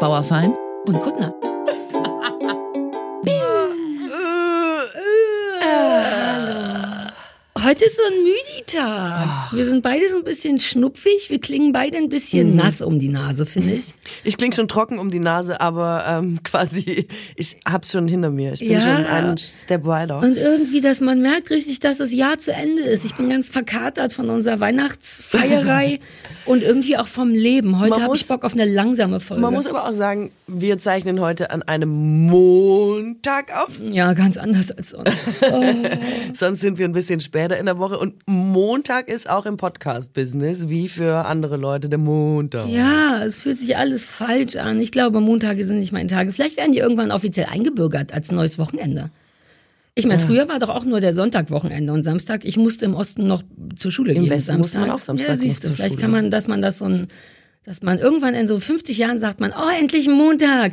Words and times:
Bauerfein 0.00 0.56
und 0.88 0.98
Kuttner. 1.02 1.49
Heute 7.70 7.84
ist 7.84 7.98
so 7.98 8.02
ein 8.02 8.24
Müdi-Tag. 8.24 9.52
Wir 9.52 9.64
sind 9.64 9.82
beide 9.82 10.08
so 10.08 10.16
ein 10.16 10.24
bisschen 10.24 10.58
schnupfig. 10.58 11.30
Wir 11.30 11.40
klingen 11.40 11.72
beide 11.72 11.98
ein 11.98 12.08
bisschen 12.08 12.56
nass 12.56 12.82
um 12.82 12.98
die 12.98 13.06
Nase, 13.06 13.46
finde 13.46 13.74
ich. 13.74 13.94
Ich 14.24 14.36
klinge 14.36 14.54
schon 14.54 14.66
trocken 14.66 14.98
um 14.98 15.10
die 15.12 15.20
Nase, 15.20 15.60
aber 15.60 16.04
ähm, 16.08 16.40
quasi, 16.44 17.06
ich 17.36 17.58
hab's 17.64 17.92
schon 17.92 18.08
hinter 18.08 18.30
mir. 18.30 18.54
Ich 18.54 18.58
bin 18.60 18.72
Ja. 18.72 18.80
schon 18.80 19.06
einen 19.06 19.36
Step 19.38 19.84
weiter. 19.86 20.18
Und 20.18 20.36
irgendwie, 20.36 20.80
dass 20.80 21.00
man 21.00 21.22
merkt 21.22 21.50
richtig, 21.50 21.78
dass 21.78 21.98
das 21.98 22.12
Jahr 22.12 22.38
zu 22.38 22.52
Ende 22.52 22.82
ist. 22.82 23.04
Ich 23.04 23.14
bin 23.14 23.28
ganz 23.28 23.48
verkatert 23.50 24.12
von 24.12 24.28
unserer 24.30 24.58
Weihnachtsfeierei 24.58 26.00
und 26.46 26.64
irgendwie 26.64 26.96
auch 26.98 27.06
vom 27.06 27.30
Leben. 27.30 27.78
Heute 27.78 28.02
habe 28.02 28.16
ich 28.16 28.26
Bock 28.26 28.44
auf 28.44 28.52
eine 28.52 28.64
langsame 28.64 29.20
Folge. 29.20 29.42
Man 29.42 29.54
muss 29.54 29.66
aber 29.68 29.88
auch 29.88 29.94
sagen, 29.94 30.32
wir 30.48 30.76
zeichnen 30.78 31.20
heute 31.20 31.52
an 31.52 31.62
einem 31.62 32.26
Montag 32.26 33.56
auf. 33.56 33.80
ja, 33.80 34.12
ganz 34.14 34.36
anders 34.36 34.72
als 34.72 34.90
sonst. 34.90 35.12
Oh. 35.52 35.64
Sonst 36.34 36.60
sind 36.62 36.78
wir 36.78 36.86
ein 36.86 36.92
bisschen 36.92 37.20
später 37.20 37.59
in 37.60 37.66
der 37.66 37.78
Woche. 37.78 37.98
Und 37.98 38.14
Montag 38.26 39.08
ist 39.08 39.30
auch 39.30 39.46
im 39.46 39.56
Podcast-Business, 39.56 40.68
wie 40.68 40.88
für 40.88 41.26
andere 41.26 41.56
Leute 41.56 41.88
der 41.88 41.98
Montag. 41.98 42.68
Ja, 42.68 43.22
es 43.22 43.38
fühlt 43.38 43.58
sich 43.58 43.76
alles 43.76 44.04
falsch 44.06 44.56
an. 44.56 44.80
Ich 44.80 44.90
glaube, 44.90 45.20
Montage 45.20 45.64
sind 45.64 45.78
nicht 45.78 45.92
meine 45.92 46.08
Tage. 46.08 46.32
Vielleicht 46.32 46.56
werden 46.56 46.72
die 46.72 46.78
irgendwann 46.78 47.12
offiziell 47.12 47.46
eingebürgert 47.46 48.12
als 48.12 48.32
neues 48.32 48.58
Wochenende. 48.58 49.10
Ich 49.94 50.06
meine, 50.06 50.20
früher 50.20 50.48
war 50.48 50.58
doch 50.58 50.68
auch 50.70 50.84
nur 50.84 51.00
der 51.00 51.12
Sonntag 51.12 51.50
Wochenende 51.50 51.92
und 51.92 52.04
Samstag. 52.04 52.44
Ich 52.44 52.56
musste 52.56 52.84
im 52.86 52.94
Osten 52.94 53.26
noch 53.26 53.42
zur 53.76 53.90
Schule 53.90 54.12
Im 54.14 54.22
gehen. 54.24 54.30
Westen 54.30 54.56
musste 54.56 54.74
Samstag. 54.74 54.80
man 54.80 54.90
auch 54.90 54.98
Samstag 54.98 55.28
Ja, 55.28 55.36
siehst 55.36 55.64
du, 55.64 55.72
vielleicht 55.72 55.94
Schule. 55.94 56.02
kann 56.02 56.10
man, 56.10 56.30
dass 56.30 56.48
man 56.48 56.62
das 56.62 56.78
so 56.78 56.86
ein, 56.86 57.08
dass 57.64 57.82
man 57.82 57.98
irgendwann 57.98 58.34
in 58.34 58.46
so 58.46 58.58
50 58.58 58.96
Jahren 58.96 59.18
sagt 59.18 59.40
man, 59.40 59.52
oh, 59.52 59.68
endlich 59.80 60.08
ein 60.08 60.14
Montag. 60.14 60.72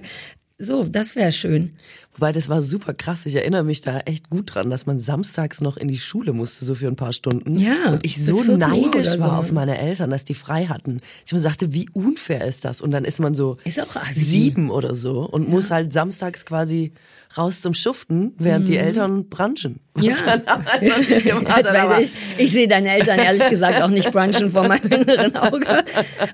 So, 0.60 0.84
das 0.86 1.16
wäre 1.16 1.32
schön. 1.32 1.74
Wobei, 2.18 2.32
das 2.32 2.50
war 2.50 2.62
super 2.64 2.94
krass. 2.94 3.26
Ich 3.26 3.36
erinnere 3.36 3.64
mich 3.64 3.82
da 3.82 4.00
echt 4.00 4.30
gut 4.30 4.56
dran, 4.56 4.70
dass 4.70 4.86
man 4.88 5.00
samstags 5.00 5.62
noch 5.62 5.78
in 5.78 5.88
die 5.88 5.98
Schule 6.00 6.34
musste, 6.34 6.66
so 6.66 6.74
für 6.76 6.88
ein 6.88 6.96
paar 6.96 7.14
Stunden. 7.14 7.58
Ja, 7.58 7.92
Und 7.92 8.04
ich 8.06 8.18
so 8.24 8.38
14 8.38 8.52
Uhr 8.52 8.58
neidisch 8.58 9.08
oder 9.14 9.20
war 9.20 9.30
so. 9.30 9.36
auf 9.36 9.52
meine 9.52 9.78
Eltern, 9.78 10.10
dass 10.10 10.26
die 10.26 10.34
frei 10.34 10.66
hatten. 10.66 11.00
Ich 11.26 11.32
mir 11.34 11.40
sagte, 11.40 11.74
wie 11.74 11.88
unfair 11.94 12.46
ist 12.46 12.66
das? 12.66 12.82
Und 12.82 12.92
dann 12.92 13.06
ist 13.06 13.20
man 13.20 13.36
so 13.36 13.58
Ist 13.66 13.80
auch 13.80 13.96
assi. 13.96 14.20
sieben 14.24 14.70
oder 14.72 14.96
so 14.96 15.22
und 15.22 15.48
muss 15.48 15.70
halt 15.72 15.94
samstags 15.94 16.46
quasi 16.46 16.92
raus 17.36 17.62
zum 17.62 17.74
Schuften, 17.74 18.34
während 18.38 18.68
die 18.68 18.78
Eltern 18.78 19.30
brunchen. 19.30 19.80
Mhm. 19.96 20.04
Ja. 20.04 20.38
gemacht 21.24 22.02
ich, 22.02 22.14
ich 22.38 22.52
sehe 22.52 22.68
deine 22.68 22.90
Eltern 22.92 23.20
ehrlich 23.20 23.48
gesagt 23.50 23.82
auch 23.82 23.90
nicht 23.90 24.12
brunchen 24.12 24.52
vor 24.52 24.68
meinem 24.68 24.92
inneren 24.92 25.36
Auge. 25.36 25.66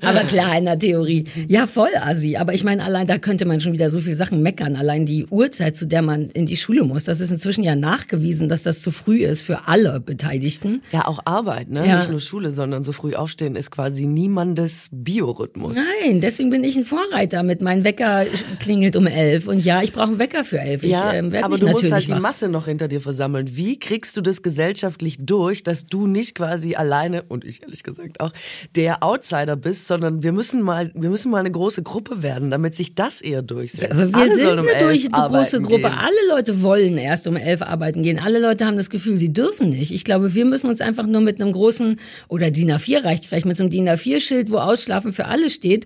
Aber 0.01 0.19
klar, 0.21 0.57
in 0.57 0.65
der 0.65 0.77
Theorie. 0.77 1.25
Ja, 1.47 1.67
voll 1.67 1.89
assi. 2.01 2.35
Aber 2.35 2.53
ich 2.53 2.63
meine, 2.63 2.83
allein 2.83 3.07
da 3.07 3.17
könnte 3.17 3.45
man 3.45 3.61
schon 3.61 3.73
wieder 3.73 3.89
so 3.89 3.99
viele 3.99 4.15
Sachen 4.15 4.41
meckern. 4.41 4.75
Allein 4.75 5.05
die 5.05 5.25
Uhrzeit, 5.27 5.77
zu 5.77 5.85
der 5.85 6.01
man 6.01 6.29
in 6.29 6.45
die 6.45 6.57
Schule 6.57 6.83
muss. 6.83 7.05
Das 7.05 7.19
ist 7.19 7.31
inzwischen 7.31 7.63
ja 7.63 7.75
nachgewiesen, 7.75 8.49
dass 8.49 8.63
das 8.63 8.81
zu 8.81 8.91
früh 8.91 9.23
ist 9.23 9.41
für 9.41 9.67
alle 9.67 9.99
Beteiligten. 9.99 10.81
Ja, 10.91 11.07
auch 11.07 11.19
Arbeit, 11.25 11.69
ne? 11.69 11.87
Ja. 11.87 11.97
Nicht 11.97 12.09
nur 12.09 12.19
Schule, 12.19 12.51
sondern 12.51 12.83
so 12.83 12.91
früh 12.91 13.13
aufstehen 13.13 13.55
ist 13.55 13.71
quasi 13.71 14.05
niemandes 14.05 14.87
Biorhythmus. 14.91 15.77
Nein, 15.77 16.21
deswegen 16.21 16.49
bin 16.49 16.63
ich 16.63 16.75
ein 16.75 16.83
Vorreiter 16.83 17.43
mit 17.43 17.61
meinem 17.61 17.83
Wecker 17.83 18.25
klingelt 18.59 18.95
um 18.95 19.07
elf. 19.07 19.47
Und 19.47 19.63
ja, 19.63 19.81
ich 19.81 19.93
brauche 19.93 20.07
einen 20.07 20.19
Wecker 20.19 20.43
für 20.43 20.59
elf. 20.59 20.82
Ich 20.83 20.91
Ja, 20.91 21.13
ähm, 21.13 21.31
werd 21.31 21.43
aber 21.43 21.57
du 21.57 21.67
musst 21.67 21.91
halt 21.91 22.07
die. 22.07 22.13
Masse 22.13 22.49
noch 22.49 22.65
hinter 22.65 22.87
dir 22.87 23.01
versammeln. 23.01 23.55
Wie 23.55 23.77
kriegst 23.79 24.15
du 24.17 24.21
das 24.21 24.41
gesellschaftlich 24.41 25.17
durch, 25.19 25.63
dass 25.63 25.87
du 25.87 26.07
nicht 26.07 26.35
quasi 26.35 26.75
alleine 26.75 27.23
und 27.23 27.45
ich 27.45 27.61
ehrlich 27.63 27.83
gesagt 27.83 28.19
auch 28.19 28.31
der 28.75 29.03
Outsider 29.03 29.55
bist, 29.55 29.87
sondern 29.87 30.23
wir 30.23 30.31
müssen 30.31 30.61
mal, 30.61 30.91
wir 30.93 31.09
müssen 31.09 31.31
mal 31.31 31.39
eine 31.39 31.51
große 31.51 31.83
Gruppe 31.83 32.23
werden, 32.23 32.51
damit 32.51 32.75
sich 32.75 32.95
das 32.95 33.21
eher 33.21 33.41
durchsetzt. 33.41 33.91
Aber 33.91 34.09
wir 34.09 34.15
Alle 34.15 34.35
sind 34.35 34.59
um 34.59 34.67
eine 34.67 34.79
durch, 34.79 35.11
große 35.11 35.61
Gruppe. 35.61 35.81
gehen. 35.81 35.85
Alle 35.85 36.29
Leute 36.29 36.61
wollen 36.61 36.97
erst 36.97 37.27
um 37.27 37.35
elf 37.35 37.61
arbeiten 37.61 38.03
gehen. 38.03 38.19
Alle 38.19 38.39
Leute 38.39 38.65
haben 38.65 38.77
das 38.77 38.89
Gefühl, 38.89 39.17
sie 39.17 39.33
dürfen 39.33 39.69
nicht. 39.69 39.91
Ich 39.91 40.03
glaube, 40.03 40.33
wir 40.33 40.45
müssen 40.45 40.69
uns 40.69 40.81
einfach 40.81 41.05
nur 41.05 41.21
mit 41.21 41.41
einem 41.41 41.51
großen, 41.51 41.99
oder 42.27 42.51
DIN 42.51 42.71
A4 42.71 43.03
reicht 43.03 43.25
vielleicht, 43.25 43.45
mit 43.45 43.57
so 43.57 43.63
einem 43.63 43.71
DIN 43.71 43.89
A4-Schild, 43.89 44.51
wo 44.51 44.57
Ausschlafen 44.57 45.13
für 45.13 45.25
alle 45.25 45.49
steht, 45.49 45.85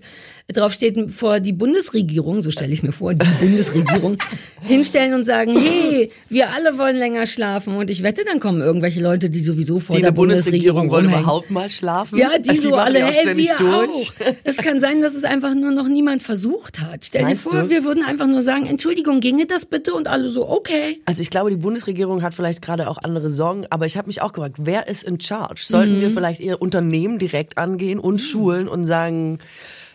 drauf 0.54 0.72
steht 0.72 1.10
vor 1.10 1.40
die 1.40 1.52
Bundesregierung, 1.52 2.40
so 2.40 2.50
stelle 2.50 2.72
ich 2.72 2.78
es 2.78 2.82
mir 2.82 2.92
vor, 2.92 3.12
die 3.12 3.26
Bundesregierung, 3.38 4.16
hinstellen 4.62 5.12
und 5.12 5.26
sagen, 5.26 5.54
hey, 5.58 6.10
wir 6.30 6.50
alle 6.54 6.78
wollen 6.78 6.96
länger 6.96 7.26
schlafen. 7.26 7.76
Und 7.76 7.90
ich 7.90 8.02
wette, 8.02 8.24
dann 8.24 8.40
kommen 8.40 8.62
irgendwelche 8.62 9.00
Leute, 9.02 9.28
die 9.28 9.44
sowieso 9.44 9.78
vor 9.78 9.94
Die 9.94 10.00
der 10.00 10.10
der 10.10 10.16
Bundesregierung 10.16 10.90
wollen 10.90 11.04
rumhängen. 11.04 11.22
überhaupt 11.24 11.50
mal 11.50 11.68
schlafen. 11.68 12.16
Ja, 12.18 12.30
die 12.38 12.48
Also 12.48 12.62
so 12.62 12.70
machen 12.70 12.80
alle, 12.96 13.04
hey, 13.04 13.36
wir 13.36 13.56
durch. 13.58 13.68
auch. 13.68 14.12
Es 14.44 14.56
kann 14.56 14.80
sein, 14.80 15.02
dass 15.02 15.14
es 15.14 15.24
einfach 15.24 15.54
nur 15.54 15.70
noch 15.70 15.86
niemand 15.86 16.22
versucht 16.22 16.80
hat. 16.80 17.04
Stell 17.04 17.24
Meinst 17.24 17.44
dir 17.44 17.50
vor, 17.50 17.60
du? 17.64 17.68
wir 17.68 17.84
würden 17.84 18.02
einfach 18.02 18.26
nur 18.26 18.40
sagen, 18.40 18.64
Entschuldigung, 18.64 19.20
ginge 19.20 19.44
das 19.44 19.66
bitte? 19.66 19.92
Und 19.92 20.08
alle 20.08 20.30
so, 20.30 20.48
okay. 20.48 21.02
Also 21.04 21.20
ich 21.20 21.28
glaube, 21.28 21.50
die 21.50 21.56
Bundesregierung 21.56 22.22
hat 22.22 22.32
vielleicht 22.32 22.62
gerade 22.62 22.88
auch 22.88 22.96
andere 23.02 23.28
Sorgen, 23.28 23.66
aber 23.68 23.84
ich 23.84 23.98
habe 23.98 24.06
mich 24.06 24.22
auch 24.22 24.32
gefragt, 24.32 24.54
wer 24.60 24.88
ist 24.88 25.02
in 25.04 25.20
charge? 25.20 25.60
Sollten 25.62 25.96
Mhm. 25.96 26.00
wir 26.00 26.10
vielleicht 26.10 26.40
eher 26.40 26.62
Unternehmen 26.62 27.18
direkt 27.18 27.58
angehen 27.58 27.98
und 27.98 28.18
Schulen 28.22 28.66
und 28.66 28.86
sagen, 28.86 29.40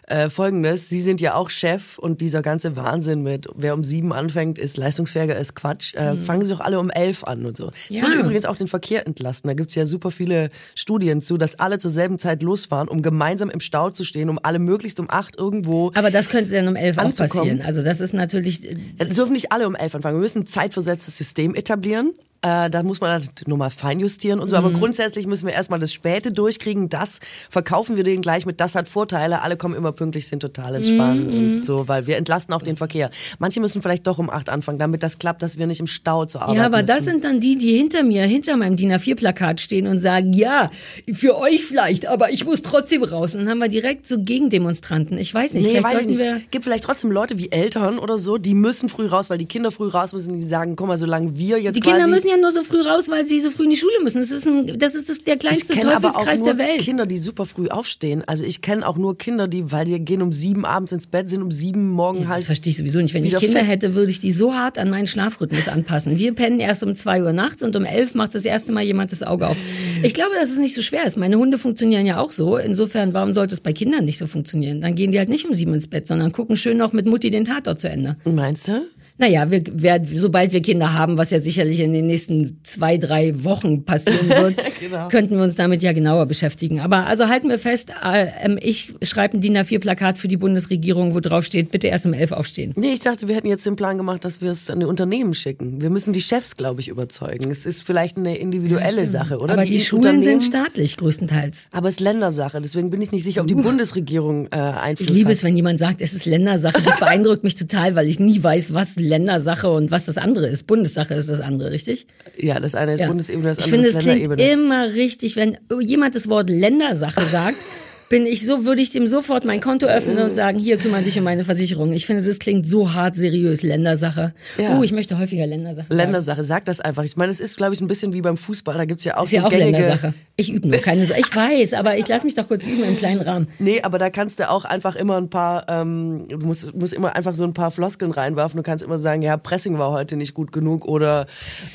äh, 0.08 0.30
folgendes, 0.30 0.90
Sie 0.90 1.02
sind 1.02 1.22
ja 1.22 1.36
auch 1.36 1.50
Chef 1.50 1.98
und 1.98 2.22
dieser 2.22 2.42
ganze 2.42 2.76
Wahnsinn 2.76 3.22
mit, 3.24 3.48
wer 3.56 3.74
um 3.74 3.84
sieben 3.84 4.12
anfängt, 4.14 4.58
ist 4.60 4.78
leistungsfähiger, 4.78 5.36
ist 5.38 5.56
Quatsch. 5.56 5.94
Äh, 5.96 6.18
Fangen 6.18 6.46
Sie 6.46 6.54
doch 6.54 6.60
alle 6.60 6.80
um 6.80 6.90
elf 6.90 7.24
an 7.24 7.46
und 7.46 7.56
so. 7.58 7.68
Das 7.68 7.74
Mhm. 7.90 7.96
Ja. 7.96 8.02
würde 8.04 8.20
übrigens 8.20 8.46
auch 8.46 8.56
den 8.56 8.68
Verkehr 8.68 9.06
entlasten. 9.08 9.48
Da 9.48 9.54
gibt's 9.54 9.76
ja 9.76 9.86
super 9.86 10.12
viele 10.12 10.50
Studien 10.76 11.22
zu, 11.22 11.38
dass 11.38 11.60
alle 11.60 11.80
zur 11.80 11.92
selben 11.92 12.20
Zeit 12.20 12.44
losfahren, 12.44 12.88
um 12.88 13.02
gemeinsam 13.02 13.50
im 13.50 13.60
Stau 13.60 13.90
zu 13.92 14.04
stehen, 14.04 14.30
um 14.30 14.40
alle 14.44 14.60
möglichst 14.60 15.00
um 15.00 15.10
acht 15.10 15.38
irgendwo 15.38 15.92
Aber 15.96 16.12
das 16.12 16.30
könnte 16.30 16.52
dann 16.52 16.68
um 16.68 16.76
elf 16.76 16.98
auch 16.98 17.04
Anzukommen. 17.04 17.30
passieren. 17.38 17.62
Also 17.62 17.82
das 17.84 18.02
ist 18.02 18.14
natürlich, 18.14 18.64
äh, 18.70 18.76
Es 18.98 19.16
dürfen 19.16 19.34
nicht 19.34 19.52
alle 19.52 19.68
um 19.68 19.76
elf 19.76 19.96
anfangen. 19.96 20.18
Wir 20.18 20.22
müssen 20.22 20.42
ein 20.44 20.48
zeitversetztes 20.48 21.18
System 21.18 21.56
etablieren. 21.56 22.12
Äh, 22.44 22.70
da 22.70 22.84
muss 22.84 23.00
man 23.02 23.10
halt 23.12 23.48
nur 23.48 23.58
mal 23.58 23.70
feinjustieren 23.70 24.40
und 24.42 24.50
so. 24.50 24.58
Mhm. 24.60 24.66
Aber 24.66 24.74
grundsätzlich 24.78 25.26
müssen 25.28 25.48
wir 25.48 25.54
erstmal 25.54 25.80
das 25.80 25.94
Späte 25.94 26.32
durchkriegen. 26.34 26.90
Das 26.90 27.20
verkaufen 27.50 27.96
wir 27.96 28.04
denen 28.04 28.22
gleich 28.22 28.46
mit. 28.46 28.60
Das 28.60 28.76
hat 28.76 28.90
Vorteile. 28.90 29.42
Alle 29.42 29.56
kommen 29.56 29.76
immer 29.76 29.94
pünktlich, 29.94 30.28
sind 30.28 30.42
total 30.42 30.76
entspannt 30.76 31.34
Mhm. 31.34 31.34
und 31.56 31.66
so, 31.66 31.88
weil 31.88 32.06
wir 32.06 32.18
entlasten 32.18 32.54
auch 32.54 32.62
den 32.62 32.76
Verkehr. 32.76 33.10
Manche 33.40 33.62
müssen 33.62 33.82
vielleicht 33.82 34.06
doch 34.08 34.20
um 34.20 34.30
acht 34.30 34.50
anfangen, 34.50 34.78
damit 34.78 35.04
das 35.04 35.20
klappt, 35.20 35.42
dass 35.42 35.58
wir 35.58 35.68
nicht 35.68 35.80
im 35.80 35.88
Stau 35.88 36.26
zur 36.26 36.42
Arbeit 36.42 36.58
ja, 36.58 36.66
aber 36.66 36.78
müssen. 36.82 36.88
das 36.88 37.04
sind 37.06 37.24
dann 37.24 37.40
die, 37.40 37.58
die 37.58 37.78
hinter 37.78 38.04
mir, 38.04 38.24
hinter 38.26 38.58
meinem 38.58 38.76
DIN 38.76 38.92
A4-Plakat 38.92 39.62
stehen 39.62 39.88
und 39.88 40.00
sagen, 40.00 40.34
ja, 40.34 40.70
für 41.14 41.38
euch 41.38 41.64
vielleicht, 41.64 42.08
aber 42.08 42.32
ich 42.32 42.44
muss 42.46 42.62
trotzdem 42.62 43.04
raus. 43.04 43.36
Und 43.36 43.42
dann 43.42 43.50
haben 43.52 43.60
wir 43.60 43.70
direkt 43.70 44.06
so 44.06 44.18
Gegendemonstranten. 44.22 45.18
Ich 45.18 45.34
weiß 45.34 45.54
nicht, 45.54 45.64
Nee, 45.64 45.70
vielleicht 45.70 45.86
weiß 45.86 45.94
sollten 45.94 46.10
nicht. 46.10 46.20
wir... 46.20 46.42
Gibt 46.52 46.66
vielleicht 46.66 46.84
trotzdem 46.84 47.12
Leute 47.12 47.38
wie 47.38 47.52
Eltern 47.52 48.00
oder 48.00 48.18
so, 48.18 48.38
die 48.38 48.54
müssen 48.54 48.90
früh 48.90 49.08
raus, 49.08 49.30
weil 49.30 49.38
die 49.38 49.46
Kinder 49.46 49.72
früh 49.72 49.88
raus 49.88 50.12
müssen. 50.14 50.40
Die 50.40 50.46
sagen, 50.46 50.76
guck 50.76 50.88
mal, 50.88 50.98
solange 50.98 51.38
wir 51.38 51.60
jetzt 51.62 51.76
Die 51.76 51.80
Kinder 51.80 52.08
müssen 52.08 52.28
ja 52.30 52.33
nur 52.38 52.52
so 52.52 52.64
früh 52.64 52.82
raus, 52.82 53.10
weil 53.10 53.26
sie 53.26 53.40
so 53.40 53.50
früh 53.50 53.64
in 53.64 53.70
die 53.72 53.78
Schule 53.78 53.94
müssen. 54.04 54.20
Das 54.20 54.32
ist, 54.32 54.48
ein, 54.48 54.78
das, 54.80 54.96
ist 54.96 55.10
das, 55.10 55.24
der 55.24 55.36
Ich 55.36 55.40
kleinste 55.40 55.74
kenne 55.74 55.96
aber 55.96 56.10
auch 56.10 56.14
Teufelskreis 56.26 56.40
nur 56.40 56.54
der 56.54 56.68
Welt. 56.68 56.82
Kinder, 56.82 57.06
die 57.06 57.18
super 57.18 57.46
früh 57.46 57.68
aufstehen. 57.68 58.24
Also 58.28 58.44
ich 58.44 58.62
kenne 58.62 58.88
auch 58.88 58.98
nur 58.98 59.18
Kinder, 59.18 59.48
die, 59.48 59.72
weil 59.72 59.86
die 59.86 60.00
gehen 60.00 60.22
um 60.22 60.32
sieben 60.32 60.66
abends 60.66 60.92
ins 60.92 61.08
Bett, 61.08 61.30
sind 61.30 61.42
um 61.42 61.52
sieben 61.52 61.90
morgen 61.90 62.20
Das 62.22 62.30
halt. 62.30 62.44
verstehe 62.46 62.72
ich 62.72 62.78
sowieso 62.78 63.00
nicht. 63.00 63.14
Wenn 63.14 63.26
ich 63.26 63.36
Kinder 63.36 63.60
fett. 63.60 63.68
hätte, 63.68 63.96
würde 63.96 64.12
ich 64.12 64.20
die 64.20 64.32
so 64.32 64.54
hart 64.54 64.78
an 64.78 64.90
meinen 64.90 65.08
Schlafrhythmus 65.08 65.68
anpassen. 65.68 66.18
Wir 66.18 66.34
pennen 66.34 66.60
erst 66.60 66.84
um 66.84 66.96
zwei 66.96 67.22
Uhr 67.24 67.34
nachts 67.34 67.64
und 67.64 67.76
um 67.76 67.86
elf 67.86 68.14
macht 68.16 68.36
das 68.36 68.46
erste 68.46 68.72
Mal 68.72 68.84
jemand 68.84 69.12
das 69.12 69.24
Auge 69.24 69.48
auf. 69.48 69.58
Ich 70.04 70.14
glaube, 70.14 70.32
dass 70.40 70.52
es 70.52 70.58
nicht 70.58 70.76
so 70.76 70.82
schwer 70.82 71.06
ist. 71.06 71.18
Meine 71.18 71.38
Hunde 71.38 71.58
funktionieren 71.58 72.06
ja 72.06 72.20
auch 72.20 72.32
so. 72.32 72.58
Insofern, 72.58 73.14
warum 73.14 73.34
sollte 73.34 73.54
es 73.54 73.62
bei 73.62 73.74
Kindern 73.74 74.06
nicht 74.06 74.18
so 74.18 74.28
funktionieren? 74.28 74.82
Dann 74.82 74.96
gehen 74.96 75.12
die 75.12 75.20
halt 75.20 75.30
nicht 75.30 75.46
um 75.46 75.54
sieben 75.54 75.74
ins 75.74 75.88
Bett, 75.88 76.08
sondern 76.08 76.32
gucken 76.32 76.58
schön 76.58 76.78
noch 76.78 76.94
mit 76.94 77.06
Mutti 77.06 77.30
den 77.30 77.46
Tatort 77.46 77.80
zu 77.80 77.90
Ende. 77.90 78.18
Meinst 78.26 78.68
du? 78.68 78.82
Naja, 79.20 79.52
wir, 79.52 79.62
wer, 79.72 80.02
sobald 80.14 80.54
wir 80.54 80.62
Kinder 80.62 80.94
haben, 80.94 81.18
was 81.20 81.30
ja 81.30 81.40
sicherlich 81.40 81.80
in 81.82 81.94
den 81.94 82.08
nächsten 82.08 82.60
zwei, 82.64 82.98
drei 82.98 83.44
Wochen 83.44 83.84
passieren 83.86 84.28
wird, 84.30 84.56
Genau. 84.80 85.08
könnten 85.08 85.38
wir 85.38 85.44
uns 85.44 85.56
damit 85.56 85.84
ja 85.84 85.94
genauer 85.94 86.26
beschäftigen. 86.26 86.80
Aber 86.80 87.06
also 87.06 87.28
halten 87.30 87.48
wir 87.50 87.60
fest, 87.60 87.92
äh, 88.04 88.28
ähm, 88.44 88.58
ich 88.62 88.94
schreibe 89.04 89.38
ein 89.38 89.42
DIN 89.42 89.56
A4-Plakat 89.58 90.18
für 90.18 90.28
die 90.28 90.36
Bundesregierung, 90.38 91.14
wo 91.14 91.20
drauf 91.20 91.46
steht, 91.46 91.72
bitte 91.72 91.88
erst 91.88 92.06
um 92.08 92.14
elf 92.14 92.32
aufstehen. 92.32 92.74
Nee, 92.76 92.94
ich 92.94 93.00
dachte, 93.02 93.28
wir 93.28 93.36
hätten 93.36 93.48
jetzt 93.48 93.66
den 93.66 93.76
Plan 93.76 93.98
gemacht, 93.98 94.26
dass 94.26 94.42
wir 94.42 94.50
es 94.52 94.70
an 94.70 94.80
die 94.80 94.86
Unternehmen 94.88 95.34
schicken. 95.36 95.82
Wir 95.82 95.90
müssen 95.92 96.12
die 96.12 96.22
Chefs, 96.22 96.58
glaube 96.58 96.82
ich, 96.82 96.88
überzeugen. 96.90 97.50
Es 97.52 97.66
ist 97.66 97.84
vielleicht 97.84 98.18
eine 98.18 98.36
individuelle 98.38 99.06
Sache, 99.06 99.38
oder? 99.38 99.54
Aber 99.54 99.66
die, 99.66 99.80
Schulen 99.80 100.00
Unternehmen- 100.06 100.24
sind 100.42 100.44
staatlich 100.44 100.98
größtenteils. 100.98 101.68
Aber 101.72 101.88
es 101.88 101.96
ist 101.96 102.00
Ländersache, 102.00 102.60
deswegen 102.60 102.90
bin 102.90 103.02
ich 103.02 103.12
nicht 103.12 103.24
sicher, 103.24 103.42
ob 103.42 103.48
die 103.48 103.56
Bundesregierung 103.56 104.48
äh, 104.48 104.56
Einfluss 104.58 105.08
Ich 105.10 105.16
liebe 105.16 105.30
hat. 105.30 105.36
es, 105.36 105.44
wenn 105.44 105.56
jemand 105.56 105.80
sagt, 105.80 106.02
es 106.02 106.14
ist 106.14 106.26
Ländersache. 106.26 106.82
Das 106.84 107.00
beeindruckt 107.00 107.44
mich 107.44 107.56
total, 107.56 107.96
weil 107.96 108.08
ich 108.08 108.20
nie 108.20 108.42
weiß, 108.42 108.74
was 108.74 108.96
Ländersache 109.04 109.70
und 109.70 109.92
was 109.92 110.06
das 110.06 110.18
andere 110.18 110.48
ist. 110.48 110.64
Bundessache 110.68 111.14
ist 111.14 111.30
das 111.30 111.40
andere, 111.40 111.72
richtig? 111.72 112.08
Ja, 112.38 112.60
das 112.60 112.74
eine 112.76 112.94
ist 112.94 113.00
Ja. 113.00 113.08
Bundesebene, 113.08 113.50
das 113.50 113.58
ich 113.60 113.66
andere 113.66 113.76
finde, 113.76 113.88
ist 113.90 113.96
es 113.98 114.04
klingt 114.04 114.20
Länderebene. 114.28 114.52
immer 114.52 114.94
richtig, 114.94 115.36
wenn 115.36 115.58
jemand 115.82 116.16
das 116.16 116.28
Wort 116.30 116.50
Ländersache 116.50 117.26
sagt, 117.26 117.58
bin 118.14 118.28
ich 118.28 118.46
so, 118.46 118.64
würde 118.64 118.80
ich 118.84 118.92
dem 118.92 119.08
sofort 119.08 119.44
mein 119.44 119.60
Konto 119.60 119.88
öffnen 119.88 120.20
und 120.20 120.36
sagen, 120.36 120.60
hier 120.60 120.78
kümmere 120.78 121.02
dich 121.02 121.18
um 121.18 121.24
meine 121.24 121.44
Versicherung. 121.44 121.94
Ich 121.94 122.06
finde, 122.06 122.22
das 122.22 122.38
klingt 122.38 122.70
so 122.70 122.94
hart 122.94 123.16
seriös, 123.16 123.64
Ländersache. 123.64 124.36
Ja. 124.56 124.78
Uh, 124.78 124.84
ich 124.84 124.92
möchte 124.92 125.18
häufiger 125.18 125.48
Ländersache 125.48 125.88
sagen. 125.88 125.98
Ländersache, 125.98 126.44
sag 126.44 126.64
das 126.66 126.80
einfach. 126.80 127.06
Ich 127.06 127.18
meine, 127.18 127.32
es 127.32 127.40
ist, 127.40 127.58
glaube 127.58 127.74
ich, 127.74 127.82
ein 127.82 127.88
bisschen 127.88 128.14
wie 128.14 128.22
beim 128.22 128.38
Fußball. 128.38 128.78
Da 128.78 128.86
gibt's 128.86 129.04
ja 129.04 129.18
auch 129.18 129.24
Ist 129.24 129.32
ja 129.32 129.42
so 129.42 129.48
auch 129.48 129.50
gängige. 129.50 129.80
Ländersache. 129.80 130.14
Ich 130.36 130.52
übe 130.52 130.68
nur 130.68 130.80
keine 130.80 131.08
Sache. 131.08 131.22
Ich 131.22 131.36
weiß, 131.36 131.74
aber 131.74 131.98
ich 131.98 132.08
lasse 132.08 132.28
mich 132.28 132.36
doch 132.36 132.48
kurz 132.48 132.64
üben 132.64 132.84
im 132.84 132.96
kleinen 132.98 133.22
Rahmen. 133.22 133.48
Nee, 133.58 133.82
aber 133.82 133.98
da 133.98 134.12
kannst 134.12 134.40
du 134.40 134.48
auch 134.48 134.66
einfach 134.66 134.96
immer 134.96 135.18
ein 135.18 135.32
paar, 135.32 135.66
ähm, 135.68 136.28
du 136.30 136.38
musst, 136.46 136.72
musst 136.76 136.94
immer 136.94 137.16
einfach 137.16 137.34
so 137.34 137.46
ein 137.46 137.56
paar 137.56 137.72
Floskeln 137.72 138.12
reinwerfen. 138.12 138.58
Du 138.58 138.64
kannst 138.64 138.86
immer 138.86 139.00
sagen, 139.00 139.24
ja, 139.24 139.38
Pressing 139.38 139.80
war 139.80 139.92
heute 139.92 140.18
nicht 140.18 140.36
gut 140.36 140.52
genug 140.52 140.86
oder 140.86 141.26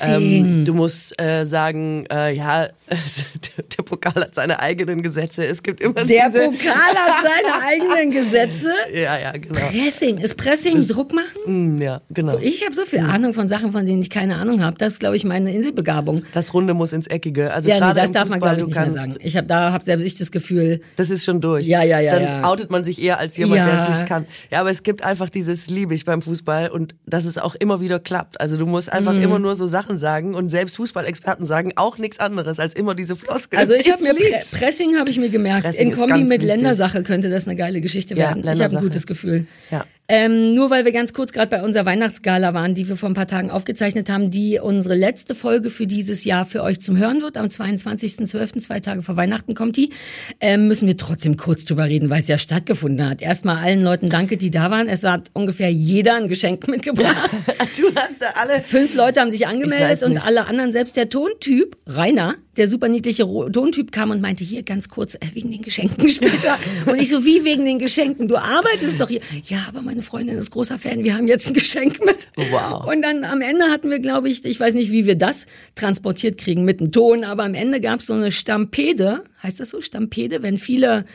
ähm, 0.05 0.63
du 0.63 0.73
musst 0.73 1.21
äh, 1.21 1.45
sagen, 1.45 2.05
äh, 2.09 2.33
ja, 2.33 2.67
der, 2.89 3.65
der 3.77 3.83
Pokal 3.83 4.23
hat 4.23 4.35
seine 4.35 4.61
eigenen 4.61 5.03
Gesetze. 5.03 5.45
Es 5.45 5.63
gibt 5.63 5.81
immer 5.81 6.05
Der 6.05 6.28
diese, 6.31 6.45
Pokal 6.45 6.73
hat 6.95 7.23
seine 7.23 7.67
eigenen 7.67 8.11
Gesetze. 8.11 8.71
Ja, 8.93 9.17
ja, 9.19 9.31
genau. 9.33 9.55
Pressing. 9.59 10.17
Ist 10.17 10.35
Pressing 10.37 10.87
Druck 10.87 11.13
machen? 11.13 11.77
Mm, 11.77 11.81
Ja, 11.81 12.01
genau. 12.09 12.37
Ich 12.39 12.63
habe 12.65 12.73
so 12.75 12.85
viel 12.85 12.99
Ahnung 12.99 13.33
von 13.33 13.47
Sachen, 13.47 13.71
von 13.71 13.85
denen 13.85 14.01
ich 14.01 14.09
keine 14.09 14.35
Ahnung 14.37 14.63
habe. 14.63 14.77
Das 14.77 14.93
ist, 14.93 14.99
glaube 14.99 15.15
ich, 15.15 15.23
meine 15.25 15.53
Inselbegabung. 15.53 16.23
Das 16.33 16.53
Runde 16.53 16.73
muss 16.73 16.91
ins 16.93 17.07
Eckige. 17.07 17.53
Also 17.53 17.69
Ja, 17.69 17.75
nee, 17.89 17.93
das 17.99 18.11
darf 18.11 18.29
man, 18.29 18.39
Fußball, 18.39 18.55
glaube 18.57 18.59
ich, 18.61 18.65
nicht 18.65 18.75
mehr 18.75 18.89
sagen. 18.89 19.15
Ich 19.19 19.37
habe 19.37 19.47
da 19.47 19.71
hab 19.71 19.83
selbst 19.83 20.03
ich 20.03 20.15
das 20.15 20.31
Gefühl, 20.31 20.81
Das 20.95 21.09
ist 21.09 21.23
schon 21.25 21.41
durch. 21.41 21.65
Ja, 21.67 21.83
ja, 21.83 21.99
ja, 21.99 22.13
Dann 22.13 22.23
ja. 22.23 22.43
outet 22.49 22.71
man 22.71 22.83
sich 22.83 23.01
eher 23.01 23.19
als 23.19 23.37
jemand, 23.37 23.61
der 23.61 23.67
Ja. 23.67 23.83
es 23.91 23.99
nicht 23.99 24.07
kann. 24.07 24.25
Ja, 24.51 24.59
aber 24.61 24.71
es 24.71 24.83
gibt 24.83 25.03
einfach 25.03 25.29
dieses 25.29 25.69
Liebe 25.69 25.93
ich 25.95 26.05
beim 26.05 26.21
Fußball 26.21 26.69
und 26.69 26.95
dass 27.05 27.25
es 27.25 27.37
auch 27.37 27.55
immer 27.55 27.79
wieder 27.81 27.99
klappt. 27.99 28.39
Also 28.41 28.57
du 28.57 28.65
musst 28.65 28.91
einfach 28.91 29.13
Mhm. 29.13 29.21
immer 29.21 29.39
nur 29.39 29.55
so 29.55 29.67
Sachen 29.67 29.99
sagen 29.99 30.35
und 30.35 30.49
selbst 30.49 30.75
Fußballexperten 30.77 31.45
sagen 31.45 31.73
auch 31.75 31.97
nichts 31.97 32.19
anderes 32.19 32.59
als 32.59 32.73
immer 32.73 32.95
diese 32.95 33.15
Floskeln. 33.15 33.59
Also 33.59 33.73
ich 33.73 33.91
habe 33.91 34.01
mir 34.03 34.13
Pre. 34.15 34.41
Pressing 34.57 34.97
habe 34.97 35.09
ich 35.09 35.17
mir 35.19 35.29
gemerkt. 35.29 35.63
Pressing 35.63 35.87
In 35.87 35.93
ist 35.93 35.99
Ganz 36.19 36.29
mit. 36.29 36.43
Ländersache 36.43 37.03
könnte 37.03 37.29
das 37.29 37.47
eine 37.47 37.55
geile 37.55 37.81
Geschichte 37.81 38.15
Ja, 38.15 38.35
werden. 38.35 38.43
Ich 38.43 38.61
habe 38.61 38.77
ein 38.77 38.83
gutes 38.83 39.07
Gefühl. 39.07 39.45
Ja. 39.71 39.85
Ähm, 40.09 40.53
nur 40.53 40.69
weil 40.69 40.85
wir 40.85 40.91
ganz 40.91 41.13
kurz 41.13 41.31
gerade 41.31 41.49
bei 41.49 41.63
unserer 41.63 41.85
Weihnachtsgala 41.85 42.53
waren, 42.53 42.73
die 42.73 42.89
wir 42.89 42.97
vor 42.97 43.09
ein 43.09 43.13
paar 43.13 43.27
Tagen 43.27 43.51
aufgezeichnet 43.51 44.09
haben, 44.09 44.29
die 44.29 44.59
unsere 44.59 44.95
letzte 44.95 45.35
Folge 45.35 45.69
für 45.69 45.87
dieses 45.87 46.23
Jahr 46.23 46.45
für 46.45 46.63
euch 46.63 46.81
zum 46.81 46.97
Hören 46.97 47.21
wird. 47.21 47.37
Am 47.37 47.47
22.12., 47.47 48.59
zwei 48.59 48.79
Tage 48.79 49.01
vor 49.01 49.15
Weihnachten 49.15 49.55
kommt 49.55 49.77
die. 49.77 49.91
Ähm, 50.39 50.67
müssen 50.67 50.87
wir 50.87 50.97
trotzdem 50.97 51.37
kurz 51.37 51.65
drüber 51.65 51.85
reden, 51.85 52.09
weil 52.09 52.21
es 52.21 52.27
ja 52.27 52.37
stattgefunden 52.37 53.09
hat. 53.09 53.21
Erstmal 53.21 53.63
allen 53.63 53.81
Leuten 53.81 54.09
danke, 54.09 54.37
die 54.37 54.51
da 54.51 54.69
waren. 54.69 54.87
Es 54.87 55.03
hat 55.03 55.29
ungefähr 55.33 55.71
jeder 55.71 56.15
ein 56.15 56.27
Geschenk 56.27 56.67
mitgebracht. 56.67 57.29
du 57.77 57.95
hast 57.95 58.21
da 58.21 58.27
alle. 58.35 58.61
Fünf 58.61 58.93
Leute 58.95 59.21
haben 59.21 59.31
sich 59.31 59.39
Ich 59.39 59.47
angemeldet 59.47 60.03
und 60.03 60.25
alle 60.25 60.47
anderen, 60.47 60.73
selbst 60.73 60.97
der 60.97 61.07
Tontyp, 61.07 61.77
Rainer, 61.87 62.35
der 62.59 62.67
super 62.67 62.89
niedliche 62.89 63.23
Tontyp 63.23 63.91
kam 63.91 64.11
und 64.11 64.21
meinte, 64.21 64.43
hier 64.43 64.63
ganz 64.63 64.89
kurz, 64.89 65.15
äh, 65.15 65.19
wegen 65.33 65.49
den 65.49 65.61
Geschenken 65.61 66.09
später. 66.09 66.59
Und 66.87 67.01
ich 67.01 67.09
so, 67.09 67.23
wie 67.23 67.45
wegen 67.45 67.63
den 67.63 67.79
Geschenken? 67.79 68.27
Du 68.27 68.35
arbeitest 68.35 68.99
doch 68.99 69.07
hier. 69.07 69.21
Ja, 69.45 69.65
aber 69.69 69.81
meine 69.81 69.98
Freundin 70.01 70.37
ist 70.37 70.51
großer 70.51 70.77
Fan, 70.77 71.03
wir 71.03 71.15
haben 71.15 71.27
jetzt 71.27 71.47
ein 71.47 71.53
Geschenk 71.53 72.03
mit. 72.03 72.29
Wow. 72.35 72.85
Und 72.91 73.01
dann 73.01 73.23
am 73.23 73.41
Ende 73.41 73.65
hatten 73.65 73.89
wir, 73.89 73.99
glaube 73.99 74.29
ich, 74.29 74.45
ich 74.45 74.59
weiß 74.59 74.73
nicht, 74.73 74.91
wie 74.91 75.05
wir 75.05 75.15
das 75.15 75.45
transportiert 75.75 76.37
kriegen 76.37 76.65
mit 76.65 76.79
dem 76.79 76.91
Ton, 76.91 77.23
aber 77.23 77.43
am 77.43 77.53
Ende 77.53 77.81
gab 77.81 77.99
es 77.99 78.07
so 78.07 78.13
eine 78.13 78.31
Stampede, 78.31 79.23
heißt 79.43 79.59
das 79.59 79.69
so, 79.69 79.81
Stampede, 79.81 80.41
wenn 80.43 80.57
viele 80.57 81.05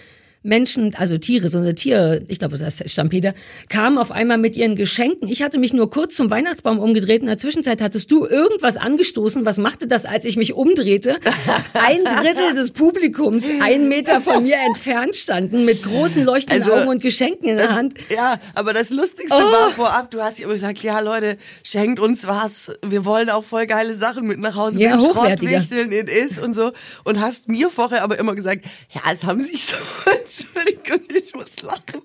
Menschen, 0.49 0.95
also 0.95 1.17
Tiere, 1.19 1.49
so 1.49 1.59
eine 1.59 1.75
Tier, 1.75 2.23
ich 2.29 2.39
glaube, 2.39 2.57
das 2.57 2.63
heißt 2.81 2.91
Stampede, 2.91 3.33
kamen 3.71 3.97
auf 3.97 4.13
einmal 4.13 4.37
mit 4.39 4.57
ihren 4.57 4.77
Geschenken. 4.77 5.27
Ich 5.27 5.43
hatte 5.43 5.59
mich 5.59 5.73
nur 5.73 5.89
kurz 5.91 6.15
zum 6.15 6.31
Weihnachtsbaum 6.31 6.79
umgedreht. 6.79 7.23
In 7.23 7.29
der 7.29 7.39
Zwischenzeit 7.39 7.81
hattest 7.81 8.11
du 8.11 8.27
irgendwas 8.27 8.77
angestoßen. 8.77 9.47
Was 9.47 9.57
machte 9.57 9.87
das, 9.89 10.05
als 10.05 10.27
ich 10.27 10.37
mich 10.37 10.53
umdrehte? 10.53 11.17
Ein 11.73 12.05
Drittel 12.05 12.55
des 12.55 12.73
Publikums, 12.73 13.45
einen 13.63 13.89
Meter 13.89 14.21
von 14.21 14.43
mir 14.43 14.57
entfernt 14.67 15.17
standen, 15.17 15.65
mit 15.65 15.83
großen 15.83 16.23
leuchtenden 16.25 16.63
Also, 16.63 16.75
Augen 16.75 16.89
und 16.91 17.03
Geschenken 17.03 17.49
in 17.49 17.57
der 17.57 17.67
Das, 17.69 17.75
Hand. 17.77 17.95
ja, 18.15 18.39
aber 18.55 18.73
das 18.75 18.91
Lustigste 18.91 19.35
Oh. 19.35 19.53
war 19.53 19.71
vorab, 19.71 20.11
du 20.11 20.21
hast 20.23 20.41
immer 20.41 20.53
gesagt, 20.53 20.79
ja 20.83 21.01
Leute, 21.01 21.39
schenkt 21.65 21.99
uns 21.99 22.27
was, 22.27 22.71
wir 22.87 23.05
wollen 23.07 23.31
auch 23.31 23.45
voll 23.45 23.67
geile 23.67 23.95
Sachen 23.95 24.27
mit 24.27 24.39
nach 24.39 24.55
Hause 24.55 24.81
Ja, 24.83 24.99
hochwertiger. 24.99 25.53
Schrottwichteln 25.63 25.91
in 25.93 26.07
ist 26.07 26.39
und 26.39 26.53
so. 26.53 26.73
Und 27.05 27.19
hast 27.21 27.49
mir 27.49 27.71
vorher 27.71 28.03
aber 28.03 28.19
immer 28.19 28.35
gesagt, 28.35 28.65
ja, 28.91 29.01
es 29.13 29.25
haben 29.25 29.41
sich 29.43 29.65
so, 29.65 29.75
Entschuldigung, 30.41 31.01
ich 31.15 31.35
muss 31.35 31.63
lachen, 31.63 32.03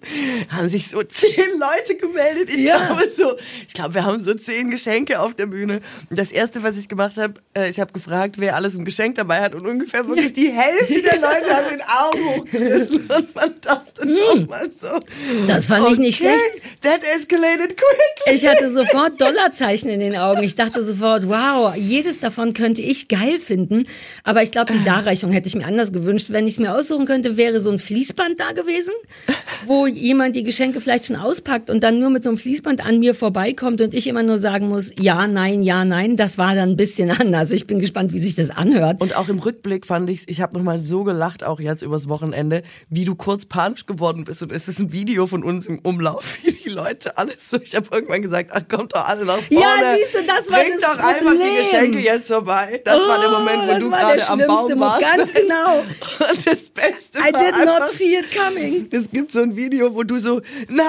haben 0.49 0.69
sich 0.69 0.87
so 0.89 1.01
zehn 1.03 1.59
Leute 1.59 1.95
gemeldet. 1.97 2.49
Ich 2.49 2.61
Ja. 2.61 2.77
glaube 2.77 3.09
so, 3.15 3.35
ich 3.67 3.73
glaube, 3.73 3.93
wir 3.95 4.05
haben 4.05 4.21
so 4.21 4.33
zehn 4.33 4.69
Geschenke 4.69 5.19
auf 5.19 5.33
der 5.35 5.47
Bühne. 5.47 5.81
Und 6.09 6.17
das 6.19 6.31
erste, 6.31 6.63
was 6.63 6.77
ich 6.77 6.87
gemacht 6.87 7.17
habe, 7.17 7.35
äh, 7.57 7.69
ich 7.69 7.79
habe 7.79 7.91
gefragt, 7.93 8.35
wer 8.39 8.55
alles 8.55 8.77
ein 8.77 8.85
Geschenk 8.85 9.15
dabei 9.15 9.41
hat 9.41 9.55
und 9.55 9.65
ungefähr 9.65 10.07
wirklich 10.07 10.33
die 10.33 10.51
Hälfte 10.51 11.01
der 11.01 11.15
Leute 11.15 11.55
hat 11.55 11.71
den 11.71 11.81
Augen 11.81 12.25
hochgerissen 12.41 12.99
und 13.09 13.35
man 13.35 13.53
dachte 13.61 14.07
nochmal 14.07 14.69
so. 14.71 14.89
Hm. 14.89 15.47
Das 15.47 15.65
fand 15.65 15.91
ich 15.91 15.97
nicht 15.97 16.21
okay, 16.21 16.33
schlecht. 16.51 16.81
That 16.83 17.01
escalated 17.15 17.75
quickly. 17.77 18.35
Ich 18.35 18.45
hatte 18.47 18.71
sofort 18.71 19.19
Dollarzeichen 19.19 19.89
in 19.89 19.99
den 19.99 20.15
Augen. 20.15 20.43
Ich 20.43 20.55
dachte 20.55 20.83
sofort, 20.83 21.27
wow, 21.27 21.75
jedes 21.75 22.19
davon 22.19 22.53
könnte 22.53 22.81
ich 22.81 23.07
geil 23.07 23.39
finden. 23.39 23.87
Aber 24.23 24.43
ich 24.43 24.51
glaube, 24.51 24.73
die 24.73 24.83
Darreichung 24.83 25.31
hätte 25.31 25.47
ich 25.47 25.55
mir 25.55 25.65
anders 25.65 25.91
gewünscht. 25.91 26.27
Wenn 26.29 26.45
ich 26.47 26.53
es 26.53 26.59
mir 26.59 26.73
aussuchen 26.75 27.05
könnte, 27.05 27.37
wäre 27.37 27.59
so 27.59 27.71
ein 27.71 27.79
Fließband 27.79 28.18
da 28.37 28.51
gewesen, 28.51 28.93
wo 29.65 29.87
jemand 29.87 30.35
die 30.35 30.43
Geschenke 30.43 30.81
vielleicht 30.81 31.05
schon 31.05 31.15
auspackt 31.15 31.69
und 31.69 31.81
dann 31.83 31.99
nur 31.99 32.09
mit 32.09 32.23
so 32.23 32.29
einem 32.29 32.37
Fließband 32.37 32.85
an 32.85 32.99
mir 32.99 33.13
vorbeikommt 33.15 33.81
und 33.81 33.93
ich 33.93 34.07
immer 34.07 34.23
nur 34.23 34.37
sagen 34.37 34.67
muss, 34.69 34.91
ja, 34.99 35.27
nein, 35.27 35.61
ja, 35.61 35.85
nein. 35.85 36.15
Das 36.15 36.37
war 36.37 36.55
dann 36.55 36.69
ein 36.69 36.77
bisschen 36.77 37.09
anders. 37.19 37.51
Ich 37.51 37.67
bin 37.67 37.79
gespannt, 37.79 38.13
wie 38.13 38.19
sich 38.19 38.35
das 38.35 38.49
anhört. 38.49 39.01
Und 39.01 39.15
auch 39.15 39.29
im 39.29 39.39
Rückblick 39.39 39.85
fand 39.85 40.09
ich's, 40.09 40.23
ich 40.27 40.41
habe 40.41 40.57
noch 40.57 40.63
mal 40.63 40.77
so 40.77 41.03
gelacht, 41.03 41.43
auch 41.43 41.59
jetzt 41.59 41.81
übers 41.81 42.09
Wochenende, 42.09 42.63
wie 42.89 43.05
du 43.05 43.15
kurz 43.15 43.45
panisch 43.45 43.85
geworden 43.85 44.23
bist. 44.25 44.41
Und 44.43 44.51
es 44.51 44.67
ist 44.67 44.79
ein 44.79 44.91
Video 44.91 45.27
von 45.27 45.43
uns 45.43 45.67
im 45.67 45.79
Umlauf, 45.79 46.37
wie 46.43 46.51
die 46.51 46.69
Leute 46.69 47.17
alles 47.17 47.49
so. 47.49 47.57
Ich 47.61 47.75
habe 47.75 47.87
irgendwann 47.91 48.21
gesagt, 48.21 48.51
ach, 48.53 48.67
kommt 48.67 48.95
doch 48.95 49.07
alle 49.07 49.25
nach 49.25 49.37
vorne. 49.39 49.61
Ja, 49.63 49.95
siehst 49.95 50.13
du, 50.15 50.19
das 50.27 50.51
war 50.51 50.59
Bringt 50.59 50.81
das 50.81 50.91
doch 50.97 51.03
einfach 51.03 51.19
Problem. 51.25 51.41
die 51.41 51.57
Geschenke 51.63 51.99
jetzt 51.99 52.27
vorbei. 52.31 52.81
Das 52.83 52.95
war 52.95 53.19
der 53.19 53.29
Oh, 53.29 53.39
Moment, 53.39 53.63
wo 53.63 53.67
das 53.67 53.79
du 53.79 53.89
gerade 53.89 54.27
am 54.29 54.39
Baum 54.47 54.79
warst. 54.79 55.01
Ganz 55.01 55.33
genau. 55.33 55.79
Und 56.31 56.47
das 56.47 56.69
Beste 56.69 57.19
I 57.19 57.31
did 57.31 57.53
einfach, 57.53 57.79
not 57.79 57.89
see 57.91 58.08
it 58.13 58.25
coming. 58.35 58.87
es 58.91 59.09
gibt 59.11 59.31
so 59.31 59.41
ein 59.41 59.55
Video, 59.55 59.93
wo 59.95 60.03
du 60.03 60.17
so, 60.19 60.41
nein, 60.69 60.85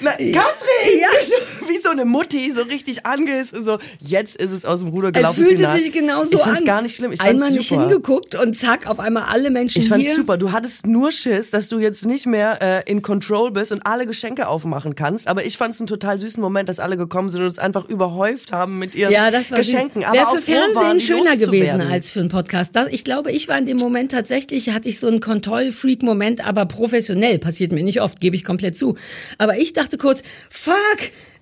nein 0.00 0.32
Katrin! 0.32 1.00
Ja. 1.00 1.08
Wie 1.68 1.78
so 1.82 1.90
eine 1.90 2.04
Mutti, 2.04 2.52
so 2.54 2.62
richtig 2.62 3.04
angehisst 3.06 3.56
und 3.56 3.64
so, 3.64 3.78
jetzt 4.00 4.36
ist 4.36 4.52
es 4.52 4.64
aus 4.64 4.80
dem 4.80 4.88
Ruder 4.90 5.08
Es 5.08 5.14
gelaufen. 5.14 5.36
fühlte 5.44 5.56
final. 5.58 5.78
sich 5.78 5.92
genau 5.92 6.24
so 6.24 6.32
ich 6.36 6.42
an. 6.42 6.48
fand's 6.50 6.64
gar 6.64 6.82
nicht 6.82 6.96
schlimm. 6.96 7.12
Ich 7.12 7.20
Einmal 7.20 7.48
fand's 7.48 7.58
nicht 7.58 7.68
super. 7.68 7.80
hingeguckt 7.82 8.34
und 8.34 8.54
zack, 8.56 8.86
auf 8.88 9.00
einmal 9.00 9.24
alle 9.30 9.50
Menschen 9.50 9.82
Ich 9.82 9.88
fand's 9.88 10.06
hier. 10.06 10.14
super. 10.14 10.36
Du 10.38 10.52
hattest 10.52 10.86
nur 10.86 11.12
Schiss, 11.12 11.50
dass 11.50 11.68
du 11.68 11.78
jetzt 11.78 12.04
nicht 12.06 12.26
mehr 12.26 12.58
äh, 12.86 12.90
in 12.90 13.02
Control 13.02 13.50
bist 13.50 13.72
und 13.72 13.82
alle 13.86 14.06
Geschenke 14.06 14.48
aufmachen 14.48 14.94
kannst. 14.94 15.28
Aber 15.28 15.44
ich 15.44 15.56
fand's 15.58 15.80
einen 15.80 15.86
total 15.88 16.18
süßen 16.18 16.40
Moment, 16.40 16.68
dass 16.68 16.78
alle 16.80 16.96
gekommen 16.96 17.28
sind 17.30 17.40
und 17.42 17.46
uns 17.48 17.58
einfach 17.58 17.84
überhäuft 17.88 18.52
haben 18.52 18.78
mit 18.78 18.94
ihren 18.94 19.12
Ja, 19.12 19.30
das 19.30 19.50
war 19.50 19.58
Geschenken. 19.58 20.02
Wäre 20.02 20.28
auch 20.28 20.36
für 20.38 20.52
waren, 20.52 20.72
Fernsehen 20.74 20.98
die 20.98 21.04
schöner 21.04 21.36
gewesen 21.36 21.80
als 21.82 22.10
für 22.10 22.20
einen 22.20 22.28
Podcast. 22.30 22.74
Das, 22.76 22.88
ich 22.90 23.04
glaube, 23.04 23.30
ich 23.32 23.48
war 23.48 23.58
in 23.58 23.66
dem 23.66 23.76
Moment 23.76 24.12
tatsächlich, 24.12 24.70
hatte 24.70 24.88
ich 24.88 24.98
so 25.00 25.06
einen 25.06 25.20
Kontroll-Freak-Moment, 25.20 26.44
aber 26.48 26.66
professionell. 26.66 27.38
Passiert 27.38 27.72
mir 27.72 27.84
nicht 27.84 28.00
oft, 28.00 28.20
gebe 28.20 28.34
ich 28.36 28.44
komplett 28.44 28.76
zu. 28.76 28.96
Aber 29.36 29.58
ich 29.58 29.72
dachte 29.72 29.98
kurz, 29.98 30.22
fuck, 30.50 30.74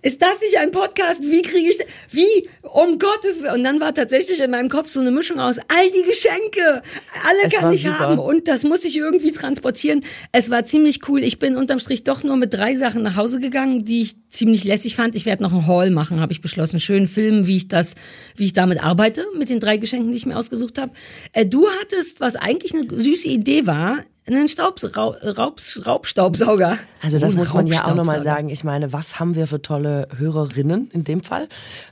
ist 0.02 0.22
das 0.22 0.40
nicht 0.40 0.58
ein 0.58 0.70
Podcast? 0.70 1.22
Wie 1.24 1.42
kriege 1.42 1.68
ich, 1.68 1.78
wie, 2.10 2.48
um 2.62 2.98
Gottes 2.98 3.42
Willen. 3.42 3.54
Und 3.54 3.64
dann 3.64 3.80
war 3.80 3.92
tatsächlich 3.92 4.40
in 4.40 4.52
meinem 4.52 4.68
Kopf 4.68 4.88
so 4.88 5.00
eine 5.00 5.10
Mischung 5.10 5.40
aus 5.40 5.58
all 5.58 5.90
die 5.90 6.04
Geschenke, 6.04 6.82
alle 7.26 7.38
Es 7.44 7.52
kann 7.52 7.72
ich 7.72 7.82
super. 7.82 7.98
haben 7.98 8.18
und 8.20 8.46
das 8.46 8.62
muss 8.62 8.84
ich 8.84 8.96
irgendwie 8.96 9.32
transportieren. 9.32 10.04
Es 10.30 10.48
war 10.48 10.64
ziemlich 10.64 11.08
cool. 11.08 11.24
Ich 11.24 11.38
bin 11.40 11.56
unterm 11.56 11.80
Strich 11.80 12.04
doch 12.04 12.22
nur 12.22 12.36
mit 12.36 12.54
drei 12.54 12.74
Sachen 12.76 13.02
nach 13.02 13.16
Hause 13.16 13.40
gegangen, 13.40 13.84
die 13.84 14.02
ich 14.02 14.14
ziemlich 14.28 14.62
lässig 14.62 14.94
fand. 14.94 15.16
Ich 15.16 15.26
werde 15.26 15.42
noch 15.42 15.52
einen 15.52 15.66
Haul 15.66 15.90
machen, 15.90 16.20
habe 16.20 16.32
ich 16.32 16.40
beschlossen. 16.40 16.78
Schön 16.78 17.08
filmen, 17.08 17.46
wie 17.48 17.56
ich 17.56 17.68
das, 17.68 17.96
wie 18.36 18.44
ich 18.44 18.52
damit 18.52 18.84
arbeite, 18.84 19.26
mit 19.36 19.48
den 19.48 19.58
drei 19.58 19.76
Geschenken, 19.76 20.12
die 20.12 20.18
ich 20.18 20.26
mir 20.26 20.36
ausgesucht 20.36 20.78
habe. 20.78 20.92
Äh, 21.32 21.46
du 21.46 21.66
hattest, 21.80 22.20
was 22.20 22.36
eigentlich 22.36 22.74
eine 22.74 22.86
süße 22.96 23.26
Idee 23.26 23.66
war, 23.66 24.04
einen 24.26 24.48
Staubs, 24.48 24.96
Rau, 24.96 25.10
Raubs, 25.22 25.86
Raubstaubsauger. 25.86 26.78
Also 27.02 27.18
das 27.18 27.32
ein 27.32 27.38
muss 27.38 27.54
man 27.54 27.66
ja 27.68 27.84
auch 27.84 27.94
nochmal 27.94 28.20
sagen. 28.20 28.48
Ich 28.50 28.64
meine, 28.64 28.92
was 28.92 29.20
haben 29.20 29.34
wir 29.36 29.46
für 29.46 29.62
tolle 29.62 30.08
Hörerinnen 30.16 30.90
in 30.92 31.04
dem 31.04 31.22
Fall? 31.22 31.48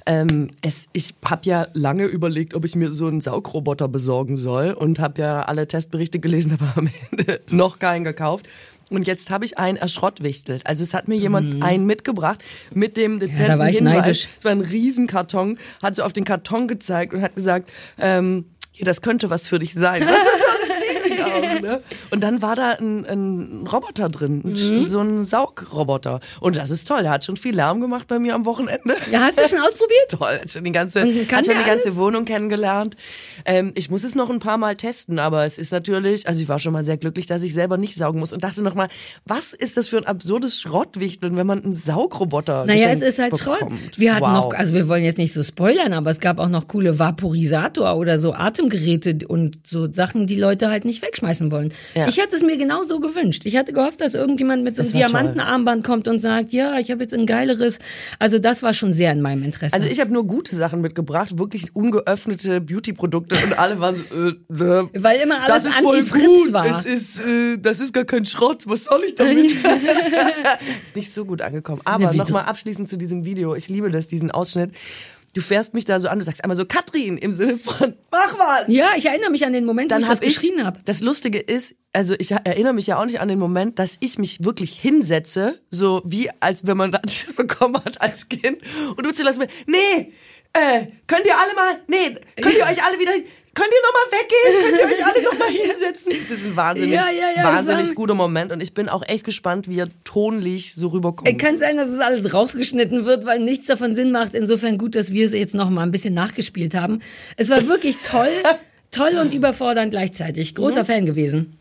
Ähm, 0.07 0.51
es, 0.63 0.89
ich 0.93 1.15
habe 1.25 1.43
ja 1.45 1.69
lange 1.75 2.05
überlegt, 2.07 2.55
ob 2.55 2.65
ich 2.65 2.75
mir 2.75 2.93
so 2.93 3.07
einen 3.07 3.21
Saugroboter 3.21 3.87
besorgen 3.89 4.37
soll 4.37 4.73
und 4.73 4.99
habe 4.99 5.21
ja 5.23 5.43
alle 5.43 5.69
Testberichte 5.69 6.19
gelesen, 6.19 6.53
aber 6.61 6.73
am 6.77 6.91
Ende 7.13 7.41
noch 7.51 7.79
keinen 7.79 8.05
gekauft. 8.05 8.47
Und 8.91 9.07
jetzt 9.07 9.31
habe 9.31 9.45
ich 9.47 9.57
einen 9.57 9.79
erschrottwichtelt. 9.79 10.67
Also 10.67 10.83
es 10.83 10.93
hat 10.93 11.09
mir 11.09 11.17
jemand 11.17 11.63
einen 11.65 11.87
mitgebracht 11.87 12.45
mit 12.73 12.97
dem 12.97 13.19
dezenten 13.19 13.45
Mhm. 13.45 13.49
da 13.49 13.59
war 13.59 13.69
ich 13.71 13.77
Hinweis. 13.77 13.95
neidisch. 13.97 14.29
Es 14.39 14.45
war 14.45 14.53
ein 14.53 14.61
Riesenkarton, 14.61 15.59
hat 15.83 15.97
so 15.97 16.03
auf 16.03 16.13
den 16.13 16.25
Karton 16.25 16.69
gezeigt 16.69 17.15
und 17.15 17.23
hat 17.23 17.35
gesagt, 17.35 17.71
ähm, 17.99 18.45
hier, 18.73 18.85
das 18.85 19.01
könnte 19.03 19.31
was 19.31 19.47
für 19.49 19.59
dich 19.61 19.73
sein. 19.73 20.03
Was 20.07 20.44
ne? 21.41 21.83
Und 22.11 22.23
dann 22.23 22.43
war 22.43 22.57
da 22.57 22.73
ein, 22.73 23.05
ein 23.07 23.67
Roboter 23.67 24.09
drin, 24.09 24.43
Mhm. 24.45 24.87
so 24.87 25.01
ein 25.01 25.25
Saugroboter. 25.25 26.21
Und 26.41 26.57
das 26.57 26.71
ist 26.71 26.87
toll, 26.89 27.03
der 27.03 27.11
hat 27.13 27.25
schon 27.25 27.37
viel 27.37 27.55
Lärm 27.55 27.81
gemacht 27.81 28.07
bei 28.09 28.19
mir 28.19 28.35
am 28.35 28.45
Wochenende. 28.47 28.95
Ja, 29.11 29.21
hast 29.21 29.39
du 29.39 29.49
schon 29.49 29.61
ausprobiert? 29.61 29.95
Toll, 30.11 30.39
hat 30.41 30.51
schon 30.51 30.65
die 30.65 30.73
ganze, 30.73 31.01
hat 31.03 31.47
schon 31.47 31.59
die 31.59 31.65
ganze? 31.65 31.97
Wohnung 31.97 32.25
kennengelernt. 32.25 32.97
Ähm, 33.45 33.73
ich 33.77 33.91
muss 33.91 34.05
es 34.05 34.15
noch 34.15 34.31
ein 34.31 34.39
paar 34.39 34.59
Mal 34.59 34.77
testen, 34.77 35.19
aber 35.19 35.45
es 35.45 35.59
ist 35.59 35.71
natürlich, 35.73 36.27
also 36.29 36.41
ich 36.43 36.49
war 36.49 36.59
schon 36.59 36.73
mal 36.73 36.83
sehr 36.85 36.97
glücklich, 36.97 37.27
dass 37.27 37.43
ich 37.43 37.55
selber 37.55 37.77
nicht 37.77 37.95
saugen 37.97 38.19
muss 38.21 38.33
und 38.33 38.43
dachte 38.45 38.63
noch 38.63 38.75
mal, 38.75 38.89
was 39.25 39.53
ist 39.53 39.77
das 39.77 39.89
für 39.89 39.99
ein 39.99 40.07
absurdes 40.07 40.61
Schrottwichteln, 40.61 41.37
wenn 41.37 41.47
man 41.47 41.63
einen 41.63 41.73
Saugroboter 41.73 42.65
Naja, 42.67 42.89
es 42.91 43.01
ist 43.01 43.19
halt 43.19 43.37
Schrott. 43.39 43.61
bekommt. 43.61 43.99
Wir 43.99 44.15
hatten 44.15 44.25
wow. 44.25 44.33
noch, 44.33 44.55
also 44.55 44.75
wir 44.75 44.89
wollen 44.89 45.05
jetzt 45.05 45.19
nicht 45.19 45.33
so 45.33 45.43
spoilern, 45.43 45.93
aber 45.93 46.11
es 46.11 46.21
gab 46.21 46.39
auch 46.39 46.49
noch 46.49 46.69
coole 46.69 46.99
Vaporisator 46.99 47.97
oder 47.97 48.19
so 48.19 48.33
Atemgeräte 48.33 49.27
und 49.27 49.67
so 49.67 49.91
Sachen, 49.93 50.27
die 50.27 50.37
Leute 50.37 50.69
halt 50.71 50.85
nicht 50.85 51.03
wegschmeißen 51.25 51.51
wollen. 51.51 51.73
Ja. 51.95 52.09
Ich 52.09 52.19
hätte 52.19 52.37
es 52.37 52.43
mir 52.43 52.57
genau 52.57 52.85
so 52.85 53.01
gewünscht. 53.01 53.43
Ich 53.45 53.57
hatte 53.57 53.73
gehofft, 53.73 54.01
dass 54.01 54.15
irgendjemand 54.15 54.65
mit 54.65 54.77
so 54.77 54.83
einem. 54.83 54.93
Diamantenarmband 54.93 55.85
kommt 55.85 56.09
und 56.09 56.21
sagt, 56.21 56.53
ja, 56.53 56.79
ich 56.79 56.91
habe 56.91 57.03
jetzt 57.03 57.15
ein 57.15 57.27
geileres. 57.27 57.79
Also 58.19 58.39
das 58.39 58.63
war 58.63 58.75
schon 58.75 58.93
sehr 58.93 59.13
in 59.13 59.21
meinem 59.21 59.43
Interesse. 59.43 59.75
Also 59.75 59.87
ich 59.87 60.01
habe 60.01 60.13
nur 60.13 60.27
gute 60.27 60.55
Sachen 60.55 60.81
mitgebracht, 60.81 61.39
wirklich 61.39 61.75
ungeöffnete 61.75 62.61
Beauty-Produkte 62.61 63.37
und 63.45 63.59
alle 63.59 63.81
waren 63.81 63.95
so, 63.95 64.03
äh, 64.03 64.29
äh, 64.31 64.89
Weil 64.95 65.21
immer 65.21 65.43
alles 65.43 65.65
das 65.65 65.77
Anti-Fritz 65.79 66.53
war. 66.53 66.67
Es 66.67 66.85
ist, 66.85 67.19
äh, 67.19 67.59
das 67.59 67.81
ist 67.81 67.93
gar 67.93 68.05
kein 68.05 68.25
Schrott. 68.25 68.65
Was 68.67 68.85
soll 68.85 69.03
ich 69.07 69.15
damit? 69.15 69.51
ist 70.83 70.97
nicht 70.97 71.13
so 71.13 71.25
gut 71.25 71.43
angekommen. 71.43 71.81
Aber 71.85 72.13
nochmal 72.13 72.45
abschließend 72.45 72.89
zu 72.89 72.97
diesem 72.97 73.25
Video. 73.25 73.55
Ich 73.55 73.69
liebe 73.69 73.91
das, 73.91 74.07
diesen 74.07 74.31
Ausschnitt. 74.31 74.71
Du 75.35 75.41
fährst 75.43 75.75
mich 75.75 75.85
da 75.85 75.99
so 76.01 76.09
an, 76.09 76.19
du 76.19 76.25
sagst 76.25 76.43
einmal 76.45 76.57
so, 76.57 76.65
Katrin, 76.65 77.19
im 77.19 77.33
Sinne 77.33 77.57
von, 77.59 77.95
mach 78.11 78.39
was! 78.39 78.65
ja, 78.69 78.91
ich 78.97 79.07
erinnere 79.07 79.31
mich 79.31 79.45
an 79.45 79.53
den 79.53 79.65
Moment, 79.65 79.91
wo 79.91 79.95
Dann 79.95 80.03
ich 80.03 80.09
das 80.09 80.19
habe 80.19 80.27
ich, 80.27 80.41
geschrien 80.41 80.65
habe. 80.65 80.81
das 80.85 81.01
Lustige 81.01 81.39
ist, 81.39 81.75
also 81.93 82.15
ich 82.19 82.31
erinnere 82.31 82.73
mich 82.73 82.87
ja 82.87 82.99
auch 82.99 83.05
nicht 83.05 83.21
an 83.21 83.29
den 83.29 83.39
Moment, 83.39 83.79
dass 83.79 83.97
ich 84.01 84.17
mich 84.19 84.43
wirklich 84.45 84.79
hinsetze, 84.81 85.61
so 85.71 86.03
wie 86.05 86.31
als 86.41 86.67
wenn 86.67 86.77
man 86.77 86.91
da 86.93 87.01
Schiss 87.09 87.35
bekommen 87.35 87.77
hat 87.85 88.01
als 88.01 88.29
Kind. 88.29 88.59
Und 88.97 89.05
du 89.05 89.13
zu 89.13 89.23
lassen 89.23 89.41
mir, 89.41 89.49
nee, 89.67 90.13
äh, 90.53 90.87
könnt 91.07 91.27
ihr 91.27 91.37
alle 91.37 91.55
mal, 91.55 91.81
nee, 91.89 92.15
könnt 92.41 92.57
ihr 92.57 92.65
euch 92.65 92.83
alle 92.85 92.99
wieder, 92.99 93.13
könnt 93.55 93.69
ihr 93.69 93.83
nochmal 93.87 94.21
weggehen? 94.21 94.79
Könnt 94.79 94.91
ihr 94.91 94.97
euch 94.97 95.07
alle 95.07 95.25
nochmal 95.25 95.49
hinsetzen? 95.49 96.13
Es 96.13 96.31
ist 96.31 96.47
ein 96.47 96.57
wahnsinnig, 96.57 96.93
Ja, 96.95 97.07
ja, 97.11 97.29
ja, 97.37 97.45
wahnsinnig 97.45 97.89
war- 97.89 97.95
guter 97.95 98.15
Moment 98.15 98.53
und 98.53 98.61
ich 98.63 98.75
bin 98.75 98.89
auch 98.89 99.03
echt 99.07 99.25
gespannt, 99.25 99.69
wie 99.69 99.79
er 99.79 99.89
tonlich 100.05 100.75
so 100.75 100.89
rüberkommt. 100.89 101.39
Kann 101.39 101.59
sein, 101.59 101.77
dass 101.77 101.89
es 101.89 102.01
alles 102.01 102.35
rausgeschnitten 102.35 103.05
wird, 103.07 103.25
weil 103.27 103.39
nichts 103.41 103.67
davon 103.67 103.95
Sinn 103.95 104.11
macht. 104.13 104.35
Insofern 104.35 104.79
gut, 104.79 104.95
dass 104.95 105.13
wir 105.13 105.25
es 105.27 105.33
jetzt 105.33 105.55
noch 105.55 105.71
mal 105.71 105.83
ein 105.83 105.91
bisschen 105.91 106.15
nachgespielt 106.15 106.75
haben. 106.75 107.01
Es 107.37 107.49
war 107.51 107.67
wirklich 107.69 107.99
toll, 107.99 108.29
toll 108.91 109.19
und 109.21 109.33
überfordernd 109.33 109.91
gleichzeitig. 109.91 110.55
Großer 110.55 110.85
Fan 110.85 111.07
gewesen. 111.07 111.59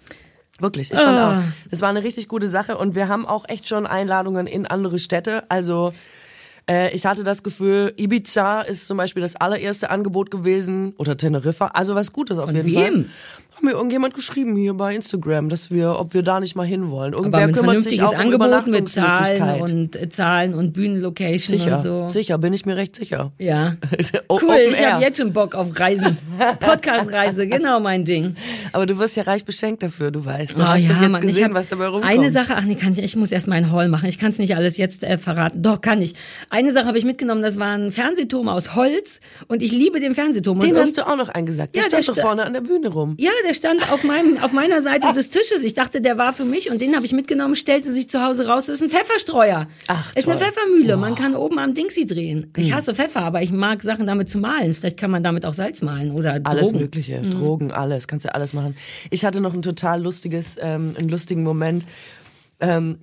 Wirklich, 0.60 0.92
ich 0.92 0.98
fand 1.00 1.18
Ah. 1.18 1.40
auch. 1.40 1.44
Das 1.72 1.82
war 1.82 1.90
eine 1.90 2.04
richtig 2.04 2.28
gute 2.28 2.48
Sache 2.48 2.78
und 2.78 2.96
wir 2.96 3.08
haben 3.08 3.26
auch 3.26 3.50
echt 3.50 3.68
schon 3.68 3.88
Einladungen 3.88 4.46
in 4.48 4.66
andere 4.68 5.00
Städte. 5.00 5.44
Also 5.50 5.94
äh, 6.70 6.94
ich 6.96 7.06
hatte 7.06 7.24
das 7.24 7.44
Gefühl, 7.44 7.94
Ibiza 7.98 8.62
ist 8.62 8.88
zum 8.88 8.98
Beispiel 8.98 9.22
das 9.22 9.36
allererste 9.36 9.90
Angebot 9.90 10.32
gewesen 10.32 10.94
oder 10.98 11.18
Teneriffa. 11.18 11.68
Also 11.68 11.96
was 11.96 12.14
Gutes 12.14 12.38
auf 12.38 12.46
Von 12.46 12.56
jeden 12.56 12.68
wem? 12.68 12.94
Fall. 12.94 13.06
Hat 13.64 13.72
mir 13.72 13.78
irgendjemand 13.78 14.14
geschrieben 14.14 14.58
hier 14.58 14.74
bei 14.74 14.94
Instagram, 14.94 15.48
dass 15.48 15.72
wir, 15.72 15.98
ob 15.98 16.14
wir 16.14 16.22
da 16.22 16.42
nicht 16.42 16.54
mal 16.58 16.66
hinwollen. 16.68 17.14
Aber 17.14 17.24
Irgendwer 17.24 17.48
mit 17.48 17.56
kümmert 17.56 17.80
sich 17.80 18.02
auch 18.04 18.12
um 18.12 18.20
Angebot 18.20 18.68
mit 18.68 18.90
Zahlen 18.90 19.62
und 19.62 19.96
äh, 19.96 20.10
Zahlen 20.10 20.54
und 20.54 20.74
Bühnenlocation 20.74 21.58
Sicher, 21.58 21.76
und 21.78 21.82
so. 21.82 22.10
sicher, 22.10 22.38
bin 22.40 22.52
ich 22.52 22.66
mir 22.66 22.76
recht 22.76 22.94
sicher. 22.96 23.32
Ja. 23.40 23.76
Cool, 24.30 24.56
ich 24.72 24.86
habe 24.86 25.02
jetzt 25.04 25.18
schon 25.18 25.32
Bock 25.32 25.54
auf 25.56 25.80
Reisen. 25.80 26.18
Podcast-Reise, 26.60 27.48
genau 27.48 27.80
mein 27.80 28.04
Ding. 28.04 28.36
Aber 28.74 28.86
du 28.86 28.98
wirst 28.98 29.16
ja 29.16 29.24
reich 29.24 29.46
beschenkt 29.46 29.84
dafür, 29.84 30.12
du 30.12 30.26
weißt. 30.26 30.58
Du 30.58 30.62
Oh, 30.62 30.66
hast 30.66 30.82
ja, 30.82 30.90
jetzt 31.02 31.12
Mann, 31.12 31.22
gesehen, 31.22 31.46
hab 31.46 31.54
was 31.54 31.68
dabei 31.68 31.88
rumkommt. 31.88 32.12
Eine 32.12 32.30
Sache, 32.32 32.56
ach 32.58 32.64
nee, 32.66 32.76
kann 32.76 32.92
ich, 32.94 33.00
ich 33.00 33.16
muss 33.16 33.32
erst 33.32 33.48
meinen 33.48 33.72
Haul 33.72 33.88
machen. 33.88 34.10
Ich 34.10 34.18
kann 34.18 34.32
es 34.32 34.40
nicht 34.40 34.56
alles 34.56 34.76
jetzt 34.78 35.04
äh, 35.04 35.18
verraten. 35.18 35.62
Doch, 35.62 35.80
kann 35.82 36.02
ich. 36.02 36.16
Eine 36.50 36.72
Sache 36.72 36.86
habe 36.88 36.98
ich 36.98 37.06
mitgenommen, 37.06 37.42
das 37.44 37.60
war 37.60 37.78
ein 37.78 37.92
Fernsehturm 37.92 38.50
aus 38.50 38.76
Holz 38.76 39.20
und 39.48 39.62
ich 39.62 39.72
liebe 39.72 40.00
den 40.00 40.16
Fernsehturm. 40.16 40.60
Den 40.60 40.76
und 40.76 40.82
hast 40.82 40.98
du 40.98 41.08
auch 41.08 41.16
noch 41.18 41.30
eingesagt. 41.30 41.76
Der 41.76 41.84
Ja, 41.84 41.90
der 41.90 41.98
stand 42.04 42.10
doch 42.10 42.14
sta- 42.16 42.28
vorne 42.28 42.44
an 42.44 42.54
der 42.54 42.62
Bühne 42.62 42.90
rum. 42.90 43.16
Ja, 43.20 43.32
der 43.48 43.53
stand 43.54 43.92
auf 43.92 44.04
meinem, 44.04 44.38
auf 44.40 44.52
meiner 44.54 44.82
Seite 44.82 45.14
des 45.14 45.30
Tisches. 45.30 45.64
Ich 45.64 45.74
dachte, 45.74 46.02
der 46.02 46.18
war 46.18 46.34
für 46.34 46.46
mich 46.46 46.70
und 46.72 46.82
den 46.82 46.96
habe 46.96 47.06
ich 47.06 47.14
mitgenommen, 47.14 47.56
stellte 47.56 47.92
sich 47.92 48.10
zu 48.10 48.24
Hause 48.24 48.48
raus. 48.48 48.66
Das 48.68 48.76
ist 48.76 48.84
ein 48.84 48.90
Pfefferstreuer. 48.90 49.68
Ach, 49.88 50.16
ist 50.16 50.28
eine 50.28 50.38
toll. 50.38 50.48
Pfeffermühle. 50.48 50.98
Man 50.98 51.16
kann 51.16 51.36
oben 51.36 51.60
am 51.60 51.74
Dingsy 51.74 52.06
drehen. 52.06 52.52
Ich 52.58 52.68
Hm. 52.70 52.76
hasse 52.76 52.96
Pfeffer, 52.96 53.22
aber 53.22 53.42
ich 53.42 53.52
mag 53.52 53.84
Sachen 53.84 54.08
damit 54.08 54.30
zu 54.30 54.38
malen. 54.38 54.74
Vielleicht 54.74 54.98
kann 54.98 55.12
man 55.12 55.24
damit 55.24 55.46
auch 55.46 55.54
Salz 55.54 55.82
malen 55.82 56.12
oder 56.12 56.40
Alles 56.44 56.64
Drogen. 56.70 56.80
Mögliche, 56.80 57.22
Drogen, 57.22 57.72
alles, 57.72 58.08
kannst 58.08 58.26
du 58.26 58.34
alles 58.34 58.54
machen. 58.54 58.76
Ich 59.10 59.26
hatte 59.26 59.42
noch 59.42 59.54
ein 59.54 59.62
total 59.62 60.02
lustiges, 60.02 60.56
ähm, 60.60 60.94
einen 60.98 61.10
lustigen 61.10 61.44
Moment. 61.44 61.84
Ähm, 62.60 62.98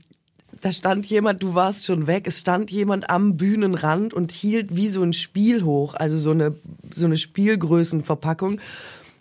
da 0.63 0.73
stand 0.73 1.07
jemand, 1.07 1.43
du 1.43 1.55
warst 1.55 1.87
schon 1.87 2.07
weg, 2.07 2.27
es 2.27 2.39
stand 2.41 2.71
jemand 2.71 3.09
am 3.09 3.37
Bühnenrand 3.39 4.13
und 4.13 4.31
hielt 4.31 4.77
wie 4.77 4.89
so 4.89 5.03
ein 5.03 5.15
Spiel 5.15 5.63
hoch, 5.65 5.95
also 5.95 6.19
so 6.19 6.33
eine, 6.33 6.55
so 6.91 7.07
eine 7.07 7.17
Spielgrößenverpackung. 7.17 8.61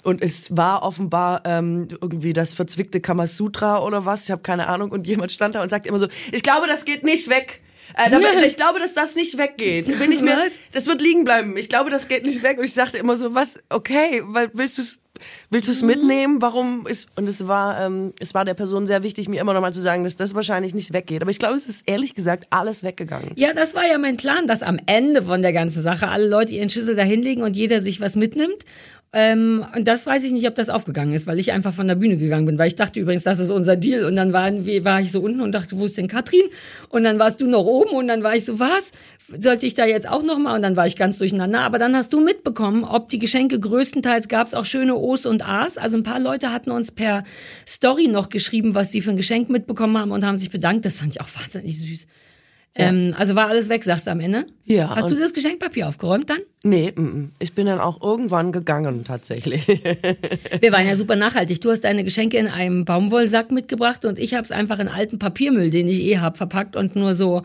Und 0.03 0.23
es 0.23 0.55
war 0.55 0.83
offenbar 0.83 1.41
ähm, 1.45 1.87
irgendwie 2.01 2.33
das 2.33 2.53
verzwickte 2.53 3.01
Kamasutra 3.01 3.83
oder 3.83 4.05
was, 4.05 4.23
ich 4.23 4.31
habe 4.31 4.41
keine 4.41 4.67
Ahnung. 4.67 4.91
Und 4.91 5.07
jemand 5.07 5.31
stand 5.31 5.55
da 5.55 5.61
und 5.61 5.69
sagte 5.69 5.89
immer 5.89 5.99
so, 5.99 6.07
ich 6.31 6.43
glaube, 6.43 6.67
das 6.67 6.85
geht 6.85 7.03
nicht 7.03 7.29
weg. 7.29 7.61
Äh, 7.95 8.09
damit, 8.09 8.29
ich 8.45 8.55
glaube, 8.55 8.79
dass 8.79 8.93
das 8.93 9.15
nicht 9.15 9.37
weggeht. 9.37 9.85
Bin 9.99 10.11
ich 10.11 10.21
mir, 10.21 10.37
das 10.71 10.85
wird 10.85 11.01
liegen 11.01 11.23
bleiben. 11.23 11.57
Ich 11.57 11.69
glaube, 11.69 11.89
das 11.89 12.07
geht 12.07 12.23
nicht 12.23 12.43
weg. 12.43 12.59
Und 12.59 12.65
ich 12.65 12.73
dachte 12.73 12.97
immer 12.97 13.17
so, 13.17 13.33
was, 13.33 13.63
okay, 13.69 14.21
weil 14.25 14.49
willst 14.53 14.77
du 14.77 14.83
es 14.83 14.99
willst 15.49 15.67
du's 15.67 15.81
mitnehmen? 15.81 16.41
Warum 16.41 16.85
ist, 16.87 17.09
und 17.15 17.27
es 17.27 17.47
war, 17.47 17.81
ähm, 17.81 18.13
es 18.19 18.33
war 18.33 18.45
der 18.45 18.53
Person 18.53 18.87
sehr 18.87 19.03
wichtig, 19.03 19.27
mir 19.27 19.41
immer 19.41 19.53
noch 19.53 19.61
mal 19.61 19.73
zu 19.73 19.81
sagen, 19.81 20.03
dass 20.03 20.15
das 20.15 20.33
wahrscheinlich 20.35 20.73
nicht 20.73 20.93
weggeht. 20.93 21.21
Aber 21.21 21.31
ich 21.31 21.39
glaube, 21.39 21.55
es 21.55 21.67
ist 21.67 21.83
ehrlich 21.85 22.13
gesagt 22.13 22.47
alles 22.51 22.83
weggegangen. 22.83 23.31
Ja, 23.35 23.53
das 23.53 23.75
war 23.75 23.85
ja 23.85 23.97
mein 23.97 24.17
Plan, 24.17 24.47
dass 24.47 24.63
am 24.63 24.79
Ende 24.85 25.23
von 25.23 25.41
der 25.41 25.53
ganzen 25.53 25.81
Sache 25.81 26.07
alle 26.07 26.27
Leute 26.27 26.53
ihren 26.53 26.69
Schlüssel 26.69 26.95
da 26.95 27.03
hinlegen 27.03 27.43
und 27.43 27.55
jeder 27.55 27.81
sich 27.81 27.99
was 27.99 28.15
mitnimmt. 28.15 28.65
Ähm, 29.11 29.65
und 29.75 29.87
das 29.87 30.05
weiß 30.05 30.23
ich 30.23 30.31
nicht, 30.31 30.47
ob 30.47 30.53
das 30.53 30.69
aufgegangen 30.69 31.13
ist, 31.13 31.25
weil 31.25 31.39
ich 31.39 31.51
einfach 31.51 31.73
von 31.73 31.87
der 31.87 31.95
Bühne 31.95 32.17
gegangen 32.17 32.45
bin, 32.45 32.59
weil 32.59 32.67
ich 32.67 32.75
dachte 32.75 32.99
übrigens, 32.99 33.23
das 33.23 33.39
ist 33.39 33.49
unser 33.49 33.75
Deal. 33.75 34.03
Und 34.05 34.15
dann 34.15 34.33
wir- 34.65 34.85
war 34.85 35.01
ich 35.01 35.11
so 35.11 35.19
unten 35.21 35.41
und 35.41 35.51
dachte, 35.51 35.79
wo 35.79 35.85
ist 35.85 35.97
denn 35.97 36.07
Katrin? 36.07 36.43
Und 36.89 37.03
dann 37.05 37.17
warst 37.17 37.41
du 37.41 37.47
noch 37.47 37.65
oben 37.65 37.89
und 37.95 38.07
dann 38.07 38.21
war 38.21 38.35
ich 38.35 38.45
so, 38.45 38.59
was? 38.59 38.91
Sollte 39.39 39.65
ich 39.67 39.73
da 39.75 39.85
jetzt 39.85 40.07
auch 40.07 40.23
noch 40.23 40.37
mal? 40.37 40.55
Und 40.55 40.61
dann 40.63 40.75
war 40.75 40.85
ich 40.87 40.95
ganz 40.95 41.17
durcheinander. 41.19 41.61
Aber 41.61 41.79
dann 41.79 41.95
hast 41.95 42.13
du 42.13 42.19
mitbekommen, 42.19 42.83
ob 42.83 43.09
die 43.09 43.19
Geschenke 43.19 43.59
größtenteils 43.59 44.27
gab 44.27 44.45
es 44.47 44.53
auch 44.55 44.65
schöne 44.65 44.95
O's 44.95 45.25
und 45.25 45.47
A's. 45.47 45.77
Also 45.77 45.97
ein 45.97 46.03
paar 46.03 46.19
Leute 46.19 46.51
hatten 46.51 46.71
uns 46.71 46.91
per 46.91 47.23
Story 47.67 48.07
noch 48.07 48.29
geschrieben, 48.29 48.75
was 48.75 48.91
sie 48.91 49.01
für 49.01 49.11
ein 49.11 49.17
Geschenk 49.17 49.49
mitbekommen 49.49 49.97
haben 49.97 50.11
und 50.11 50.23
haben 50.25 50.37
sich 50.37 50.49
bedankt. 50.51 50.85
Das 50.85 50.97
fand 50.97 51.15
ich 51.15 51.21
auch 51.21 51.27
wahnsinnig 51.39 51.79
süß. 51.79 52.07
Ähm, 52.75 53.15
also 53.17 53.35
war 53.35 53.47
alles 53.47 53.67
weg, 53.67 53.83
sagst 53.83 54.07
du 54.07 54.11
am 54.11 54.19
Ende? 54.19 54.45
Ja, 54.65 54.95
Hast 54.95 55.09
du 55.09 55.15
das 55.15 55.33
Geschenkpapier 55.33 55.87
aufgeräumt 55.87 56.29
dann? 56.29 56.39
Nee, 56.63 56.93
mm, 56.95 57.01
mm. 57.01 57.31
ich 57.39 57.53
bin 57.53 57.65
dann 57.65 57.79
auch 57.79 58.01
irgendwann 58.01 58.51
gegangen, 58.51 59.03
tatsächlich. 59.03 59.67
Wir 60.61 60.71
waren 60.71 60.85
ja 60.85 60.95
super 60.95 61.15
nachhaltig. 61.15 61.61
Du 61.61 61.71
hast 61.71 61.81
deine 61.81 62.03
Geschenke 62.03 62.37
in 62.37 62.47
einem 62.47 62.85
Baumwollsack 62.85 63.51
mitgebracht 63.51 64.05
und 64.05 64.19
ich 64.19 64.35
habe 64.35 64.43
es 64.43 64.51
einfach 64.51 64.79
in 64.79 64.87
alten 64.87 65.19
Papiermüll, 65.19 65.71
den 65.71 65.87
ich 65.87 66.01
eh 66.01 66.19
hab, 66.19 66.37
verpackt 66.37 66.75
und 66.75 66.95
nur 66.95 67.15
so 67.15 67.43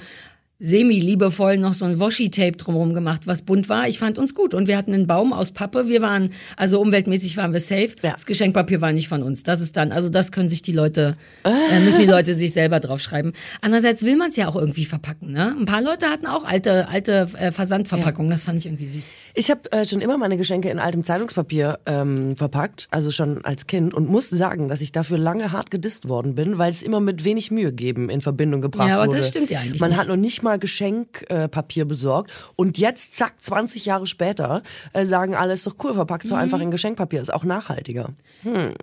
semi-liebevoll 0.61 1.58
noch 1.58 1.75
so 1.75 1.84
ein 1.84 1.99
Washi-Tape 2.00 2.52
drumherum 2.56 2.94
gemacht, 2.94 3.23
was 3.26 3.42
bunt 3.42 3.68
war. 3.68 3.88
Ich 3.88 3.99
fand 3.99 4.18
uns 4.18 4.34
gut 4.34 4.54
und 4.54 4.68
wir 4.68 4.76
hatten 4.76 4.94
einen 4.94 5.06
Baum 5.06 5.32
aus 5.32 5.50
Pappe. 5.50 5.88
Wir 5.88 6.00
waren, 6.00 6.30
also 6.56 6.80
umweltmäßig 6.80 7.37
waren 7.37 7.52
wir 7.52 7.61
safe. 7.61 7.90
Ja. 8.02 8.12
Das 8.12 8.25
Geschenkpapier 8.26 8.80
war 8.80 8.92
nicht 8.92 9.08
von 9.08 9.23
uns. 9.23 9.42
Das 9.42 9.61
ist 9.61 9.76
dann, 9.76 9.92
also 9.92 10.08
das 10.08 10.32
können 10.32 10.49
sich 10.49 10.62
die 10.62 10.73
Leute, 10.73 11.16
äh, 11.44 11.80
müssen 11.80 12.00
die 12.00 12.06
Leute 12.06 12.34
sich 12.34 12.52
selber 12.52 12.80
draufschreiben. 12.80 13.32
Andererseits 13.61 14.02
will 14.04 14.16
man 14.16 14.30
es 14.30 14.37
ja 14.37 14.49
auch 14.49 14.56
irgendwie 14.56 14.84
verpacken. 14.84 15.32
Ne? 15.32 15.54
Ein 15.58 15.64
paar 15.66 15.82
Leute 15.82 16.06
hatten 16.06 16.26
auch 16.26 16.44
alte, 16.44 16.88
alte 16.88 17.28
äh, 17.38 17.50
Versandverpackungen. 17.50 18.30
Das 18.30 18.44
fand 18.44 18.58
ich 18.58 18.66
irgendwie 18.66 18.87
süß. 18.87 19.04
Ich 19.34 19.50
habe 19.50 19.70
äh, 19.73 19.84
schon 19.84 20.00
immer 20.00 20.16
meine 20.18 20.37
Geschenke 20.37 20.70
in 20.70 20.78
altem 20.78 21.02
Zeitungspapier 21.02 21.80
ähm, 21.87 22.37
verpackt, 22.37 22.87
also 22.90 23.11
schon 23.11 23.44
als 23.44 23.66
Kind 23.66 23.92
und 23.92 24.08
muss 24.08 24.30
sagen, 24.30 24.68
dass 24.68 24.80
ich 24.80 24.92
dafür 24.92 25.18
lange 25.18 25.50
hart 25.52 25.70
gedisst 25.73 26.08
worden 26.08 26.34
bin, 26.37 26.58
weil 26.58 26.70
es 26.70 26.82
immer 26.82 27.00
mit 27.00 27.25
wenig 27.25 27.50
Mühe 27.50 27.73
geben 27.73 28.08
in 28.08 28.20
Verbindung 28.20 28.61
gebracht 28.61 28.88
Ja, 28.88 28.96
aber 28.99 29.08
wurde. 29.08 29.18
das 29.18 29.28
stimmt 29.28 29.50
ja 29.50 29.58
eigentlich 29.61 29.80
Man 29.80 29.90
nicht. 29.90 29.99
hat 29.99 30.06
noch 30.08 30.16
nicht 30.16 30.42
mal 30.44 30.58
Geschenkpapier 30.60 31.48
Papier 31.48 31.84
besorgt 31.86 32.30
und 32.56 32.78
jetzt, 32.78 33.16
zack, 33.16 33.34
20 33.40 33.84
Jahre 33.86 34.06
später 34.06 34.62
äh, 34.92 35.04
sagen 35.04 35.34
alle, 35.34 35.54
ist 35.54 35.66
doch 35.66 35.76
cool, 35.82 35.94
verpackst 35.94 36.26
Mhm. 36.26 36.30
du 36.30 36.34
einfach 36.36 36.60
in 36.60 36.70
Geschenkpapier, 36.70 37.20
ist 37.20 37.32
auch 37.32 37.44
nachhaltiger. 37.44 38.10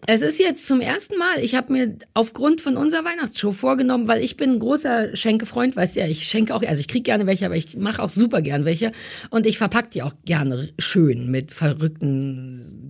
Es 0.08 0.22
ist 0.22 0.40
jetzt 0.40 0.66
zum 0.66 0.82
ersten 0.82 1.18
Mal, 1.18 1.40
ich 1.42 1.54
habe 1.56 1.72
mir 1.72 1.96
aufgrund 2.16 2.60
von 2.62 2.76
unserer 2.78 3.06
Weihnachtsshow 3.06 3.52
vorgenommen, 3.52 4.08
weil 4.08 4.24
ich 4.24 4.36
bin 4.36 4.54
ein 4.54 4.60
großer 4.60 5.16
Schenkefreund, 5.16 5.76
weißt 5.76 5.96
ja, 5.96 6.08
ich 6.08 6.28
schenke 6.28 6.56
auch, 6.56 6.64
also 6.64 6.80
ich 6.80 6.88
krieg 6.88 7.04
gerne 7.04 7.28
welche, 7.28 7.46
aber 7.46 7.56
ich 7.56 7.78
mache 7.78 8.02
auch 8.02 8.10
super 8.10 8.42
gern 8.42 8.66
welche 8.66 8.92
und 9.30 9.46
ich 9.46 9.58
verpack 9.60 9.92
die 9.92 10.02
auch 10.02 10.14
gerne 10.26 10.70
schön 10.80 11.30
mit 11.30 11.52
verrückten 11.52 12.81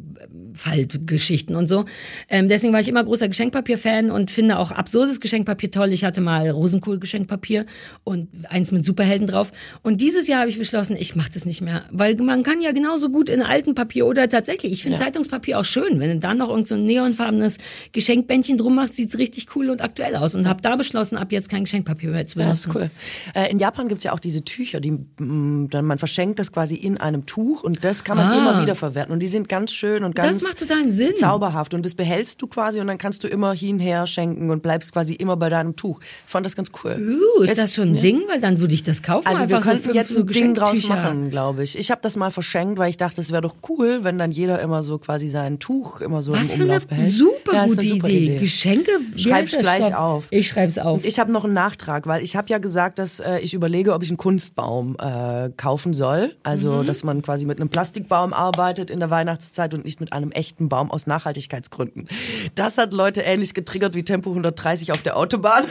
Faltgeschichten 0.61 1.55
und 1.55 1.67
so. 1.67 1.85
Ähm, 2.29 2.47
deswegen 2.47 2.71
war 2.71 2.79
ich 2.79 2.87
immer 2.87 3.03
großer 3.03 3.27
Geschenkpapier-Fan 3.27 4.11
und 4.11 4.29
finde 4.29 4.59
auch 4.59 4.71
absurdes 4.71 5.19
Geschenkpapier 5.19 5.71
toll. 5.71 5.91
Ich 5.91 6.03
hatte 6.03 6.21
mal 6.21 6.49
Rosenkohl-Geschenkpapier 6.49 7.65
und 8.03 8.29
eins 8.47 8.71
mit 8.71 8.85
Superhelden 8.85 9.25
drauf. 9.25 9.51
Und 9.81 10.01
dieses 10.01 10.27
Jahr 10.27 10.41
habe 10.41 10.51
ich 10.51 10.59
beschlossen, 10.59 10.95
ich 10.95 11.15
mache 11.15 11.31
das 11.33 11.45
nicht 11.45 11.61
mehr, 11.61 11.85
weil 11.91 12.15
man 12.15 12.43
kann 12.43 12.61
ja 12.61 12.73
genauso 12.73 13.09
gut 13.09 13.29
in 13.29 13.41
alten 13.41 13.73
Papier 13.73 14.05
oder 14.05 14.29
tatsächlich, 14.29 14.71
ich 14.71 14.83
finde 14.83 14.99
ja. 14.99 15.05
Zeitungspapier 15.05 15.59
auch 15.59 15.65
schön. 15.65 15.99
Wenn 15.99 16.11
du 16.11 16.19
da 16.19 16.35
noch 16.35 16.49
irgend 16.49 16.67
so 16.67 16.75
ein 16.75 16.85
neonfarbenes 16.85 17.57
Geschenkbändchen 17.91 18.59
drum 18.59 18.75
machst, 18.75 18.95
sieht's 18.95 19.17
richtig 19.17 19.47
cool 19.55 19.71
und 19.71 19.81
aktuell 19.81 20.15
aus. 20.15 20.35
Und 20.35 20.47
habe 20.47 20.61
da 20.61 20.75
beschlossen, 20.75 21.17
ab 21.17 21.31
jetzt 21.31 21.49
kein 21.49 21.63
Geschenkpapier 21.63 22.11
mehr 22.11 22.27
zu 22.27 22.37
benutzen. 22.37 22.71
Ja, 22.71 22.71
ist 22.71 22.75
cool. 22.75 22.91
Äh, 23.33 23.51
in 23.51 23.57
Japan 23.57 23.87
gibt's 23.87 24.03
ja 24.03 24.13
auch 24.13 24.19
diese 24.19 24.43
Tücher, 24.43 24.79
die 24.79 24.91
mm, 24.91 25.69
dann 25.71 25.85
man 25.85 25.97
verschenkt 25.97 26.37
das 26.37 26.51
quasi 26.51 26.75
in 26.75 26.97
einem 26.97 27.25
Tuch 27.25 27.63
und 27.63 27.83
das 27.83 28.03
kann 28.03 28.17
man 28.17 28.27
ah. 28.27 28.37
immer 28.37 28.61
wieder 28.61 28.75
verwerten. 28.75 29.11
Und 29.11 29.21
die 29.21 29.27
sind 29.27 29.49
ganz 29.49 29.71
schön 29.71 30.03
und 30.03 30.15
ganz 30.15 30.50
macht 30.51 30.59
totalen 30.59 30.91
Sinn. 30.91 31.15
zauberhaft. 31.15 31.73
Und 31.73 31.85
das 31.85 31.95
behältst 31.95 32.41
du 32.41 32.47
quasi 32.47 32.79
und 32.79 32.87
dann 32.87 32.97
kannst 32.97 33.23
du 33.23 33.27
immer 33.27 33.53
hinher 33.53 34.05
schenken 34.05 34.49
und 34.49 34.61
bleibst 34.61 34.93
quasi 34.93 35.13
immer 35.13 35.37
bei 35.37 35.49
deinem 35.49 35.75
Tuch. 35.75 35.99
Ich 36.01 36.31
fand 36.31 36.45
das 36.45 36.55
ganz 36.55 36.71
cool. 36.83 36.97
Uh, 36.99 37.43
ist 37.43 37.49
jetzt, 37.49 37.61
das 37.61 37.75
schon 37.75 37.89
ein 37.89 37.95
ja. 37.95 38.01
Ding? 38.01 38.23
Weil 38.27 38.41
dann 38.41 38.59
würde 38.59 38.73
ich 38.73 38.83
das 38.83 39.01
kaufen. 39.01 39.27
Also 39.27 39.49
wir 39.49 39.59
könnten 39.59 39.89
so 39.89 39.93
jetzt 39.93 40.17
ein 40.17 40.27
Ding 40.27 40.55
draus 40.55 40.87
machen, 40.87 41.29
glaube 41.29 41.63
ich. 41.63 41.77
Ich 41.77 41.91
habe 41.91 42.01
das 42.01 42.15
mal 42.15 42.31
verschenkt, 42.31 42.79
weil 42.79 42.89
ich 42.89 42.97
dachte, 42.97 43.21
es 43.21 43.31
wäre 43.31 43.41
doch 43.41 43.55
cool, 43.69 44.03
wenn 44.03 44.17
dann 44.17 44.31
jeder 44.31 44.59
immer 44.61 44.83
so 44.83 44.97
quasi 44.97 45.29
sein 45.29 45.59
Tuch 45.59 46.01
immer 46.01 46.23
so 46.23 46.33
Was 46.33 46.53
im 46.53 46.63
Umlauf 46.63 46.87
behält. 46.87 47.09
Super 47.09 47.53
ja, 47.53 47.65
gute 47.65 47.85
super 47.85 48.09
Idee. 48.09 48.25
Idee. 48.25 48.37
Geschenke. 48.37 48.91
Schreib's 49.15 49.57
gleich 49.57 49.85
Stoff? 49.85 49.97
auf. 49.97 50.27
Ich 50.31 50.47
schreib's 50.47 50.77
auf. 50.77 51.03
Ich 51.03 51.19
habe 51.19 51.31
noch 51.31 51.45
einen 51.45 51.53
Nachtrag, 51.53 52.07
weil 52.07 52.23
ich 52.23 52.35
habe 52.35 52.47
ja 52.49 52.57
gesagt, 52.57 52.99
dass 52.99 53.19
äh, 53.19 53.39
ich 53.39 53.53
überlege, 53.53 53.93
ob 53.93 54.03
ich 54.03 54.09
einen 54.09 54.17
Kunstbaum 54.17 54.95
äh, 54.99 55.49
kaufen 55.57 55.93
soll. 55.93 56.31
Also, 56.43 56.81
mhm. 56.81 56.85
dass 56.85 57.03
man 57.03 57.21
quasi 57.21 57.45
mit 57.45 57.59
einem 57.59 57.69
Plastikbaum 57.69 58.33
arbeitet 58.33 58.89
in 58.89 58.99
der 58.99 59.09
Weihnachtszeit 59.09 59.73
und 59.73 59.85
nicht 59.85 59.99
mit 59.99 60.13
einem 60.13 60.30
echten 60.31 60.69
Baum 60.69 60.91
aus 60.91 61.07
Nachhaltigkeitsgründen. 61.07 62.07
Das 62.55 62.77
hat 62.77 62.93
Leute 62.93 63.21
ähnlich 63.21 63.53
getriggert 63.53 63.95
wie 63.95 64.03
Tempo 64.03 64.29
130 64.29 64.91
auf 64.91 65.01
der 65.01 65.17
Autobahn. 65.17 65.65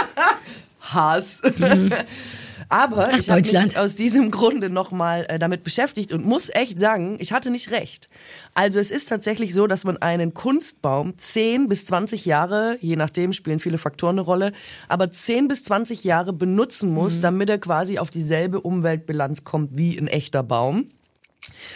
Hass. 0.80 1.40
Mhm. 1.56 1.92
Aber 2.70 3.08
Ach, 3.10 3.18
ich 3.18 3.30
habe 3.30 3.40
mich 3.40 3.78
aus 3.78 3.94
diesem 3.94 4.30
Grunde 4.30 4.68
nochmal 4.68 5.24
äh, 5.28 5.38
damit 5.38 5.64
beschäftigt 5.64 6.12
und 6.12 6.26
muss 6.26 6.50
echt 6.50 6.78
sagen, 6.78 7.16
ich 7.18 7.32
hatte 7.32 7.50
nicht 7.50 7.70
recht. 7.70 8.10
Also 8.52 8.78
es 8.78 8.90
ist 8.90 9.08
tatsächlich 9.08 9.54
so, 9.54 9.66
dass 9.66 9.84
man 9.84 9.96
einen 9.96 10.34
Kunstbaum 10.34 11.16
10 11.16 11.68
bis 11.68 11.86
20 11.86 12.26
Jahre, 12.26 12.76
je 12.80 12.96
nachdem 12.96 13.32
spielen 13.32 13.58
viele 13.58 13.78
Faktoren 13.78 14.16
eine 14.16 14.20
Rolle, 14.20 14.52
aber 14.86 15.10
10 15.10 15.48
bis 15.48 15.62
20 15.62 16.04
Jahre 16.04 16.34
benutzen 16.34 16.92
muss, 16.92 17.16
mhm. 17.16 17.22
damit 17.22 17.50
er 17.50 17.58
quasi 17.58 17.98
auf 17.98 18.10
dieselbe 18.10 18.60
Umweltbilanz 18.60 19.44
kommt 19.44 19.76
wie 19.76 19.96
ein 19.96 20.08
echter 20.08 20.42
Baum. 20.42 20.88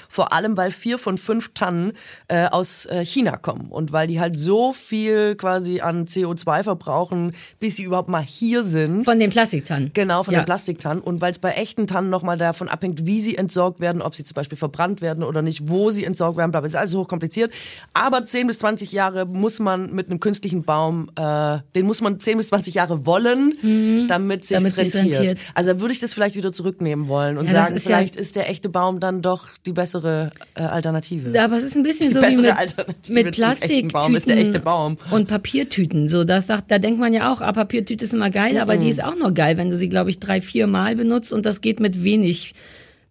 Vor 0.09 0.33
allem, 0.33 0.57
weil 0.57 0.71
vier 0.71 0.99
von 0.99 1.19
fünf 1.19 1.55
Tonnen 1.55 1.93
äh, 2.29 2.47
aus 2.47 2.87
äh, 2.87 3.05
China 3.05 3.37
kommen 3.37 3.69
und 3.71 3.93
weil 3.93 4.07
die 4.07 4.21
halt 4.21 4.39
so 4.39 4.73
viel 4.73 5.37
quasi 5.37 5.81
an 5.81 6.07
CO2 6.07 6.65
verbrauchen, 6.65 7.33
bis 7.61 7.77
sie 7.77 7.85
überhaupt 7.85 8.09
mal 8.09 8.23
hier 8.23 8.65
sind. 8.65 9.05
Von 9.05 9.19
den 9.19 9.31
Plastiktannen. 9.31 9.91
Genau, 9.95 10.23
von 10.23 10.35
ja. 10.35 10.41
den 10.41 10.45
Plastiktannen. 10.45 11.03
Und 11.03 11.21
weil 11.21 11.31
es 11.31 11.39
bei 11.39 11.53
echten 11.53 11.87
Tannen 11.87 12.11
nochmal 12.11 12.37
davon 12.37 12.69
abhängt, 12.69 13.07
wie 13.07 13.21
sie 13.21 13.37
entsorgt 13.37 13.81
werden, 13.81 14.03
ob 14.03 14.15
sie 14.15 14.25
zum 14.25 14.35
Beispiel 14.35 14.59
verbrannt 14.59 15.01
werden 15.01 15.25
oder 15.25 15.43
nicht, 15.43 15.69
wo 15.69 15.91
sie 15.91 16.05
entsorgt 16.05 16.37
werden, 16.37 16.51
bla, 16.51 16.61
ist 16.61 16.77
alles 16.77 16.95
hochkompliziert. 16.95 17.53
Aber 17.95 18.25
10 18.25 18.49
bis 18.49 18.59
20 18.59 18.93
Jahre 18.93 19.27
muss 19.27 19.59
man 19.59 19.95
mit 19.95 20.11
einem 20.11 20.21
künstlichen 20.21 20.65
Baum, 20.65 21.11
äh, 21.17 21.59
den 21.75 21.87
muss 21.87 22.01
man 22.01 22.21
10 22.21 22.37
bis 22.37 22.49
20 22.49 22.75
Jahre 22.75 23.07
wollen, 23.07 23.55
mhm. 23.63 24.09
damit 24.09 24.45
sich 24.45 24.57
rentiert. 24.57 24.97
rentiert. 24.97 25.39
Also 25.55 25.81
würde 25.81 25.95
ich 25.95 26.01
das 26.01 26.13
vielleicht 26.15 26.37
wieder 26.37 26.53
zurücknehmen 26.53 27.09
wollen 27.09 27.39
und 27.39 27.47
ja, 27.47 27.53
sagen, 27.53 27.77
ist 27.77 27.85
vielleicht 27.85 28.17
ja 28.17 28.21
ist 28.21 28.37
der 28.37 28.51
echte 28.51 28.69
Baum 28.69 29.01
dann 29.01 29.23
doch 29.23 29.49
die 29.67 29.73
bessere 29.73 30.31
äh, 30.55 30.63
Alternative. 30.63 31.31
Ja, 31.31 31.45
aber 31.45 31.57
es 31.57 31.63
ist 31.63 31.77
ein 31.77 31.83
bisschen 31.83 32.09
die 32.09 32.15
so 32.15 32.23
wie 32.23 32.37
mit, 32.37 33.25
mit 33.27 33.35
Plastiktüten 33.35 34.15
ist 34.15 34.29
der 34.29 34.39
echte 34.39 34.61
Baum. 34.61 34.99
und 35.11 35.29
Papiertüten. 35.29 36.09
So, 36.09 36.25
das 36.25 36.47
sagt, 36.47 36.71
da 36.71 36.79
denkt 36.79 36.99
man 36.99 37.15
ja 37.15 37.33
auch, 37.33 37.41
ah, 37.41 37.53
Papiertüte 37.53 38.05
ist 38.05 38.15
immer 38.15 38.31
geil, 38.31 38.55
mhm. 38.55 38.59
aber 38.59 38.77
die 38.77 38.89
ist 38.89 39.03
auch 39.03 39.17
nur 39.17 39.33
geil, 39.33 39.57
wenn 39.57 39.71
du 39.71 39.77
sie, 39.77 39.89
glaube 39.89 40.11
ich, 40.11 40.19
drei, 40.19 40.41
vier 40.41 40.67
Mal 40.67 40.97
benutzt 40.97 41.33
und 41.33 41.47
das 41.47 41.61
geht 41.61 41.81
mit 41.81 42.03
wenig 42.03 42.55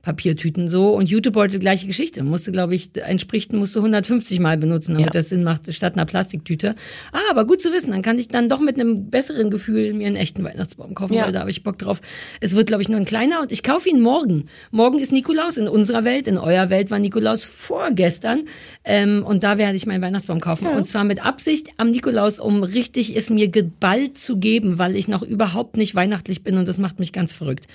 Papiertüten 0.02 0.68
so 0.68 0.90
und 0.96 1.10
Jutebeutel 1.10 1.60
gleiche 1.60 1.88
Geschichte. 1.88 2.24
Musste, 2.24 2.52
glaube 2.52 2.76
ich, 2.76 2.90
entspricht, 2.96 3.54
musste 3.54 3.80
150 3.80 4.40
Mal 4.40 4.58
benutzen, 4.58 4.94
damit 4.94 5.08
ja. 5.08 5.12
das 5.12 5.30
Sinn 5.30 5.44
macht, 5.44 5.72
statt 5.74 5.94
einer 5.94 6.06
Plastiktüte. 6.06 6.76
Ah, 7.12 7.20
aber 7.30 7.46
gut 7.46 7.62
zu 7.62 7.72
wissen, 7.72 7.92
dann 7.92 8.02
kann 8.02 8.18
ich 8.18 8.28
dann 8.28 8.50
doch 8.50 8.60
mit 8.60 8.80
einem 8.80 9.10
besseren 9.10 9.52
Gefühl 9.52 9.94
mir 9.94 10.08
einen 10.08 10.16
echten 10.16 10.44
Weihnachtsbaum 10.44 10.96
kaufen, 10.96 11.14
ja. 11.14 11.26
weil 11.26 11.32
da 11.32 11.42
habe 11.42 11.52
ich 11.52 11.64
Bock 11.64 11.78
drauf. 11.78 12.02
Es 12.40 12.56
wird, 12.56 12.68
glaube 12.68 12.82
ich, 12.82 12.90
nur 12.90 13.00
ein 13.00 13.06
kleiner 13.06 13.42
und 13.42 13.52
ich 13.52 13.64
kaufe 13.64 13.90
ihn 13.90 14.02
morgen. 14.02 14.48
Morgen 14.72 15.00
ist 15.00 15.12
Nikolaus 15.12 15.58
in 15.58 15.68
unserer 15.68 16.04
Welt, 16.04 16.28
in 16.28 16.38
eurer 16.38 16.70
Welt 16.70 16.90
war 16.90 17.00
Nikolaus 17.00 17.46
vorgestern 17.46 18.46
ähm, 18.84 19.24
und 19.24 19.44
da 19.44 19.58
werde 19.58 19.76
ich 19.76 19.86
meinen 19.86 20.02
Weihnachtsbaum 20.02 20.40
kaufen 20.40 20.66
ja. 20.66 20.76
und 20.76 20.86
zwar 20.86 21.04
mit 21.04 21.24
Absicht 21.24 21.70
am 21.78 21.92
Nikolaus, 21.92 22.40
um 22.40 22.64
richtig 22.64 23.16
es 23.16 23.30
mir 23.30 23.50
geballt 23.50 24.18
zu 24.18 24.38
geben, 24.38 24.78
weil 24.78 24.96
ich 24.96 25.08
noch 25.08 25.22
überhaupt 25.22 25.78
nicht 25.78 25.94
weihnachtlich 25.94 26.44
bin 26.44 26.58
und 26.58 26.68
das 26.68 26.78
macht 26.78 27.00
mich 27.00 27.14
ganz 27.14 27.34
verrückt. 27.34 27.68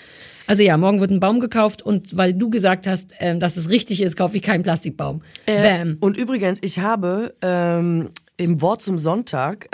Also 0.47 0.63
ja, 0.63 0.77
morgen 0.77 1.01
wird 1.01 1.11
ein 1.11 1.19
Baum 1.19 1.41
gekauft 1.41 1.83
und 1.83 2.16
weil 2.17 2.35
du 2.35 2.51
gesagt 2.51 2.87
hast, 2.87 3.13
ähm, 3.19 3.41
dass 3.41 3.57
es 3.57 3.69
richtig 3.69 4.03
ist, 4.03 4.17
kaufe 4.17 4.37
ich 4.37 4.43
keinen 4.43 4.63
Plastikbaum. 4.63 5.23
Äh, 5.47 5.63
Bam. 5.63 5.97
Und 6.01 6.17
übrigens, 6.17 6.59
ich 6.63 6.81
habe 6.81 7.35
ähm, 7.43 8.11
im 8.39 8.61
Wort 8.61 8.83
zum 8.83 8.99
Sonntag, 8.99 9.69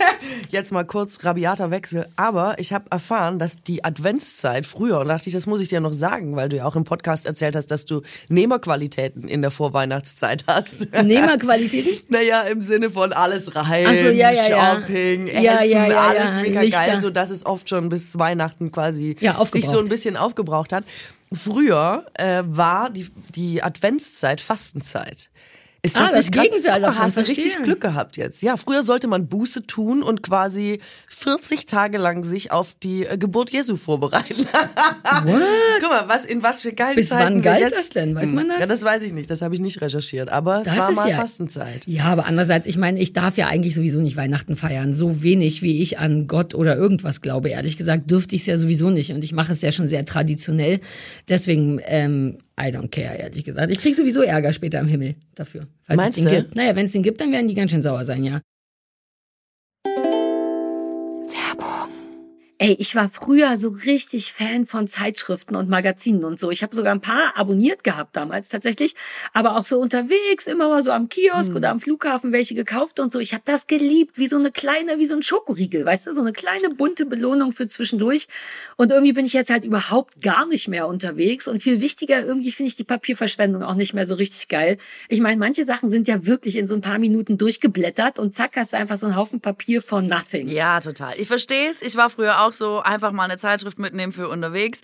jetzt 0.50 0.72
mal 0.72 0.84
kurz 0.84 1.24
rabiater 1.24 1.70
Wechsel, 1.70 2.06
aber 2.16 2.56
ich 2.58 2.72
habe 2.72 2.86
erfahren, 2.90 3.38
dass 3.38 3.62
die 3.62 3.84
Adventszeit 3.84 4.66
früher, 4.66 5.00
und 5.00 5.08
dachte 5.08 5.28
ich, 5.28 5.34
das 5.34 5.46
muss 5.46 5.60
ich 5.60 5.68
dir 5.68 5.80
noch 5.80 5.92
sagen, 5.92 6.34
weil 6.34 6.48
du 6.48 6.56
ja 6.56 6.64
auch 6.64 6.74
im 6.74 6.84
Podcast 6.84 7.26
erzählt 7.26 7.54
hast, 7.54 7.68
dass 7.68 7.86
du 7.86 8.02
Nehmerqualitäten 8.28 9.28
in 9.28 9.40
der 9.40 9.52
Vorweihnachtszeit 9.52 10.44
hast. 10.48 10.92
Nehmerqualitäten? 11.04 11.92
naja, 12.08 12.42
im 12.42 12.60
Sinne 12.60 12.90
von 12.90 13.12
alles 13.12 13.54
rein, 13.54 13.86
so, 13.86 14.08
ja, 14.10 14.32
ja, 14.32 14.74
Shopping, 14.74 15.28
ja. 15.28 15.60
Essen, 15.60 15.70
ja, 15.70 16.08
alles 16.08 16.46
mega 16.46 16.60
Lichter. 16.62 16.86
geil, 16.86 16.98
so 16.98 17.10
dass 17.10 17.30
es 17.30 17.46
oft 17.46 17.68
schon 17.68 17.88
bis 17.88 18.18
Weihnachten 18.18 18.72
quasi 18.72 19.16
sich 19.52 19.66
so 19.66 19.78
ein 19.78 19.88
bisschen 19.88 20.16
aufgebraucht 20.16 20.72
hat. 20.72 20.84
Früher 21.32 22.06
äh, 22.14 22.42
war 22.46 22.90
die, 22.90 23.08
die 23.34 23.62
Adventszeit 23.62 24.40
Fastenzeit. 24.40 25.30
Ist 25.80 25.94
das, 25.94 26.10
ah, 26.10 26.12
das 26.12 26.30
Gegenteil 26.32 26.80
davon. 26.80 26.98
Hast 26.98 27.16
du 27.16 27.20
richtig 27.20 27.56
Glück 27.62 27.80
gehabt 27.80 28.16
jetzt. 28.16 28.42
Ja, 28.42 28.56
früher 28.56 28.82
sollte 28.82 29.06
man 29.06 29.28
Buße 29.28 29.64
tun 29.64 30.02
und 30.02 30.24
quasi 30.24 30.80
40 31.08 31.66
Tage 31.66 31.98
lang 31.98 32.24
sich 32.24 32.50
auf 32.50 32.74
die 32.82 33.06
äh, 33.06 33.16
Geburt 33.16 33.50
Jesu 33.50 33.76
vorbereiten. 33.76 34.44
What? 35.24 35.42
Guck 35.80 35.90
mal, 35.90 36.08
was 36.08 36.24
in 36.24 36.42
was 36.42 36.62
für 36.62 36.72
geilen 36.72 36.96
Bis 36.96 37.10
Zeiten 37.10 37.36
wann 37.36 37.42
galt 37.42 37.60
jetzt, 37.60 37.76
das 37.76 37.90
denn? 37.90 38.16
Weiß 38.16 38.30
man 38.30 38.48
das? 38.48 38.58
Ja, 38.58 38.66
das 38.66 38.82
weiß 38.82 39.04
ich 39.04 39.12
nicht. 39.12 39.30
Das 39.30 39.40
habe 39.40 39.54
ich 39.54 39.60
nicht 39.60 39.80
recherchiert. 39.80 40.30
Aber 40.30 40.62
es 40.62 40.64
das 40.64 40.76
war 40.78 40.90
mal 40.90 41.10
ja, 41.10 41.16
Fastenzeit. 41.16 41.86
Ja, 41.86 42.06
aber 42.06 42.26
andererseits, 42.26 42.66
ich 42.66 42.76
meine, 42.76 42.98
ich 42.98 43.12
darf 43.12 43.36
ja 43.36 43.46
eigentlich 43.46 43.76
sowieso 43.76 44.00
nicht 44.00 44.16
Weihnachten 44.16 44.56
feiern. 44.56 44.96
So 44.96 45.22
wenig, 45.22 45.62
wie 45.62 45.80
ich 45.80 46.00
an 46.00 46.26
Gott 46.26 46.56
oder 46.56 46.76
irgendwas 46.76 47.20
glaube. 47.20 47.50
Ehrlich 47.50 47.76
gesagt, 47.76 48.10
dürfte 48.10 48.34
ich 48.34 48.40
es 48.40 48.46
ja 48.48 48.56
sowieso 48.56 48.90
nicht. 48.90 49.12
Und 49.12 49.22
ich 49.22 49.32
mache 49.32 49.52
es 49.52 49.62
ja 49.62 49.70
schon 49.70 49.86
sehr 49.86 50.04
traditionell. 50.04 50.80
Deswegen 51.28 51.80
ähm, 51.84 52.38
I 52.58 52.70
don't 52.72 52.88
care, 52.88 53.16
ehrlich 53.16 53.44
gesagt. 53.44 53.70
Ich 53.70 53.80
krieg 53.80 53.94
sowieso 53.94 54.22
Ärger 54.22 54.52
später 54.52 54.80
im 54.80 54.88
Himmel 54.88 55.14
dafür. 55.34 55.66
Falls 55.84 55.96
Meinst 55.96 56.18
es 56.18 56.24
den 56.24 56.32
du? 56.32 56.42
gibt. 56.42 56.56
Naja, 56.56 56.74
wenn 56.76 56.86
es 56.86 56.92
den 56.92 57.02
gibt, 57.02 57.20
dann 57.20 57.30
werden 57.32 57.48
die 57.48 57.54
ganz 57.54 57.70
schön 57.70 57.82
sauer 57.82 58.04
sein, 58.04 58.24
ja. 58.24 58.40
Ey, 62.60 62.74
ich 62.80 62.96
war 62.96 63.08
früher 63.08 63.56
so 63.56 63.68
richtig 63.68 64.32
Fan 64.32 64.66
von 64.66 64.88
Zeitschriften 64.88 65.54
und 65.54 65.68
Magazinen 65.68 66.24
und 66.24 66.40
so. 66.40 66.50
Ich 66.50 66.64
habe 66.64 66.74
sogar 66.74 66.92
ein 66.92 67.00
paar 67.00 67.36
abonniert 67.36 67.84
gehabt 67.84 68.16
damals 68.16 68.48
tatsächlich, 68.48 68.96
aber 69.32 69.56
auch 69.56 69.64
so 69.64 69.78
unterwegs, 69.78 70.48
immer 70.48 70.68
mal 70.68 70.82
so 70.82 70.90
am 70.90 71.08
Kiosk 71.08 71.50
hm. 71.50 71.56
oder 71.56 71.70
am 71.70 71.78
Flughafen 71.78 72.32
welche 72.32 72.56
gekauft 72.56 72.98
und 72.98 73.12
so. 73.12 73.20
Ich 73.20 73.32
habe 73.32 73.44
das 73.46 73.68
geliebt, 73.68 74.18
wie 74.18 74.26
so 74.26 74.34
eine 74.34 74.50
kleine, 74.50 74.98
wie 74.98 75.06
so 75.06 75.14
ein 75.14 75.22
Schokoriegel, 75.22 75.84
weißt 75.84 76.08
du, 76.08 76.14
so 76.14 76.20
eine 76.20 76.32
kleine 76.32 76.70
bunte 76.70 77.06
Belohnung 77.06 77.52
für 77.52 77.68
zwischendurch. 77.68 78.26
Und 78.76 78.90
irgendwie 78.90 79.12
bin 79.12 79.24
ich 79.24 79.34
jetzt 79.34 79.50
halt 79.50 79.62
überhaupt 79.62 80.20
gar 80.20 80.44
nicht 80.44 80.66
mehr 80.66 80.88
unterwegs 80.88 81.46
und 81.46 81.62
viel 81.62 81.80
wichtiger, 81.80 82.24
irgendwie 82.24 82.50
finde 82.50 82.70
ich 82.70 82.76
die 82.76 82.82
Papierverschwendung 82.82 83.62
auch 83.62 83.74
nicht 83.76 83.94
mehr 83.94 84.04
so 84.04 84.16
richtig 84.16 84.48
geil. 84.48 84.78
Ich 85.08 85.20
meine, 85.20 85.36
manche 85.36 85.64
Sachen 85.64 85.90
sind 85.90 86.08
ja 86.08 86.26
wirklich 86.26 86.56
in 86.56 86.66
so 86.66 86.74
ein 86.74 86.80
paar 86.80 86.98
Minuten 86.98 87.38
durchgeblättert 87.38 88.18
und 88.18 88.34
zack 88.34 88.56
hast 88.56 88.72
du 88.72 88.78
einfach 88.78 88.96
so 88.96 89.06
einen 89.06 89.14
Haufen 89.14 89.40
Papier 89.40 89.80
von 89.80 90.06
nothing. 90.06 90.48
Ja, 90.48 90.80
total. 90.80 91.14
Ich 91.20 91.28
verstehe 91.28 91.70
es. 91.70 91.82
Ich 91.82 91.96
war 91.96 92.10
früher 92.10 92.40
auch 92.40 92.47
auch 92.48 92.52
so 92.52 92.80
einfach 92.80 93.12
mal 93.12 93.24
eine 93.24 93.36
Zeitschrift 93.36 93.78
mitnehmen 93.78 94.12
für 94.12 94.28
unterwegs. 94.28 94.80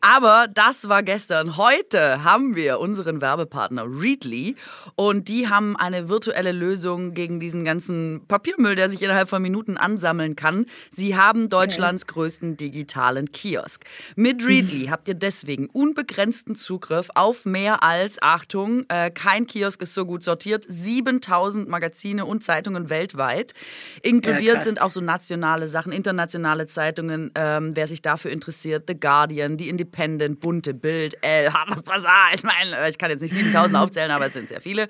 Aber 0.00 0.46
das 0.52 0.88
war 0.88 1.02
gestern. 1.02 1.56
Heute 1.56 2.22
haben 2.24 2.56
wir 2.56 2.78
unseren 2.78 3.20
Werbepartner 3.20 3.84
Readly 3.86 4.54
und 4.96 5.28
die 5.28 5.48
haben 5.48 5.76
eine 5.76 6.08
virtuelle 6.08 6.52
Lösung 6.52 7.14
gegen 7.14 7.40
diesen 7.40 7.64
ganzen 7.64 8.26
Papiermüll, 8.28 8.74
der 8.74 8.90
sich 8.90 9.02
innerhalb 9.02 9.30
von 9.30 9.40
Minuten 9.40 9.76
ansammeln 9.78 10.36
kann. 10.36 10.66
Sie 10.90 11.16
haben 11.16 11.48
Deutschlands 11.48 12.02
okay. 12.02 12.12
größten 12.12 12.56
digitalen 12.56 13.32
Kiosk. 13.32 13.84
Mit 14.14 14.44
Readly 14.44 14.88
habt 14.90 15.08
ihr 15.08 15.14
deswegen 15.14 15.68
unbegrenzten 15.72 16.54
Zugriff 16.54 17.08
auf 17.14 17.46
mehr 17.46 17.82
als, 17.82 18.20
Achtung, 18.20 18.84
äh, 18.88 19.10
kein 19.10 19.46
Kiosk 19.46 19.80
ist 19.80 19.94
so 19.94 20.04
gut 20.04 20.22
sortiert, 20.22 20.66
7000 20.68 21.68
Magazine 21.68 22.26
und 22.26 22.44
Zeitungen 22.44 22.90
weltweit. 22.90 23.54
Inkludiert 24.02 24.56
ja, 24.56 24.62
sind 24.62 24.82
auch 24.82 24.90
so 24.90 25.00
nationale 25.00 25.68
Sachen, 25.68 25.92
internationale 25.92 26.66
Zeitungen 26.66 27.05
Zeitungen, 27.06 27.30
ähm, 27.34 27.72
wer 27.74 27.86
sich 27.86 28.02
dafür 28.02 28.30
interessiert, 28.30 28.84
The 28.88 28.98
Guardian, 28.98 29.58
The 29.58 29.68
Independent, 29.68 30.40
Bunte, 30.40 30.74
Bild, 30.74 31.16
Elle, 31.22 31.52
Harper's 31.52 31.82
Bazaar. 31.82 32.30
Ich 32.34 32.42
meine, 32.42 32.76
äh, 32.76 32.90
ich 32.90 32.98
kann 32.98 33.10
jetzt 33.10 33.22
nicht 33.22 33.34
7000 33.34 33.76
aufzählen, 33.76 34.10
aber 34.10 34.26
es 34.26 34.32
sind 34.32 34.48
sehr 34.48 34.60
viele. 34.60 34.86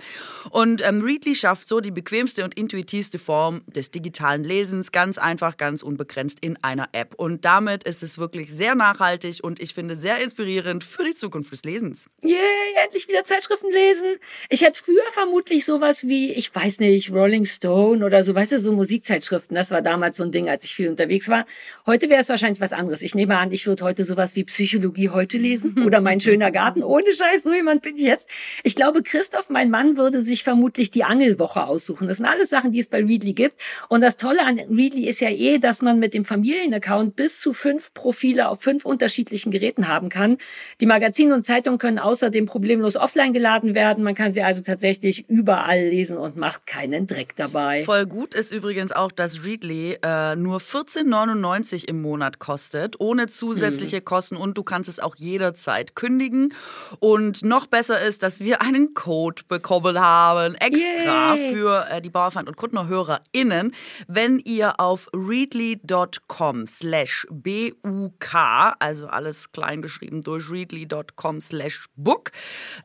Und 0.51 0.87
ähm, 0.87 1.03
Readly 1.03 1.35
schafft 1.35 1.69
so 1.69 1.81
die 1.81 1.91
bequemste 1.91 2.45
und 2.45 2.55
intuitivste 2.55 3.19
Form 3.19 3.63
des 3.67 3.91
digitalen 3.91 4.45
Lesens, 4.45 4.93
ganz 4.93 5.19
einfach, 5.19 5.57
ganz 5.57 5.83
unbegrenzt 5.83 6.39
in 6.41 6.57
einer 6.63 6.89
App. 6.93 7.15
Und 7.17 7.45
damit 7.45 7.85
ist 7.85 8.03
es 8.03 8.19
wirklich 8.19 8.53
sehr 8.53 8.75
nachhaltig 8.75 9.41
und 9.43 9.61
ich 9.61 9.75
finde 9.75 9.97
sehr 9.97 10.23
inspirierend 10.23 10.85
für 10.85 11.05
die 11.05 11.15
Zukunft 11.15 11.53
des 11.53 11.65
Lesens. 11.65 12.09
Yay, 12.23 12.39
endlich 12.85 13.09
wieder 13.09 13.25
Zeitschriften 13.25 13.73
lesen. 13.73 14.17
Ich 14.49 14.63
hätte 14.63 14.83
früher 14.83 15.05
vermutlich 15.13 15.65
sowas 15.65 16.07
wie, 16.07 16.33
ich 16.33 16.55
weiß 16.55 16.81
nicht, 16.81 17.13
Rolling 17.13 17.45
Stone 17.45 18.05
oder 18.05 18.25
so, 18.25 18.35
weißt 18.35 18.53
du, 18.53 18.61
so 18.61 18.73
Musikzeitschriften. 18.73 19.55
Das 19.55 19.71
war 19.71 19.83
damals 19.83 20.17
so 20.17 20.25
ein 20.25 20.33
Ding, 20.33 20.49
als 20.49 20.65
ich 20.65 20.75
viel 20.75 20.89
unterwegs 20.89 21.29
war. 21.29 21.47
Heute 21.87 22.06
wäre 22.09 22.21
es 22.21 22.29
wahrscheinlich 22.29 22.61
was 22.61 22.73
anderes. 22.73 23.03
Ich 23.03 23.15
nehme 23.15 23.39
an, 23.39 23.53
ich 23.53 23.67
würde 23.67 23.85
heute 23.85 24.05
sowas 24.05 24.37
wie 24.37 24.45
Psychologie 24.45 25.11
heute 25.11 25.39
lesen 25.39 25.77
oder 25.87 26.01
mein 26.01 26.21
schöner 26.21 26.51
Garten. 26.51 26.83
Ohne 26.83 27.13
Scheiß, 27.13 27.43
so 27.43 27.53
jemand 27.53 27.83
bin 27.83 27.97
ich 27.97 28.03
jetzt. 28.03 28.29
Ich 28.63 28.75
glaube, 28.75 29.03
Christoph, 29.03 29.49
mein 29.49 29.71
Mann, 29.71 29.97
würde 29.97 30.23
sich 30.23 30.45
vermutlich 30.45 30.91
die 30.91 31.05
Angelwoche 31.05 31.65
aussuchen. 31.65 32.09
Das 32.09 32.19
sind 32.19 32.27
alles 32.27 32.51
Sachen, 32.51 32.73
die 32.73 32.79
es 32.79 32.89
bei 32.89 33.05
Readly 33.05 33.33
gibt. 33.33 33.61
Und 33.89 34.01
das 34.01 34.17
Tolle 34.17 34.45
an 34.45 34.59
Readly 34.59 35.07
ist 35.09 35.21
ja 35.21 35.31
eh, 35.31 35.59
dass 35.59 35.83
man 35.83 35.99
mit 35.99 36.15
dem 36.15 36.25
Familienaccount 36.25 37.17
bis 37.17 37.41
zu 37.41 37.53
fünf 37.53 37.95
Profile 37.95 38.49
auf 38.49 38.61
fünf 38.61 38.85
unterschiedlichen 38.85 39.51
Geräten 39.51 39.89
haben 39.89 40.09
kann. 40.09 40.39
Die 40.81 40.87
Magazine 40.87 41.35
und 41.35 41.45
Zeitungen 41.45 41.79
können 41.79 41.99
außerdem 41.99 42.47
problemlos 42.47 42.97
offline 42.97 43.33
geladen 43.33 43.75
werden. 43.75 44.05
Man 44.05 44.15
kann 44.15 44.33
sie 44.33 44.43
also 44.43 44.63
tatsächlich 44.63 45.29
überall 45.29 45.87
lesen 45.89 46.19
und 46.19 46.37
macht 46.37 46.67
keinen 46.67 47.07
Dreck 47.07 47.37
dabei. 47.37 47.85
Voll 47.85 48.07
gut 48.07 48.35
ist 48.35 48.53
übrigens 48.53 48.93
auch, 48.93 49.13
dass 49.13 49.45
Readly 49.45 49.99
äh, 50.03 50.37
nur 50.37 50.59
14,99 50.59 51.89
im 51.89 51.96
Monat 52.03 52.39
kostet, 52.39 53.01
ohne 53.01 53.27
zusätzliche 53.29 53.99
hm. 53.99 54.05
Kosten 54.05 54.37
und 54.37 54.57
du 54.59 54.65
kannst 54.65 54.89
es 54.89 55.01
auch 55.01 55.17
jederzeit 55.17 55.95
kündigen. 55.95 56.53
Und 56.99 57.45
noch 57.45 57.67
besser 57.67 58.01
ist, 58.01 58.23
dass 58.23 58.41
wir 58.41 58.63
einen 58.63 58.95
Code 58.95 59.43
bekommen 59.49 59.99
haben, 60.01 60.55
extra 60.57 61.35
Yay. 61.35 61.55
für 61.55 61.87
äh, 61.91 62.01
die 62.01 62.11
Bauerfeind- 62.11 62.49
und 62.49 62.57
KuttnerhörerInnen, 62.57 63.73
wenn 64.09 64.39
ihr 64.39 64.81
auf 64.81 65.09
readly.com 65.15 66.67
slash 66.67 67.27
buk, 67.31 68.35
also 68.79 69.07
alles 69.07 69.53
klein 69.53 69.83
geschrieben 69.83 70.23
durch 70.23 70.51
readly.com 70.51 71.41
slash 71.41 71.87
book, 71.97 72.31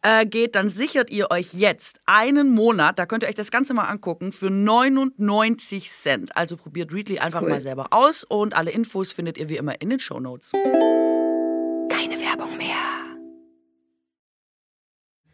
äh, 0.02 0.26
geht, 0.26 0.56
dann 0.56 0.70
sichert 0.70 1.10
ihr 1.10 1.32
euch 1.32 1.54
jetzt 1.54 2.02
einen 2.06 2.54
Monat, 2.54 3.00
da 3.00 3.06
könnt 3.06 3.24
ihr 3.24 3.30
euch 3.30 3.36
das 3.36 3.52
Ganze 3.52 3.74
mal 3.74 3.86
angucken, 3.86 4.32
für 4.32 4.50
99 4.50 5.92
Cent. 5.92 6.36
Also 6.36 6.58
probiert 6.58 6.94
Readly 6.94 7.20
einfach 7.20 7.42
cool. 7.42 7.50
mal 7.50 7.62
selber 7.62 7.88
aus 7.92 8.24
und 8.24 8.56
alle 8.56 8.72
Infos 8.72 9.01
findet 9.10 9.38
ihr 9.38 9.48
wie 9.48 9.58
immer 9.58 9.82
in 9.82 9.90
den 9.90 10.00
Show 10.00 10.20
Notes. 10.20 10.52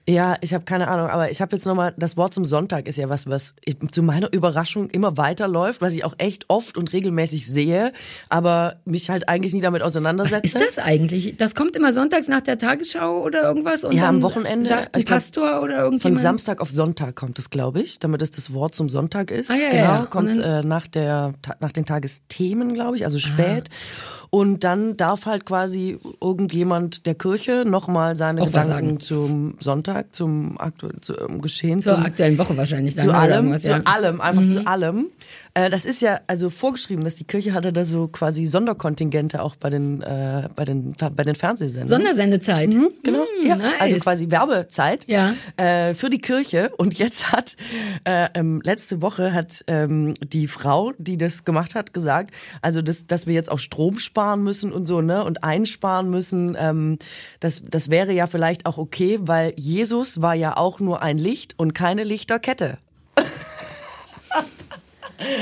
Ja, 0.09 0.37
ich 0.39 0.53
habe 0.53 0.63
keine 0.63 0.87
Ahnung, 0.87 1.09
aber 1.09 1.31
ich 1.31 1.41
habe 1.41 1.53
jetzt 1.53 1.65
nochmal, 1.65 1.93
das 1.97 2.15
Wort 2.15 2.33
zum 2.33 2.45
Sonntag 2.45 2.87
ist 2.87 2.97
ja 2.97 3.09
was, 3.09 3.27
was 3.27 3.55
ich, 3.65 3.75
zu 3.91 4.01
meiner 4.01 4.31
Überraschung 4.31 4.89
immer 4.89 5.17
weiterläuft, 5.17 5.81
was 5.81 5.91
ich 5.91 6.05
auch 6.05 6.15
echt 6.17 6.45
oft 6.47 6.77
und 6.77 6.93
regelmäßig 6.93 7.45
sehe, 7.45 7.91
aber 8.29 8.77
mich 8.85 9.09
halt 9.09 9.27
eigentlich 9.27 9.53
nie 9.53 9.59
damit 9.59 9.81
auseinandersetze. 9.81 10.55
Was 10.55 10.61
ist 10.61 10.77
das 10.77 10.83
eigentlich? 10.85 11.35
Das 11.35 11.55
kommt 11.55 11.75
immer 11.75 11.91
sonntags 11.91 12.29
nach 12.29 12.39
der 12.39 12.57
Tagesschau 12.57 13.21
oder 13.21 13.43
irgendwas? 13.43 13.83
Und 13.83 13.95
ja, 13.95 14.07
am 14.07 14.21
Wochenende. 14.21 14.69
Sagt 14.69 14.95
ein 14.95 15.03
Pastor 15.03 15.61
oder 15.61 15.79
irgendjemand? 15.79 16.01
Von 16.01 16.17
Samstag 16.17 16.61
auf 16.61 16.71
Sonntag 16.71 17.17
kommt 17.17 17.37
es, 17.37 17.49
glaube 17.49 17.81
ich, 17.81 17.99
damit 17.99 18.21
es 18.21 18.31
das 18.31 18.53
Wort 18.53 18.75
zum 18.75 18.87
Sonntag 18.87 19.29
ist. 19.29 19.51
Ah, 19.51 19.55
ja, 19.55 19.69
genau, 19.71 19.83
ja. 19.83 20.05
kommt 20.05 20.37
äh, 20.37 20.63
nach, 20.63 20.87
der, 20.87 21.33
nach 21.59 21.73
den 21.73 21.85
Tagesthemen, 21.85 22.73
glaube 22.73 22.95
ich, 22.95 23.03
also 23.03 23.19
spät. 23.19 23.69
Ah. 23.69 24.17
Und 24.29 24.63
dann 24.63 24.97
darf 24.97 25.25
halt 25.25 25.45
quasi 25.45 25.97
irgendjemand 26.21 27.05
der 27.05 27.15
Kirche 27.15 27.63
nochmal 27.65 28.15
seine 28.15 28.41
Auch 28.41 28.47
Gedanken 28.47 28.99
zum 28.99 29.55
Sonntag, 29.59 29.96
zum 30.11 30.59
aktuellen 30.59 31.01
zum 31.01 31.41
Geschehen. 31.41 31.81
Zur 31.81 31.95
zum, 31.95 32.05
aktuellen 32.05 32.37
Woche 32.37 32.57
wahrscheinlich. 32.57 32.97
Zu 32.97 33.13
allem, 33.13 33.51
ja. 33.51 33.57
zu 33.57 33.85
allem, 33.85 34.21
einfach 34.21 34.41
mhm. 34.41 34.49
zu 34.49 34.67
allem. 34.67 35.09
Äh, 35.57 35.71
das 35.71 35.85
ist 35.85 36.01
ja 36.01 36.19
also 36.27 36.51
vorgeschrieben, 36.51 37.03
dass 37.03 37.15
die 37.15 37.23
Kirche 37.23 37.53
hatte 37.53 37.73
da 37.73 37.83
so 37.83 38.07
quasi 38.07 38.45
Sonderkontingente 38.45 39.41
auch 39.41 39.55
bei 39.55 39.71
den, 39.71 40.03
äh, 40.03 40.47
bei 40.55 40.65
den, 40.65 40.93
bei 40.93 41.23
den 41.23 41.33
Fernsehsendern. 41.33 41.89
Sondersendezeit. 41.89 42.69
Mhm, 42.69 42.91
genau. 43.03 43.25
Mhm, 43.41 43.47
ja, 43.47 43.55
nice. 43.55 43.73
Also 43.79 43.97
quasi 43.97 44.29
Werbezeit 44.29 45.07
ja. 45.07 45.33
äh, 45.57 45.95
für 45.95 46.11
die 46.11 46.19
Kirche. 46.19 46.71
Und 46.77 46.99
jetzt 46.99 47.31
hat, 47.31 47.55
äh, 48.03 48.29
ähm, 48.35 48.61
letzte 48.63 49.01
Woche 49.01 49.33
hat 49.33 49.63
ähm, 49.65 50.13
die 50.21 50.47
Frau, 50.47 50.93
die 50.99 51.17
das 51.17 51.43
gemacht 51.43 51.73
hat, 51.73 51.91
gesagt, 51.91 52.35
also 52.61 52.83
das, 52.83 53.07
dass 53.07 53.25
wir 53.25 53.33
jetzt 53.33 53.49
auch 53.49 53.59
Strom 53.59 53.97
sparen 53.97 54.43
müssen 54.43 54.71
und 54.71 54.85
so, 54.85 55.01
ne, 55.01 55.23
und 55.23 55.43
einsparen 55.43 56.11
müssen, 56.11 56.55
ähm, 56.59 56.99
das, 57.39 57.63
das 57.67 57.89
wäre 57.89 58.13
ja 58.13 58.27
vielleicht 58.27 58.67
auch 58.67 58.77
okay, 58.77 59.17
weil 59.21 59.53
Jesus 59.55 60.21
war 60.21 60.35
ja 60.35 60.55
auch 60.55 60.79
nur 60.79 61.01
ein 61.01 61.17
Licht 61.17 61.55
und 61.57 61.73
keine 61.73 62.03
Lichterkette. 62.03 62.77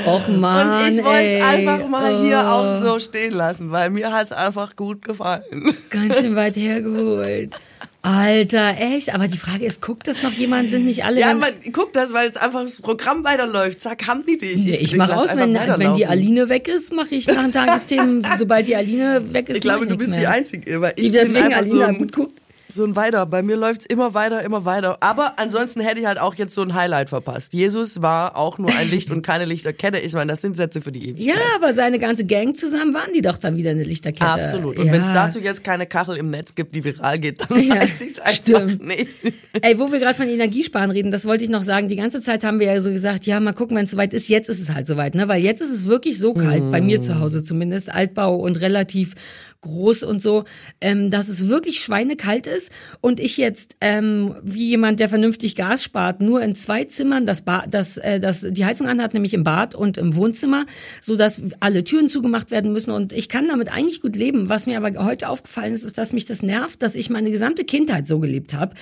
Och 0.06 0.28
man, 0.28 0.84
Und 0.84 0.88
ich 0.88 1.04
wollte 1.04 1.38
es 1.38 1.44
einfach 1.44 1.88
mal 1.88 2.14
oh. 2.14 2.22
hier 2.22 2.50
auch 2.50 2.82
so 2.82 2.98
stehen 2.98 3.34
lassen, 3.34 3.72
weil 3.72 3.90
mir 3.90 4.12
hat 4.12 4.26
es 4.26 4.32
einfach 4.32 4.74
gut 4.74 5.02
gefallen. 5.02 5.42
Ganz 5.90 6.20
schön 6.20 6.34
weit 6.34 6.56
hergeholt. 6.56 7.56
Alter, 8.00 8.76
echt? 8.78 9.12
Aber 9.12 9.26
die 9.26 9.36
Frage 9.36 9.66
ist, 9.66 9.82
guckt 9.82 10.06
das 10.06 10.22
noch 10.22 10.30
jemand? 10.30 10.70
Sind 10.70 10.84
nicht 10.84 11.04
alle. 11.04 11.20
Ja, 11.20 11.34
man 11.34 11.50
guckt 11.72 11.96
das, 11.96 12.14
weil 12.14 12.28
es 12.28 12.36
einfach 12.36 12.62
das 12.62 12.80
Programm 12.80 13.24
weiterläuft. 13.24 13.80
Zack, 13.80 14.06
haben 14.06 14.24
die 14.24 14.38
dich. 14.38 14.64
Ich, 14.64 14.80
ich 14.80 14.96
mache 14.96 15.16
aus, 15.16 15.36
wenn, 15.36 15.52
wenn 15.54 15.94
die 15.94 16.06
Aline 16.06 16.48
weg 16.48 16.68
ist, 16.68 16.92
mache 16.92 17.16
ich 17.16 17.26
nach 17.26 17.42
den 17.42 17.52
Tagesthemen, 17.52 18.24
sobald 18.38 18.68
die 18.68 18.76
Aline 18.76 19.32
weg 19.32 19.48
ist. 19.48 19.56
Ich 19.56 19.62
glaube, 19.62 19.88
du 19.88 19.96
bist 19.96 20.10
mehr. 20.10 20.20
die 20.20 20.26
Einzige, 20.28 20.80
weil 20.80 20.92
ich 20.94 21.06
die 21.06 21.12
deswegen 21.12 21.52
Aline 21.52 21.92
so 21.92 21.98
gut 21.98 22.12
guckt 22.12 22.40
so 22.76 22.84
ein 22.84 22.96
weiter. 22.96 23.26
Bei 23.26 23.42
mir 23.42 23.56
läuft's 23.56 23.86
immer 23.86 24.14
weiter, 24.14 24.44
immer 24.44 24.64
weiter. 24.64 24.98
Aber 25.00 25.34
ansonsten 25.38 25.80
hätte 25.80 26.00
ich 26.00 26.06
halt 26.06 26.18
auch 26.18 26.34
jetzt 26.34 26.54
so 26.54 26.62
ein 26.62 26.74
Highlight 26.74 27.08
verpasst. 27.08 27.52
Jesus 27.52 28.02
war 28.02 28.36
auch 28.36 28.58
nur 28.58 28.74
ein 28.74 28.88
Licht 28.88 29.10
und 29.10 29.22
keine 29.22 29.44
Lichterkette. 29.44 29.98
Ich 29.98 30.12
meine, 30.12 30.30
das 30.30 30.40
sind 30.40 30.56
Sätze 30.56 30.80
für 30.80 30.92
die 30.92 31.10
Ewigkeit. 31.10 31.34
Ja, 31.34 31.42
aber 31.56 31.74
seine 31.74 31.98
ganze 31.98 32.24
Gang 32.24 32.56
zusammen 32.56 32.94
waren 32.94 33.12
die 33.14 33.22
doch 33.22 33.38
dann 33.38 33.56
wieder 33.56 33.70
eine 33.70 33.84
Lichterkette. 33.84 34.30
Absolut. 34.30 34.78
Und 34.78 34.86
ja. 34.86 34.92
wenn 34.92 35.00
es 35.00 35.08
dazu 35.08 35.40
jetzt 35.40 35.64
keine 35.64 35.86
Kachel 35.86 36.16
im 36.16 36.28
Netz 36.28 36.54
gibt, 36.54 36.74
die 36.74 36.84
viral 36.84 37.18
geht, 37.18 37.40
dann 37.48 37.62
ja, 37.62 37.76
weiß 37.76 38.00
ich 38.00 38.12
es 38.12 38.18
einfach 38.20 38.34
stimmt. 38.34 38.86
nicht. 38.86 39.08
Ey, 39.60 39.78
wo 39.78 39.90
wir 39.90 39.98
gerade 39.98 40.14
von 40.14 40.28
Energiesparen 40.28 40.90
reden, 40.90 41.10
das 41.10 41.24
wollte 41.24 41.44
ich 41.44 41.50
noch 41.50 41.62
sagen. 41.62 41.88
Die 41.88 41.96
ganze 41.96 42.20
Zeit 42.20 42.44
haben 42.44 42.60
wir 42.60 42.66
ja 42.66 42.80
so 42.80 42.90
gesagt, 42.90 43.26
ja, 43.26 43.40
mal 43.40 43.52
gucken, 43.52 43.76
wenn 43.76 43.84
es 43.84 43.90
soweit 43.90 44.14
ist. 44.14 44.28
Jetzt 44.28 44.48
ist 44.48 44.60
es 44.60 44.70
halt 44.70 44.86
soweit, 44.86 45.14
ne? 45.14 45.28
Weil 45.28 45.42
jetzt 45.42 45.60
ist 45.60 45.70
es 45.70 45.86
wirklich 45.86 46.18
so 46.18 46.34
kalt, 46.34 46.64
mm. 46.64 46.70
bei 46.70 46.80
mir 46.80 47.00
zu 47.00 47.18
Hause 47.18 47.42
zumindest, 47.42 47.92
Altbau 47.92 48.36
und 48.36 48.60
relativ 48.60 49.14
groß 49.66 50.02
und 50.02 50.22
so, 50.22 50.44
ähm, 50.80 51.10
dass 51.10 51.28
es 51.28 51.48
wirklich 51.48 51.80
schweinekalt 51.80 52.46
ist 52.46 52.70
und 53.00 53.20
ich 53.20 53.36
jetzt 53.36 53.76
ähm, 53.80 54.36
wie 54.42 54.68
jemand, 54.68 55.00
der 55.00 55.08
vernünftig 55.08 55.54
Gas 55.54 55.84
spart, 55.84 56.20
nur 56.20 56.42
in 56.42 56.54
zwei 56.54 56.84
Zimmern 56.84 57.26
das, 57.26 57.42
ba 57.42 57.64
das, 57.68 57.96
äh, 57.98 58.20
das 58.20 58.46
die 58.48 58.64
Heizung 58.64 58.88
anhat, 58.88 59.14
nämlich 59.14 59.34
im 59.34 59.44
Bad 59.44 59.74
und 59.74 59.98
im 59.98 60.16
Wohnzimmer, 60.16 60.66
so 61.00 61.16
dass 61.16 61.40
alle 61.60 61.84
Türen 61.84 62.08
zugemacht 62.08 62.50
werden 62.50 62.72
müssen 62.72 62.90
und 62.90 63.12
ich 63.12 63.28
kann 63.28 63.48
damit 63.48 63.72
eigentlich 63.72 64.00
gut 64.00 64.16
leben. 64.16 64.48
Was 64.48 64.66
mir 64.66 64.76
aber 64.82 65.04
heute 65.04 65.28
aufgefallen 65.28 65.74
ist, 65.74 65.84
ist, 65.84 65.98
dass 65.98 66.12
mich 66.12 66.24
das 66.24 66.42
nervt, 66.42 66.82
dass 66.82 66.94
ich 66.94 67.10
meine 67.10 67.30
gesamte 67.30 67.64
Kindheit 67.64 68.06
so 68.06 68.18
gelebt 68.18 68.54
habe, 68.54 68.74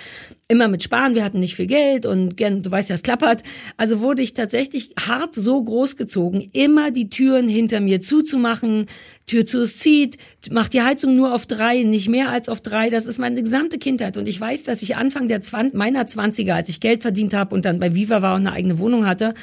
immer 0.49 0.69
mit 0.69 0.83
Sparen. 0.83 1.15
Wir 1.15 1.25
hatten 1.25 1.39
nicht 1.39 1.57
viel 1.57 1.67
Geld 1.67 2.07
und 2.07 2.37
gern, 2.37 2.63
du 2.63 2.71
weißt 2.71 2.91
ja, 2.91 2.95
es 2.95 3.03
klappert. 3.03 3.43
Also 3.77 4.01
wurde 4.01 4.23
ich 4.23 4.35
tatsächlich 4.35 4.91
hart 5.01 5.35
so 5.35 5.63
großgezogen, 5.63 6.49
immer 6.53 6.91
die 6.91 7.09
Türen 7.09 7.49
hinter 7.49 7.81
mir 7.81 8.01
zuzumachen, 8.01 8.87
Tür 9.27 9.47
zu, 9.47 9.65
zieht, 9.65 10.19
macht 10.51 10.75
die 10.75 10.83
Heizung 10.83 11.17
nur 11.17 11.35
auf 11.35 11.47
drei, 11.47 11.83
nicht 11.83 12.09
mehr 12.09 12.31
als 12.31 12.49
auf 12.49 12.61
drei. 12.61 12.91
Das 12.91 13.07
ist 13.07 13.19
meine 13.19 13.43
gesamte 13.43 13.79
Kindheit. 13.79 14.17
Und 14.17 14.29
ich 14.29 14.39
weiß, 14.39 14.65
dass 14.65 14.83
ich 14.83 14.97
Anfang 14.97 15.29
der 15.29 15.41
20, 15.41 15.75
meiner 15.75 16.07
Zwanziger, 16.07 16.55
als 16.55 16.69
ich 16.69 16.81
Geld 16.81 17.03
verdient 17.03 17.33
habe 17.33 17.55
und 17.55 17.65
dann 17.65 17.79
bei 17.79 17.95
Viva 17.95 18.21
war 18.21 18.35
und 18.35 18.47
eine 18.47 18.53
eigene 18.53 18.79
Wohnung 18.79 19.07
hatte, 19.07 19.35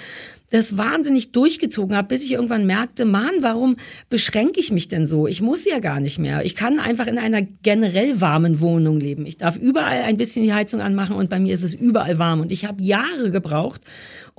das 0.52 0.78
wahnsinnig 0.78 1.32
durchgezogen 1.32 1.96
habe, 1.96 2.10
bis 2.10 2.24
ich 2.24 2.34
irgendwann 2.34 2.66
merkte, 2.66 3.06
Mann, 3.06 3.32
warum 3.40 3.78
beschränke 4.10 4.60
ich 4.60 4.72
mich 4.72 4.90
denn 4.90 5.08
so? 5.08 5.26
Ich 5.26 5.42
muss 5.42 5.66
ja 5.66 5.80
gar 5.80 6.00
nicht 6.00 6.20
mehr. 6.20 6.46
Ich 6.46 6.56
kann 6.56 6.80
einfach 6.80 7.08
in 7.08 7.18
einer 7.18 7.42
generell 7.42 8.22
warmen 8.22 8.60
Wohnung 8.60 9.00
leben. 9.00 9.26
Ich 9.26 9.38
darf 9.38 9.56
überall 9.56 10.04
ein 10.04 10.18
bisschen 10.18 10.44
die 10.44 10.54
Heizung 10.54 10.82
anmachen 10.82 11.16
und 11.16 11.30
bei 11.30 11.40
mir 11.40 11.54
ist 11.54 11.64
es 11.64 11.74
überall 11.74 12.20
warm. 12.20 12.42
Und 12.42 12.52
ich 12.52 12.66
habe 12.66 12.84
Jahre 12.84 13.32
gebraucht, 13.32 13.82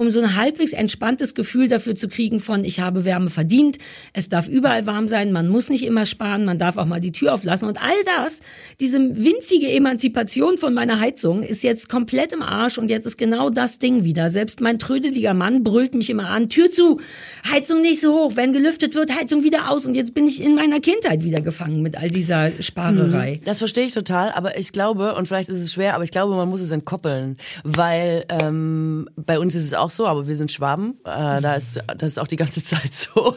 um 0.02 0.10
so 0.10 0.20
ein 0.20 0.36
halbwegs 0.36 0.72
entspanntes 0.72 1.34
Gefühl 1.34 1.68
dafür 1.68 1.94
zu 1.94 2.08
kriegen 2.08 2.40
von, 2.40 2.64
ich 2.64 2.80
habe 2.80 3.04
Wärme 3.04 3.30
verdient, 3.30 3.78
es 4.12 4.28
darf 4.28 4.48
überall 4.48 4.86
warm 4.86 5.08
sein, 5.08 5.32
man 5.32 5.48
muss 5.48 5.70
nicht 5.70 5.84
immer 5.84 6.06
sparen, 6.06 6.44
man 6.44 6.58
darf 6.58 6.76
auch 6.76 6.86
mal 6.86 7.00
die 7.00 7.12
Tür 7.12 7.34
auflassen 7.34 7.68
und 7.68 7.80
all 7.80 8.04
das, 8.04 8.40
diese 8.80 8.98
winzige 8.98 9.68
Emanzipation 9.68 10.58
von 10.58 10.74
meiner 10.74 11.00
Heizung 11.00 11.42
ist 11.42 11.62
jetzt 11.62 11.88
komplett 11.88 12.32
im 12.32 12.42
Arsch 12.42 12.78
und 12.78 12.90
jetzt 12.90 13.06
ist 13.06 13.16
genau 13.16 13.48
das 13.48 13.78
Ding 13.78 14.04
wieder. 14.04 14.28
Selbst 14.30 14.60
mein 14.60 14.78
trödeliger 14.78 15.34
Mann 15.34 15.62
brüllt 15.62 15.94
mich 15.94 16.10
immer 16.10 16.28
an, 16.28 16.48
Tür 16.48 16.70
zu, 16.70 17.00
Heizung 17.50 17.82
nicht 17.82 18.00
so 18.00 18.12
hoch, 18.12 18.32
wenn 18.34 18.52
gelüftet 18.52 18.94
wird, 18.94 19.16
Heizung 19.16 19.44
wieder 19.44 19.70
aus. 19.70 19.86
Und 19.86 19.94
jetzt 19.94 20.14
bin 20.14 20.26
ich 20.26 20.42
in 20.42 20.54
meiner 20.54 20.80
Kindheit 20.80 21.24
wieder 21.24 21.40
gefangen 21.40 21.82
mit 21.82 21.96
all 21.96 22.10
dieser 22.10 22.50
Sparerei. 22.60 23.40
Das 23.44 23.58
verstehe 23.58 23.86
ich 23.86 23.94
total, 23.94 24.32
aber 24.32 24.58
ich 24.58 24.72
glaube, 24.72 25.14
und 25.14 25.28
vielleicht 25.28 25.48
ist 25.48 25.60
es 25.60 25.72
schwer, 25.72 25.94
aber 25.94 26.04
ich 26.04 26.10
glaube, 26.10 26.34
man 26.34 26.48
muss 26.48 26.60
es 26.60 26.70
entkoppeln, 26.70 27.36
weil 27.62 28.24
ähm, 28.28 29.08
bei 29.16 29.38
uns 29.38 29.54
ist 29.54 29.64
es 29.64 29.74
auch 29.74 29.90
so, 29.96 30.06
aber 30.06 30.26
wir 30.26 30.36
sind 30.36 30.50
Schwaben, 30.50 30.98
äh, 31.04 31.40
da 31.40 31.54
ist 31.54 31.80
das 31.86 32.12
ist 32.12 32.18
auch 32.18 32.26
die 32.26 32.36
ganze 32.36 32.64
Zeit 32.64 32.92
so 32.92 33.36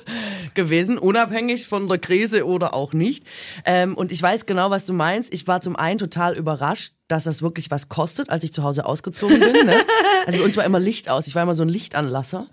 gewesen, 0.54 0.98
unabhängig 0.98 1.68
von 1.68 1.88
der 1.88 2.00
Krise 2.00 2.46
oder 2.46 2.74
auch 2.74 2.94
nicht. 2.94 3.24
Ähm, 3.66 3.96
und 3.96 4.12
ich 4.12 4.22
weiß 4.22 4.46
genau, 4.46 4.72
was 4.72 4.86
du 4.86 4.94
meinst. 4.94 5.34
Ich 5.34 5.48
war 5.48 5.62
zum 5.62 5.76
einen 5.76 6.00
total 6.00 6.36
überrascht, 6.36 6.95
dass 7.08 7.26
das 7.26 7.42
wirklich 7.42 7.70
was 7.70 7.88
kostet, 7.88 8.30
als 8.30 8.44
ich 8.44 8.52
zu 8.52 8.64
Hause 8.64 8.86
ausgezogen 8.86 9.40
bin. 9.40 9.66
Ne? 9.66 9.76
Also 10.28 10.40
bei 10.40 10.46
uns 10.46 10.58
war 10.58 10.64
immer 10.64 10.80
Licht 10.80 11.08
aus. 11.08 11.28
Ich 11.28 11.36
war 11.36 11.44
immer 11.44 11.54
so 11.54 11.62
ein 11.62 11.70
Lichtanlasser. 11.70 12.48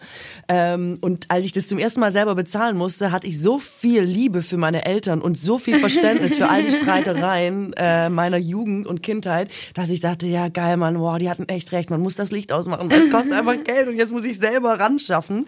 Ähm, 0.46 0.98
und 1.00 1.30
als 1.30 1.46
ich 1.46 1.52
das 1.52 1.68
zum 1.68 1.78
ersten 1.78 2.00
Mal 2.00 2.10
selber 2.10 2.34
bezahlen 2.34 2.76
musste, 2.76 3.12
hatte 3.12 3.26
ich 3.26 3.40
so 3.40 3.58
viel 3.58 4.02
Liebe 4.02 4.42
für 4.42 4.58
meine 4.58 4.84
Eltern 4.84 5.22
und 5.22 5.38
so 5.38 5.56
viel 5.56 5.78
Verständnis 5.78 6.34
für 6.34 6.50
all 6.50 6.64
die 6.64 6.70
Streitereien 6.82 7.72
äh, 7.78 8.10
meiner 8.10 8.36
Jugend 8.36 8.86
und 8.86 9.02
Kindheit, 9.02 9.50
dass 9.72 9.88
ich 9.88 10.00
dachte, 10.00 10.26
ja 10.26 10.48
geil, 10.48 10.76
Mann, 10.76 11.00
wow, 11.00 11.16
die 11.16 11.30
hatten 11.30 11.48
echt 11.48 11.72
recht. 11.72 11.88
Man 11.88 12.02
muss 12.02 12.14
das 12.14 12.30
Licht 12.30 12.52
ausmachen. 12.52 12.90
Das 12.90 13.08
kostet 13.08 13.32
einfach 13.38 13.56
Geld 13.64 13.88
und 13.88 13.96
jetzt 13.96 14.12
muss 14.12 14.26
ich 14.26 14.38
selber 14.38 14.78
ran 14.78 14.98
schaffen 14.98 15.46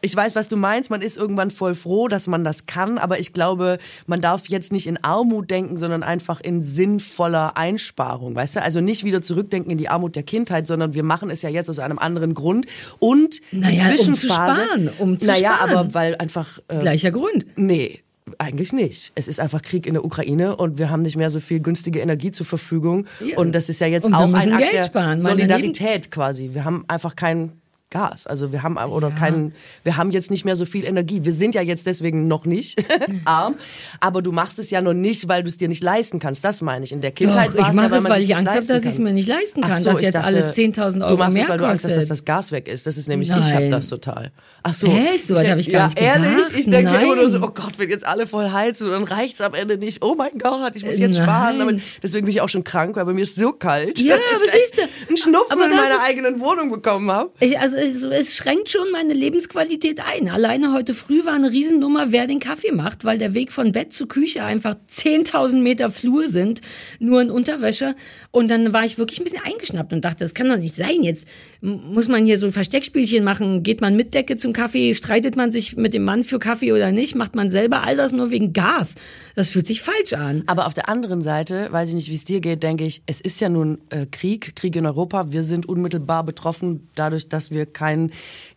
ich 0.00 0.14
weiß, 0.14 0.34
was 0.34 0.48
du 0.48 0.56
meinst. 0.56 0.90
Man 0.90 1.02
ist 1.02 1.16
irgendwann 1.16 1.50
voll 1.50 1.74
froh, 1.74 2.08
dass 2.08 2.26
man 2.26 2.44
das 2.44 2.66
kann. 2.66 2.98
Aber 2.98 3.18
ich 3.18 3.32
glaube, 3.32 3.78
man 4.06 4.20
darf 4.20 4.48
jetzt 4.48 4.72
nicht 4.72 4.86
in 4.86 5.02
Armut 5.02 5.50
denken, 5.50 5.76
sondern 5.76 6.02
einfach 6.02 6.40
in 6.40 6.62
sinnvoller 6.62 7.56
Einsparung. 7.56 8.34
Weißt 8.34 8.56
du? 8.56 8.62
Also 8.62 8.80
nicht 8.80 9.04
wieder 9.04 9.22
zurückdenken 9.22 9.70
in 9.70 9.78
die 9.78 9.88
Armut 9.88 10.16
der 10.16 10.22
Kindheit, 10.22 10.66
sondern 10.66 10.94
wir 10.94 11.02
machen 11.02 11.30
es 11.30 11.42
ja 11.42 11.48
jetzt 11.48 11.68
aus 11.68 11.78
einem 11.78 11.98
anderen 11.98 12.34
Grund. 12.34 12.66
Und 12.98 13.40
naja, 13.50 13.90
die 13.90 13.96
Zwischenphase. 13.96 14.08
Um 14.08 14.14
zu 14.14 14.26
sparen, 14.28 14.90
um 14.98 15.20
zu 15.20 15.26
naja, 15.26 15.54
sparen. 15.54 15.70
aber 15.70 15.94
weil 15.94 16.16
einfach. 16.16 16.58
Äh, 16.68 16.80
Gleicher 16.80 17.10
Grund. 17.10 17.46
Nee. 17.56 18.02
Eigentlich 18.36 18.74
nicht. 18.74 19.12
Es 19.14 19.26
ist 19.26 19.40
einfach 19.40 19.62
Krieg 19.62 19.86
in 19.86 19.94
der 19.94 20.04
Ukraine 20.04 20.56
und 20.56 20.76
wir 20.78 20.90
haben 20.90 21.00
nicht 21.00 21.16
mehr 21.16 21.30
so 21.30 21.40
viel 21.40 21.60
günstige 21.60 22.00
Energie 22.00 22.30
zur 22.30 22.44
Verfügung. 22.44 23.06
Ja. 23.20 23.38
Und 23.38 23.52
das 23.52 23.70
ist 23.70 23.80
ja 23.80 23.86
jetzt 23.86 24.04
auch 24.06 24.34
ein 24.34 24.52
Akt 24.52 24.72
der 24.72 24.84
sparen. 24.84 25.18
Solidarität 25.18 26.10
quasi. 26.10 26.50
Wir 26.52 26.66
haben 26.66 26.84
einfach 26.88 27.16
keinen 27.16 27.52
Gas. 27.90 28.26
Also 28.26 28.52
wir 28.52 28.62
haben 28.62 28.76
oder 28.76 29.08
ja. 29.08 29.14
keinen, 29.14 29.54
wir 29.82 29.96
haben 29.96 30.10
jetzt 30.10 30.30
nicht 30.30 30.44
mehr 30.44 30.56
so 30.56 30.66
viel 30.66 30.84
Energie. 30.84 31.24
Wir 31.24 31.32
sind 31.32 31.54
ja 31.54 31.62
jetzt 31.62 31.86
deswegen 31.86 32.28
noch 32.28 32.44
nicht 32.44 32.84
arm, 33.24 33.54
aber 34.00 34.20
du 34.20 34.30
machst 34.30 34.58
es 34.58 34.70
ja 34.70 34.82
noch 34.82 34.92
nicht, 34.92 35.26
weil 35.28 35.42
du 35.42 35.48
es 35.48 35.56
dir 35.56 35.68
nicht 35.68 35.82
leisten 35.82 36.18
kannst. 36.18 36.44
Das 36.44 36.60
meine 36.60 36.84
ich. 36.84 36.92
In 36.92 37.00
der 37.00 37.12
Kindheit 37.12 37.56
war 37.56 37.70
es 37.70 37.76
ja, 37.76 37.90
weil, 37.90 38.04
weil 38.04 38.22
ich 38.22 38.36
Angst 38.36 38.52
habe, 38.54 38.66
dass 38.66 38.82
ich 38.82 38.88
es 38.88 38.98
mir 38.98 39.12
nicht 39.12 39.26
leisten 39.28 39.62
kann, 39.62 39.82
so, 39.82 39.90
dass 39.90 40.02
jetzt 40.02 40.14
dachte, 40.14 40.26
alles 40.26 40.54
10.000 40.54 41.00
Euro 41.00 41.08
Du 41.08 41.16
machst 41.16 41.34
mehr 41.34 41.44
es, 41.44 41.48
weil 41.48 41.58
du 41.58 41.66
Angst 41.66 41.84
hast, 41.84 41.96
dass 41.96 42.06
das 42.06 42.24
Gas 42.24 42.52
weg 42.52 42.68
ist. 42.68 42.86
Das 42.86 42.98
ist 42.98 43.08
nämlich 43.08 43.30
Nein. 43.30 43.42
ich 43.42 43.54
habe 43.54 43.70
das 43.70 43.88
total. 43.88 44.32
Ach 44.62 44.74
so. 44.74 44.86
Echt? 44.86 45.26
So 45.26 45.36
habe 45.36 45.44
ich 45.60 45.70
gar 45.70 45.80
ja, 45.80 45.86
nicht 45.86 45.96
gedacht. 45.96 45.98
ehrlich, 45.98 46.58
ich 46.58 46.64
denke 46.68 46.92
Nein. 46.92 47.04
immer 47.04 47.16
nur 47.16 47.30
so, 47.30 47.38
oh 47.38 47.50
Gott, 47.54 47.78
wenn 47.78 47.88
jetzt 47.88 48.06
alle 48.06 48.26
voll 48.26 48.50
heizen 48.50 48.88
und 48.88 48.92
dann 48.92 49.04
reicht's 49.04 49.40
am 49.40 49.54
Ende 49.54 49.78
nicht. 49.78 50.04
Oh 50.04 50.14
mein 50.14 50.36
Gott, 50.38 50.76
ich 50.76 50.84
muss 50.84 50.98
jetzt 50.98 51.16
Nein. 51.16 51.24
sparen. 51.24 51.58
Damit, 51.58 51.80
deswegen 52.02 52.26
bin 52.26 52.34
ich 52.34 52.42
auch 52.42 52.48
schon 52.50 52.64
krank, 52.64 52.96
weil 52.96 53.06
bei 53.06 53.14
mir 53.14 53.22
ist 53.22 53.36
so 53.36 53.52
kalt. 53.52 53.98
Ja, 53.98 54.16
ich 54.16 54.36
aber 54.36 54.52
siehst 54.52 54.76
du, 54.76 54.82
einen 55.08 55.16
Schnupfen 55.16 55.58
in 55.58 55.70
meiner 55.70 55.94
ist- 55.94 56.02
eigenen 56.04 56.40
Wohnung 56.40 56.70
bekommen 56.70 57.10
habe. 57.10 57.30
Ich, 57.40 57.58
also 57.58 57.77
es, 57.78 58.02
es 58.02 58.36
schränkt 58.36 58.68
schon 58.68 58.90
meine 58.90 59.14
Lebensqualität 59.14 60.00
ein. 60.00 60.28
Alleine 60.28 60.72
heute 60.72 60.94
früh 60.94 61.24
war 61.24 61.34
eine 61.34 61.50
Riesennummer, 61.50 62.12
wer 62.12 62.26
den 62.26 62.40
Kaffee 62.40 62.72
macht, 62.72 63.04
weil 63.04 63.18
der 63.18 63.34
Weg 63.34 63.52
von 63.52 63.72
Bett 63.72 63.92
zu 63.92 64.06
Küche 64.06 64.44
einfach 64.44 64.76
10.000 64.90 65.60
Meter 65.62 65.90
Flur 65.90 66.28
sind, 66.28 66.60
nur 66.98 67.22
in 67.22 67.30
Unterwäsche. 67.30 67.94
Und 68.30 68.48
dann 68.48 68.72
war 68.72 68.84
ich 68.84 68.98
wirklich 68.98 69.20
ein 69.20 69.24
bisschen 69.24 69.44
eingeschnappt 69.44 69.92
und 69.92 70.04
dachte, 70.04 70.24
das 70.24 70.34
kann 70.34 70.48
doch 70.48 70.56
nicht 70.56 70.74
sein. 70.74 71.02
Jetzt 71.02 71.28
muss 71.60 72.06
man 72.08 72.24
hier 72.24 72.38
so 72.38 72.50
Versteckspielchen 72.50 73.24
machen. 73.24 73.62
Geht 73.62 73.80
man 73.80 73.96
mit 73.96 74.14
Decke 74.14 74.36
zum 74.36 74.52
Kaffee? 74.52 74.94
Streitet 74.94 75.34
man 75.34 75.50
sich 75.50 75.76
mit 75.76 75.92
dem 75.92 76.04
Mann 76.04 76.22
für 76.22 76.38
Kaffee 76.38 76.72
oder 76.72 76.92
nicht? 76.92 77.16
Macht 77.16 77.34
man 77.34 77.50
selber 77.50 77.82
all 77.82 77.96
das 77.96 78.12
nur 78.12 78.30
wegen 78.30 78.52
Gas? 78.52 78.94
Das 79.34 79.50
fühlt 79.50 79.66
sich 79.66 79.82
falsch 79.82 80.12
an. 80.12 80.44
Aber 80.46 80.66
auf 80.66 80.74
der 80.74 80.88
anderen 80.88 81.20
Seite, 81.20 81.68
weiß 81.70 81.88
ich 81.88 81.94
nicht, 81.96 82.10
wie 82.10 82.14
es 82.14 82.24
dir 82.24 82.40
geht, 82.40 82.62
denke 82.62 82.84
ich, 82.84 83.02
es 83.06 83.20
ist 83.20 83.40
ja 83.40 83.48
nun 83.48 83.78
äh, 83.90 84.06
Krieg, 84.06 84.54
Krieg 84.54 84.76
in 84.76 84.86
Europa. 84.86 85.32
Wir 85.32 85.42
sind 85.42 85.68
unmittelbar 85.68 86.22
betroffen 86.24 86.88
dadurch, 86.94 87.28
dass 87.28 87.50
wir 87.50 87.66
kein 87.66 88.12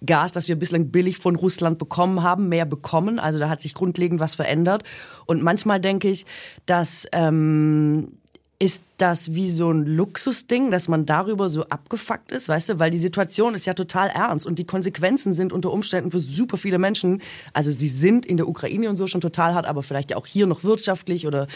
Gas, 0.05 0.31
das 0.31 0.47
wir 0.47 0.55
bislang 0.55 0.89
billig 0.89 1.17
von 1.17 1.35
Russland 1.35 1.79
bekommen 1.79 2.21
haben, 2.21 2.49
mehr 2.49 2.65
bekommen. 2.65 3.19
Also 3.19 3.39
da 3.39 3.49
hat 3.49 3.61
sich 3.61 3.73
grundlegend 3.73 4.19
was 4.19 4.35
verändert. 4.35 4.83
Und 5.25 5.41
manchmal 5.41 5.79
denke 5.79 6.07
ich, 6.09 6.25
dass 6.67 7.07
ähm, 7.13 8.13
ist 8.61 8.83
das 8.97 9.33
wie 9.33 9.49
so 9.49 9.71
ein 9.71 9.87
Luxusding, 9.87 10.69
dass 10.69 10.87
man 10.87 11.07
darüber 11.07 11.49
so 11.49 11.63
abgefuckt 11.63 12.31
ist, 12.31 12.47
weißt 12.47 12.69
du? 12.69 12.79
Weil 12.79 12.91
die 12.91 12.99
Situation 12.99 13.55
ist 13.55 13.65
ja 13.65 13.73
total 13.73 14.09
ernst 14.09 14.45
und 14.45 14.59
die 14.59 14.65
Konsequenzen 14.65 15.33
sind 15.33 15.51
unter 15.51 15.71
Umständen 15.71 16.11
für 16.11 16.19
super 16.19 16.57
viele 16.57 16.77
Menschen, 16.77 17.23
also 17.53 17.71
sie 17.71 17.87
sind 17.87 18.23
in 18.23 18.37
der 18.37 18.47
Ukraine 18.47 18.87
und 18.87 18.97
so 18.97 19.07
schon 19.07 19.19
total 19.19 19.55
hart, 19.55 19.65
aber 19.65 19.81
vielleicht 19.81 20.11
ja 20.11 20.17
auch 20.17 20.27
hier 20.27 20.45
noch 20.45 20.63
wirtschaftlich 20.63 21.25
oder 21.25 21.47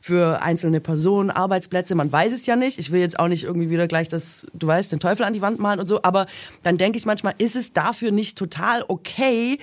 für 0.00 0.40
einzelne 0.40 0.80
Personen, 0.80 1.30
Arbeitsplätze, 1.30 1.94
man 1.94 2.10
weiß 2.10 2.32
es 2.32 2.46
ja 2.46 2.56
nicht. 2.56 2.78
Ich 2.78 2.90
will 2.90 3.00
jetzt 3.00 3.18
auch 3.18 3.28
nicht 3.28 3.44
irgendwie 3.44 3.68
wieder 3.68 3.86
gleich 3.86 4.08
das, 4.08 4.46
du 4.54 4.66
weißt, 4.66 4.90
den 4.90 5.00
Teufel 5.00 5.26
an 5.26 5.34
die 5.34 5.42
Wand 5.42 5.58
malen 5.58 5.80
und 5.80 5.86
so, 5.86 6.02
aber 6.02 6.24
dann 6.62 6.78
denke 6.78 6.96
ich 6.96 7.04
manchmal, 7.04 7.34
ist 7.36 7.56
es 7.56 7.74
dafür 7.74 8.10
nicht 8.10 8.38
total 8.38 8.86
okay, 8.88 9.58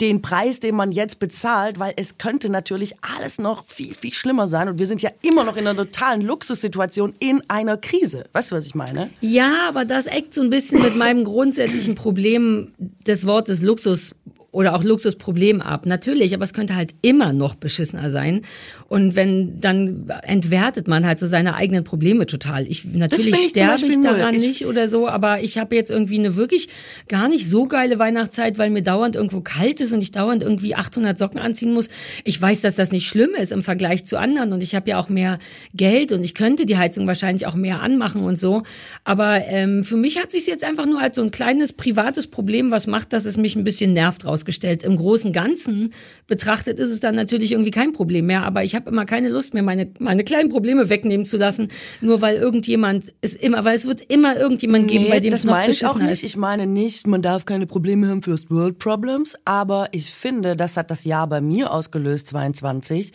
den 0.00 0.22
Preis, 0.22 0.58
den 0.58 0.74
man 0.74 0.90
jetzt 0.90 1.18
bezahlt, 1.20 1.78
weil 1.78 1.94
es 1.96 2.18
könnte 2.18 2.48
natürlich 2.48 2.94
alles 3.00 3.38
noch 3.38 3.64
viel, 3.64 3.94
viel 3.94 4.12
schlimmer 4.12 4.46
sein. 4.46 4.68
Und 4.68 4.78
wir 4.78 4.86
sind 4.86 5.02
ja 5.02 5.10
immer 5.22 5.44
noch 5.44 5.56
in 5.56 5.66
einer 5.66 5.76
totalen 5.76 6.20
Luxussituation 6.20 7.14
in 7.20 7.42
einer 7.48 7.76
Krise. 7.76 8.24
Weißt 8.32 8.50
du, 8.50 8.56
was 8.56 8.66
ich 8.66 8.74
meine? 8.74 9.10
Ja, 9.20 9.68
aber 9.68 9.84
das 9.84 10.06
eckt 10.06 10.34
so 10.34 10.42
ein 10.42 10.50
bisschen 10.50 10.82
mit 10.82 10.96
meinem 10.96 11.24
grundsätzlichen 11.24 11.94
Problem 11.94 12.72
des 13.06 13.26
Wortes 13.26 13.62
Luxus 13.62 14.14
oder 14.54 14.74
auch 14.74 14.84
Luxusproblem 14.84 15.60
ab. 15.60 15.84
Natürlich, 15.84 16.32
aber 16.32 16.44
es 16.44 16.54
könnte 16.54 16.76
halt 16.76 16.94
immer 17.02 17.32
noch 17.32 17.56
beschissener 17.56 18.08
sein. 18.08 18.42
Und 18.88 19.16
wenn, 19.16 19.58
dann 19.60 20.08
entwertet 20.22 20.86
man 20.86 21.04
halt 21.04 21.18
so 21.18 21.26
seine 21.26 21.54
eigenen 21.56 21.82
Probleme 21.82 22.26
total. 22.26 22.66
Ich, 22.68 22.84
natürlich 22.84 23.32
ich 23.34 23.50
sterbe 23.50 23.84
ich 23.86 24.00
daran 24.00 24.34
Ich- 24.36 24.42
nicht 24.42 24.66
oder 24.66 24.86
so, 24.86 25.08
aber 25.08 25.40
ich 25.42 25.58
habe 25.58 25.74
jetzt 25.74 25.90
irgendwie 25.90 26.18
eine 26.20 26.36
wirklich 26.36 26.68
gar 27.08 27.28
nicht 27.28 27.48
so 27.48 27.66
geile 27.66 27.98
Weihnachtszeit, 27.98 28.56
weil 28.56 28.70
mir 28.70 28.82
dauernd 28.82 29.16
irgendwo 29.16 29.40
kalt 29.40 29.80
ist 29.80 29.92
und 29.92 30.00
ich 30.00 30.12
dauernd 30.12 30.42
irgendwie 30.42 30.76
800 30.76 31.18
Socken 31.18 31.40
anziehen 31.40 31.72
muss. 31.72 31.88
Ich 32.22 32.40
weiß, 32.40 32.60
dass 32.60 32.76
das 32.76 32.92
nicht 32.92 33.08
schlimm 33.08 33.30
ist 33.36 33.50
im 33.50 33.62
Vergleich 33.64 34.04
zu 34.06 34.18
anderen 34.18 34.52
und 34.52 34.62
ich 34.62 34.76
habe 34.76 34.88
ja 34.88 35.00
auch 35.00 35.08
mehr 35.08 35.40
Geld 35.74 36.12
und 36.12 36.22
ich 36.24 36.34
könnte 36.34 36.64
die 36.64 36.76
Heizung 36.78 37.08
wahrscheinlich 37.08 37.46
auch 37.46 37.56
mehr 37.56 37.80
anmachen 37.82 38.22
und 38.22 38.38
so. 38.38 38.62
Aber 39.02 39.44
ähm, 39.48 39.82
für 39.82 39.96
mich 39.96 40.20
hat 40.22 40.30
sich 40.30 40.46
jetzt 40.46 40.62
einfach 40.62 40.86
nur 40.86 41.00
als 41.00 41.16
so 41.16 41.22
ein 41.22 41.32
kleines 41.32 41.72
privates 41.72 42.28
Problem, 42.28 42.70
was 42.70 42.86
macht, 42.86 43.12
dass 43.12 43.24
es 43.24 43.36
mich 43.36 43.56
ein 43.56 43.64
bisschen 43.64 43.92
nervt, 43.92 44.24
rausgestellt. 44.44 44.82
Im 44.82 44.96
großen 44.96 45.32
Ganzen 45.32 45.92
betrachtet 46.26 46.78
ist 46.78 46.90
es 46.90 47.00
dann 47.00 47.14
natürlich 47.14 47.52
irgendwie 47.52 47.70
kein 47.70 47.92
Problem 47.92 48.26
mehr, 48.26 48.44
aber 48.44 48.62
ich 48.64 48.74
habe 48.74 48.90
immer 48.90 49.04
keine 49.04 49.28
Lust 49.28 49.54
mehr, 49.54 49.62
meine, 49.62 49.90
meine 49.98 50.24
kleinen 50.24 50.50
Probleme 50.50 50.88
wegnehmen 50.88 51.24
zu 51.26 51.36
lassen, 51.36 51.68
nur 52.00 52.20
weil 52.20 52.36
irgendjemand 52.36 53.12
es 53.20 53.34
immer, 53.34 53.64
weil 53.64 53.74
es 53.74 53.86
wird 53.86 54.00
immer 54.12 54.36
irgendjemand 54.36 54.88
geben, 54.88 55.06
bei 55.08 55.20
dem 55.20 55.32
es 55.32 55.44
noch 55.44 55.54
meine 55.54 55.72
ich 55.72 55.86
auch 55.86 55.98
ist. 55.98 56.22
Ich 56.22 56.36
meine 56.36 56.66
nicht, 56.66 57.06
man 57.06 57.22
darf 57.22 57.44
keine 57.44 57.66
Probleme 57.66 58.08
haben 58.08 58.22
First 58.22 58.50
World 58.50 58.78
Problems, 58.78 59.34
aber 59.44 59.88
ich 59.92 60.10
finde, 60.10 60.56
das 60.56 60.76
hat 60.76 60.90
das 60.90 61.04
Jahr 61.04 61.26
bei 61.26 61.40
mir 61.40 61.72
ausgelöst, 61.72 62.28
22, 62.28 63.12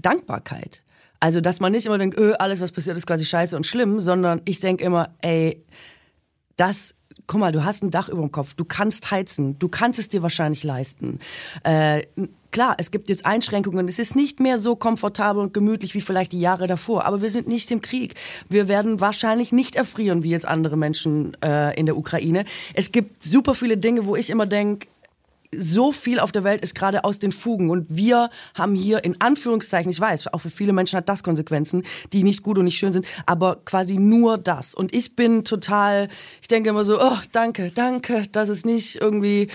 Dankbarkeit. 0.00 0.82
Also, 1.20 1.40
dass 1.40 1.60
man 1.60 1.70
nicht 1.70 1.86
immer 1.86 1.98
denkt, 1.98 2.18
öh, 2.18 2.32
alles, 2.38 2.60
was 2.60 2.72
passiert, 2.72 2.96
ist 2.96 3.06
quasi 3.06 3.24
scheiße 3.24 3.56
und 3.56 3.64
schlimm, 3.64 4.00
sondern 4.00 4.42
ich 4.44 4.58
denke 4.58 4.84
immer, 4.84 5.14
ey, 5.20 5.64
das, 6.56 6.94
guck 7.26 7.40
mal, 7.40 7.52
du 7.52 7.64
hast 7.64 7.82
ein 7.82 7.90
Dach 7.90 8.08
über 8.08 8.20
dem 8.20 8.32
Kopf, 8.32 8.54
du 8.54 8.64
kannst 8.64 9.10
heizen, 9.10 9.58
du 9.58 9.68
kannst 9.68 9.98
es 9.98 10.08
dir 10.08 10.22
wahrscheinlich 10.22 10.64
leisten. 10.64 11.18
Äh, 11.64 12.02
klar, 12.50 12.74
es 12.78 12.90
gibt 12.90 13.08
jetzt 13.08 13.26
Einschränkungen, 13.26 13.88
es 13.88 13.98
ist 13.98 14.14
nicht 14.16 14.40
mehr 14.40 14.58
so 14.58 14.76
komfortabel 14.76 15.42
und 15.42 15.54
gemütlich 15.54 15.94
wie 15.94 16.00
vielleicht 16.00 16.32
die 16.32 16.40
Jahre 16.40 16.66
davor, 16.66 17.04
aber 17.04 17.22
wir 17.22 17.30
sind 17.30 17.48
nicht 17.48 17.70
im 17.70 17.80
Krieg. 17.80 18.14
Wir 18.48 18.68
werden 18.68 19.00
wahrscheinlich 19.00 19.52
nicht 19.52 19.76
erfrieren 19.76 20.22
wie 20.22 20.30
jetzt 20.30 20.46
andere 20.46 20.76
Menschen 20.76 21.36
äh, 21.42 21.78
in 21.78 21.86
der 21.86 21.96
Ukraine. 21.96 22.44
Es 22.74 22.92
gibt 22.92 23.22
super 23.22 23.54
viele 23.54 23.76
Dinge, 23.76 24.06
wo 24.06 24.16
ich 24.16 24.30
immer 24.30 24.46
denke, 24.46 24.88
so 25.54 25.92
viel 25.92 26.18
auf 26.18 26.32
der 26.32 26.44
Welt 26.44 26.62
ist 26.62 26.74
gerade 26.74 27.04
aus 27.04 27.18
den 27.18 27.32
Fugen 27.32 27.70
und 27.70 27.86
wir 27.88 28.30
haben 28.54 28.74
hier 28.74 29.04
in 29.04 29.20
Anführungszeichen, 29.20 29.90
ich 29.90 30.00
weiß, 30.00 30.32
auch 30.32 30.40
für 30.40 30.50
viele 30.50 30.72
Menschen 30.72 30.96
hat 30.96 31.08
das 31.08 31.22
Konsequenzen, 31.22 31.82
die 32.12 32.22
nicht 32.22 32.42
gut 32.42 32.58
und 32.58 32.64
nicht 32.64 32.78
schön 32.78 32.92
sind, 32.92 33.06
aber 33.26 33.56
quasi 33.64 33.96
nur 33.96 34.38
das. 34.38 34.74
Und 34.74 34.94
ich 34.94 35.14
bin 35.14 35.44
total, 35.44 36.08
ich 36.40 36.48
denke 36.48 36.70
immer 36.70 36.84
so, 36.84 37.00
oh, 37.00 37.18
danke, 37.32 37.70
danke, 37.74 38.24
dass 38.32 38.48
es 38.48 38.64
nicht 38.64 38.96
irgendwie 38.96 39.48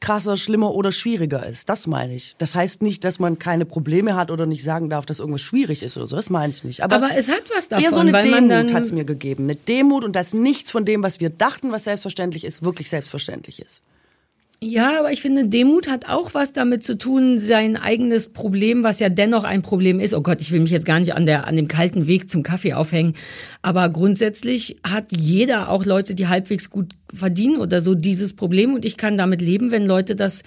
krasser, 0.00 0.36
schlimmer 0.36 0.74
oder 0.74 0.90
schwieriger 0.90 1.46
ist. 1.46 1.68
Das 1.68 1.86
meine 1.86 2.14
ich. 2.14 2.34
Das 2.38 2.54
heißt 2.54 2.82
nicht, 2.82 3.04
dass 3.04 3.18
man 3.18 3.38
keine 3.38 3.64
Probleme 3.64 4.16
hat 4.16 4.30
oder 4.30 4.46
nicht 4.46 4.64
sagen 4.64 4.90
darf, 4.90 5.06
dass 5.06 5.20
irgendwas 5.20 5.42
schwierig 5.42 5.82
ist 5.82 5.96
oder 5.96 6.08
so. 6.08 6.16
Das 6.16 6.30
meine 6.30 6.52
ich 6.52 6.64
nicht. 6.64 6.82
Aber, 6.82 6.96
Aber 6.96 7.10
es 7.16 7.28
hat 7.28 7.44
was 7.54 7.68
davon, 7.68 7.84
eher 7.84 7.90
so 7.90 8.00
eine 8.00 8.12
Demut 8.12 8.50
dann 8.50 8.74
hat's 8.74 8.92
mir 8.92 9.04
gegeben. 9.04 9.44
Eine 9.44 9.54
Demut 9.54 10.04
und 10.04 10.16
dass 10.16 10.34
nichts 10.34 10.70
von 10.70 10.84
dem, 10.84 11.02
was 11.02 11.20
wir 11.20 11.30
dachten, 11.30 11.70
was 11.70 11.84
selbstverständlich 11.84 12.44
ist, 12.44 12.62
wirklich 12.62 12.88
selbstverständlich 12.88 13.60
ist. 13.62 13.82
Ja, 14.66 14.98
aber 14.98 15.12
ich 15.12 15.20
finde, 15.20 15.44
Demut 15.44 15.88
hat 15.90 16.08
auch 16.08 16.32
was 16.32 16.54
damit 16.54 16.82
zu 16.84 16.96
tun, 16.96 17.36
sein 17.36 17.76
eigenes 17.76 18.32
Problem, 18.32 18.82
was 18.82 18.98
ja 18.98 19.10
dennoch 19.10 19.44
ein 19.44 19.60
Problem 19.60 20.00
ist. 20.00 20.14
Oh 20.14 20.22
Gott, 20.22 20.40
ich 20.40 20.52
will 20.52 20.60
mich 20.60 20.70
jetzt 20.70 20.86
gar 20.86 20.98
nicht 20.98 21.14
an, 21.14 21.26
der, 21.26 21.46
an 21.46 21.54
dem 21.54 21.68
kalten 21.68 22.06
Weg 22.06 22.30
zum 22.30 22.42
Kaffee 22.42 22.72
aufhängen. 22.72 23.12
Aber 23.60 23.90
grundsätzlich 23.90 24.78
hat 24.82 25.12
jeder, 25.14 25.68
auch 25.68 25.84
Leute, 25.84 26.14
die 26.14 26.28
halbwegs 26.28 26.70
gut 26.70 26.94
verdienen 27.12 27.58
oder 27.58 27.82
so, 27.82 27.94
dieses 27.94 28.34
Problem. 28.34 28.72
Und 28.72 28.86
ich 28.86 28.96
kann 28.96 29.18
damit 29.18 29.42
leben, 29.42 29.70
wenn 29.70 29.84
Leute 29.84 30.16
das 30.16 30.44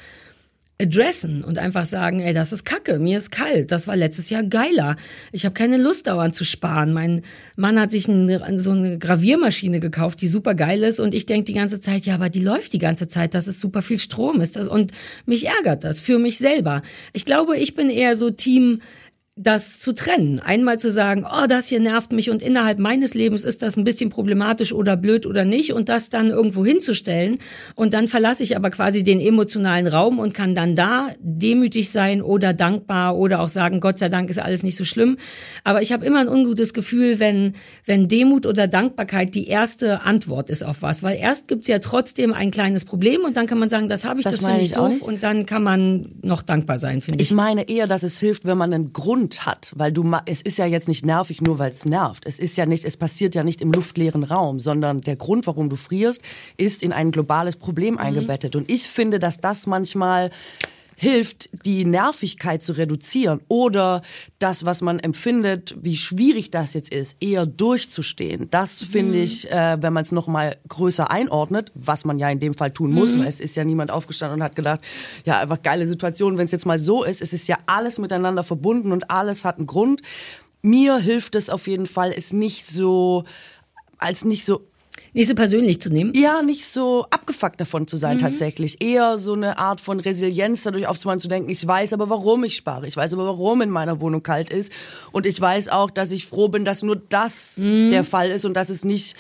addressen 0.80 1.44
und 1.44 1.58
einfach 1.58 1.86
sagen, 1.86 2.20
ey, 2.20 2.34
das 2.34 2.52
ist 2.52 2.64
Kacke, 2.64 3.00
mir 3.00 3.18
ist 3.18 3.32
kalt, 3.32 3.72
das 3.72 3.88
war 3.88 3.96
letztes 3.96 4.30
Jahr 4.30 4.44
geiler. 4.44 4.96
Ich 5.32 5.44
habe 5.46 5.54
keine 5.54 5.78
Lust 5.78 6.06
dauernd 6.06 6.36
zu 6.36 6.46
sparen. 6.46 6.94
Mein 6.94 7.24
Mann 7.56 7.80
hat 7.80 7.90
sich 7.90 8.08
eine, 8.08 8.60
so 8.60 8.72
eine 8.72 9.00
Graviermaschine 9.00 9.80
gekauft, 9.80 10.22
die 10.22 10.28
super 10.28 10.54
geil 10.54 10.84
ist 10.84 11.00
und 11.00 11.16
ich 11.16 11.26
denk 11.26 11.48
die 11.48 11.54
ganze 11.54 11.82
Zeit, 11.82 12.06
ja, 12.06 12.14
aber 12.14 12.30
die 12.30 12.44
läuft 12.44 12.74
die 12.74 12.78
ganze 12.78 13.08
Zeit, 13.08 13.34
das 13.34 13.48
ist 13.48 13.60
super 13.60 13.82
viel 13.82 13.98
Strom 13.98 14.40
ist 14.40 14.56
das 14.56 14.68
und 14.68 14.92
mich 15.26 15.48
ärgert 15.48 15.84
das 15.84 16.00
für 16.00 16.20
mich 16.20 16.38
selber. 16.38 16.84
Ich 17.12 17.26
glaube, 17.26 17.58
ich 17.58 17.74
bin 17.74 17.90
eher 17.90 18.16
so 18.16 18.30
Team 18.30 18.82
das 19.38 19.80
zu 19.80 19.94
trennen. 19.94 20.40
Einmal 20.40 20.80
zu 20.80 20.90
sagen, 20.90 21.26
oh, 21.26 21.46
das 21.48 21.68
hier 21.68 21.80
nervt 21.80 22.12
mich 22.12 22.32
und 22.32 22.42
innerhalb 22.42 22.80
meines 22.80 23.14
Lebens 23.14 23.46
ist 23.46 23.62
das 23.62 23.78
ein 23.78 23.84
bisschen 23.84 24.10
problematisch 24.10 24.74
oder 24.74 24.98
blöd 24.98 25.28
oder 25.28 25.46
nicht 25.46 25.74
und 25.74 25.90
das 25.90 26.10
dann 26.10 26.32
irgendwo 26.32 26.66
hinzustellen 26.66 27.38
und 27.76 27.94
dann 27.94 28.08
verlasse 28.08 28.42
ich 28.42 28.56
aber 28.56 28.72
quasi 28.72 29.04
den 29.04 29.20
emotionalen 29.20 29.86
Raum 29.86 30.18
und 30.18 30.34
kann 30.34 30.56
dann 30.56 30.76
da 30.76 31.10
demütig 31.20 31.92
sein 31.92 32.24
oder 32.24 32.54
dankbar 32.54 33.16
oder 33.16 33.40
auch 33.40 33.50
sagen, 33.50 33.80
Gott 33.80 34.00
sei 34.00 34.10
Dank 34.10 34.32
ist 34.32 34.40
alles 34.40 34.64
nicht 34.64 34.76
so 34.76 34.86
schlimm. 34.86 35.18
Aber 35.64 35.84
ich 35.84 35.92
habe 35.92 36.04
immer 36.04 36.20
ein 36.20 36.30
ungutes 36.30 36.74
Gefühl, 36.74 37.20
wenn, 37.20 37.54
wenn 37.86 38.08
Demut 38.08 38.48
oder 38.48 38.68
Dankbarkeit 38.68 39.36
die 39.36 39.48
erste 39.48 40.02
Antwort 40.02 40.50
ist 40.50 40.64
auf 40.64 40.82
was, 40.82 41.04
weil 41.04 41.16
erst 41.16 41.48
gibt's 41.48 41.68
ja 41.68 41.78
trotzdem 41.78 42.34
ein 42.34 42.50
kleines 42.50 42.86
Problem 42.86 43.24
und 43.24 43.38
dann 43.38 43.46
kann 43.46 43.60
man 43.60 43.70
sagen, 43.70 43.88
das 43.88 44.04
habe 44.04 44.20
ich, 44.20 44.24
das, 44.24 44.40
das 44.40 44.46
finde 44.46 44.64
ich 44.64 44.72
doof 44.72 45.04
und 45.04 45.22
dann 45.22 45.46
kann 45.46 45.62
man 45.62 46.16
noch 46.24 46.42
dankbar 46.42 46.80
sein, 46.80 47.02
finde 47.02 47.22
ich. 47.22 47.30
Ich 47.30 47.36
meine 47.36 47.70
eher, 47.70 47.86
dass 47.86 48.02
es 48.02 48.20
hilft, 48.20 48.46
wenn 48.46 48.58
man 48.58 48.74
einen 48.74 48.94
Grund 48.94 49.27
Grund 49.28 49.46
hat, 49.46 49.74
weil 49.76 49.92
du 49.92 50.10
es 50.26 50.42
ist 50.42 50.58
ja 50.58 50.66
jetzt 50.66 50.88
nicht 50.88 51.06
nervig 51.06 51.42
nur 51.42 51.60
weil 51.60 51.72
es 51.72 51.86
nervt. 51.86 52.26
Es 52.26 52.40
ist 52.40 52.58
ja 52.58 52.66
nicht, 52.66 52.86
es 52.86 52.98
passiert 52.98 53.36
ja 53.36 53.44
nicht 53.44 53.62
im 53.62 53.72
luftleeren 53.72 54.24
Raum, 54.24 54.60
sondern 54.60 55.02
der 55.02 55.16
Grund, 55.16 55.48
warum 55.48 55.70
du 55.70 55.76
frierst, 55.76 56.22
ist 56.58 56.82
in 56.82 56.94
ein 56.94 57.12
globales 57.12 57.58
Problem 57.58 57.96
mhm. 57.96 58.00
eingebettet. 58.00 58.56
Und 58.56 58.70
ich 58.70 58.88
finde, 58.88 59.20
dass 59.20 59.40
das 59.40 59.68
manchmal 59.68 60.32
hilft, 61.00 61.50
die 61.64 61.86
Nervigkeit 61.86 62.64
zu 62.64 62.74
reduzieren 62.74 63.40
oder 63.48 64.02
das, 64.40 64.66
was 64.66 64.82
man 64.82 65.00
empfindet, 65.00 65.76
wie 65.80 65.96
schwierig 65.96 66.50
das 66.50 66.74
jetzt 66.74 66.92
ist, 66.92 67.18
eher 67.20 67.46
durchzustehen. 67.46 68.50
Das 68.50 68.82
finde 68.84 69.20
mhm. 69.20 69.24
ich, 69.24 69.52
äh, 69.52 69.78
wenn 69.80 69.94
man 69.94 70.02
es 70.02 70.12
nochmal 70.12 70.58
größer 70.68 71.12
einordnet, 71.12 71.72
was 71.76 72.04
man 72.04 72.18
ja 72.18 72.30
in 72.32 72.40
dem 72.40 72.56
Fall 72.56 72.72
tun 72.72 72.92
muss, 72.92 73.14
mhm. 73.14 73.20
weil 73.20 73.28
es 73.28 73.40
ist 73.40 73.56
ja 73.56 73.64
niemand 73.64 73.92
aufgestanden 73.92 74.40
und 74.40 74.44
hat 74.44 74.56
gedacht, 74.56 74.82
ja, 75.24 75.40
einfach 75.40 75.62
geile 75.62 75.88
Situation, 75.88 76.40
wenn 76.40 76.46
es 76.46 76.52
jetzt 76.52 76.66
mal 76.66 76.80
so 76.80 77.04
ist. 77.04 77.22
Es 77.22 77.32
ist 77.32 77.48
ja 77.48 77.60
alles 77.68 78.00
miteinander 78.00 78.44
verbunden 78.44 78.92
und 78.92 79.12
alles 79.12 79.46
hat 79.46 79.58
einen 79.58 79.68
Grund. 79.68 80.02
Mir 80.64 80.98
hilft 80.98 81.36
es 81.36 81.52
auf 81.52 81.68
jeden 81.68 81.86
Fall, 81.86 82.12
es 82.12 82.34
nicht 82.34 82.66
so 82.66 83.24
als 84.00 84.26
nicht 84.26 84.46
so 84.46 84.67
nicht 85.18 85.28
so 85.28 85.36
persönlich 85.36 85.82
zu 85.82 85.92
nehmen? 85.92 86.14
Ja, 86.16 86.42
nicht 86.44 86.64
so 86.64 87.08
abgefuckt 87.10 87.60
davon 87.60 87.88
zu 87.88 87.98
sein 87.98 88.18
mhm. 88.18 88.22
tatsächlich. 88.22 88.82
Eher 88.82 89.18
so 89.18 89.34
eine 89.34 89.58
Art 89.58 89.82
von 89.82 90.00
Resilienz 90.00 90.64
dadurch 90.64 90.86
aufzumachen, 90.86 91.20
zu 91.20 91.28
denken, 91.28 91.50
ich 91.50 91.66
weiß 91.66 91.94
aber, 91.94 92.10
warum 92.10 92.44
ich 92.44 92.56
spare. 92.56 92.88
Ich 92.88 92.96
weiß 92.96 93.14
aber, 93.14 93.26
warum 93.26 93.62
in 93.64 93.72
meiner 93.72 94.00
Wohnung 94.00 94.22
kalt 94.22 94.52
ist. 94.52 94.72
Und 95.12 95.26
ich 95.26 95.42
weiß 95.42 95.70
auch, 95.70 95.90
dass 95.90 96.12
ich 96.12 96.28
froh 96.28 96.50
bin, 96.50 96.66
dass 96.66 96.84
nur 96.84 96.96
das 96.96 97.58
mhm. 97.58 97.90
der 97.90 98.04
Fall 98.04 98.30
ist 98.30 98.46
und 98.46 98.54
dass 98.54 98.70
es 98.70 98.86
nicht 98.86 99.16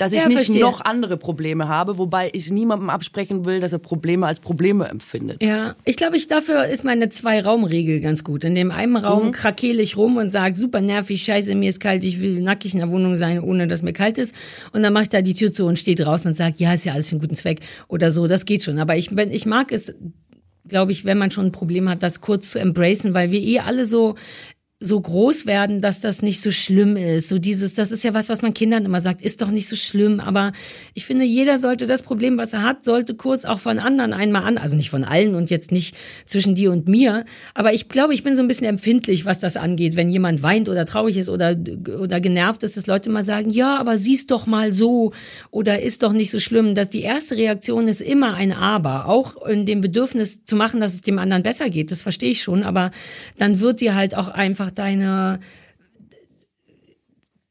dass 0.00 0.12
ich 0.12 0.22
ja, 0.22 0.28
nicht 0.28 0.36
verstehe. 0.38 0.62
noch 0.62 0.80
andere 0.80 1.18
Probleme 1.18 1.68
habe, 1.68 1.98
wobei 1.98 2.30
ich 2.32 2.50
niemandem 2.50 2.88
absprechen 2.88 3.44
will, 3.44 3.60
dass 3.60 3.74
er 3.74 3.78
Probleme 3.78 4.26
als 4.26 4.40
Probleme 4.40 4.88
empfindet. 4.88 5.42
Ja, 5.42 5.76
ich 5.84 5.96
glaube, 5.96 6.16
ich 6.16 6.26
dafür 6.26 6.64
ist 6.64 6.84
meine 6.84 7.10
Zwei-Raum-Regel 7.10 8.00
ganz 8.00 8.24
gut. 8.24 8.44
In 8.44 8.54
dem 8.54 8.70
einen 8.70 8.96
Raum 8.96 9.26
mhm. 9.26 9.32
krakele 9.32 9.82
ich 9.82 9.98
rum 9.98 10.16
und 10.16 10.30
sage, 10.30 10.56
super 10.56 10.80
nervig, 10.80 11.22
scheiße, 11.22 11.54
mir 11.54 11.68
ist 11.68 11.80
kalt, 11.80 12.02
ich 12.04 12.20
will 12.20 12.40
nackig 12.40 12.72
in 12.72 12.80
der 12.80 12.90
Wohnung 12.90 13.14
sein, 13.14 13.40
ohne 13.40 13.68
dass 13.68 13.82
mir 13.82 13.92
kalt 13.92 14.16
ist. 14.16 14.34
Und 14.72 14.82
dann 14.82 14.94
mache 14.94 15.02
ich 15.02 15.08
da 15.10 15.20
die 15.20 15.34
Tür 15.34 15.52
zu 15.52 15.66
und 15.66 15.78
stehe 15.78 15.96
draußen 15.96 16.30
und 16.30 16.36
sage, 16.36 16.54
ja, 16.56 16.72
ist 16.72 16.86
ja 16.86 16.94
alles 16.94 17.08
für 17.08 17.16
einen 17.16 17.20
guten 17.20 17.36
Zweck 17.36 17.60
oder 17.88 18.10
so, 18.10 18.26
das 18.26 18.46
geht 18.46 18.62
schon. 18.62 18.78
Aber 18.78 18.96
ich, 18.96 19.14
wenn, 19.14 19.30
ich 19.30 19.44
mag 19.44 19.70
es 19.70 19.92
glaube 20.66 20.92
ich, 20.92 21.04
wenn 21.04 21.18
man 21.18 21.30
schon 21.30 21.46
ein 21.46 21.52
Problem 21.52 21.88
hat, 21.88 22.02
das 22.02 22.20
kurz 22.20 22.52
zu 22.52 22.60
embracen, 22.60 23.12
weil 23.12 23.30
wir 23.30 23.40
eh 23.40 23.58
alle 23.58 23.86
so 23.86 24.14
so 24.82 24.98
groß 24.98 25.44
werden, 25.44 25.82
dass 25.82 26.00
das 26.00 26.22
nicht 26.22 26.40
so 26.40 26.50
schlimm 26.50 26.96
ist. 26.96 27.28
So 27.28 27.38
dieses, 27.38 27.74
das 27.74 27.92
ist 27.92 28.02
ja 28.02 28.14
was, 28.14 28.30
was 28.30 28.40
man 28.40 28.54
Kindern 28.54 28.86
immer 28.86 29.02
sagt, 29.02 29.20
ist 29.20 29.42
doch 29.42 29.50
nicht 29.50 29.68
so 29.68 29.76
schlimm. 29.76 30.20
Aber 30.20 30.52
ich 30.94 31.04
finde, 31.04 31.26
jeder 31.26 31.58
sollte 31.58 31.86
das 31.86 32.02
Problem, 32.02 32.38
was 32.38 32.54
er 32.54 32.62
hat, 32.62 32.82
sollte 32.82 33.14
kurz 33.14 33.44
auch 33.44 33.60
von 33.60 33.78
anderen 33.78 34.14
einmal 34.14 34.44
an, 34.44 34.56
also 34.56 34.76
nicht 34.76 34.88
von 34.88 35.04
allen 35.04 35.34
und 35.34 35.50
jetzt 35.50 35.70
nicht 35.70 35.94
zwischen 36.24 36.54
dir 36.54 36.72
und 36.72 36.88
mir. 36.88 37.26
Aber 37.52 37.74
ich 37.74 37.88
glaube, 37.88 38.14
ich 38.14 38.22
bin 38.22 38.36
so 38.36 38.42
ein 38.42 38.48
bisschen 38.48 38.66
empfindlich, 38.66 39.26
was 39.26 39.38
das 39.38 39.58
angeht. 39.58 39.96
Wenn 39.96 40.08
jemand 40.08 40.42
weint 40.42 40.70
oder 40.70 40.86
traurig 40.86 41.18
ist 41.18 41.28
oder, 41.28 41.56
oder 42.00 42.18
genervt 42.20 42.62
ist, 42.62 42.78
dass 42.78 42.86
Leute 42.86 43.10
immer 43.10 43.22
sagen, 43.22 43.50
ja, 43.50 43.76
aber 43.76 43.98
sieh's 43.98 44.26
doch 44.26 44.46
mal 44.46 44.72
so 44.72 45.12
oder 45.50 45.82
ist 45.82 46.02
doch 46.02 46.14
nicht 46.14 46.30
so 46.30 46.40
schlimm. 46.40 46.74
Dass 46.74 46.88
die 46.88 47.02
erste 47.02 47.36
Reaktion 47.36 47.86
ist 47.86 48.00
immer 48.00 48.32
ein 48.32 48.52
Aber. 48.52 49.10
Auch 49.10 49.46
in 49.46 49.66
dem 49.66 49.82
Bedürfnis 49.82 50.42
zu 50.46 50.56
machen, 50.56 50.80
dass 50.80 50.94
es 50.94 51.02
dem 51.02 51.18
anderen 51.18 51.42
besser 51.42 51.68
geht. 51.68 51.90
Das 51.90 52.00
verstehe 52.00 52.30
ich 52.30 52.42
schon. 52.42 52.62
Aber 52.62 52.92
dann 53.36 53.60
wird 53.60 53.82
dir 53.82 53.94
halt 53.94 54.16
auch 54.16 54.28
einfach 54.28 54.69
einfach 54.69 54.69
deine 54.78 55.40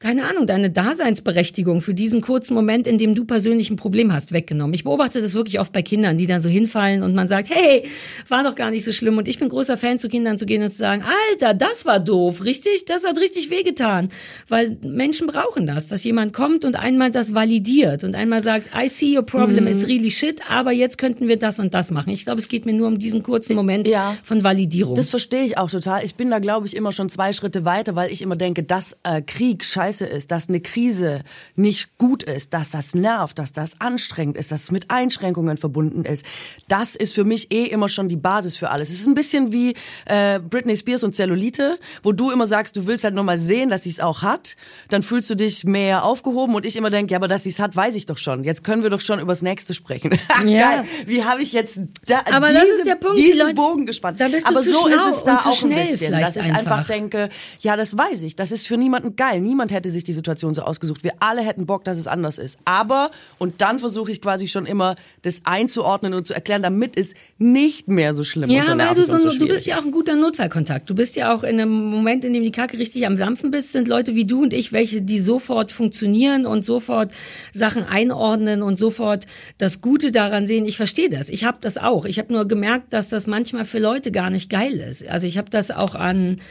keine 0.01 0.23
Ahnung, 0.29 0.47
deine 0.47 0.69
Daseinsberechtigung 0.69 1.81
für 1.81 1.93
diesen 1.93 2.21
kurzen 2.21 2.53
Moment, 2.53 2.87
in 2.87 2.97
dem 2.97 3.15
du 3.15 3.25
persönlich 3.25 3.69
ein 3.69 3.75
Problem 3.75 4.13
hast, 4.13 4.31
weggenommen. 4.31 4.73
Ich 4.73 4.85
beobachte 4.85 5.21
das 5.21 5.33
wirklich 5.33 5.59
oft 5.59 5.73
bei 5.73 5.81
Kindern, 5.81 6.17
die 6.17 6.25
dann 6.25 6.39
so 6.39 6.47
hinfallen 6.47 7.03
und 7.03 7.13
man 7.15 7.27
sagt, 7.27 7.49
hey, 7.49 7.83
war 8.29 8.45
doch 8.45 8.55
gar 8.55 8.71
nicht 8.71 8.85
so 8.85 8.93
schlimm. 8.93 9.17
Und 9.17 9.27
ich 9.27 9.39
bin 9.39 9.49
großer 9.49 9.75
Fan, 9.75 9.99
zu 9.99 10.07
Kindern 10.07 10.39
zu 10.39 10.45
gehen 10.45 10.63
und 10.63 10.71
zu 10.71 10.77
sagen, 10.77 11.03
Alter, 11.31 11.53
das 11.53 11.85
war 11.85 11.99
doof, 11.99 12.45
richtig? 12.45 12.85
Das 12.85 13.03
hat 13.03 13.17
richtig 13.19 13.49
wehgetan. 13.49 14.07
Weil 14.47 14.77
Menschen 14.83 15.27
brauchen 15.27 15.67
das, 15.67 15.87
dass 15.87 16.01
jemand 16.05 16.31
kommt 16.31 16.63
und 16.63 16.77
einmal 16.77 17.11
das 17.11 17.33
validiert 17.33 18.05
und 18.05 18.15
einmal 18.15 18.41
sagt, 18.41 18.69
I 18.73 18.87
see 18.87 19.17
your 19.17 19.25
problem, 19.25 19.65
mhm. 19.65 19.71
it's 19.71 19.85
really 19.85 20.11
shit, 20.11 20.39
aber 20.49 20.71
jetzt 20.71 20.97
könnten 20.97 21.27
wir 21.27 21.37
das 21.37 21.59
und 21.59 21.73
das 21.73 21.91
machen. 21.91 22.11
Ich 22.11 22.23
glaube, 22.23 22.39
es 22.39 22.47
geht 22.47 22.65
mir 22.65 22.73
nur 22.73 22.87
um 22.87 22.99
diesen 22.99 23.21
kurzen 23.21 23.53
Moment 23.53 23.85
ja, 23.85 24.15
von 24.23 24.45
Validierung. 24.45 24.95
Das 24.95 25.09
verstehe 25.09 25.43
ich 25.43 25.57
auch 25.57 25.69
total. 25.69 26.05
Ich 26.05 26.15
bin 26.15 26.31
da, 26.31 26.39
glaube 26.39 26.67
ich, 26.67 26.75
immer 26.77 26.93
schon 26.93 27.09
zwei 27.09 27.33
Schritte 27.33 27.65
weiter, 27.65 27.97
weil 27.97 28.13
ich 28.13 28.21
immer 28.21 28.37
denke, 28.37 28.63
dass 28.63 28.95
äh, 29.03 29.21
Krieg, 29.21 29.65
Scheiße, 29.65 29.88
scheiße 29.89 30.05
ist, 30.05 30.31
dass 30.31 30.49
eine 30.49 30.59
Krise 30.59 31.23
nicht 31.55 31.97
gut 31.97 32.23
ist, 32.23 32.53
dass 32.53 32.71
das 32.71 32.93
nervt, 32.93 33.39
dass 33.39 33.51
das 33.51 33.79
anstrengend 33.79 34.37
ist, 34.37 34.51
dass 34.51 34.63
es 34.63 34.71
mit 34.71 34.91
Einschränkungen 34.91 35.57
verbunden 35.57 36.05
ist, 36.05 36.25
das 36.67 36.95
ist 36.95 37.13
für 37.13 37.23
mich 37.23 37.51
eh 37.51 37.65
immer 37.65 37.89
schon 37.89 38.07
die 38.09 38.15
Basis 38.15 38.57
für 38.57 38.69
alles. 38.69 38.89
Es 38.89 39.01
ist 39.01 39.07
ein 39.07 39.15
bisschen 39.15 39.51
wie 39.51 39.73
äh, 40.05 40.39
Britney 40.39 40.77
Spears 40.77 41.03
und 41.03 41.15
Zellulite, 41.15 41.79
wo 42.03 42.11
du 42.11 42.31
immer 42.31 42.45
sagst, 42.45 42.75
du 42.75 42.85
willst 42.85 43.03
halt 43.03 43.15
nur 43.15 43.23
mal 43.23 43.37
sehen, 43.37 43.69
dass 43.69 43.83
sie 43.83 43.89
es 43.89 43.99
auch 43.99 44.21
hat, 44.21 44.55
dann 44.89 45.01
fühlst 45.03 45.29
du 45.29 45.35
dich 45.35 45.63
mehr 45.63 46.03
aufgehoben 46.03 46.55
und 46.55 46.65
ich 46.65 46.75
immer 46.75 46.89
denke, 46.89 47.11
ja, 47.11 47.17
aber 47.17 47.27
dass 47.27 47.43
sie 47.43 47.49
es 47.49 47.59
hat, 47.59 47.75
weiß 47.75 47.95
ich 47.95 48.05
doch 48.05 48.17
schon. 48.17 48.43
Jetzt 48.43 48.63
können 48.63 48.83
wir 48.83 48.89
doch 48.89 49.01
schon 49.01 49.19
übers 49.19 49.41
Nächste 49.41 49.73
sprechen. 49.73 50.11
ja. 50.45 50.81
Geil. 50.81 50.85
Wie 51.05 51.23
habe 51.23 51.41
ich 51.41 51.51
jetzt 51.51 51.79
da, 52.05 52.21
aber 52.31 52.49
diese, 52.49 52.59
das 52.59 52.69
ist 52.69 52.85
der 52.85 52.95
Punkt, 52.95 53.17
diesen 53.17 53.33
die 53.33 53.39
Leute, 53.39 53.55
Bogen 53.55 53.85
gespannt? 53.85 54.19
Da 54.21 54.27
bist 54.27 54.45
du 54.45 54.51
aber 54.51 54.61
so 54.61 54.87
ist 54.87 55.17
es 55.17 55.23
da 55.23 55.37
auch 55.37 55.63
ein 55.63 55.69
bisschen, 55.69 56.11
dass 56.11 56.35
ich 56.35 56.45
einfach. 56.45 56.59
einfach 56.59 56.87
denke, 56.87 57.29
ja, 57.59 57.75
das 57.75 57.97
weiß 57.97 58.23
ich. 58.23 58.35
Das 58.35 58.51
ist 58.51 58.67
für 58.67 58.77
niemanden 58.77 59.15
geil. 59.15 59.39
Niemand 59.41 59.71
hätte 59.71 59.78
sich 59.87 60.03
diese 60.03 60.17
Situation 60.17 60.53
so 60.53 60.63
ausgesucht. 60.63 61.03
Wir 61.03 61.13
alle 61.19 61.41
hätten 61.41 61.65
Bock, 61.65 61.85
dass 61.85 61.97
es 61.97 62.07
anders 62.07 62.37
ist. 62.37 62.59
Aber, 62.65 63.11
und 63.37 63.61
dann 63.61 63.79
versuche 63.79 64.11
ich 64.11 64.21
quasi 64.21 64.47
schon 64.47 64.65
immer, 64.65 64.95
das 65.21 65.41
einzuordnen 65.45 66.13
und 66.13 66.27
zu 66.27 66.33
erklären, 66.33 66.61
damit 66.61 66.97
es 66.97 67.13
nicht 67.37 67.87
mehr 67.87 68.13
so 68.13 68.23
schlimm 68.23 68.49
ja, 68.49 68.61
und 68.61 68.67
so 68.67 68.77
weil 68.77 68.95
du, 68.95 69.05
so, 69.05 69.19
so 69.19 69.37
du 69.37 69.47
bist 69.47 69.65
ja 69.65 69.77
auch 69.77 69.85
ein 69.85 69.91
guter 69.91 70.15
Notfallkontakt. 70.15 70.89
Du 70.89 70.95
bist 70.95 71.15
ja 71.15 71.33
auch 71.33 71.43
in 71.43 71.59
einem 71.59 71.71
Moment, 71.71 72.25
in 72.25 72.33
dem 72.33 72.43
die 72.43 72.51
Kacke 72.51 72.77
richtig 72.77 73.05
am 73.05 73.17
Dampfen 73.17 73.51
bist, 73.51 73.71
sind 73.71 73.87
Leute 73.87 74.15
wie 74.15 74.25
du 74.25 74.43
und 74.43 74.53
ich, 74.53 74.73
welche, 74.73 75.01
die 75.01 75.19
sofort 75.19 75.71
funktionieren 75.71 76.45
und 76.45 76.65
sofort 76.65 77.11
Sachen 77.53 77.83
einordnen 77.83 78.61
und 78.61 78.77
sofort 78.77 79.25
das 79.57 79.81
Gute 79.81 80.11
daran 80.11 80.47
sehen. 80.47 80.65
Ich 80.65 80.77
verstehe 80.77 81.09
das. 81.09 81.29
Ich 81.29 81.45
habe 81.45 81.59
das 81.61 81.77
auch. 81.77 82.05
Ich 82.05 82.19
habe 82.19 82.33
nur 82.33 82.47
gemerkt, 82.47 82.91
dass 82.93 83.09
das 83.09 83.27
manchmal 83.27 83.65
für 83.65 83.79
Leute 83.79 84.11
gar 84.11 84.29
nicht 84.29 84.49
geil 84.49 84.73
ist. 84.73 85.07
Also 85.07 85.27
ich 85.27 85.37
habe 85.37 85.49
das 85.49 85.71
auch 85.71 85.95
an 85.95 86.41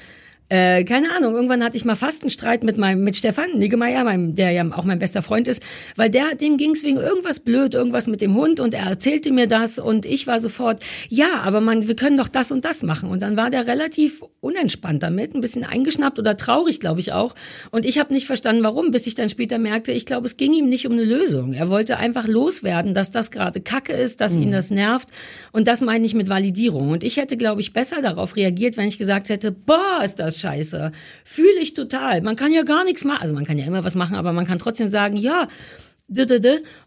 äh, 0.51 0.85
keine 0.85 1.15
Ahnung, 1.15 1.35
irgendwann 1.35 1.63
hatte 1.63 1.77
ich 1.77 1.85
mal 1.85 1.97
fast 1.97 2.23
einen 2.23 2.31
Streit 2.31 2.65
mit 2.65 2.79
meinem, 2.79 3.05
mit 3.05 3.17
Stefan 3.17 3.59
Niggemeier, 3.59 4.05
meinem, 4.05 4.35
der 4.35 4.51
ja 4.51 4.65
auch 4.73 4.85
mein 4.85 4.99
bester 4.99 5.21
Freund 5.21 5.47
ist, 5.47 5.63
weil 5.97 6.09
der, 6.09 6.35
dem 6.35 6.57
ging 6.57 6.71
es 6.71 6.83
wegen 6.85 6.97
irgendwas 6.97 7.41
blöd, 7.41 7.75
irgendwas 7.75 8.07
mit 8.07 8.23
dem 8.23 8.35
Hund 8.35 8.59
und 8.59 8.73
er 8.73 8.87
erzählte 8.87 9.31
mir 9.31 9.47
das 9.47 9.79
und 9.79 10.07
ich 10.07 10.27
war 10.27 10.41
sofort, 10.41 10.83
ja, 11.09 11.41
aber 11.43 11.61
man, 11.61 11.87
wir 11.87 11.97
können 11.97 12.17
doch 12.17 12.29
das 12.29 12.51
und 12.51 12.65
das 12.65 12.83
machen. 12.83 13.11
Und 13.11 13.21
dann 13.21 13.37
war 13.37 13.51
der 13.51 13.67
relativ 13.67 14.25
unentspannt 14.41 15.03
damit, 15.03 15.35
ein 15.35 15.41
bisschen 15.43 15.65
eingeschnappt 15.65 16.19
oder 16.19 16.37
traurig, 16.37 16.81
glaube 16.81 17.01
ich 17.01 17.13
auch. 17.13 17.35
Und 17.71 17.85
ich 17.85 17.99
habe 17.99 18.15
nicht 18.15 18.27
verstanden, 18.27 18.63
warum, 18.63 18.91
bis 18.91 19.07
ich 19.07 19.15
dann 19.15 19.29
später 19.29 19.59
merkte, 19.59 19.93
ich 19.93 20.07
glaube, 20.07 20.27
es 20.27 20.39
ging 20.39 20.55
ihm 20.55 20.69
nicht 20.69 20.87
um 20.87 20.93
eine 20.93 21.05
Lösung. 21.05 21.53
Er 21.53 21.69
wollte 21.69 21.99
einfach 21.99 22.27
loswerden, 22.27 22.95
dass 22.95 23.11
das 23.11 23.31
gerade 23.31 23.61
Kacke 23.61 23.93
ist, 23.93 24.23
dass 24.23 24.35
mhm. 24.35 24.45
ihn 24.45 24.51
das 24.53 24.71
nervt. 24.71 25.09
Und 25.53 25.69
das 25.69 25.83
meine 25.83 26.07
ich 26.07 26.15
mit 26.15 26.31
Validierung. 26.31 26.91
Und 26.91 27.05
ich 27.05 27.19
hätte, 27.19 27.37
glaube 27.37 27.61
ich, 27.61 27.75
besser 27.75 28.01
darauf 28.01 28.37
reagiert, 28.37 28.79
wenn 28.79 28.89
ich 28.89 28.97
gesagt 28.97 29.29
hätte, 29.29 29.53
boah, 29.53 30.01
ist 30.03 30.19
das 30.19 30.38
scheiße. 30.39 30.93
Fühle 31.25 31.61
ich 31.61 31.75
total. 31.75 32.23
Man 32.23 32.37
kann 32.37 32.53
ja 32.53 32.63
gar 32.63 32.85
nichts 32.85 33.05
machen. 33.05 33.23
Also 33.23 33.35
man 33.35 33.45
kann 33.45 33.59
ja 33.59 33.67
immer 33.67 33.85
was 33.85 33.95
machen, 33.95 34.17
aber 34.17 34.33
man 34.33 34.47
kann 34.47 34.59
trotzdem 34.59 34.91
sagen, 34.91 35.17
ja, 35.17 35.49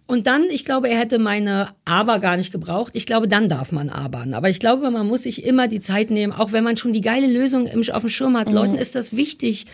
Und 0.08 0.26
dann, 0.26 0.46
ich 0.50 0.66
glaube, 0.66 0.90
er 0.90 0.98
hätte 0.98 1.20
meine 1.20 1.70
Aber 1.86 2.20
gar 2.20 2.38
nicht 2.38 2.52
gebraucht. 2.52 2.94
Ich 2.96 3.06
glaube, 3.06 3.28
dann 3.28 3.50
darf 3.50 3.72
man 3.72 3.90
abern. 3.90 4.34
Aber 4.34 4.50
ich 4.50 4.60
glaube, 4.60 4.90
man 4.90 5.06
muss 5.06 5.24
sich 5.24 5.46
immer 5.46 5.68
die 5.68 5.80
Zeit 5.80 6.10
nehmen, 6.10 6.34
auch 6.34 6.54
wenn 6.54 6.64
man 6.64 6.76
schon 6.76 6.92
die 6.92 7.02
geile 7.02 7.28
Lösung 7.28 7.68
auf 7.92 8.02
dem 8.02 8.10
Schirm 8.10 8.36
hat. 8.36 8.48
Mhm. 8.48 8.56
Leuten 8.56 8.76
ist 8.76 8.96
das 8.96 9.16
wichtig, 9.16 9.68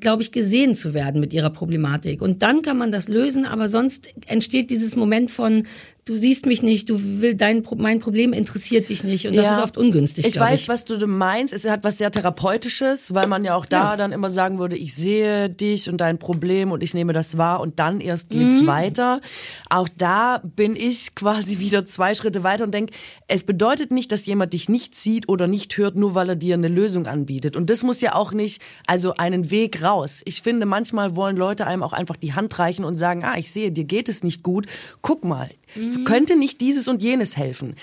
glaube 0.00 0.22
ich, 0.22 0.30
gesehen 0.30 0.74
zu 0.74 0.94
werden 0.94 1.20
mit 1.20 1.32
ihrer 1.32 1.50
Problematik. 1.50 2.22
Und 2.22 2.42
dann 2.42 2.62
kann 2.62 2.78
man 2.78 2.92
das 2.92 3.08
lösen, 3.08 3.44
aber 3.44 3.66
sonst 3.66 4.14
entsteht 4.26 4.70
dieses 4.70 4.94
Moment 4.94 5.30
von, 5.30 5.66
du 6.06 6.16
siehst 6.16 6.46
mich 6.46 6.62
nicht, 6.62 6.88
du 6.88 7.00
will 7.20 7.34
dein 7.34 7.64
mein 7.76 7.98
Problem 7.98 8.32
interessiert 8.32 8.88
dich 8.88 9.02
nicht 9.02 9.26
und 9.26 9.34
das 9.34 9.44
ja. 9.44 9.56
ist 9.56 9.62
oft 9.62 9.76
ungünstig. 9.76 10.24
Ich 10.24 10.38
weiß, 10.38 10.62
ich. 10.62 10.68
was 10.68 10.84
du 10.84 11.04
meinst. 11.06 11.52
Es 11.52 11.64
hat 11.68 11.82
was 11.82 11.98
sehr 11.98 12.12
therapeutisches, 12.12 13.12
weil 13.12 13.26
man 13.26 13.44
ja 13.44 13.56
auch 13.56 13.66
da 13.66 13.90
ja. 13.90 13.96
dann 13.96 14.12
immer 14.12 14.30
sagen 14.30 14.60
würde, 14.60 14.76
ich 14.76 14.94
sehe 14.94 15.50
dich 15.50 15.90
und 15.90 16.00
dein 16.00 16.18
Problem 16.18 16.70
und 16.70 16.84
ich 16.84 16.94
nehme 16.94 17.12
das 17.12 17.36
wahr 17.36 17.60
und 17.60 17.80
dann 17.80 18.00
erst 18.00 18.30
geht's 18.30 18.62
mhm. 18.62 18.68
weiter. 18.68 19.20
Auch 19.68 19.88
da 19.98 20.40
bin 20.44 20.76
ich 20.76 21.14
quasi 21.16 21.58
wieder 21.58 21.84
zwei 21.84 22.14
Schritte 22.14 22.44
weiter 22.44 22.62
und 22.62 22.72
denke, 22.72 22.94
es 23.26 23.42
bedeutet 23.42 23.90
nicht, 23.90 24.12
dass 24.12 24.26
jemand 24.26 24.52
dich 24.52 24.68
nicht 24.68 24.94
sieht 24.94 25.28
oder 25.28 25.48
nicht 25.48 25.76
hört, 25.76 25.96
nur 25.96 26.14
weil 26.14 26.28
er 26.28 26.36
dir 26.36 26.54
eine 26.54 26.68
Lösung 26.68 27.06
anbietet. 27.08 27.56
Und 27.56 27.68
das 27.68 27.82
muss 27.82 28.00
ja 28.00 28.14
auch 28.14 28.30
nicht, 28.30 28.62
also 28.86 29.14
einen 29.14 29.50
Weg 29.50 29.82
raus. 29.82 30.22
Ich 30.24 30.40
finde, 30.40 30.66
manchmal 30.66 31.16
wollen 31.16 31.36
Leute 31.36 31.66
einem 31.66 31.82
auch 31.82 31.92
einfach 31.92 32.16
die 32.16 32.34
Hand 32.34 32.56
reichen 32.60 32.84
und 32.84 32.94
sagen, 32.94 33.24
ah, 33.24 33.34
ich 33.36 33.50
sehe, 33.50 33.72
dir 33.72 33.84
geht 33.84 34.08
es 34.08 34.22
nicht 34.22 34.44
gut. 34.44 34.66
Guck 35.02 35.24
mal, 35.24 35.50
Mhm. 35.76 36.04
Könnte 36.04 36.36
nicht 36.36 36.60
dieses 36.60 36.88
und 36.88 37.02
jenes 37.02 37.36
helfen? 37.36 37.76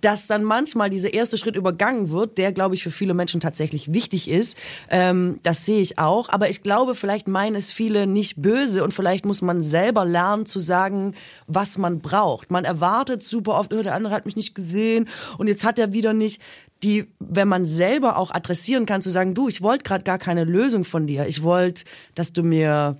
Dass 0.00 0.26
dann 0.26 0.44
manchmal 0.44 0.90
dieser 0.90 1.14
erste 1.14 1.38
Schritt 1.38 1.56
übergangen 1.56 2.10
wird, 2.10 2.38
der, 2.38 2.52
glaube 2.52 2.74
ich, 2.74 2.82
für 2.82 2.90
viele 2.90 3.14
Menschen 3.14 3.40
tatsächlich 3.40 3.92
wichtig 3.92 4.28
ist, 4.28 4.56
ähm, 4.90 5.38
das 5.42 5.64
sehe 5.64 5.80
ich 5.80 5.98
auch. 5.98 6.28
Aber 6.28 6.50
ich 6.50 6.62
glaube, 6.62 6.94
vielleicht 6.94 7.28
meinen 7.28 7.56
es 7.56 7.70
viele 7.70 8.06
nicht 8.06 8.42
böse 8.42 8.84
und 8.84 8.92
vielleicht 8.92 9.24
muss 9.24 9.42
man 9.42 9.62
selber 9.62 10.04
lernen 10.04 10.46
zu 10.46 10.60
sagen, 10.60 11.14
was 11.46 11.78
man 11.78 12.00
braucht. 12.00 12.50
Man 12.50 12.64
erwartet 12.64 13.22
super 13.22 13.58
oft, 13.58 13.72
oh, 13.72 13.82
der 13.82 13.94
andere 13.94 14.14
hat 14.14 14.26
mich 14.26 14.36
nicht 14.36 14.54
gesehen 14.54 15.08
und 15.38 15.48
jetzt 15.48 15.64
hat 15.64 15.78
er 15.78 15.92
wieder 15.92 16.12
nicht 16.12 16.40
die, 16.82 17.06
wenn 17.18 17.48
man 17.48 17.64
selber 17.64 18.18
auch 18.18 18.30
adressieren 18.30 18.86
kann, 18.86 19.00
zu 19.00 19.10
sagen, 19.10 19.34
du, 19.34 19.48
ich 19.48 19.62
wollte 19.62 19.84
gerade 19.84 20.04
gar 20.04 20.18
keine 20.18 20.44
Lösung 20.44 20.84
von 20.84 21.06
dir. 21.06 21.26
Ich 21.26 21.42
wollte, 21.42 21.84
dass 22.14 22.32
du 22.32 22.42
mir 22.42 22.98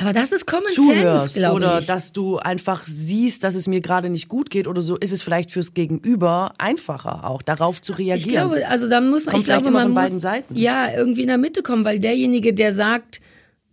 aber 0.00 0.12
das 0.12 0.32
ist 0.32 0.46
Common 0.46 0.72
zuhörst 0.72 1.34
Sense, 1.34 1.52
oder 1.52 1.78
ich. 1.80 1.86
dass 1.86 2.12
du 2.12 2.38
einfach 2.38 2.82
siehst, 2.86 3.44
dass 3.44 3.54
es 3.54 3.66
mir 3.66 3.80
gerade 3.80 4.08
nicht 4.08 4.28
gut 4.28 4.50
geht 4.50 4.66
oder 4.66 4.82
so, 4.82 4.96
ist 4.96 5.12
es 5.12 5.22
vielleicht 5.22 5.50
fürs 5.50 5.74
Gegenüber 5.74 6.52
einfacher 6.58 7.28
auch 7.28 7.42
darauf 7.42 7.82
zu 7.82 7.92
reagieren. 7.92 8.28
Ich 8.28 8.32
glaube, 8.32 8.68
also 8.68 8.88
da 8.88 9.00
muss 9.00 9.26
man, 9.26 9.32
Kommt 9.32 9.42
ich 9.42 9.46
glaube, 9.46 9.68
immer 9.68 9.78
man 9.78 9.82
von 9.82 9.92
muss, 9.92 10.02
beiden 10.02 10.20
Seiten. 10.20 10.56
Ja, 10.56 10.90
irgendwie 10.92 11.22
in 11.22 11.28
der 11.28 11.38
Mitte 11.38 11.62
kommen, 11.62 11.84
weil 11.84 12.00
derjenige, 12.00 12.54
der 12.54 12.72
sagt, 12.72 13.20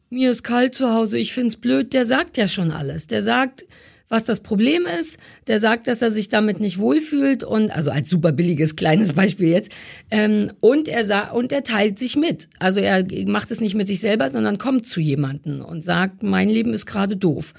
mir 0.09 0.32
ist 0.32 0.43
kalt 0.43 0.75
zu 0.75 0.93
Hause, 0.93 1.17
ich 1.17 1.34
find's 1.34 1.57
blöd, 1.57 1.93
der 1.93 2.05
sagt 2.05 2.38
ja 2.38 2.47
schon 2.47 2.71
alles. 2.71 3.07
Der 3.07 3.21
sagt, 3.21 3.65
was 4.09 4.23
das 4.23 4.39
Problem 4.39 4.85
ist. 4.99 5.19
Der 5.47 5.59
sagt, 5.59 5.87
dass 5.87 6.01
er 6.01 6.11
sich 6.11 6.29
damit 6.29 6.59
nicht 6.59 6.77
wohlfühlt 6.77 7.43
und 7.43 7.71
also 7.71 7.91
als 7.91 8.09
super 8.09 8.31
billiges 8.31 8.75
kleines 8.75 9.13
Beispiel 9.13 9.49
jetzt. 9.49 9.71
Ähm, 10.11 10.51
und 10.59 10.87
er 10.87 11.05
sa 11.05 11.29
und 11.31 11.51
er 11.51 11.63
teilt 11.63 11.99
sich 11.99 12.15
mit. 12.15 12.49
Also 12.59 12.79
er 12.79 13.05
macht 13.25 13.51
es 13.51 13.61
nicht 13.61 13.75
mit 13.75 13.87
sich 13.87 13.99
selber, 13.99 14.29
sondern 14.29 14.57
kommt 14.57 14.87
zu 14.87 14.99
jemanden 14.99 15.61
und 15.61 15.83
sagt, 15.83 16.23
mein 16.23 16.49
Leben 16.49 16.73
ist 16.73 16.85
gerade 16.85 17.17
doof. 17.17 17.53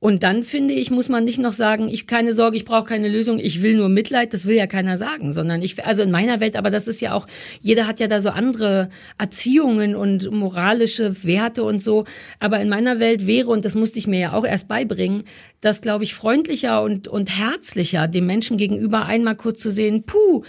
Und 0.00 0.22
dann 0.22 0.44
finde 0.44 0.74
ich, 0.74 0.92
muss 0.92 1.08
man 1.08 1.24
nicht 1.24 1.40
noch 1.40 1.52
sagen, 1.52 1.88
ich 1.88 2.06
keine 2.06 2.32
Sorge, 2.32 2.56
ich 2.56 2.64
brauche 2.64 2.84
keine 2.84 3.08
Lösung, 3.08 3.40
ich 3.40 3.62
will 3.62 3.76
nur 3.76 3.88
Mitleid, 3.88 4.32
das 4.32 4.46
will 4.46 4.54
ja 4.54 4.68
keiner 4.68 4.96
sagen, 4.96 5.32
sondern 5.32 5.60
ich, 5.60 5.84
also 5.84 6.04
in 6.04 6.12
meiner 6.12 6.38
Welt, 6.38 6.54
aber 6.54 6.70
das 6.70 6.86
ist 6.86 7.00
ja 7.00 7.14
auch, 7.14 7.26
jeder 7.60 7.88
hat 7.88 7.98
ja 7.98 8.06
da 8.06 8.20
so 8.20 8.30
andere 8.30 8.90
Erziehungen 9.18 9.96
und 9.96 10.30
moralische 10.30 11.24
Werte 11.24 11.64
und 11.64 11.82
so. 11.82 12.04
Aber 12.38 12.60
in 12.60 12.68
meiner 12.68 13.00
Welt 13.00 13.26
wäre, 13.26 13.48
und 13.48 13.64
das 13.64 13.74
musste 13.74 13.98
ich 13.98 14.06
mir 14.06 14.20
ja 14.20 14.32
auch 14.34 14.44
erst 14.44 14.68
beibringen, 14.68 15.24
das 15.60 15.80
glaube 15.80 16.04
ich 16.04 16.14
freundlicher 16.14 16.80
und, 16.80 17.08
und 17.08 17.36
herzlicher, 17.36 18.06
dem 18.06 18.26
Menschen 18.26 18.56
gegenüber 18.56 19.06
einmal 19.06 19.34
kurz 19.34 19.58
zu 19.58 19.72
sehen, 19.72 20.04
puh, 20.04 20.44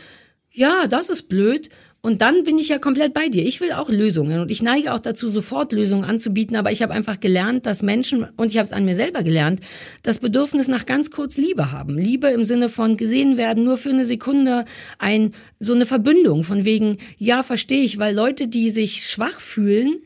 ja, 0.51 0.85
das 0.87 1.09
ist 1.09 1.23
blöd 1.23 1.69
und 2.01 2.21
dann 2.21 2.43
bin 2.43 2.57
ich 2.57 2.69
ja 2.69 2.79
komplett 2.79 3.13
bei 3.13 3.27
dir. 3.27 3.45
Ich 3.45 3.59
will 3.59 3.73
auch 3.73 3.89
Lösungen 3.89 4.39
und 4.39 4.51
ich 4.51 4.61
neige 4.61 4.93
auch 4.93 4.99
dazu, 4.99 5.27
sofort 5.27 5.73
Lösungen 5.73 6.05
anzubieten. 6.05 6.55
Aber 6.55 6.71
ich 6.71 6.81
habe 6.81 6.93
einfach 6.93 7.19
gelernt, 7.19 7.65
dass 7.65 7.83
Menschen, 7.83 8.25
und 8.37 8.47
ich 8.47 8.57
habe 8.57 8.65
es 8.65 8.71
an 8.71 8.85
mir 8.85 8.95
selber 8.95 9.21
gelernt, 9.21 9.59
das 10.01 10.19
Bedürfnis 10.19 10.69
nach 10.69 10.85
ganz 10.85 11.11
kurz 11.11 11.35
Liebe 11.35 11.73
haben. 11.73 11.97
Liebe 11.97 12.29
im 12.29 12.45
Sinne 12.45 12.69
von 12.69 12.95
gesehen 12.95 13.35
werden, 13.35 13.65
nur 13.65 13.77
für 13.77 13.89
eine 13.89 14.05
Sekunde, 14.05 14.63
ein, 14.97 15.33
so 15.59 15.73
eine 15.73 15.85
Verbündung 15.85 16.45
von 16.45 16.63
wegen, 16.63 16.99
ja, 17.17 17.43
verstehe 17.43 17.83
ich, 17.83 17.97
weil 17.97 18.15
Leute, 18.15 18.47
die 18.47 18.69
sich 18.69 19.05
schwach 19.05 19.41
fühlen, 19.41 19.97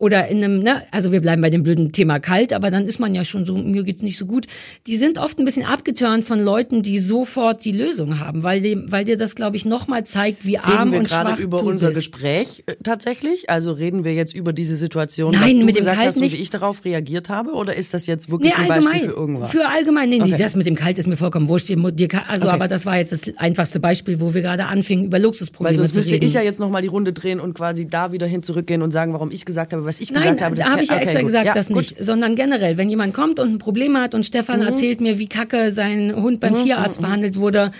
oder 0.00 0.28
in 0.28 0.44
einem, 0.44 0.60
ne, 0.60 0.82
also 0.92 1.10
wir 1.10 1.20
bleiben 1.20 1.42
bei 1.42 1.50
dem 1.50 1.64
blöden 1.64 1.90
Thema 1.90 2.20
kalt, 2.20 2.52
aber 2.52 2.70
dann 2.70 2.86
ist 2.86 3.00
man 3.00 3.14
ja 3.16 3.24
schon 3.24 3.44
so, 3.44 3.56
mir 3.56 3.82
geht's 3.82 4.00
nicht 4.02 4.16
so 4.16 4.26
gut. 4.26 4.46
Die 4.86 4.96
sind 4.96 5.18
oft 5.18 5.38
ein 5.40 5.44
bisschen 5.44 5.66
abgeturnt 5.66 6.22
von 6.24 6.38
Leuten, 6.38 6.82
die 6.82 7.00
sofort 7.00 7.64
die 7.64 7.72
Lösung 7.72 8.20
haben, 8.20 8.44
weil, 8.44 8.60
dem, 8.60 8.92
weil 8.92 9.04
dir 9.04 9.16
das, 9.16 9.34
glaube 9.34 9.56
ich, 9.56 9.64
nochmal 9.64 10.04
zeigt, 10.06 10.46
wie 10.46 10.58
arm 10.58 10.90
reden 10.90 11.00
und 11.00 11.08
schwach 11.08 11.18
wir 11.18 11.24
gerade 11.30 11.42
über 11.42 11.62
unser 11.64 11.88
bist. 11.88 12.12
Gespräch 12.12 12.62
äh, 12.66 12.76
tatsächlich? 12.84 13.50
Also 13.50 13.72
reden 13.72 14.04
wir 14.04 14.14
jetzt 14.14 14.34
über 14.34 14.52
diese 14.52 14.76
Situation, 14.76 15.32
Nein, 15.32 15.42
was 15.42 15.50
du 15.52 15.56
mit 15.58 15.68
dem 15.74 15.74
gesagt 15.78 15.96
Kalt 15.96 16.08
hast 16.08 16.16
und 16.16 16.22
nicht. 16.22 16.34
wie 16.38 16.42
ich 16.42 16.50
darauf 16.50 16.84
reagiert 16.84 17.28
habe? 17.28 17.52
Oder 17.54 17.74
ist 17.74 17.92
das 17.92 18.06
jetzt 18.06 18.30
wirklich 18.30 18.52
Nee, 18.56 18.64
ein 18.64 18.70
allgemein. 18.70 18.92
Beispiel 18.92 19.10
für 19.10 19.16
irgendwas? 19.16 19.50
Für 19.50 19.68
allgemein, 19.68 20.08
nee, 20.10 20.22
Okay. 20.22 20.36
das 20.38 20.54
mit 20.54 20.66
dem 20.66 20.76
Kalt 20.76 20.98
ist 20.98 21.08
mir 21.08 21.16
vollkommen 21.16 21.48
wurscht. 21.48 21.68
Also, 21.70 22.46
Okay. 22.46 22.54
aber 22.54 22.68
das 22.68 22.86
war 22.86 22.96
jetzt 22.98 23.10
das 23.10 23.22
einfachste 23.36 23.80
Beispiel, 23.80 24.20
wo 24.20 24.32
wir 24.32 24.42
gerade 24.42 24.66
anfingen, 24.66 25.06
über 25.06 25.16
Weil 25.16 25.22
Luxusprobleme 25.24 25.76
sonst 25.76 25.92
zu 25.94 25.98
müsste 25.98 26.12
reden. 26.14 26.24
ich 26.24 26.34
ja 26.34 26.42
jetzt 26.42 26.60
nochmal 26.60 26.82
die 26.82 26.88
Runde 26.88 27.12
drehen 27.12 27.40
und 27.40 27.54
quasi 27.54 27.86
da 27.88 28.12
wieder 28.12 28.26
hin 28.28 28.44
zurückgehen 28.44 28.82
und 28.82 28.92
sagen, 28.92 29.12
warum 29.12 29.32
ich 29.32 29.44
gesagt 29.44 29.72
habe, 29.72 29.87
was 29.88 29.98
ich 29.98 30.12
Nein, 30.12 30.22
gesagt 30.22 30.42
habe. 30.42 30.54
Das 30.54 30.66
da 30.66 30.72
habe 30.72 30.82
ich 30.82 30.88
ja 30.88 30.94
okay, 30.94 31.02
extra 31.04 31.18
gut. 31.20 31.26
gesagt, 31.26 31.46
ja, 31.46 31.54
das 31.54 31.66
gut. 31.68 31.76
nicht, 31.78 31.96
sondern 32.04 32.36
generell, 32.36 32.76
wenn 32.76 32.88
jemand 32.88 33.14
kommt 33.14 33.40
und 33.40 33.54
ein 33.54 33.58
Problem 33.58 33.96
hat 33.96 34.14
und 34.14 34.24
Stefan 34.24 34.60
Mhm. 34.60 34.66
erzählt 34.66 35.00
mir, 35.00 35.18
wie 35.18 35.26
kacke 35.26 35.72
sein 35.72 36.14
Hund 36.14 36.38
beim 36.38 36.54
Tierarzt 36.62 37.00
behandelt 37.00 37.36
wurde, 37.36 37.72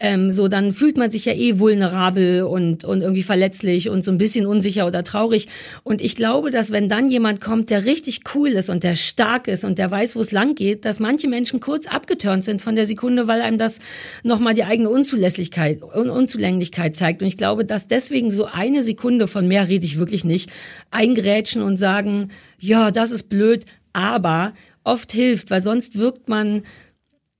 ähm, 0.00 0.30
so 0.30 0.48
dann 0.48 0.72
fühlt 0.72 0.96
man 0.96 1.10
sich 1.10 1.24
ja 1.26 1.32
eh 1.34 1.58
vulnerabel 1.58 2.44
und 2.44 2.84
und 2.84 3.02
irgendwie 3.02 3.22
verletzlich 3.22 3.88
und 3.90 4.04
so 4.04 4.10
ein 4.10 4.18
bisschen 4.18 4.46
unsicher 4.46 4.86
oder 4.86 5.02
traurig. 5.04 5.48
Und 5.82 6.00
ich 6.00 6.16
glaube, 6.16 6.50
dass 6.50 6.70
wenn 6.70 6.88
dann 6.88 7.08
jemand 7.08 7.40
kommt, 7.40 7.70
der 7.70 7.84
richtig 7.84 8.20
cool 8.34 8.50
ist 8.50 8.70
und 8.70 8.84
der 8.84 8.96
stark 8.96 9.48
ist 9.48 9.64
und 9.64 9.78
der 9.78 9.90
weiß, 9.90 10.16
wo 10.16 10.20
es 10.20 10.32
lang 10.32 10.54
geht, 10.54 10.84
dass 10.84 11.00
manche 11.00 11.28
Menschen 11.28 11.60
kurz 11.60 11.86
abgeturnt 11.86 12.44
sind 12.44 12.62
von 12.62 12.76
der 12.76 12.86
Sekunde, 12.86 13.26
weil 13.26 13.40
einem 13.40 13.58
das 13.58 13.80
nochmal 14.22 14.54
die 14.54 14.64
eigene 14.64 14.88
Unzulässigkeit 14.90 15.82
und 15.82 16.10
Unzulänglichkeit 16.10 16.94
zeigt. 16.94 17.22
Und 17.22 17.28
ich 17.28 17.36
glaube, 17.36 17.64
dass 17.64 17.88
deswegen 17.88 18.30
so 18.30 18.44
eine 18.44 18.82
Sekunde 18.82 19.26
von 19.26 19.48
mehr 19.48 19.68
rede 19.68 19.84
ich 19.84 19.98
wirklich 19.98 20.24
nicht, 20.24 20.50
eingrätschen 20.90 21.55
und 21.62 21.76
sagen, 21.76 22.30
ja, 22.58 22.90
das 22.90 23.10
ist 23.10 23.24
blöd, 23.24 23.66
aber 23.92 24.52
oft 24.84 25.12
hilft, 25.12 25.50
weil 25.50 25.62
sonst 25.62 25.98
wirkt 25.98 26.28
man 26.28 26.62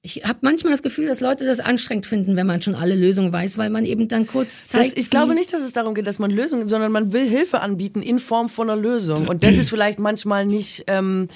ich 0.07 0.23
habe 0.25 0.39
manchmal 0.43 0.73
das 0.73 0.85
Gefühl, 0.85 1.09
dass 1.09 1.21
Leute 1.21 1.45
das 1.45 1.59
anstrengend 1.59 2.07
finden, 2.07 2.37
wenn 2.37 2.47
man 2.47 2.63
schon 2.63 2.77
alle 2.77 2.95
Lösungen 2.95 3.33
weiß, 3.33 3.59
weil 3.59 3.71
man 3.71 3.85
eben 3.85 4.07
dann 4.07 4.29
kurz 4.29 4.69
zeigt. 4.69 4.93
Das, 4.93 4.97
ich 4.97 5.11
glaube 5.11 5.35
nicht, 5.35 5.53
dass 5.53 5.63
es 5.63 5.73
darum 5.73 5.95
geht, 5.95 6.07
dass 6.07 6.21
man 6.21 6.31
Lösungen, 6.31 6.69
sondern 6.69 6.93
man 6.93 7.13
will 7.13 7.29
Hilfe 7.29 7.61
anbieten 7.61 8.03
in 8.03 8.21
Form 8.21 8.49
von 8.49 8.71
einer 8.71 8.81
Lösung. 8.81 9.27
Und 9.27 9.43
das 9.43 9.57
ist 9.59 9.69
vielleicht 9.69 9.99
manchmal 9.99 10.47
nicht, 10.47 10.85
ähm, 10.87 11.27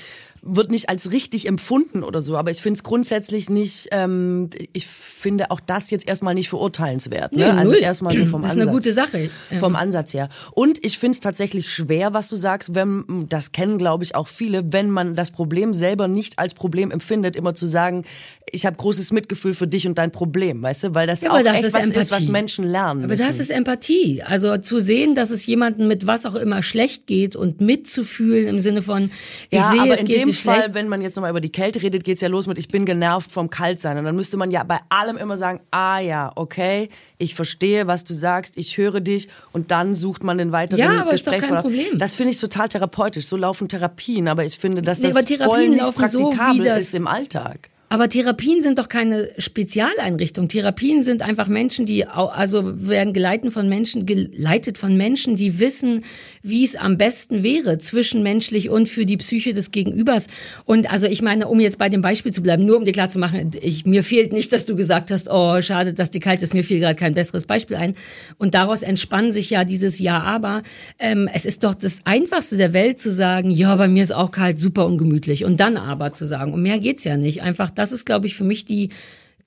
wird 0.42 0.70
nicht 0.70 0.88
als 0.88 1.10
richtig 1.12 1.46
empfunden 1.46 2.02
oder 2.02 2.20
so. 2.20 2.36
Aber 2.36 2.50
ich 2.50 2.62
finde 2.62 2.78
es 2.78 2.82
grundsätzlich 2.82 3.50
nicht, 3.50 3.88
ähm, 3.92 4.50
ich 4.72 4.86
finde 4.86 5.50
auch 5.50 5.60
das 5.60 5.90
jetzt 5.90 6.08
erstmal 6.08 6.34
nicht 6.34 6.48
verurteilenswert. 6.48 7.32
Ne? 7.32 7.52
Nee, 7.52 7.58
also 7.58 7.74
erstmal 7.74 8.16
so 8.16 8.26
vom 8.26 8.44
Ist 8.44 8.52
Ansatz. 8.52 8.66
eine 8.66 8.70
gute 8.70 8.92
Sache. 8.92 9.30
Vom 9.58 9.76
Ansatz 9.76 10.14
her. 10.14 10.28
Und 10.52 10.84
ich 10.84 10.98
finde 10.98 11.16
es 11.16 11.20
tatsächlich 11.20 11.72
schwer, 11.72 12.14
was 12.14 12.28
du 12.28 12.36
sagst, 12.36 12.74
wenn, 12.74 13.26
das 13.28 13.52
kennen 13.52 13.78
glaube 13.78 14.04
ich 14.04 14.14
auch 14.14 14.28
viele, 14.28 14.72
wenn 14.72 14.90
man 14.90 15.14
das 15.14 15.30
Problem 15.30 15.74
selber 15.74 16.08
nicht 16.08 16.38
als 16.38 16.54
Problem 16.54 16.90
empfindet, 16.90 17.36
immer 17.36 17.54
zu 17.54 17.66
sagen, 17.66 18.04
ich 18.52 18.66
habe 18.66 18.76
großes 18.76 19.12
Mitgefühl 19.12 19.54
für 19.54 19.66
dich 19.66 19.86
und 19.86 19.96
dein 19.98 20.10
Problem, 20.10 20.62
weißt 20.62 20.84
du? 20.84 20.94
Weil 20.94 21.06
das 21.06 21.20
Ja, 21.20 21.30
auch 21.30 21.34
aber 21.34 21.44
das 21.44 21.56
echt 21.58 21.64
ist 21.66 21.72
was 21.74 21.84
ist, 21.84 21.88
Empathie. 21.96 22.10
was 22.12 22.28
Menschen 22.28 22.64
lernen 22.66 23.04
Aber 23.04 23.12
müssen. 23.14 23.26
das 23.26 23.38
ist 23.38 23.50
Empathie. 23.50 24.22
Also 24.22 24.56
zu 24.56 24.80
sehen, 24.80 25.14
dass 25.14 25.30
es 25.30 25.46
jemandem 25.46 25.86
mit 25.88 26.06
was 26.06 26.26
auch 26.26 26.34
immer 26.34 26.62
schlecht 26.62 27.06
geht 27.06 27.36
und 27.36 27.60
mitzufühlen 27.60 28.48
im 28.48 28.58
Sinne 28.58 28.82
von, 28.82 29.10
ich 29.50 29.58
ja, 29.58 29.70
sehe, 29.70 29.80
aber 29.82 29.92
es 29.94 30.00
in 30.00 30.06
geht 30.06 30.22
dem 30.22 30.32
Fall, 30.32 30.56
schlecht. 30.62 30.74
wenn 30.74 30.88
man 30.88 31.00
jetzt 31.02 31.16
nochmal 31.16 31.30
über 31.30 31.40
die 31.40 31.52
Kälte 31.52 31.82
redet, 31.82 32.04
geht's 32.04 32.20
ja 32.20 32.28
los 32.28 32.46
mit, 32.46 32.58
ich 32.58 32.68
bin 32.68 32.84
genervt 32.84 33.30
vom 33.30 33.50
Kaltsein. 33.50 33.98
Und 33.98 34.04
dann 34.04 34.16
müsste 34.16 34.36
man 34.36 34.50
ja 34.50 34.62
bei 34.64 34.78
allem 34.88 35.16
immer 35.16 35.36
sagen, 35.36 35.60
ah 35.70 35.98
ja, 36.00 36.32
okay, 36.36 36.88
ich 37.18 37.34
verstehe, 37.34 37.86
was 37.86 38.04
du 38.04 38.14
sagst, 38.14 38.56
ich 38.56 38.76
höre 38.76 39.00
dich 39.00 39.28
und 39.52 39.70
dann 39.70 39.94
sucht 39.94 40.24
man 40.24 40.38
den 40.38 40.52
weiteren 40.52 40.80
Ja, 40.80 41.02
aber 41.02 41.12
ist 41.12 41.26
doch 41.26 41.32
kein. 41.38 41.60
Problem. 41.60 41.98
Das 41.98 42.14
finde 42.14 42.32
ich 42.32 42.40
total 42.40 42.68
therapeutisch. 42.68 43.26
So 43.26 43.36
laufen 43.36 43.68
Therapien, 43.68 44.28
aber 44.28 44.44
ich 44.44 44.56
finde, 44.58 44.82
dass 44.82 44.98
Nee, 45.00 45.08
das 45.12 45.16
aber 45.16 45.44
voll 45.50 45.68
nicht 45.68 45.84
so, 45.84 45.92
praktikabel 45.92 46.64
das- 46.64 46.80
ist 46.80 46.94
im 46.94 47.06
Alltag. 47.06 47.68
Aber 47.92 48.08
Therapien 48.08 48.62
sind 48.62 48.78
doch 48.78 48.88
keine 48.88 49.30
Spezialeinrichtung. 49.36 50.46
Therapien 50.46 51.02
sind 51.02 51.22
einfach 51.22 51.48
Menschen, 51.48 51.86
die 51.86 52.06
also 52.06 52.62
werden 52.88 53.12
geleitet 53.12 53.52
von 53.52 53.68
Menschen, 53.68 54.06
geleitet 54.06 54.78
von 54.78 54.96
Menschen, 54.96 55.34
die 55.34 55.58
wissen, 55.58 56.04
wie 56.40 56.62
es 56.62 56.76
am 56.76 56.98
besten 56.98 57.42
wäre, 57.42 57.78
zwischenmenschlich 57.78 58.70
und 58.70 58.88
für 58.88 59.04
die 59.04 59.16
Psyche 59.16 59.54
des 59.54 59.72
Gegenübers. 59.72 60.28
Und 60.66 60.88
also 60.88 61.08
ich 61.08 61.20
meine, 61.20 61.48
um 61.48 61.58
jetzt 61.58 61.78
bei 61.78 61.88
dem 61.88 62.00
Beispiel 62.00 62.32
zu 62.32 62.42
bleiben, 62.42 62.64
nur 62.64 62.76
um 62.76 62.84
dir 62.84 62.92
klar 62.92 63.08
zu 63.08 63.18
machen, 63.18 63.50
ich, 63.60 63.84
mir 63.86 64.04
fehlt 64.04 64.32
nicht, 64.32 64.52
dass 64.52 64.66
du 64.66 64.76
gesagt 64.76 65.10
hast, 65.10 65.28
oh, 65.28 65.60
schade, 65.60 65.92
dass 65.92 66.12
die 66.12 66.20
kalt 66.20 66.42
ist, 66.42 66.54
mir 66.54 66.62
fiel 66.62 66.78
gerade 66.78 66.94
kein 66.94 67.14
besseres 67.14 67.44
Beispiel 67.44 67.76
ein. 67.76 67.96
Und 68.38 68.54
daraus 68.54 68.82
entspann 68.82 69.32
sich 69.32 69.50
ja 69.50 69.64
dieses 69.64 69.98
Ja, 69.98 70.20
aber 70.20 70.62
ähm, 71.00 71.28
es 71.34 71.44
ist 71.44 71.64
doch 71.64 71.74
das 71.74 71.98
Einfachste 72.04 72.56
der 72.56 72.72
Welt 72.72 73.00
zu 73.00 73.10
sagen, 73.10 73.50
ja, 73.50 73.74
bei 73.74 73.88
mir 73.88 74.04
ist 74.04 74.12
auch 74.12 74.30
kalt, 74.30 74.60
super 74.60 74.86
ungemütlich. 74.86 75.44
Und 75.44 75.58
dann 75.58 75.76
aber 75.76 76.12
zu 76.12 76.24
sagen, 76.24 76.54
um 76.54 76.62
mehr 76.62 76.78
geht's 76.78 77.02
ja 77.02 77.16
nicht. 77.16 77.42
Einfach, 77.42 77.70
das 77.80 77.92
ist, 77.92 78.04
glaube 78.04 78.26
ich, 78.26 78.36
für 78.36 78.44
mich 78.44 78.64
die 78.64 78.90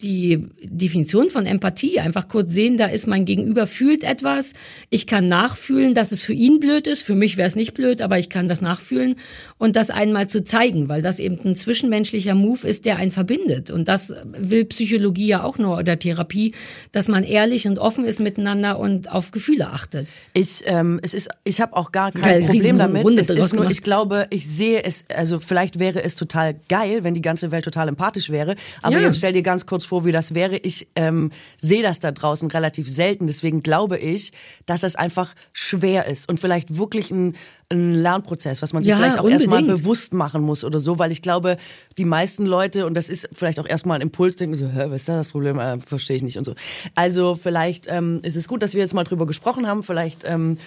die 0.02 0.48
Definition 0.64 1.30
von 1.30 1.46
Empathie. 1.46 2.00
Einfach 2.00 2.28
kurz 2.28 2.52
sehen, 2.54 2.78
da 2.78 2.86
ist 2.86 3.08
mein 3.08 3.26
Gegenüber 3.26 3.68
fühlt 3.68 4.04
etwas. 4.04 4.54
Ich 4.90 5.08
kann 5.08 5.28
nachfühlen, 5.28 5.94
dass 5.94 6.12
es 6.12 6.22
für 6.22 6.34
ihn 6.34 6.60
blöd 6.60 6.88
ist. 6.88 7.04
Für 7.04 7.16
mich 7.16 7.38
wäre 7.38 7.48
es 7.48 7.56
nicht 7.56 7.74
blöd, 7.74 8.02
aber 8.02 8.20
ich 8.20 8.30
kann 8.30 8.48
das 8.48 8.62
nachfühlen 8.62 9.16
und 9.58 9.76
das 9.76 9.90
einmal 9.90 10.28
zu 10.28 10.44
zeigen, 10.44 10.90
weil 10.90 11.02
das 11.02 11.20
eben 11.20 11.40
ein 11.46 11.56
zwischenmenschlicher 11.56 12.36
Move 12.36 12.68
ist, 12.68 12.86
der 12.86 12.98
einen 12.98 13.12
verbindet. 13.12 13.72
Und 13.72 13.88
das 13.88 14.14
will 14.38 14.66
Psychologie 14.66 15.28
ja 15.28 15.44
auch 15.44 15.58
nur 15.58 15.78
oder 15.78 15.98
Therapie, 15.98 16.54
dass 16.92 17.08
man 17.08 17.24
ehrlich 17.24 17.68
und 17.68 17.80
offen 17.80 18.06
ist 18.06 18.20
miteinander 18.20 18.80
und 18.80 19.12
auf 19.12 19.32
Gefühle 19.32 19.70
achtet. 19.70 20.14
Ich, 20.34 20.64
ähm, 20.66 21.00
es 21.02 21.14
ist, 21.14 21.30
ich 21.44 21.62
habe 21.62 21.76
auch 21.76 21.92
gar 21.92 22.12
kein 22.12 22.22
geil, 22.22 22.44
Problem 22.44 22.78
damit. 22.78 23.04
Runde 23.04 23.22
es 23.22 23.30
ist 23.30 23.54
nur, 23.54 23.70
ich 23.70 23.84
glaube, 23.84 24.28
ich 24.30 24.48
sehe 24.48 24.84
es, 24.84 25.06
also 25.14 25.40
vielleicht 25.40 25.80
wäre 25.80 26.04
es 26.04 26.16
total 26.16 26.56
geil, 26.68 27.04
wenn 27.04 27.14
die 27.14 27.22
ganze 27.22 27.52
Welt 27.52 27.66
total 27.66 27.88
empathisch 27.88 28.30
wäre. 28.30 28.56
Aber 28.82 28.98
ja. 28.98 29.04
jetzt 29.04 29.18
stell 29.18 29.34
dir 29.34 29.44
ganz 29.44 29.66
kurz 29.66 29.86
vor, 29.86 29.93
vor, 29.94 30.06
wie 30.06 30.12
das 30.12 30.34
wäre. 30.34 30.58
Ich 30.58 30.88
ähm, 30.96 31.30
sehe 31.56 31.84
das 31.84 32.00
da 32.00 32.12
draußen 32.12 32.50
relativ 32.50 32.90
selten. 32.90 33.28
Deswegen 33.28 33.62
glaube 33.62 34.00
ich, 34.00 34.34
dass 34.66 34.82
das 34.82 34.96
einfach 34.96 35.36
schwer 35.52 36.08
ist 36.08 36.28
und 36.28 36.40
vielleicht 36.40 36.80
wirklich 36.80 37.12
ein, 37.12 37.36
ein 37.70 37.94
Lernprozess, 37.94 38.64
was 38.64 38.74
man 38.74 38.82
sich 38.82 38.90
ja, 38.90 38.98
vielleicht 38.98 39.20
auch 39.20 39.30
erstmal 39.30 39.62
bewusst 39.62 40.12
machen 40.12 40.42
muss 40.42 40.64
oder 40.64 40.80
so, 40.80 40.98
weil 40.98 41.12
ich 41.12 41.22
glaube, 41.22 41.58
die 42.00 42.06
meisten 42.06 42.48
Leute, 42.48 42.88
und 42.88 42.96
das 42.96 43.08
ist 43.08 43.30
vielleicht 43.34 43.60
auch 43.60 43.68
erstmal 43.68 44.00
ein 44.00 44.02
Impuls, 44.02 44.36
denken 44.36 44.56
so, 44.56 44.68
Hä, 44.68 44.86
was 44.88 45.02
ist 45.02 45.10
da 45.10 45.18
das 45.18 45.30
Problem? 45.30 45.60
Äh, 45.60 45.80
Verstehe 45.80 46.18
ich 46.18 46.24
nicht 46.24 46.40
und 46.40 46.46
so. 46.46 46.56
Also 46.96 47.36
vielleicht 47.36 47.86
ähm, 47.88 48.20
ist 48.24 48.36
es 48.36 48.48
gut, 48.48 48.64
dass 48.64 48.74
wir 48.74 48.82
jetzt 48.82 48.96
mal 48.96 49.04
drüber 49.04 49.28
gesprochen 49.28 49.68
haben. 49.68 49.84
Vielleicht 49.84 50.24
ähm, 50.26 50.58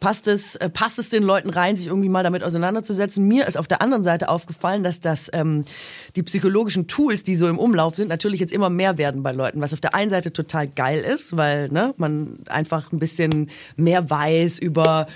passt 0.00 0.28
es, 0.28 0.56
äh, 0.56 0.68
passt 0.68 0.98
es 0.98 1.08
den 1.08 1.22
Leuten 1.22 1.50
rein, 1.50 1.76
sich 1.76 1.86
irgendwie 1.86 2.08
mal 2.08 2.22
damit 2.22 2.44
auseinanderzusetzen. 2.44 3.26
Mir 3.26 3.46
ist 3.46 3.56
auf 3.56 3.66
der 3.66 3.82
anderen 3.82 4.02
Seite 4.02 4.28
aufgefallen, 4.28 4.84
dass 4.84 5.00
das 5.00 5.30
ähm, 5.32 5.64
die 6.16 6.22
psychologischen 6.22 6.86
Tools, 6.86 7.24
die 7.24 7.34
so 7.34 7.48
im 7.48 7.58
Umlauf 7.58 7.94
sind, 7.94 8.08
natürlich 8.08 8.40
jetzt 8.40 8.52
immer 8.52 8.70
mehr 8.70 8.98
werden 8.98 9.22
bei 9.22 9.32
Leuten, 9.32 9.60
was 9.60 9.72
auf 9.72 9.80
der 9.80 9.94
einen 9.94 10.10
Seite 10.10 10.32
total 10.32 10.68
geil 10.68 11.00
ist, 11.00 11.36
weil 11.36 11.68
ne, 11.68 11.94
man 11.96 12.38
einfach 12.48 12.92
ein 12.92 12.98
bisschen 12.98 13.50
mehr 13.76 14.08
weiß 14.08 14.58
über 14.58 15.06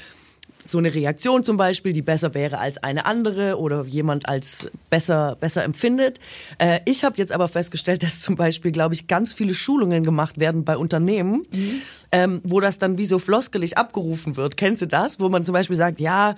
so 0.71 0.79
eine 0.79 0.95
Reaktion 0.95 1.45
zum 1.45 1.57
Beispiel, 1.57 1.93
die 1.93 2.03
besser 2.03 2.35
wäre 2.35 2.59
als 2.59 2.79
eine 2.79 3.07
andere 3.07 3.59
oder 3.59 3.85
jemand 3.85 4.29
als 4.29 4.71
besser, 4.89 5.37
besser 5.41 5.65
empfindet. 5.65 6.21
Äh, 6.59 6.81
ich 6.85 7.05
habe 7.05 7.17
jetzt 7.19 7.33
aber 7.33 7.49
festgestellt, 7.49 8.03
dass 8.05 8.21
zum 8.21 8.37
Beispiel, 8.37 8.73
glaube 8.73 8.95
ich, 8.95 9.07
ganz 9.07 9.33
viele 9.33 9.55
Schulungen 9.55 10.05
gemacht 10.05 10.39
werden 10.39 10.65
bei 10.65 10.77
Unternehmen, 10.77 11.47
mhm. 11.53 11.83
ähm, 12.13 12.41
wo 12.45 12.61
das 12.61 12.79
dann 12.79 12.99
wie 12.99 13.07
so 13.07 13.19
floskelig 13.19 13.79
abgerufen 13.79 14.37
wird. 14.37 14.57
Kennst 14.57 14.83
du 14.83 14.87
das? 14.87 15.21
Wo 15.21 15.29
man 15.29 15.45
zum 15.45 15.53
Beispiel 15.53 15.77
sagt, 15.77 16.01
ja, 16.01 16.37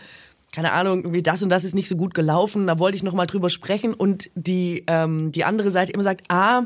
keine 0.52 0.72
Ahnung, 0.72 0.98
irgendwie 0.98 1.22
das 1.22 1.42
und 1.42 1.48
das 1.48 1.64
ist 1.64 1.74
nicht 1.74 1.88
so 1.88 1.96
gut 1.96 2.12
gelaufen, 2.12 2.66
da 2.66 2.78
wollte 2.78 2.96
ich 2.96 3.02
noch 3.02 3.14
mal 3.14 3.26
drüber 3.26 3.48
sprechen 3.48 3.94
und 3.94 4.30
die, 4.34 4.84
ähm, 4.86 5.32
die 5.32 5.44
andere 5.44 5.70
Seite 5.70 5.92
immer 5.92 6.02
sagt, 6.02 6.24
ah, 6.28 6.64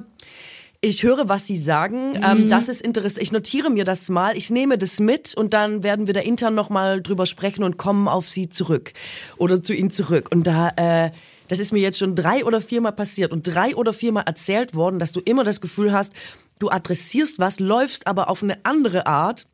ich 0.89 1.03
höre, 1.03 1.29
was 1.29 1.47
Sie 1.47 1.57
sagen. 1.57 2.15
Ähm, 2.15 2.21
mhm. 2.21 2.43
Ähm, 2.43 2.49
das 2.49 2.69
ist 2.69 2.83
interessant. 2.83 3.23
Ich 3.23 3.33
notiere 3.33 3.71
mir 3.71 3.85
das 3.85 4.09
mal. 4.09 4.37
Ich 4.37 4.51
nehme 4.51 4.79
das 4.79 5.01
mit 5.01 5.35
und 5.35 5.53
dann 5.55 5.83
werden 5.83 6.07
wir 6.07 6.15
da 6.15 6.21
intern 6.21 6.55
noch 6.55 6.71
mal 6.71 7.03
drüber 7.03 7.27
sprechen 7.27 7.65
und 7.65 7.77
kommen 7.77 8.09
auf 8.09 8.29
Sie 8.29 8.49
zurück 8.49 8.93
oder 9.37 9.63
zu 9.63 9.75
Ihnen 9.75 9.91
zurück. 9.91 10.29
Und 10.33 10.47
da, 10.47 10.71
äh, 10.77 11.11
das 11.49 11.59
ist 11.59 11.73
mir 11.73 11.81
jetzt 11.81 11.99
schon 11.99 12.15
drei 12.15 12.45
oder 12.45 12.61
viermal 12.61 12.93
passiert 12.93 13.33
und 13.33 13.47
drei 13.47 13.75
oder 13.75 13.93
viermal 13.93 14.25
erzählt 14.27 14.75
worden, 14.75 14.99
dass 14.99 15.13
du 15.13 15.21
immer 15.21 15.45
das 15.45 15.61
Gefühl 15.61 15.93
hast, 15.93 16.13
du 16.59 16.71
adressierst 16.71 17.39
was, 17.39 17.61
läufst 17.61 18.07
aber 18.07 18.31
auf 18.31 18.43
eine 18.43 18.59
andere 18.65 19.07
Art 19.07 19.47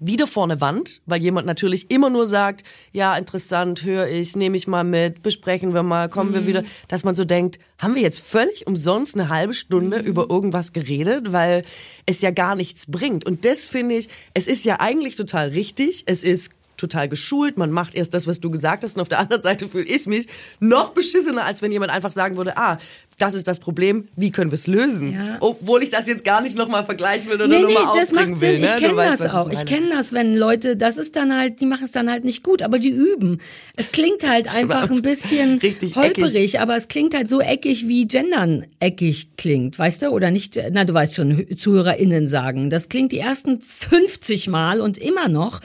wieder 0.00 0.26
vor 0.26 0.44
eine 0.44 0.60
Wand, 0.60 1.02
weil 1.06 1.22
jemand 1.22 1.46
natürlich 1.46 1.90
immer 1.90 2.10
nur 2.10 2.26
sagt, 2.26 2.64
ja, 2.90 3.16
interessant, 3.16 3.84
höre 3.84 4.08
ich, 4.08 4.34
nehme 4.34 4.56
ich 4.56 4.66
mal 4.66 4.82
mit, 4.82 5.22
besprechen 5.22 5.74
wir 5.74 5.82
mal, 5.82 6.08
kommen 6.08 6.30
mhm. 6.30 6.34
wir 6.34 6.46
wieder, 6.46 6.64
dass 6.88 7.04
man 7.04 7.14
so 7.14 7.24
denkt, 7.24 7.58
haben 7.78 7.94
wir 7.94 8.02
jetzt 8.02 8.20
völlig 8.20 8.66
umsonst 8.66 9.14
eine 9.14 9.28
halbe 9.28 9.54
Stunde 9.54 9.98
mhm. 9.98 10.04
über 10.04 10.30
irgendwas 10.30 10.72
geredet, 10.72 11.32
weil 11.32 11.64
es 12.06 12.22
ja 12.22 12.30
gar 12.30 12.56
nichts 12.56 12.90
bringt. 12.90 13.26
Und 13.26 13.44
das 13.44 13.68
finde 13.68 13.96
ich, 13.96 14.08
es 14.34 14.46
ist 14.46 14.64
ja 14.64 14.80
eigentlich 14.80 15.16
total 15.16 15.50
richtig, 15.50 16.04
es 16.06 16.24
ist 16.24 16.50
total 16.80 17.08
geschult, 17.08 17.58
man 17.58 17.70
macht 17.70 17.94
erst 17.94 18.14
das, 18.14 18.26
was 18.26 18.40
du 18.40 18.50
gesagt 18.50 18.82
hast 18.82 18.96
und 18.96 19.02
auf 19.02 19.08
der 19.08 19.20
anderen 19.20 19.42
Seite 19.42 19.68
fühle 19.68 19.84
ich 19.84 20.06
mich 20.06 20.26
noch 20.58 20.90
beschissener, 20.90 21.44
als 21.44 21.62
wenn 21.62 21.72
jemand 21.72 21.92
einfach 21.92 22.12
sagen 22.12 22.36
würde, 22.36 22.56
ah, 22.56 22.78
das 23.20 23.34
ist 23.34 23.46
das 23.46 23.58
Problem, 23.58 24.08
wie 24.16 24.30
können 24.30 24.50
wir 24.50 24.54
es 24.54 24.66
lösen? 24.66 25.12
Ja. 25.12 25.36
Obwohl 25.40 25.82
ich 25.82 25.90
das 25.90 26.06
jetzt 26.06 26.24
gar 26.24 26.40
nicht 26.40 26.56
nochmal 26.56 26.84
vergleichen 26.84 27.28
will 27.28 27.36
oder 27.36 27.48
nee, 27.48 27.60
nochmal 27.60 27.94
nee, 27.94 28.00
aufbringen 28.02 28.40
will. 28.40 28.58
Ne? 28.58 28.66
Ich 28.66 28.76
kenne 28.76 28.94
das 28.96 29.20
auch. 29.22 29.50
Ich, 29.50 29.58
ich 29.58 29.66
kenne 29.66 29.90
das, 29.90 30.12
wenn 30.12 30.34
Leute, 30.34 30.76
das 30.76 30.96
ist 30.96 31.16
dann 31.16 31.36
halt, 31.36 31.60
die 31.60 31.66
machen 31.66 31.84
es 31.84 31.92
dann 31.92 32.10
halt 32.10 32.24
nicht 32.24 32.42
gut, 32.42 32.62
aber 32.62 32.78
die 32.78 32.88
üben. 32.88 33.40
Es 33.76 33.92
klingt 33.92 34.28
halt 34.28 34.54
einfach 34.54 34.90
ein 34.90 35.02
bisschen 35.02 35.58
Richtig 35.62 35.96
holperig, 35.96 36.34
eckig. 36.34 36.60
aber 36.60 36.76
es 36.76 36.88
klingt 36.88 37.14
halt 37.14 37.28
so 37.28 37.40
eckig, 37.40 37.88
wie 37.88 38.06
Gendern 38.06 38.64
eckig 38.80 39.36
klingt, 39.36 39.78
weißt 39.78 40.02
du? 40.02 40.08
Oder 40.08 40.30
nicht, 40.30 40.58
na 40.72 40.84
du 40.84 40.94
weißt 40.94 41.16
schon, 41.16 41.46
ZuhörerInnen 41.54 42.26
sagen. 42.26 42.70
Das 42.70 42.88
klingt 42.88 43.12
die 43.12 43.18
ersten 43.18 43.60
50 43.60 44.48
Mal 44.48 44.80
und 44.80 44.96
immer 44.96 45.28
noch 45.28 45.60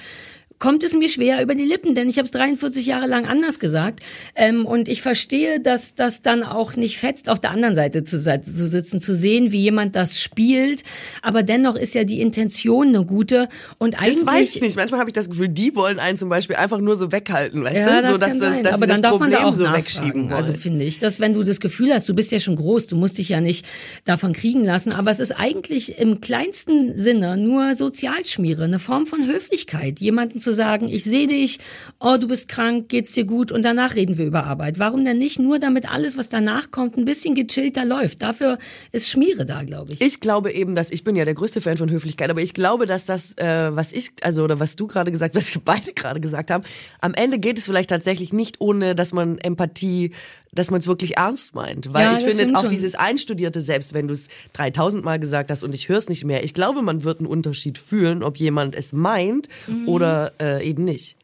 kommt 0.59 0.83
es 0.83 0.93
mir 0.93 1.09
schwer 1.09 1.41
über 1.41 1.53
die 1.53 1.65
Lippen, 1.65 1.95
denn 1.95 2.09
ich 2.09 2.17
habe 2.17 2.25
es 2.25 2.31
43 2.31 2.85
Jahre 2.85 3.07
lang 3.07 3.25
anders 3.25 3.59
gesagt. 3.59 3.99
Ähm, 4.35 4.65
und 4.65 4.87
ich 4.87 5.01
verstehe, 5.01 5.59
dass 5.59 5.95
das 5.95 6.21
dann 6.21 6.43
auch 6.43 6.75
nicht 6.75 6.97
fetzt, 6.97 7.29
auf 7.29 7.39
der 7.39 7.51
anderen 7.51 7.75
Seite 7.75 8.03
zu, 8.03 8.21
zu 8.21 8.67
sitzen, 8.67 9.01
zu 9.01 9.13
sehen, 9.13 9.51
wie 9.51 9.59
jemand 9.59 9.95
das 9.95 10.19
spielt. 10.19 10.83
Aber 11.21 11.43
dennoch 11.43 11.75
ist 11.75 11.93
ja 11.93 12.03
die 12.03 12.21
Intention 12.21 12.89
eine 12.89 13.05
gute. 13.05 13.49
Und 13.77 13.99
eigentlich. 13.99 14.23
Das 14.23 14.25
weiß 14.25 14.55
ich 14.55 14.61
nicht. 14.61 14.77
Manchmal 14.77 14.99
habe 15.01 15.09
ich 15.09 15.13
das 15.13 15.29
Gefühl, 15.29 15.49
die 15.49 15.75
wollen 15.75 15.99
einen 15.99 16.17
zum 16.17 16.29
Beispiel 16.29 16.55
einfach 16.55 16.79
nur 16.79 16.95
so 16.95 17.11
weghalten, 17.11 17.63
weißt 17.63 17.75
ja, 17.75 18.01
du? 18.01 18.01
Das 18.01 18.11
so, 18.11 18.17
dass, 18.17 18.39
kann 18.39 18.63
dass 18.63 18.73
Aber 18.73 18.87
dann 18.87 19.01
darf 19.01 19.11
Problem 19.11 19.31
man 19.31 19.41
da 19.41 19.47
auch 19.47 19.55
so 19.55 19.65
wegschieben. 19.65 20.25
Wollen. 20.25 20.33
Also 20.33 20.53
finde 20.53 20.85
ich, 20.85 20.99
dass 20.99 21.19
wenn 21.19 21.33
du 21.33 21.43
das 21.43 21.59
Gefühl 21.59 21.93
hast, 21.93 22.07
du 22.07 22.15
bist 22.15 22.31
ja 22.31 22.39
schon 22.39 22.55
groß, 22.55 22.87
du 22.87 22.95
musst 22.95 23.17
dich 23.17 23.29
ja 23.29 23.41
nicht 23.41 23.65
davon 24.05 24.31
kriegen 24.31 24.63
lassen. 24.63 24.93
Aber 24.93 25.11
es 25.11 25.19
ist 25.19 25.31
eigentlich 25.31 25.97
im 25.97 26.21
kleinsten 26.21 26.97
Sinne 26.97 27.35
nur 27.35 27.75
Sozialschmiere, 27.75 28.63
eine 28.63 28.79
Form 28.79 29.05
von 29.05 29.27
Höflichkeit, 29.27 29.99
jemanden 29.99 30.39
zu 30.45 30.53
sagen, 30.53 30.87
ich 30.87 31.03
sehe 31.03 31.27
dich, 31.27 31.59
oh, 31.99 32.15
du 32.17 32.27
bist 32.27 32.47
krank, 32.47 32.87
geht's 32.87 33.11
dir 33.11 33.25
gut 33.25 33.51
und 33.51 33.63
danach 33.63 33.95
reden 33.95 34.17
wir 34.17 34.25
über 34.25 34.45
Arbeit. 34.45 34.79
Warum 34.79 35.03
denn 35.03 35.17
nicht 35.17 35.39
nur, 35.39 35.59
damit 35.59 35.91
alles, 35.91 36.17
was 36.17 36.29
danach 36.29 36.71
kommt, 36.71 36.97
ein 36.97 37.03
bisschen 37.03 37.35
gechillter 37.35 37.83
läuft? 37.83 38.21
Dafür 38.21 38.57
ist 38.93 39.09
Schmiere 39.09 39.45
da, 39.45 39.63
glaube 39.63 39.93
ich. 39.93 40.01
Ich 40.01 40.21
glaube 40.21 40.53
eben, 40.53 40.75
dass 40.75 40.91
ich 40.91 41.03
bin 41.03 41.15
ja 41.17 41.25
der 41.25 41.33
größte 41.33 41.59
Fan 41.59 41.75
von 41.75 41.89
Höflichkeit, 41.89 42.29
aber 42.29 42.41
ich 42.41 42.53
glaube, 42.53 42.85
dass 42.85 43.03
das, 43.03 43.37
äh, 43.37 43.75
was 43.75 43.91
ich, 43.91 44.11
also 44.21 44.43
oder 44.43 44.59
was 44.59 44.77
du 44.77 44.87
gerade 44.87 45.11
gesagt, 45.11 45.35
was 45.35 45.53
wir 45.53 45.61
beide 45.65 45.91
gerade 45.93 46.21
gesagt 46.21 46.51
haben, 46.51 46.63
am 47.01 47.13
Ende 47.13 47.39
geht 47.39 47.57
es 47.57 47.65
vielleicht 47.65 47.89
tatsächlich 47.89 48.31
nicht 48.31 48.61
ohne, 48.61 48.95
dass 48.95 49.11
man 49.11 49.37
Empathie 49.39 50.11
dass 50.51 50.71
man 50.71 50.79
es 50.79 50.87
wirklich 50.87 51.17
ernst 51.17 51.53
meint. 51.55 51.93
Weil 51.93 52.03
ja, 52.05 52.13
ich 52.17 52.23
finde 52.23 52.55
auch 52.55 52.61
schon. 52.61 52.69
dieses 52.69 52.95
Einstudierte, 52.95 53.61
selbst 53.61 53.93
wenn 53.93 54.07
du 54.07 54.13
es 54.13 54.29
3000 54.53 55.03
Mal 55.03 55.19
gesagt 55.19 55.51
hast 55.51 55.63
und 55.63 55.75
ich 55.75 55.89
höre 55.89 55.97
es 55.97 56.09
nicht 56.09 56.23
mehr, 56.23 56.43
ich 56.43 56.53
glaube, 56.53 56.81
man 56.81 57.03
wird 57.03 57.19
einen 57.19 57.27
Unterschied 57.27 57.77
fühlen, 57.77 58.23
ob 58.23 58.37
jemand 58.37 58.75
es 58.75 58.93
meint 58.93 59.47
mhm. 59.67 59.87
oder 59.87 60.31
äh, 60.39 60.67
eben 60.67 60.83
nicht. 60.83 61.17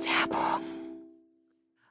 Werbung. 0.00 0.62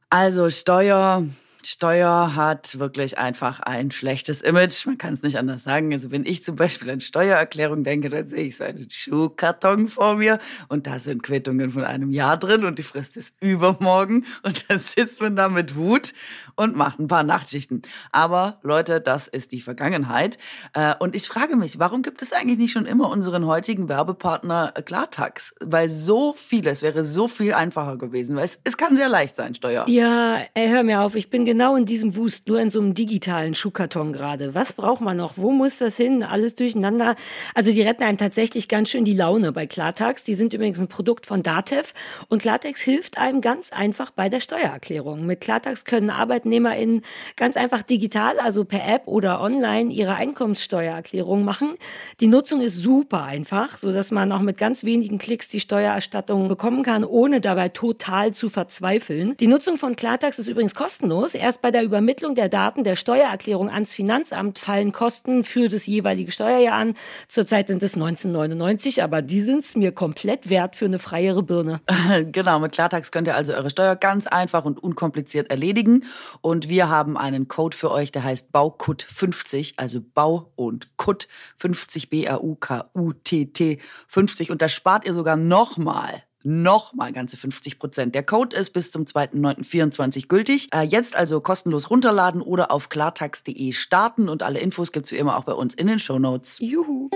Also 0.09 0.49
Steuer 0.49 1.25
Steuer 1.65 2.35
hat 2.35 2.79
wirklich 2.79 3.17
einfach 3.17 3.59
ein 3.59 3.91
schlechtes 3.91 4.41
Image. 4.41 4.85
Man 4.85 4.97
kann 4.97 5.13
es 5.13 5.21
nicht 5.21 5.37
anders 5.37 5.63
sagen. 5.63 5.91
Also 5.93 6.09
wenn 6.09 6.25
ich 6.25 6.43
zum 6.43 6.55
Beispiel 6.55 6.89
an 6.89 7.01
Steuererklärung 7.01 7.83
denke, 7.83 8.09
dann 8.09 8.27
sehe 8.27 8.43
ich 8.43 8.57
so 8.57 8.63
einen 8.63 8.89
Schuhkarton 8.89 9.89
vor 9.89 10.15
mir 10.15 10.39
und 10.69 10.87
da 10.87 10.99
sind 10.99 11.21
Quittungen 11.21 11.71
von 11.71 11.83
einem 11.83 12.11
Jahr 12.11 12.37
drin 12.37 12.63
und 12.63 12.79
die 12.79 12.83
Frist 12.83 13.17
ist 13.17 13.35
übermorgen 13.41 14.25
und 14.43 14.69
dann 14.69 14.79
sitzt 14.79 15.21
man 15.21 15.35
da 15.35 15.49
mit 15.49 15.75
Wut 15.75 16.13
und 16.59 16.75
macht 16.75 16.99
ein 16.99 17.07
paar 17.07 17.23
Nachtschichten. 17.23 17.81
Aber 18.11 18.59
Leute, 18.63 18.99
das 18.99 19.27
ist 19.27 19.53
die 19.53 19.61
Vergangenheit. 19.61 20.37
Äh, 20.73 20.93
und 20.99 21.15
ich 21.15 21.25
frage 21.25 21.55
mich, 21.55 21.79
warum 21.79 22.01
gibt 22.01 22.21
es 22.21 22.33
eigentlich 22.33 22.57
nicht 22.57 22.73
schon 22.73 22.85
immer 22.85 23.09
unseren 23.09 23.45
heutigen 23.45 23.87
Werbepartner 23.87 24.73
Klartax? 24.85 25.55
Weil 25.61 25.87
so 25.87 26.33
vieles 26.35 26.81
wäre 26.81 27.05
so 27.05 27.29
viel 27.29 27.53
einfacher 27.53 27.97
gewesen. 27.97 28.35
Weil 28.35 28.43
es, 28.43 28.59
es 28.65 28.75
kann 28.75 28.97
sehr 28.97 29.07
leicht 29.07 29.37
sein, 29.37 29.55
Steuer. 29.55 29.85
Ja, 29.87 30.39
ey, 30.53 30.67
hör 30.67 30.83
mir 30.83 30.99
auf. 30.99 31.15
Ich 31.15 31.29
bin 31.29 31.45
genau 31.45 31.77
in 31.77 31.85
diesem 31.85 32.17
Wust, 32.17 32.49
nur 32.49 32.59
in 32.59 32.69
so 32.69 32.81
einem 32.81 32.93
digitalen 32.93 33.55
Schuhkarton 33.55 34.11
gerade. 34.11 34.53
Was 34.53 34.73
braucht 34.73 34.99
man 34.99 35.15
noch? 35.15 35.37
Wo 35.37 35.51
muss 35.51 35.77
das 35.77 35.95
hin? 35.95 36.23
Alles 36.23 36.55
durcheinander. 36.55 37.15
Also 37.55 37.71
die 37.71 37.81
retten 37.83 38.03
einem 38.03 38.17
tatsächlich 38.17 38.67
ganz 38.67 38.89
schön 38.89 39.05
die 39.05 39.15
Laune 39.15 39.53
bei 39.53 39.65
Klartax. 39.65 40.23
Die 40.25 40.33
sind 40.33 40.53
übrigens 40.53 40.79
ein 40.79 40.89
Produkt 40.89 41.25
von 41.25 41.41
Datev 41.41 41.93
und 42.27 42.41
Klartex 42.41 42.81
hilft 42.81 43.17
einem 43.17 43.39
ganz 43.39 43.71
einfach 43.71 44.11
bei 44.11 44.27
der 44.27 44.41
Steuererklärung. 44.41 45.25
Mit 45.25 45.39
Klartax 45.39 45.85
können 45.85 46.09
ArbeitnehmerInnen 46.49 47.03
ganz 47.35 47.57
einfach 47.57 47.81
digital, 47.81 48.39
also 48.39 48.65
per 48.65 48.87
App 48.87 49.03
oder 49.05 49.41
online, 49.41 49.91
ihre 49.91 50.15
Einkommenssteuererklärung 50.15 51.43
machen. 51.43 51.75
Die 52.19 52.27
Nutzung 52.27 52.61
ist 52.61 52.77
super 52.77 53.23
einfach, 53.23 53.77
so 53.77 53.91
dass 53.91 54.11
man 54.11 54.31
auch 54.31 54.41
mit 54.41 54.57
ganz 54.57 54.83
wenigen 54.83 55.17
Klicks 55.17 55.47
die 55.47 55.59
Steuererstattung 55.59 56.47
bekommen 56.47 56.83
kann, 56.83 57.03
ohne 57.03 57.41
dabei 57.41 57.69
total 57.69 58.33
zu 58.33 58.49
verzweifeln. 58.49 59.35
Die 59.37 59.47
Nutzung 59.47 59.77
von 59.77 59.95
Klartax 59.95 60.39
ist 60.39 60.47
übrigens 60.47 60.75
kostenlos. 60.75 61.33
Erst 61.33 61.61
bei 61.61 61.71
der 61.71 61.83
Übermittlung 61.83 62.35
der 62.35 62.49
Daten 62.49 62.83
der 62.83 62.95
Steuererklärung 62.95 63.69
ans 63.69 63.93
Finanzamt 63.93 64.59
fallen 64.59 64.91
Kosten 64.91 65.43
für 65.43 65.69
das 65.69 65.85
jeweilige 65.85 66.31
Steuerjahr 66.31 66.75
an. 66.75 66.95
Zurzeit 67.27 67.67
sind 67.67 67.83
es 67.83 67.93
1999, 67.93 69.03
aber 69.03 69.21
die 69.21 69.41
sind 69.41 69.59
es 69.59 69.75
mir 69.75 69.91
komplett 69.91 70.49
wert 70.49 70.75
für 70.75 70.85
eine 70.85 70.99
freiere 70.99 71.43
Birne. 71.43 71.81
Genau, 72.31 72.59
mit 72.59 72.71
Klartax 72.71 73.11
könnt 73.11 73.27
ihr 73.27 73.35
also 73.35 73.53
eure 73.53 73.69
Steuer 73.69 73.95
ganz 73.95 74.27
einfach 74.27 74.65
und 74.65 74.81
unkompliziert 74.81 75.49
erledigen. 75.49 76.03
Und 76.41 76.69
wir 76.69 76.89
haben 76.89 77.17
einen 77.17 77.47
Code 77.47 77.75
für 77.75 77.91
euch, 77.91 78.11
der 78.11 78.23
heißt 78.23 78.51
BAUKUT50, 78.53 79.73
also 79.77 80.01
Bau 80.01 80.51
und 80.55 80.97
Kut 80.97 81.27
50 81.57 82.09
B-A-U-K-U-T-T 82.09 83.79
50. 84.07 84.51
Und 84.51 84.61
da 84.61 84.69
spart 84.69 85.05
ihr 85.05 85.13
sogar 85.13 85.35
nochmal 85.35 86.23
nochmal 86.43 87.11
ganze 87.11 87.37
50 87.37 87.79
Prozent. 87.79 88.15
Der 88.15 88.23
Code 88.23 88.55
ist 88.55 88.71
bis 88.71 88.91
zum 88.91 89.03
2.9.24 89.03 90.27
gültig. 90.27 90.69
Äh, 90.73 90.83
jetzt 90.83 91.15
also 91.15 91.41
kostenlos 91.41 91.89
runterladen 91.89 92.41
oder 92.41 92.71
auf 92.71 92.89
klartax.de 92.89 93.71
starten 93.73 94.29
und 94.29 94.43
alle 94.43 94.59
Infos 94.59 94.91
gibt's 94.91 95.11
wie 95.11 95.17
immer 95.17 95.37
auch 95.37 95.43
bei 95.43 95.53
uns 95.53 95.73
in 95.73 95.87
den 95.87 95.99
Show 95.99 96.17
Notes. 96.17 96.57
Juhu. 96.59 97.09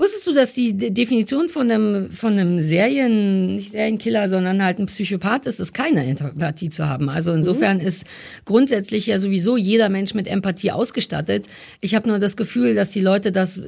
Wusstest 0.00 0.26
du, 0.26 0.32
dass 0.32 0.54
die 0.54 0.74
Definition 0.74 1.50
von 1.50 1.70
einem, 1.70 2.10
von 2.10 2.32
einem 2.32 2.62
Serien, 2.62 3.56
nicht 3.56 3.72
Serienkiller, 3.72 4.30
sondern 4.30 4.64
halt 4.64 4.78
ein 4.78 4.86
Psychopath 4.86 5.44
ist, 5.44 5.60
ist 5.60 5.74
keine 5.74 6.06
Empathie 6.06 6.70
zu 6.70 6.88
haben. 6.88 7.10
Also 7.10 7.34
insofern 7.34 7.76
mhm. 7.76 7.86
ist 7.86 8.06
grundsätzlich 8.46 9.08
ja 9.08 9.18
sowieso 9.18 9.58
jeder 9.58 9.90
Mensch 9.90 10.14
mit 10.14 10.26
Empathie 10.26 10.72
ausgestattet. 10.72 11.48
Ich 11.82 11.94
habe 11.94 12.08
nur 12.08 12.18
das 12.18 12.38
Gefühl, 12.38 12.74
dass 12.74 12.92
die 12.92 13.02
Leute 13.02 13.30
das 13.30 13.60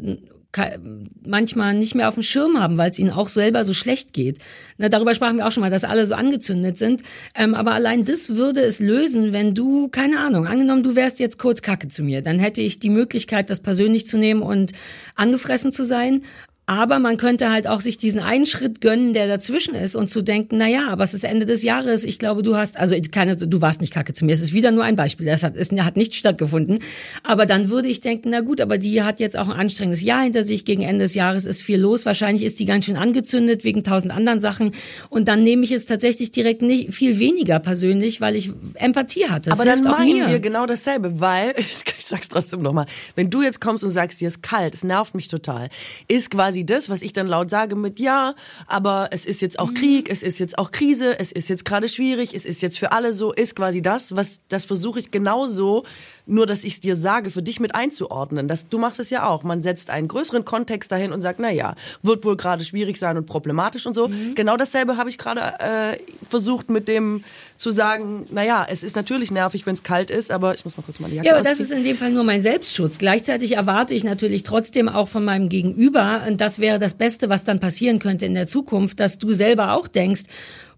manchmal 1.27 1.75
nicht 1.75 1.95
mehr 1.95 2.09
auf 2.09 2.15
dem 2.15 2.23
Schirm 2.23 2.61
haben, 2.61 2.77
weil 2.77 2.91
es 2.91 2.99
ihnen 2.99 3.11
auch 3.11 3.29
selber 3.29 3.65
so 3.65 3.73
schlecht 3.73 4.13
geht. 4.13 4.39
Na, 4.77 4.89
darüber 4.89 5.15
sprachen 5.15 5.39
wir 5.39 5.47
auch 5.47 5.53
schon 5.53 5.63
mal, 5.63 5.71
dass 5.71 5.85
alle 5.85 6.07
so 6.07 6.15
angezündet 6.15 6.77
sind. 6.77 7.03
Ähm, 7.35 7.55
aber 7.55 7.73
allein 7.73 8.05
das 8.05 8.37
würde 8.37 8.61
es 8.61 8.79
lösen, 8.79 9.33
wenn 9.33 9.55
du, 9.55 9.89
keine 9.89 10.21
Ahnung, 10.21 10.47
angenommen, 10.47 10.83
du 10.83 10.95
wärst 10.95 11.21
jetzt 11.21 11.39
kurz 11.39 11.63
Kacke 11.63 11.89
zu 11.89 12.03
mir, 12.03 12.23
dann 12.23 12.39
hätte 12.39 12.61
ich 12.61 12.79
die 12.79 12.91
Möglichkeit, 12.91 13.49
das 13.49 13.61
persönlich 13.61 14.07
zu 14.07 14.19
nehmen 14.19 14.43
und 14.43 14.73
angefressen 15.15 15.73
zu 15.73 15.85
sein. 15.85 16.23
Aber 16.67 17.01
man 17.01 17.17
könnte 17.17 17.51
halt 17.51 17.67
auch 17.67 17.81
sich 17.81 17.99
diesen 17.99 18.21
einen 18.21 18.47
Schritt 18.47 18.81
gönnen, 18.81 19.13
der 19.13 19.27
dazwischen 19.27 19.75
ist 19.75 19.97
und 19.97 20.11
zu 20.11 20.23
denken, 20.23 20.59
na 20.59 20.69
ja, 20.69 20.89
aber 20.91 21.03
es 21.03 21.13
ist 21.13 21.25
Ende 21.25 21.45
des 21.45 21.63
Jahres. 21.63 22.05
Ich 22.05 22.21
glaube, 22.21 22.45
du 22.45 22.57
hast, 22.57 22.77
also 22.77 22.95
keine, 23.11 23.37
du 23.37 23.61
warst 23.61 23.81
nicht 23.81 23.93
kacke 23.93 24.13
zu 24.13 24.25
mir. 24.25 24.33
Es 24.33 24.41
ist 24.41 24.53
wieder 24.53 24.71
nur 24.71 24.85
ein 24.85 24.95
Beispiel. 24.95 25.27
Das 25.27 25.43
hat, 25.43 25.57
es 25.57 25.73
hat 25.73 25.97
nicht 25.97 26.15
stattgefunden. 26.15 26.79
Aber 27.25 27.47
dann 27.47 27.69
würde 27.69 27.89
ich 27.89 28.01
denken, 28.01 28.31
na 28.31 28.43
gut, 28.43 28.61
aber 28.61 28.79
die 28.79 29.03
hat 29.03 29.19
jetzt 29.19 29.37
auch 29.37 29.49
ein 29.49 29.59
anstrengendes 29.59 30.03
Jahr 30.03 30.23
hinter 30.23 30.45
sich. 30.45 30.65
Gegen 30.65 30.83
Ende 30.83 31.05
des 31.05 31.15
Jahres 31.15 31.47
ist 31.47 31.63
viel 31.63 31.81
los. 31.81 32.07
Wahrscheinlich 32.07 32.45
ist 32.45 32.61
die 32.61 32.65
ganz 32.65 32.85
schön 32.85 32.97
angezündet 32.97 33.65
wegen 33.65 33.83
tausend 33.83 34.15
anderen 34.15 34.41
Sachen. 34.41 34.71
Und 35.11 35.27
dann 35.27 35.43
nehme 35.43 35.65
ich 35.65 35.73
es 35.73 35.87
tatsächlich 35.87 36.31
direkt 36.31 36.63
nicht 36.63 36.95
viel 36.95 37.19
weniger 37.19 37.59
persönlich, 37.59 38.21
weil 38.21 38.37
ich 38.37 38.53
Empathie 38.75 39.27
hatte. 39.29 39.51
Das 39.51 39.59
aber 39.59 39.69
dann 39.69 39.83
meinen 39.83 40.29
wir 40.29 40.39
genau 40.39 40.67
dasselbe, 40.67 41.21
weil, 41.21 41.55
ich 41.59 41.83
sag's 41.99 42.29
trotzdem 42.29 42.63
nochmal, 42.63 42.87
wenn 43.17 43.31
du 43.31 43.43
jetzt 43.43 43.61
kommst 43.61 43.83
und 43.83 43.91
sagst, 43.91 44.21
dir 44.21 44.29
ist 44.29 44.45
kalt, 44.45 44.75
es 44.75 44.85
nervt 44.85 45.17
mich 45.17 45.27
total, 45.27 45.69
ist 46.07 46.31
quasi 46.31 46.52
quasi 46.53 46.67
das, 46.67 46.91
was 46.91 47.01
ich 47.01 47.15
dann 47.15 47.29
laut 47.29 47.49
sage 47.49 47.77
mit 47.77 47.99
ja, 47.99 48.35
aber 48.67 49.09
es 49.11 49.25
ist 49.25 49.41
jetzt 49.41 49.59
auch 49.59 49.71
mhm. 49.71 49.75
Krieg, 49.75 50.11
es 50.11 50.23
ist 50.23 50.39
jetzt 50.39 50.59
auch 50.59 50.71
Krise, 50.71 51.19
es 51.19 51.33
ist 51.33 51.49
jetzt 51.49 51.65
gerade 51.65 51.89
schwierig, 51.89 52.35
es 52.35 52.45
ist 52.45 52.61
jetzt 52.61 52.79
für 52.79 52.93
alle 52.93 53.15
so, 53.15 53.33
ist 53.33 53.57
quasi 53.57 53.81
das, 53.81 54.15
was 54.17 54.41
das 54.49 54.67
versuche 54.67 54.99
ich 54.99 55.11
genauso 55.11 55.85
nur 56.27 56.47
dass 56.47 56.65
ich 56.65 56.75
es 56.75 56.81
dir 56.81 56.97
sage, 56.97 57.31
für 57.31 57.43
dich 57.43 57.61
mit 57.61 57.75
einzuordnen. 57.75 58.49
Das, 58.49 58.69
du 58.69 58.79
machst 58.79 59.01
es 59.01 59.11
ja 59.11 59.29
auch. 59.29 59.43
Man 59.43 59.61
setzt 59.61 59.91
einen 59.91 60.09
größeren 60.09 60.45
Kontext 60.45 60.93
dahin 60.93 61.13
und 61.13 61.21
sagt, 61.21 61.41
na 61.41 61.51
ja, 61.51 61.75
wird 62.03 62.25
wohl 62.25 62.37
gerade 62.37 62.65
schwierig 62.65 62.97
sein 62.97 63.17
und 63.17 63.27
problematisch 63.27 63.87
und 63.87 63.95
so. 63.95 64.09
Mhm. 64.09 64.35
Genau 64.35 64.57
dasselbe 64.57 64.97
habe 64.97 65.11
ich 65.11 65.19
gerade 65.19 65.41
äh, 65.41 65.99
versucht 66.29 66.71
mit 66.71 66.89
dem 66.89 67.25
zu 67.63 67.71
sagen, 67.71 68.27
na 68.31 68.45
ja, 68.45 68.67
es 68.69 68.83
ist 68.83 68.97
natürlich 68.97 69.31
nervig, 69.31 69.65
wenn 69.67 69.75
es 69.75 69.85
kalt 69.85 70.11
ist, 70.11 70.33
aber 70.33 70.53
ich 70.53 70.65
muss 70.65 70.77
mal 70.77 70.83
kurz 70.83 70.99
mal 70.99 71.09
die 71.09 71.17
Jacke 71.17 71.29
Ja, 71.29 71.35
aber 71.37 71.45
das 71.45 71.61
ist 71.61 71.71
in 71.71 71.85
dem 71.85 71.97
Fall 71.97 72.11
nur 72.11 72.25
mein 72.25 72.43
Selbstschutz. 72.43 72.99
Gleichzeitig 72.99 73.57
erwarte 73.57 73.95
ich 73.95 74.03
natürlich 74.03 74.43
trotzdem 74.43 74.89
auch 74.89 75.09
von 75.09 75.25
meinem 75.25 75.49
Gegenüber, 75.49 76.23
und 76.27 76.41
das 76.41 76.59
wäre 76.59 76.81
das 76.81 76.95
Beste, 76.95 77.29
was 77.29 77.45
dann 77.45 77.61
passieren 77.61 78.01
könnte 78.01 78.27
in 78.27 78.35
der 78.35 78.49
Zukunft, 78.49 78.99
dass 78.99 79.19
du 79.19 79.33
selber 79.33 79.75
auch 79.75 79.87
denkst, 79.87 80.23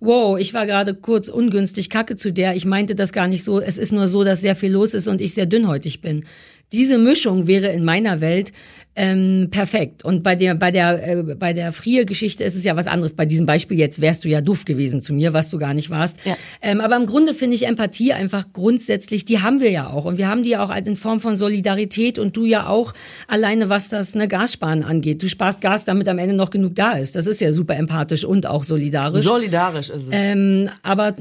wow, 0.01 0.39
ich 0.39 0.53
war 0.53 0.67
gerade 0.67 0.95
kurz 0.95 1.29
ungünstig 1.29 1.89
kacke 1.89 2.17
zu 2.17 2.33
der, 2.33 2.55
ich 2.55 2.67
meinte 2.67 2.95
das 2.95 3.13
gar 3.13 3.29
nicht 3.29 3.45
so, 3.45 3.61
es 3.61 3.79
ist 3.79 3.91
nur 3.93 4.07
so, 4.07 4.23
dass 4.23 4.43
sehr 4.43 4.55
viel 4.55 4.71
los 4.71 4.93
ist 4.93 5.09
und 5.09 5.23
ich 5.23 5.33
sehr 5.33 5.47
dünnhäutig 5.47 6.03
bin. 6.03 6.27
Diese 6.73 6.99
Mischung 6.99 7.47
wäre 7.47 7.69
in 7.69 7.85
meiner 7.85 8.21
Welt 8.21 8.53
ähm, 8.97 9.49
perfekt. 9.51 10.05
Und 10.05 10.23
bei 10.23 10.37
der, 10.37 10.55
bei 10.55 10.71
der, 10.71 11.09
äh, 11.09 11.23
bei 11.23 11.53
der 11.53 11.73
Frier-Geschichte 11.73 12.45
ist 12.45 12.55
es 12.55 12.63
ja 12.63 12.77
was 12.77 12.87
anderes. 12.87 13.15
Bei 13.15 13.27
diesem 13.27 13.45
Beispiel 13.45 13.77
jetzt 13.77 14.01
wärst 14.01 14.25
du 14.25 14.29
ja 14.29 14.41
doof 14.41 14.65
gewesen 14.65 15.03
zu 15.03 15.13
mir, 15.13 15.33
was 15.33 15.51
du 15.51 15.59
gar 15.59 15.75
nicht 15.75 15.91
warst. 15.91 16.19
Ja. 16.25 16.37
Ähm, 16.63 16.81
aber 16.81 16.97
im 16.97 17.07
Grunde 17.07 17.35
finde 17.35 17.57
ich 17.57 17.67
Empathie 17.67 18.13
einfach 18.13 18.47
grundsätzlich, 18.53 19.25
die 19.25 19.41
haben 19.41 19.61
wir 19.61 19.71
ja 19.71 19.91
auch. 19.91 20.05
Und 20.05 20.19
wir 20.19 20.29
haben 20.29 20.45
die 20.45 20.51
ja 20.51 20.63
auch 20.63 20.75
in 20.75 20.97
Form 20.97 21.19
von 21.19 21.37
Solidarität 21.37 22.19
und 22.21 22.37
du 22.37 22.45
ja 22.45 22.69
auch 22.69 22.95
alleine, 23.27 23.69
was 23.69 23.89
das 23.89 24.15
ne, 24.15 24.29
Gassparen 24.29 24.85
angeht. 24.85 25.23
Du 25.23 25.29
sparst 25.29 25.61
Gas, 25.61 25.85
damit 25.85 26.09
am 26.09 26.19
Ende 26.19 26.37
noch 26.37 26.51
genug 26.51 26.77
da 26.77 26.93
ist. 26.93 27.17
Das 27.17 27.27
ist 27.27 27.41
ja 27.41 27.51
super 27.51 27.77
empathisch 27.77 28.25
und 28.25 28.47
auch 28.47 28.63
solidarisch. 28.63 29.25
Solidarisch 29.25 29.91
ist 29.91 30.05
es. 30.05 30.11
Ähm, 30.13 30.69
aber 30.83 31.17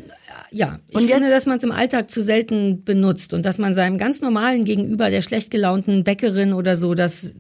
ja, 0.52 0.80
ich 0.90 0.96
und 0.96 1.10
finde, 1.10 1.30
dass 1.30 1.48
man 1.48 1.58
es 1.58 1.64
im 1.64 1.72
Alltag 1.72 2.12
zu 2.12 2.22
selten 2.22 2.84
benutzt 2.84 3.34
und 3.34 3.44
dass 3.44 3.58
man 3.58 3.74
seinem 3.74 3.98
ganz 3.98 4.22
normalen 4.22 4.64
Gegenüber, 4.64 5.10
der 5.10 5.24
schlecht 5.24 5.50
gelaunten 5.50 6.04
Bäckerin 6.04 6.54
oder 6.54 6.76
so, 6.76 6.94
das 6.94 7.32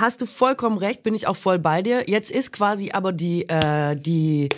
Hast 0.00 0.22
du 0.22 0.26
vollkommen 0.26 0.78
recht, 0.78 1.02
bin 1.02 1.14
ich 1.14 1.26
auch 1.26 1.36
voll 1.36 1.58
bei 1.58 1.82
dir. 1.82 2.08
Jetzt 2.08 2.30
ist 2.30 2.52
quasi 2.52 2.90
aber 2.92 3.12
die, 3.12 3.46
äh, 3.50 3.94
die 3.96 4.48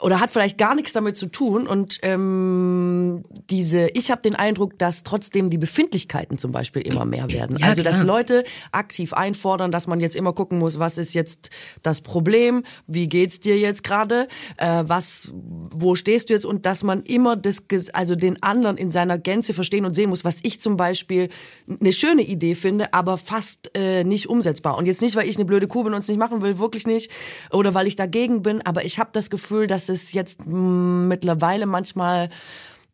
oder 0.00 0.20
hat 0.20 0.30
vielleicht 0.30 0.58
gar 0.58 0.74
nichts 0.74 0.92
damit 0.92 1.16
zu 1.16 1.26
tun. 1.26 1.66
Und 1.66 1.98
ähm, 2.02 3.24
diese, 3.48 3.88
ich 3.94 4.10
habe 4.10 4.20
den 4.20 4.34
Eindruck, 4.34 4.78
dass 4.78 5.04
trotzdem 5.04 5.48
die 5.48 5.56
Befindlichkeiten 5.56 6.36
zum 6.36 6.52
Beispiel 6.52 6.82
immer 6.82 7.06
mehr 7.06 7.30
werden. 7.30 7.56
Ja, 7.56 7.68
also 7.68 7.82
dass 7.82 8.02
Leute 8.02 8.44
aktiv 8.72 9.14
einfordern, 9.14 9.72
dass 9.72 9.86
man 9.86 10.00
jetzt 10.00 10.14
immer 10.14 10.34
gucken 10.34 10.58
muss, 10.58 10.78
was 10.78 10.98
ist 10.98 11.14
jetzt 11.14 11.48
das 11.82 12.02
Problem, 12.02 12.62
wie 12.86 13.08
geht's 13.08 13.40
dir 13.40 13.58
jetzt 13.58 13.84
gerade, 13.84 14.28
äh, 14.58 14.84
was, 14.86 15.32
wo 15.32 15.94
stehst 15.94 16.28
du 16.28 16.34
jetzt 16.34 16.44
und 16.44 16.66
dass 16.66 16.82
man 16.82 17.02
immer 17.02 17.34
das, 17.34 17.64
also 17.94 18.16
den 18.16 18.42
anderen 18.42 18.76
in 18.76 18.90
seiner 18.90 19.16
Gänze 19.18 19.54
verstehen 19.54 19.86
und 19.86 19.94
sehen 19.94 20.10
muss, 20.10 20.24
was 20.24 20.36
ich 20.42 20.60
zum 20.60 20.76
Beispiel 20.76 21.30
eine 21.80 21.92
schöne 21.92 22.22
Idee 22.22 22.54
finde, 22.54 22.92
aber 22.92 23.16
fast 23.16 23.70
äh, 23.74 24.04
nicht 24.04 24.28
umsetzbar. 24.28 24.76
Und 24.76 24.84
jetzt 24.84 25.00
nicht, 25.00 25.16
weil 25.16 25.26
ich 25.26 25.36
eine 25.36 25.46
blöde 25.46 25.68
Kuh 25.68 25.84
bin 25.84 25.94
und 25.94 26.00
es 26.00 26.08
nicht 26.08 26.18
machen 26.18 26.42
will, 26.42 26.58
wirklich 26.58 26.86
nicht, 26.86 27.10
oder 27.50 27.72
weil 27.72 27.86
ich 27.86 27.96
dagegen 27.96 28.42
bin, 28.42 28.60
aber 28.60 28.84
ich 28.84 28.98
habe 28.98 29.10
das 29.14 29.30
Gefühl, 29.30 29.66
dass 29.66 29.85
es 29.88 30.12
jetzt 30.12 30.46
mh, 30.46 30.56
mm, 30.56 31.08
mittlerweile 31.08 31.66
manchmal 31.66 32.28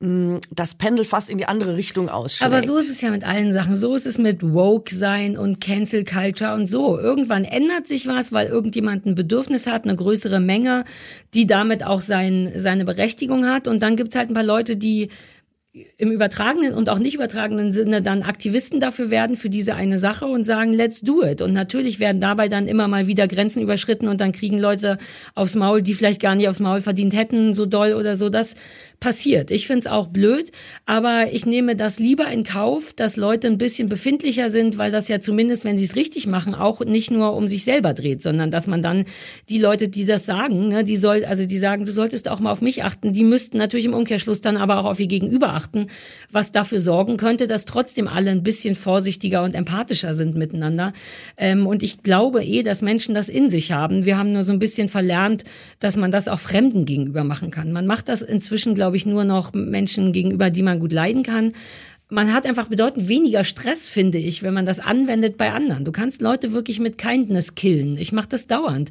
mm, 0.01 0.37
das 0.51 0.75
Pendel 0.75 1.05
fast 1.05 1.31
in 1.31 1.39
die 1.39 1.47
andere 1.47 1.77
Richtung 1.77 2.09
ausschlägt. 2.09 2.53
Aber 2.53 2.65
so 2.65 2.77
ist 2.77 2.89
es 2.89 3.01
ja 3.01 3.11
mit 3.11 3.25
allen 3.25 3.53
Sachen. 3.53 3.77
So 3.77 3.95
ist 3.95 4.07
es 4.07 4.19
mit 4.19 4.43
Woke 4.43 4.95
sein 4.95 5.37
und 5.37 5.61
Cancel 5.61 6.05
Culture 6.05 6.55
und 6.55 6.69
so. 6.69 6.99
Irgendwann 6.99 7.45
ändert 7.45 7.87
sich 7.87 8.07
was, 8.07 8.33
weil 8.33 8.47
irgendjemand 8.47 9.07
ein 9.07 9.15
Bedürfnis 9.15 9.67
hat, 9.67 9.85
eine 9.85 9.97
größere 9.97 10.41
Menge, 10.41 10.85
die 11.35 11.47
damit 11.47 11.85
auch 11.85 12.01
sein, 12.01 12.53
seine 12.57 12.85
Berechtigung 12.85 13.47
hat. 13.47 13.69
Und 13.69 13.83
dann 13.83 13.97
gibt's 13.97 14.17
halt 14.17 14.31
ein 14.31 14.35
paar 14.35 14.43
Leute, 14.43 14.77
die 14.77 15.09
im 15.97 16.11
übertragenen 16.11 16.75
und 16.75 16.91
auch 16.91 16.99
nicht 16.99 17.15
übertragenen 17.15 17.73
Sinne 17.73 18.03
dann 18.03 18.23
Aktivisten 18.23 18.79
dafür 18.79 19.09
werden, 19.09 19.39
für 19.39 19.49
diese 19.49 19.75
eine 19.75 19.99
Sache 19.99 20.27
und 20.27 20.45
sagen, 20.45 20.75
let's 20.75 21.01
do 21.01 21.25
it. 21.25 21.41
Und 21.41 21.55
natürlich 21.55 21.99
werden 21.99 22.21
dabei 22.21 22.49
dann 22.49 22.69
immer 22.69 22.89
mal 22.89 23.07
wieder 23.07 23.27
Grenzen 23.27 23.63
überschritten 23.63 24.09
und 24.09 24.21
dann 24.21 24.33
kriegen 24.33 24.59
Leute 24.59 24.99
aufs 25.35 25.55
Maul, 25.55 25.81
die 25.81 25.95
vielleicht 25.95 26.21
gar 26.21 26.35
nicht 26.35 26.49
aufs 26.49 26.61
Maul 26.61 26.83
verdient 26.83 27.17
hätten, 27.17 27.55
so 27.55 27.65
doll 27.65 27.95
oder 27.95 28.17
so. 28.17 28.29
Das 28.29 28.55
passiert. 29.03 29.51
Ich 29.51 29.67
finde 29.67 29.81
es 29.81 29.87
auch 29.89 30.07
blöd, 30.07 30.53
aber 30.87 31.25
ich 31.33 31.45
nehme 31.45 31.75
das 31.75 31.99
lieber 31.99 32.29
in 32.29 32.45
Kauf, 32.45 32.95
dass 32.95 33.17
Leute 33.17 33.49
ein 33.49 33.59
bisschen 33.59 33.89
befindlicher 33.89 34.49
sind, 34.49 34.79
weil 34.79 34.93
das 34.93 35.09
ja 35.09 35.21
zumindest, 35.21 35.65
wenn 35.65 35.77
sie 35.77 35.87
es 35.87 35.97
richtig 35.97 36.29
machen, 36.29 36.55
auch 36.55 36.81
nicht 36.85 37.11
nur 37.11 37.35
um 37.35 37.49
sich 37.49 37.65
selber 37.65 37.95
dreht, 37.95 38.23
sondern 38.23 38.53
dass 38.53 38.69
man 38.69 38.81
dann 38.81 39.07
die 39.49 39.59
Leute, 39.59 39.89
die 39.89 40.05
das 40.05 40.25
sagen, 40.25 40.69
ne, 40.69 40.85
die 40.85 40.97
soll, 40.97 41.25
also 41.25 41.47
die 41.47 41.59
sagen, 41.59 41.85
du 41.85 41.91
solltest 41.91 42.29
auch 42.29 42.39
mal 42.39 42.53
auf 42.53 42.61
mich 42.61 42.85
achten, 42.85 43.13
die 43.13 43.25
müssten 43.25 43.59
natürlich 43.59 43.87
im 43.87 43.93
Umkehrschluss 43.93 44.41
dann 44.41 44.57
aber 44.57 44.79
auch 44.79 44.85
auf 44.85 45.01
ihr 45.01 45.09
Gegenüber 45.09 45.49
achten, 45.49 45.89
was 46.31 46.53
dafür 46.53 46.79
sorgen 46.79 47.17
könnte, 47.17 47.49
dass 47.49 47.65
trotzdem 47.65 48.07
alle 48.07 48.31
ein 48.31 48.45
bisschen 48.45 48.77
vorsichtiger 48.77 49.43
und 49.43 49.57
empathischer 49.57 50.15
sind 50.15 50.37
miteinander. 50.37 50.93
Ähm, 51.37 51.67
und 51.67 51.83
ich 51.83 52.05
glaube 52.05 52.45
eh, 52.45 52.63
dass 52.63 52.83
Menschen 52.83 53.17
das 53.17 53.29
in 53.29 53.51
sich 53.51 53.73
haben. 53.73 54.05
Wir 54.05 54.17
haben 54.17 54.33
nur 54.33 54.45
so 54.45 54.53
ein 54.53 54.61
bisschen 54.61 54.89
verlernt, 54.89 55.43
dass 55.81 55.97
man 55.97 56.13
das 56.13 56.29
auch 56.29 56.39
Fremden 56.39 56.85
gegenüber 56.85 57.25
machen 57.25 57.51
kann. 57.51 57.73
Man 57.73 57.89
macht 57.89 58.09
das 58.09 58.23
inzwischen, 58.23 58.77
glaube 58.77 58.92
ich, 58.97 59.07
nur 59.07 59.25
noch 59.25 59.53
Menschen 59.53 60.13
gegenüber, 60.13 60.51
die 60.51 60.63
man 60.63 60.81
gut 60.81 60.93
leiden 60.93 61.23
kann 61.23 61.53
man 62.13 62.35
hat 62.35 62.47
einfach 62.47 62.69
bedeutend 62.69 63.09
weniger 63.09 63.43
Stress, 63.43 63.89
finde 63.89 64.19
ich, 64.19 64.43
wenn 64.43 64.53
man 64.53 64.67
das 64.67 64.81
anwendet 64.81 65.39
bei 65.39 65.51
anderen. 65.51 65.85
Du 65.87 65.93
kannst 65.93 66.21
Leute 66.21 66.53
wirklich 66.53 66.79
mit 66.79 66.99
Kindness 66.99 67.55
killen. 67.55 67.97
Ich 67.97 68.13
mache 68.13 68.29
das 68.29 68.47
dauernd. 68.47 68.91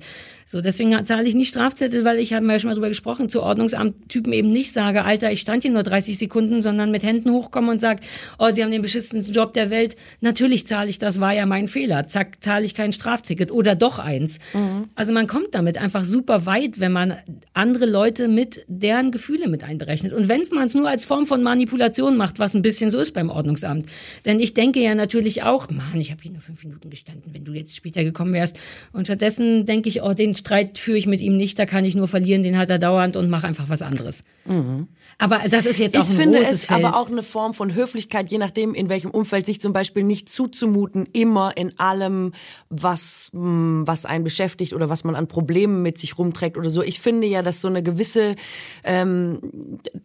So, 0.52 0.60
deswegen 0.60 1.06
zahle 1.06 1.30
ich 1.30 1.36
nicht 1.36 1.50
Strafzettel, 1.50 2.04
weil 2.04 2.20
ich, 2.20 2.34
haben 2.34 2.46
wir 2.46 2.54
ja 2.54 2.60
schon 2.60 2.70
mal 2.70 2.74
drüber 2.74 2.90
gesprochen, 2.90 3.30
zu 3.30 3.42
Ordnungsamttypen 3.42 4.34
eben 4.34 4.52
nicht 4.52 4.74
sage, 4.74 5.06
Alter, 5.06 5.32
ich 5.32 5.40
stand 5.40 5.64
hier 5.64 5.72
nur 5.72 5.84
30 5.84 6.18
Sekunden, 6.18 6.62
sondern 6.62 6.92
mit 6.92 7.04
Händen 7.04 7.32
hochkomme 7.32 7.72
und 7.72 7.80
sage, 7.80 8.02
oh, 8.38 8.50
Sie 8.52 8.62
haben 8.62 8.72
den 8.72 8.82
beschissensten 8.82 9.34
Job 9.34 9.54
der 9.54 9.70
Welt. 9.70 9.96
Natürlich 10.20 10.68
zahle 10.68 10.90
ich, 10.90 11.00
das 11.00 11.22
war 11.22 11.34
ja 11.34 11.46
mein 11.46 11.70
Fehler. 11.70 12.08
Zack, 12.08 12.44
zahle 12.44 12.66
ich 12.66 12.74
kein 12.76 12.92
Strafticket 12.92 13.50
oder 13.50 13.76
doch 13.76 14.00
eins. 14.00 14.40
Mhm. 14.54 14.90
Also 14.96 15.14
man 15.14 15.28
kommt 15.28 15.54
damit 15.54 15.78
einfach 15.78 16.04
super 16.04 16.46
weit, 16.46 16.82
wenn 16.82 16.92
man 16.92 17.16
andere 17.54 17.86
Leute 17.86 18.28
mit 18.28 18.66
deren 18.68 19.12
Gefühle 19.12 19.48
mit 19.48 19.64
einberechnet. 19.64 20.12
Und 20.12 20.28
wenn 20.28 20.42
man 20.52 20.68
es 20.68 20.74
nur 20.74 20.90
als 20.90 21.06
Form 21.06 21.28
von 21.28 21.44
Manipulation 21.44 22.18
macht, 22.18 22.40
was 22.40 22.56
ein 22.56 22.62
bisschen 22.62 22.92
so 22.92 23.00
ist 23.00 23.11
beim 23.14 23.30
Ordnungsamt. 23.30 23.86
Denn 24.26 24.40
ich 24.40 24.54
denke 24.54 24.80
ja 24.80 24.96
natürlich 24.96 25.44
auch, 25.44 25.70
Mann, 25.70 26.00
ich 26.00 26.12
habe 26.12 26.22
hier 26.22 26.32
nur 26.32 26.42
fünf 26.42 26.64
Minuten 26.64 26.90
gestanden, 26.90 27.34
wenn 27.34 27.46
du 27.46 27.54
jetzt 27.54 27.76
später 27.76 28.04
gekommen 28.04 28.34
wärst. 28.34 28.58
Und 28.94 29.06
stattdessen 29.06 29.66
denke 29.66 29.90
ich, 29.90 30.02
oh, 30.02 30.14
den 30.14 30.36
Streit 30.36 30.78
führe 30.78 30.98
ich 30.98 31.08
mit 31.08 31.22
ihm 31.22 31.38
nicht, 31.38 31.58
da 31.60 31.66
kann 31.66 31.86
ich 31.86 31.96
nur 31.96 32.08
verlieren, 32.08 32.44
den 32.44 32.58
hat 32.58 32.70
er 32.70 32.80
dauernd 32.80 33.16
und 33.16 33.30
mache 33.30 33.48
einfach 33.48 33.70
was 33.70 33.82
anderes. 33.82 34.24
Mhm. 34.46 34.88
Aber 35.22 35.40
das 35.48 35.68
ist 35.68 35.78
jetzt 35.78 35.96
auch 35.96 36.04
ich 36.04 36.10
ein 36.10 36.16
finde 36.16 36.40
großes 36.40 36.54
es 36.54 36.66
Feld. 36.66 36.84
aber 36.84 36.98
auch 36.98 37.08
eine 37.08 37.22
Form 37.22 37.54
von 37.54 37.76
Höflichkeit, 37.76 38.32
je 38.32 38.40
nachdem, 38.40 38.74
in 38.74 38.90
welchem 38.90 39.12
Umfeld 39.12 39.46
sich 39.46 39.62
zum 39.62 39.72
Beispiel 39.72 40.04
nicht 40.04 40.30
zuzumuten, 40.30 41.08
immer 41.14 41.56
in 41.56 41.78
allem, 41.78 42.32
was, 42.70 43.30
mm, 43.32 43.84
was 43.86 44.06
einen 44.06 44.24
beschäftigt 44.24 44.74
oder 44.74 44.90
was 44.90 45.04
man 45.04 45.14
an 45.14 45.28
Problemen 45.28 45.84
mit 45.84 46.00
sich 46.00 46.18
rumträgt 46.18 46.58
oder 46.58 46.72
so. 46.72 46.82
Ich 46.82 47.02
finde 47.02 47.28
ja, 47.28 47.44
dass 47.44 47.62
so 47.62 47.68
eine 47.68 47.84
gewisse, 47.84 48.36
ähm, 48.84 49.38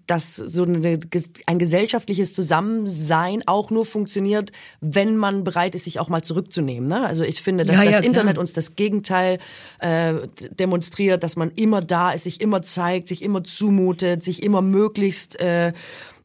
dass 0.06 0.36
so 0.36 0.64
eine, 0.64 0.98
ein 1.46 1.58
gesellschaftliches 1.58 2.34
Zusammensein 2.34 3.42
auch 3.46 3.70
nur 3.70 3.86
funktioniert, 3.86 4.52
wenn 4.82 5.16
man 5.16 5.44
bereit 5.44 5.74
ist, 5.74 5.84
sich 5.84 5.98
auch 5.98 6.10
mal 6.10 6.22
zurückzunehmen. 6.22 6.90
Ne? 6.90 7.06
Also 7.06 7.24
ich 7.24 7.40
finde, 7.40 7.64
dass 7.64 7.76
Ja, 7.76 7.84
ja, 7.84 7.90
das 7.92 8.00
klar. 8.00 8.08
Internet 8.08 8.36
uns 8.36 8.52
das 8.52 8.76
Gegenteil 8.76 9.38
äh, 9.78 10.12
demonstriert, 10.50 11.24
dass 11.24 11.36
man 11.36 11.52
immer 11.52 11.80
da 11.80 12.12
ist, 12.12 12.24
sich 12.24 12.42
immer 12.42 12.60
zeigt, 12.60 13.08
sich 13.08 13.22
immer 13.22 13.42
zumutet, 13.44 14.22
sich 14.22 14.42
immer 14.42 14.60
möglichst 15.06 15.38
äh, 15.40 15.72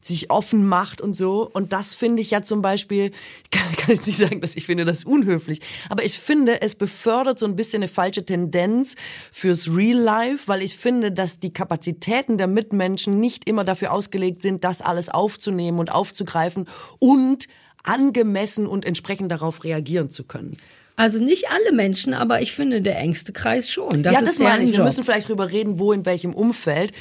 sich 0.00 0.30
offen 0.30 0.66
macht 0.66 1.00
und 1.00 1.14
so. 1.14 1.48
Und 1.52 1.72
das 1.72 1.94
finde 1.94 2.22
ich 2.22 2.32
ja 2.32 2.42
zum 2.42 2.60
Beispiel, 2.60 3.12
ich 3.44 3.50
kann, 3.52 3.76
kann 3.76 3.94
jetzt 3.94 4.06
nicht 4.08 4.18
sagen, 4.18 4.40
dass 4.40 4.56
ich 4.56 4.66
finde 4.66 4.84
das 4.84 5.04
unhöflich, 5.04 5.60
aber 5.88 6.04
ich 6.04 6.18
finde, 6.18 6.60
es 6.60 6.74
befördert 6.74 7.38
so 7.38 7.46
ein 7.46 7.54
bisschen 7.54 7.82
eine 7.82 7.88
falsche 7.88 8.24
Tendenz 8.24 8.96
fürs 9.30 9.68
Real 9.72 9.98
Life, 9.98 10.48
weil 10.48 10.62
ich 10.62 10.76
finde, 10.76 11.12
dass 11.12 11.38
die 11.38 11.52
Kapazitäten 11.52 12.36
der 12.36 12.48
Mitmenschen 12.48 13.20
nicht 13.20 13.48
immer 13.48 13.62
dafür 13.62 13.92
ausgelegt 13.92 14.42
sind, 14.42 14.64
das 14.64 14.82
alles 14.82 15.08
aufzunehmen 15.08 15.78
und 15.78 15.92
aufzugreifen 15.92 16.68
und 16.98 17.46
angemessen 17.84 18.66
und 18.66 18.84
entsprechend 18.84 19.30
darauf 19.30 19.62
reagieren 19.62 20.10
zu 20.10 20.24
können. 20.24 20.56
Also 20.96 21.18
nicht 21.18 21.50
alle 21.50 21.72
Menschen, 21.72 22.12
aber 22.12 22.42
ich 22.42 22.52
finde 22.52 22.82
der 22.82 22.98
engste 22.98 23.32
Kreis 23.32 23.70
schon. 23.70 24.02
Das 24.02 24.14
ja, 24.14 24.20
das 24.20 24.38
meine 24.38 24.62
ich. 24.62 24.72
Wir 24.72 24.84
müssen 24.84 25.04
vielleicht 25.04 25.28
drüber 25.28 25.50
reden, 25.50 25.78
wo, 25.78 25.92
in 25.92 26.04
welchem 26.04 26.34
Umfeld. 26.34 26.92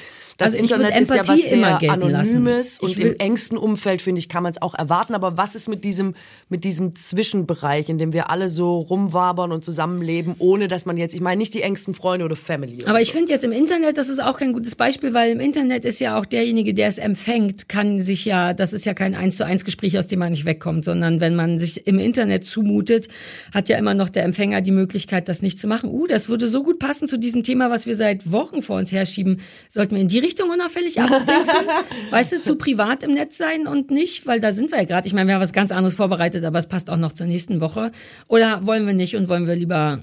Das 0.41 0.55
Also 0.55 0.57
Internet 0.57 0.99
ist 0.99 1.13
ja 1.13 1.27
was 1.27 1.39
sehr. 1.39 1.91
Anonymes 1.91 2.79
und 2.79 2.97
im 2.97 3.15
engsten 3.17 3.57
Umfeld, 3.57 4.01
finde 4.01 4.19
ich, 4.19 4.29
kann 4.29 4.43
man 4.43 4.51
es 4.51 4.61
auch 4.61 4.73
erwarten. 4.73 5.13
Aber 5.13 5.37
was 5.37 5.55
ist 5.55 5.67
mit 5.67 5.83
diesem, 5.83 6.15
mit 6.49 6.63
diesem 6.63 6.95
Zwischenbereich, 6.95 7.89
in 7.89 7.97
dem 7.97 8.13
wir 8.13 8.29
alle 8.29 8.49
so 8.49 8.79
rumwabern 8.79 9.51
und 9.51 9.63
zusammenleben, 9.63 10.35
ohne 10.39 10.67
dass 10.67 10.85
man 10.85 10.97
jetzt, 10.97 11.13
ich 11.13 11.21
meine 11.21 11.37
nicht 11.37 11.53
die 11.53 11.61
engsten 11.61 11.93
Freunde 11.93 12.25
oder 12.25 12.35
Family. 12.35 12.79
Aber 12.85 13.01
ich 13.01 13.09
so. 13.09 13.13
finde 13.13 13.31
jetzt 13.31 13.43
im 13.43 13.51
Internet, 13.51 13.97
das 13.97 14.09
ist 14.09 14.21
auch 14.21 14.37
kein 14.37 14.53
gutes 14.53 14.75
Beispiel, 14.75 15.13
weil 15.13 15.31
im 15.31 15.39
Internet 15.39 15.85
ist 15.85 15.99
ja 15.99 16.17
auch 16.19 16.25
derjenige, 16.25 16.73
der 16.73 16.87
es 16.87 16.97
empfängt, 16.97 17.69
kann 17.69 18.01
sich 18.01 18.25
ja, 18.25 18.53
das 18.53 18.73
ist 18.73 18.85
ja 18.85 18.93
kein 18.93 19.15
eins 19.15 19.37
zu 19.37 19.45
eins 19.45 19.65
Gespräch, 19.65 19.97
aus 19.97 20.07
dem 20.07 20.19
man 20.19 20.31
nicht 20.31 20.45
wegkommt, 20.45 20.85
sondern 20.85 21.19
wenn 21.19 21.35
man 21.35 21.59
sich 21.59 21.87
im 21.87 21.99
Internet 21.99 22.45
zumutet, 22.45 23.07
hat 23.53 23.69
ja 23.69 23.77
immer 23.77 23.93
noch 23.93 24.09
der 24.09 24.23
Empfänger 24.23 24.61
die 24.61 24.71
Möglichkeit, 24.71 25.27
das 25.27 25.41
nicht 25.41 25.59
zu 25.59 25.67
machen. 25.67 25.89
Uh, 25.89 26.07
das 26.07 26.29
würde 26.29 26.47
so 26.47 26.63
gut 26.63 26.79
passen 26.79 27.07
zu 27.07 27.17
diesem 27.17 27.43
Thema, 27.43 27.69
was 27.69 27.85
wir 27.85 27.95
seit 27.95 28.31
Wochen 28.31 28.61
vor 28.61 28.77
uns 28.77 28.91
herschieben. 28.91 29.41
Sollten 29.69 29.95
wir 29.95 30.01
in 30.01 30.07
die 30.07 30.19
Richtung 30.19 30.30
unauffällig 30.39 30.99
abdingsen? 30.99 31.67
weißt 32.11 32.33
du, 32.33 32.41
zu 32.41 32.55
privat 32.55 33.03
im 33.03 33.11
Netz 33.11 33.37
sein 33.37 33.67
und 33.67 33.91
nicht, 33.91 34.25
weil 34.25 34.39
da 34.39 34.53
sind 34.53 34.71
wir 34.71 34.79
ja 34.79 34.85
gerade. 34.85 35.07
Ich 35.07 35.13
meine, 35.13 35.27
wir 35.27 35.35
haben 35.35 35.41
was 35.41 35.53
ganz 35.53 35.71
anderes 35.71 35.95
vorbereitet, 35.95 36.43
aber 36.45 36.59
es 36.59 36.67
passt 36.67 36.89
auch 36.89 36.97
noch 36.97 37.13
zur 37.13 37.27
nächsten 37.27 37.61
Woche. 37.61 37.91
Oder 38.27 38.65
wollen 38.65 38.85
wir 38.85 38.93
nicht 38.93 39.15
und 39.15 39.29
wollen 39.29 39.47
wir 39.47 39.55
lieber 39.55 40.01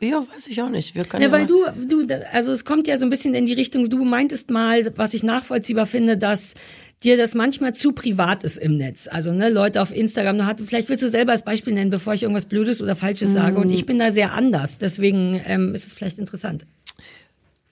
Ja, 0.00 0.24
weiß 0.34 0.48
ich 0.48 0.60
auch 0.62 0.70
nicht. 0.70 0.94
Wir 0.94 1.04
können 1.04 1.22
ja, 1.22 1.28
ja 1.28 1.32
weil 1.32 1.46
du, 1.46 1.64
du, 1.86 2.06
also 2.32 2.52
es 2.52 2.64
kommt 2.64 2.86
ja 2.86 2.96
so 2.96 3.06
ein 3.06 3.10
bisschen 3.10 3.34
in 3.34 3.46
die 3.46 3.52
Richtung, 3.52 3.88
du 3.88 4.04
meintest 4.04 4.50
mal, 4.50 4.92
was 4.96 5.14
ich 5.14 5.22
nachvollziehbar 5.22 5.86
finde, 5.86 6.16
dass 6.16 6.54
dir 7.02 7.16
das 7.16 7.34
manchmal 7.34 7.74
zu 7.74 7.92
privat 7.92 8.44
ist 8.44 8.58
im 8.58 8.76
Netz. 8.76 9.08
Also 9.10 9.32
ne, 9.32 9.48
Leute 9.48 9.80
auf 9.80 9.94
Instagram, 9.94 10.44
hat, 10.46 10.60
vielleicht 10.60 10.88
willst 10.88 11.02
du 11.02 11.08
selber 11.08 11.32
als 11.32 11.44
Beispiel 11.44 11.72
nennen, 11.72 11.90
bevor 11.90 12.12
ich 12.14 12.22
irgendwas 12.22 12.44
Blödes 12.44 12.82
oder 12.82 12.94
Falsches 12.94 13.32
sage. 13.32 13.58
Und 13.58 13.70
ich 13.70 13.86
bin 13.86 13.98
da 13.98 14.12
sehr 14.12 14.34
anders. 14.34 14.78
Deswegen 14.78 15.40
ähm, 15.46 15.74
ist 15.74 15.86
es 15.86 15.92
vielleicht 15.92 16.18
interessant. 16.18 16.66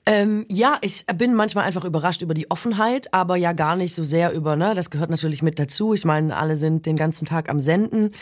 Ähm, 0.09 0.47
ja, 0.49 0.79
ich 0.81 1.05
bin 1.17 1.35
manchmal 1.35 1.67
einfach 1.67 1.85
überrascht 1.85 2.23
über 2.23 2.33
die 2.33 2.51
Offenheit, 2.51 3.13
aber 3.13 3.37
ja 3.37 3.53
gar 3.53 3.77
nicht 3.77 3.95
so 3.95 4.03
sehr 4.03 4.33
über, 4.33 4.57
ne, 4.57 4.75
das 4.75 4.89
gehört 4.89 5.11
natürlich 5.11 5.43
mit 5.43 5.59
dazu. 5.59 5.93
Ich 5.93 6.07
meine, 6.07 6.35
alle 6.35 6.57
sind 6.57 6.87
den 6.87 6.97
ganzen 6.97 7.27
Tag 7.27 7.51
am 7.51 7.61
Senden. 7.61 8.13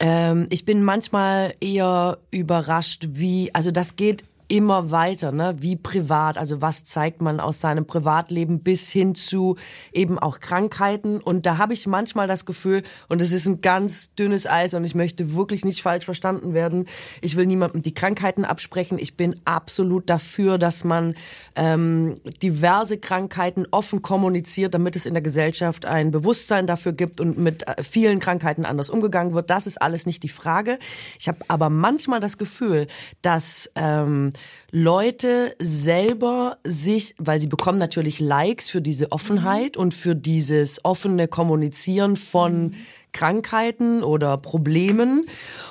Ähm, 0.00 0.48
ich 0.50 0.64
bin 0.64 0.82
manchmal 0.82 1.54
eher 1.60 2.18
überrascht, 2.32 3.06
wie, 3.10 3.54
also 3.54 3.70
das 3.70 3.94
geht 3.94 4.24
immer 4.48 4.90
weiter, 4.90 5.32
ne? 5.32 5.56
Wie 5.58 5.76
privat, 5.76 6.36
also 6.36 6.60
was 6.60 6.84
zeigt 6.84 7.22
man 7.22 7.40
aus 7.40 7.60
seinem 7.60 7.86
Privatleben 7.86 8.60
bis 8.60 8.90
hin 8.90 9.14
zu 9.14 9.56
eben 9.92 10.18
auch 10.18 10.40
Krankheiten. 10.40 11.18
Und 11.20 11.46
da 11.46 11.56
habe 11.58 11.72
ich 11.72 11.86
manchmal 11.86 12.28
das 12.28 12.44
Gefühl, 12.44 12.82
und 13.08 13.22
es 13.22 13.32
ist 13.32 13.46
ein 13.46 13.62
ganz 13.62 14.14
dünnes 14.14 14.46
Eis 14.46 14.74
und 14.74 14.84
ich 14.84 14.94
möchte 14.94 15.34
wirklich 15.34 15.64
nicht 15.64 15.82
falsch 15.82 16.04
verstanden 16.04 16.52
werden. 16.52 16.86
Ich 17.22 17.36
will 17.36 17.46
niemandem 17.46 17.80
die 17.80 17.94
Krankheiten 17.94 18.44
absprechen. 18.44 18.98
Ich 18.98 19.16
bin 19.16 19.40
absolut 19.46 20.10
dafür, 20.10 20.58
dass 20.58 20.84
man 20.84 21.14
ähm, 21.56 22.16
diverse 22.42 22.98
Krankheiten 22.98 23.66
offen 23.70 24.02
kommuniziert, 24.02 24.74
damit 24.74 24.94
es 24.94 25.06
in 25.06 25.14
der 25.14 25.22
Gesellschaft 25.22 25.86
ein 25.86 26.10
Bewusstsein 26.10 26.66
dafür 26.66 26.92
gibt 26.92 27.20
und 27.20 27.38
mit 27.38 27.66
äh, 27.66 27.82
vielen 27.82 28.20
Krankheiten 28.20 28.66
anders 28.66 28.90
umgegangen 28.90 29.32
wird. 29.32 29.48
Das 29.48 29.66
ist 29.66 29.80
alles 29.80 30.04
nicht 30.04 30.22
die 30.22 30.28
Frage. 30.28 30.78
Ich 31.18 31.28
habe 31.28 31.38
aber 31.48 31.70
manchmal 31.70 32.20
das 32.20 32.36
Gefühl, 32.36 32.88
dass 33.22 33.70
ähm, 33.74 34.33
Leute 34.70 35.54
selber 35.60 36.58
sich, 36.64 37.14
weil 37.18 37.40
sie 37.40 37.46
bekommen 37.46 37.78
natürlich 37.78 38.20
Likes 38.20 38.70
für 38.70 38.80
diese 38.80 39.12
Offenheit 39.12 39.76
und 39.76 39.94
für 39.94 40.14
dieses 40.14 40.84
offene 40.84 41.28
Kommunizieren 41.28 42.16
von 42.16 42.74
Krankheiten 43.12 44.02
oder 44.02 44.36
Problemen. 44.36 45.26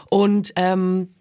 Und 0.09 0.53
ähm, 0.55 1.12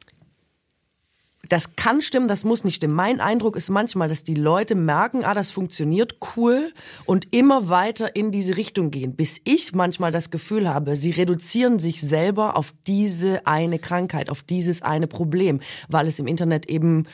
das 1.53 1.77
kann 1.77 2.01
stimmen, 2.01 2.29
das 2.29 2.45
muss 2.45 2.65
nicht 2.65 2.77
stimmen. 2.77 2.95
Mein 2.95 3.21
Eindruck 3.21 3.57
ist 3.57 3.69
manchmal, 3.69 4.09
dass 4.09 4.25
die 4.25 4.35
Leute 4.35 4.75
merken, 4.75 5.23
ah, 5.23 5.35
das 5.35 5.51
funktioniert 5.51 6.17
cool 6.35 6.73
und 7.05 7.29
immer 7.35 7.69
weiter 7.69 8.17
in 8.17 8.31
diese 8.31 8.57
Richtung 8.57 8.91
gehen, 8.91 9.17
bis 9.17 9.39
ich 9.45 9.75
manchmal 9.75 10.13
das 10.13 10.31
Gefühl 10.31 10.67
habe, 10.67 10.97
sie 10.97 11.11
reduzieren 11.11 11.79
sich 11.79 12.01
selber 12.01 12.57
auf 12.57 12.73
diese 12.87 13.47
eine 13.47 13.79
Krankheit, 13.79 14.31
auf 14.31 14.43
dieses 14.43 14.81
eine 14.81 15.07
Problem, 15.07 15.61
weil 15.91 16.07
es 16.07 16.19
im 16.19 16.27
Internet 16.27 16.71
eben 16.71 17.07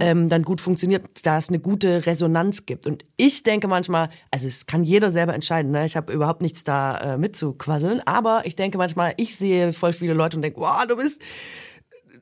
ähm, 0.00 0.28
dann 0.28 0.42
gut 0.42 0.60
funktioniert, 0.60 1.04
da 1.22 1.38
es 1.38 1.48
eine 1.48 1.60
gute 1.60 2.04
Resonanz 2.04 2.66
gibt. 2.66 2.86
Und 2.86 3.04
ich 3.16 3.44
denke 3.44 3.68
manchmal, 3.68 4.10
also 4.32 4.48
es 4.48 4.66
kann 4.66 4.82
jeder 4.82 5.12
selber 5.12 5.34
entscheiden, 5.34 5.70
ne? 5.70 5.86
ich 5.86 5.94
habe 5.94 6.12
überhaupt 6.12 6.42
nichts 6.42 6.64
da 6.64 7.14
äh, 7.14 7.16
mitzuquasseln, 7.16 8.00
aber 8.06 8.42
ich 8.44 8.56
denke 8.56 8.76
manchmal, 8.76 9.14
ich 9.18 9.36
sehe 9.36 9.72
voll 9.72 9.92
viele 9.92 10.14
Leute 10.14 10.36
und 10.36 10.42
denke, 10.42 10.58
wow, 10.58 10.84
du 10.84 10.96
bist 10.96 11.22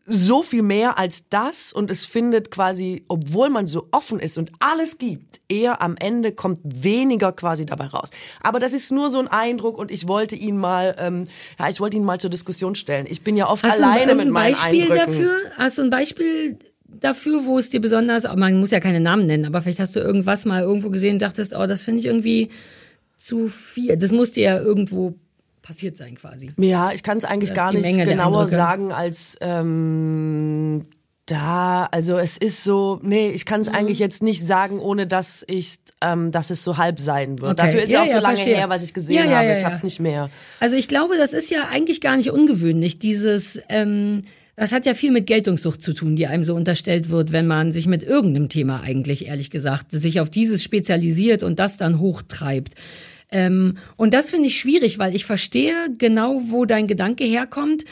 so 0.07 0.43
viel 0.43 0.63
mehr 0.63 0.99
als 0.99 1.29
das 1.29 1.73
und 1.73 1.91
es 1.91 2.05
findet 2.05 2.51
quasi, 2.51 3.05
obwohl 3.09 3.51
man 3.51 3.67
so 3.67 3.89
offen 3.93 4.19
ist 4.19 4.37
und 4.37 4.51
alles 4.59 4.99
gibt, 4.99 5.41
eher 5.49 5.81
am 5.81 5.95
Ende 5.97 6.33
kommt 6.33 6.59
weniger 6.65 7.33
quasi 7.33 7.67
dabei 7.67 7.87
raus. 7.87 8.11
Aber 8.43 8.59
das 8.59 8.73
ist 8.73 8.91
nur 8.91 9.11
so 9.11 9.21
ein 9.21 9.29
Eindruck 9.29 9.79
und 9.79 9.91
ich 9.91 10.09
wollte 10.09 10.35
ihn 10.35 10.59
mal, 10.59 10.97
ähm, 10.99 11.25
ja, 11.59 11.69
ich 11.69 11.79
wollte 11.79 11.97
ihn 11.97 12.05
mal 12.05 12.19
zur 12.19 12.31
Diskussion 12.31 12.75
stellen. 12.75 13.07
Ich 13.09 13.23
bin 13.23 13.37
ja 13.37 13.49
oft 13.49 13.63
Hast 13.65 13.81
alleine 13.81 14.13
ein, 14.13 14.17
mit 14.17 14.27
ein 14.27 14.33
meinen 14.33 14.55
Beispiel 14.55 14.83
Eindrücken. 14.83 15.07
dafür? 15.07 15.37
Hast 15.57 15.79
du 15.79 15.83
ein 15.83 15.91
Beispiel 15.91 16.59
dafür, 16.85 17.45
wo 17.45 17.59
es 17.59 17.71
dir 17.71 17.81
besonders, 17.81 18.25
man 18.25 18.59
muss 18.59 18.73
ja 18.73 18.81
keine 18.81 19.01
Namen 19.01 19.27
nennen, 19.27 19.45
aber 19.45 19.63
vielleicht 19.63 19.81
hast 19.81 19.95
du 19.95 20.01
irgendwas 20.01 20.45
mal 20.45 20.63
irgendwo 20.63 20.91
gesehen 20.91 21.15
und 21.15 21.23
dachtest, 21.23 21.55
oh, 21.55 21.67
das 21.67 21.83
finde 21.83 22.01
ich 22.01 22.07
irgendwie 22.07 22.51
zu 23.17 23.49
viel. 23.49 23.97
Das 23.97 24.11
muss 24.11 24.33
dir 24.33 24.43
ja 24.43 24.59
irgendwo 24.59 25.15
passiert 25.63 25.97
sein 25.97 26.17
quasi. 26.17 26.53
Ja, 26.59 26.93
ich 26.93 27.03
kann 27.03 27.19
es 27.19 27.25
eigentlich 27.25 27.55
gar 27.55 27.73
nicht 27.73 28.05
genauer 28.05 28.47
sagen 28.49 28.93
als 28.93 29.37
ähm, 29.41 30.85
da, 31.27 31.89
also 31.93 32.19
es 32.19 32.37
ist 32.37 32.65
so, 32.65 32.99
nee, 33.03 33.31
ich 33.31 33.47
kann 33.47 33.61
es 33.61 33.69
mhm. 33.69 33.77
eigentlich 33.77 33.99
jetzt 33.99 34.23
nicht 34.23 34.45
sagen, 34.45 34.81
ohne 34.81 35.07
dass 35.07 35.45
ich, 35.47 35.77
ähm, 36.01 36.33
dass 36.33 36.51
es 36.51 36.65
so 36.65 36.77
halb 36.77 36.99
sein 36.99 37.39
wird. 37.39 37.53
Okay. 37.53 37.69
Dafür 37.69 37.83
ist 37.83 37.91
ja, 37.91 38.03
auch 38.03 38.07
ja, 38.07 38.13
zu 38.13 38.19
lange 38.19 38.37
verstehe. 38.37 38.57
her, 38.57 38.69
was 38.69 38.83
ich 38.83 38.93
gesehen 38.93 39.31
ja, 39.31 39.39
habe. 39.39 39.53
ich 39.53 39.65
habe 39.65 39.75
es 39.75 39.83
nicht 39.83 40.01
mehr. 40.01 40.31
Also 40.59 40.77
ich 40.77 40.89
glaube, 40.89 41.17
das 41.17 41.33
ist 41.33 41.51
ja 41.51 41.69
eigentlich 41.71 42.01
gar 42.01 42.17
nicht 42.17 42.31
ungewöhnlich. 42.31 42.99
Dieses, 42.99 43.61
ähm, 43.69 44.23
das 44.57 44.73
hat 44.73 44.85
ja 44.85 44.95
viel 44.95 45.13
mit 45.13 45.27
Geltungssucht 45.27 45.83
zu 45.83 45.93
tun, 45.93 46.17
die 46.17 46.27
einem 46.27 46.43
so 46.43 46.55
unterstellt 46.55 47.09
wird, 47.09 47.31
wenn 47.31 47.47
man 47.47 47.73
sich 47.73 47.87
mit 47.87 48.03
irgendeinem 48.03 48.49
Thema 48.49 48.81
eigentlich, 48.83 49.27
ehrlich 49.27 49.51
gesagt, 49.51 49.93
sich 49.93 50.21
auf 50.21 50.29
dieses 50.29 50.63
spezialisiert 50.63 51.45
und 51.45 51.59
das 51.59 51.77
dann 51.77 52.01
hochtreibt. 52.01 52.75
Ähm, 53.33 53.79
und 53.97 54.15
das 54.15 54.31
finde 54.31 54.49
ich 54.49 54.59
schwierig, 54.59 54.99
weil 54.99 55.17
ich 55.17 55.25
verstehe 55.25 55.75
genau, 55.99 56.43
wo 56.49 56.65
dein 56.65 56.87
Gedanke 56.87 57.25
herkommt. 57.25 57.85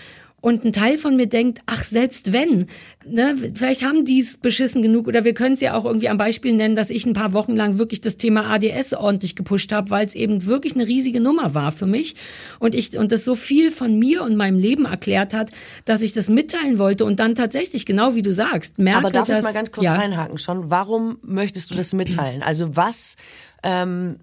Und 0.42 0.64
ein 0.64 0.72
Teil 0.72 0.96
von 0.96 1.16
mir 1.16 1.26
denkt, 1.26 1.60
ach, 1.66 1.82
selbst 1.82 2.32
wenn, 2.32 2.66
ne, 3.04 3.36
vielleicht 3.54 3.84
haben 3.84 4.06
die 4.06 4.20
es 4.20 4.38
beschissen 4.38 4.80
genug 4.80 5.06
oder 5.06 5.22
wir 5.22 5.34
können 5.34 5.52
es 5.52 5.60
ja 5.60 5.74
auch 5.74 5.84
irgendwie 5.84 6.08
am 6.08 6.16
Beispiel 6.16 6.54
nennen, 6.54 6.74
dass 6.74 6.88
ich 6.88 7.04
ein 7.04 7.12
paar 7.12 7.34
Wochen 7.34 7.54
lang 7.54 7.76
wirklich 7.76 8.00
das 8.00 8.16
Thema 8.16 8.50
ADS 8.50 8.94
ordentlich 8.94 9.36
gepusht 9.36 9.70
habe, 9.70 9.90
weil 9.90 10.06
es 10.06 10.14
eben 10.14 10.46
wirklich 10.46 10.74
eine 10.74 10.86
riesige 10.86 11.20
Nummer 11.20 11.54
war 11.54 11.72
für 11.72 11.84
mich 11.84 12.16
und 12.58 12.74
ich 12.74 12.96
und 12.96 13.12
das 13.12 13.26
so 13.26 13.34
viel 13.34 13.70
von 13.70 13.98
mir 13.98 14.22
und 14.22 14.34
meinem 14.36 14.58
Leben 14.58 14.86
erklärt 14.86 15.34
hat, 15.34 15.50
dass 15.84 16.00
ich 16.00 16.14
das 16.14 16.30
mitteilen 16.30 16.78
wollte 16.78 17.04
und 17.04 17.20
dann 17.20 17.34
tatsächlich 17.34 17.84
genau 17.84 18.14
wie 18.14 18.22
du 18.22 18.32
sagst, 18.32 18.78
merke, 18.78 18.98
Aber 18.98 19.10
darf 19.10 19.28
dass, 19.28 19.38
ich 19.38 19.44
mal 19.44 19.52
ganz 19.52 19.70
kurz 19.72 19.84
ja, 19.84 19.94
reinhaken 19.94 20.38
schon? 20.38 20.70
Warum 20.70 21.18
möchtest 21.22 21.70
du 21.70 21.74
das 21.74 21.92
mitteilen? 21.92 22.42
Also 22.42 22.76
was 22.76 23.16
ähm, 23.62 24.16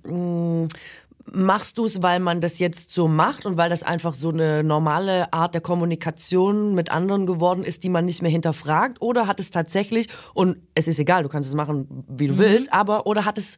machst 1.31 1.77
du 1.77 1.85
es, 1.85 2.01
weil 2.01 2.19
man 2.19 2.41
das 2.41 2.59
jetzt 2.59 2.91
so 2.91 3.07
macht 3.07 3.45
und 3.45 3.57
weil 3.57 3.69
das 3.69 3.83
einfach 3.83 4.13
so 4.13 4.29
eine 4.29 4.63
normale 4.63 5.31
Art 5.33 5.53
der 5.53 5.61
Kommunikation 5.61 6.73
mit 6.73 6.91
anderen 6.91 7.25
geworden 7.25 7.63
ist, 7.63 7.83
die 7.83 7.89
man 7.89 8.05
nicht 8.05 8.21
mehr 8.21 8.31
hinterfragt? 8.31 9.01
Oder 9.01 9.27
hat 9.27 9.39
es 9.39 9.51
tatsächlich, 9.51 10.07
und 10.33 10.57
es 10.75 10.87
ist 10.87 10.99
egal, 10.99 11.23
du 11.23 11.29
kannst 11.29 11.49
es 11.49 11.55
machen, 11.55 12.05
wie 12.07 12.27
du 12.27 12.33
mhm. 12.33 12.39
willst, 12.39 12.73
aber, 12.73 13.07
oder 13.07 13.25
hat 13.25 13.37
es 13.37 13.57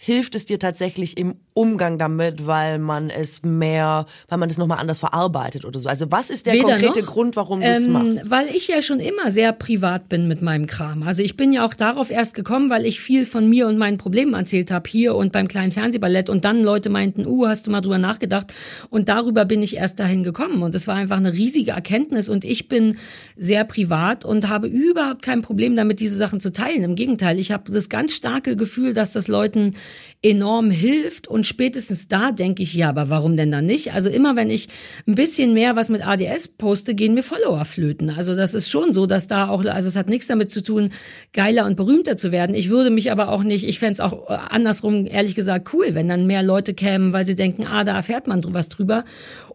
hilft 0.00 0.36
es 0.36 0.46
dir 0.46 0.60
tatsächlich 0.60 1.18
im 1.18 1.34
Umgang 1.54 1.98
damit, 1.98 2.46
weil 2.46 2.78
man 2.78 3.10
es 3.10 3.42
mehr, 3.42 4.06
weil 4.28 4.38
man 4.38 4.48
das 4.48 4.56
nochmal 4.56 4.78
anders 4.78 5.00
verarbeitet 5.00 5.64
oder 5.64 5.80
so? 5.80 5.88
Also 5.88 6.06
was 6.12 6.30
ist 6.30 6.46
der 6.46 6.52
Weder 6.54 6.68
konkrete 6.68 7.00
noch, 7.00 7.08
Grund, 7.08 7.34
warum 7.34 7.60
du 7.60 7.66
es 7.66 7.84
ähm, 7.84 7.92
machst? 7.92 8.30
Weil 8.30 8.46
ich 8.46 8.68
ja 8.68 8.80
schon 8.80 9.00
immer 9.00 9.32
sehr 9.32 9.52
privat 9.52 10.08
bin 10.08 10.28
mit 10.28 10.40
meinem 10.40 10.68
Kram. 10.68 11.02
Also 11.02 11.24
ich 11.24 11.36
bin 11.36 11.52
ja 11.52 11.66
auch 11.66 11.74
darauf 11.74 12.12
erst 12.12 12.34
gekommen, 12.34 12.70
weil 12.70 12.86
ich 12.86 13.00
viel 13.00 13.24
von 13.24 13.48
mir 13.48 13.66
und 13.66 13.76
meinen 13.76 13.98
Problemen 13.98 14.34
erzählt 14.34 14.70
habe 14.70 14.88
hier 14.88 15.16
und 15.16 15.32
beim 15.32 15.48
kleinen 15.48 15.72
Fernsehballett 15.72 16.30
und 16.30 16.44
dann 16.44 16.62
Leute 16.62 16.90
meinten, 16.90 17.26
uh, 17.26 17.48
hast 17.48 17.66
du 17.66 17.72
mal 17.72 17.80
drüber 17.80 17.98
nachgedacht? 17.98 18.54
Und 18.90 19.08
darüber 19.08 19.44
bin 19.46 19.64
ich 19.64 19.78
erst 19.78 19.98
dahin 19.98 20.22
gekommen 20.22 20.62
und 20.62 20.76
es 20.76 20.86
war 20.86 20.94
einfach 20.94 21.16
eine 21.16 21.32
riesige 21.32 21.72
Erkenntnis 21.72 22.28
und 22.28 22.44
ich 22.44 22.68
bin 22.68 22.98
sehr 23.36 23.64
privat 23.64 24.24
und 24.24 24.48
habe 24.48 24.68
überhaupt 24.68 25.22
kein 25.22 25.42
Problem 25.42 25.74
damit, 25.74 25.98
diese 25.98 26.16
Sachen 26.16 26.38
zu 26.38 26.52
teilen. 26.52 26.84
Im 26.84 26.94
Gegenteil, 26.94 27.40
ich 27.40 27.50
habe 27.50 27.72
das 27.72 27.88
ganz 27.88 28.14
starke 28.14 28.54
Gefühl, 28.54 28.94
dass 28.94 29.10
das 29.10 29.26
Leuten 29.26 29.74
enorm 30.22 30.70
hilft. 30.70 31.28
Und 31.28 31.46
spätestens 31.46 32.08
da 32.08 32.32
denke 32.32 32.62
ich, 32.62 32.74
ja, 32.74 32.88
aber 32.88 33.08
warum 33.08 33.36
denn 33.36 33.50
dann 33.50 33.66
nicht? 33.66 33.92
Also 33.92 34.08
immer 34.08 34.34
wenn 34.36 34.50
ich 34.50 34.68
ein 35.06 35.14
bisschen 35.14 35.54
mehr 35.54 35.76
was 35.76 35.90
mit 35.90 36.06
ADS 36.06 36.48
poste, 36.48 36.94
gehen 36.94 37.14
mir 37.14 37.22
Follower 37.22 37.64
flöten. 37.64 38.10
Also 38.10 38.34
das 38.34 38.54
ist 38.54 38.68
schon 38.68 38.92
so, 38.92 39.06
dass 39.06 39.28
da 39.28 39.48
auch, 39.48 39.64
also 39.64 39.88
es 39.88 39.96
hat 39.96 40.08
nichts 40.08 40.26
damit 40.26 40.50
zu 40.50 40.62
tun, 40.62 40.90
geiler 41.32 41.66
und 41.66 41.76
berühmter 41.76 42.16
zu 42.16 42.32
werden. 42.32 42.56
Ich 42.56 42.68
würde 42.68 42.90
mich 42.90 43.12
aber 43.12 43.28
auch 43.28 43.44
nicht, 43.44 43.66
ich 43.66 43.78
fände 43.78 43.94
es 43.94 44.00
auch 44.00 44.28
andersrum, 44.28 45.06
ehrlich 45.06 45.34
gesagt, 45.34 45.72
cool, 45.72 45.94
wenn 45.94 46.08
dann 46.08 46.26
mehr 46.26 46.42
Leute 46.42 46.74
kämen, 46.74 47.12
weil 47.12 47.24
sie 47.24 47.36
denken, 47.36 47.64
ah, 47.66 47.84
da 47.84 47.94
erfährt 47.94 48.26
man 48.26 48.42
was 48.52 48.68
drüber. 48.68 49.04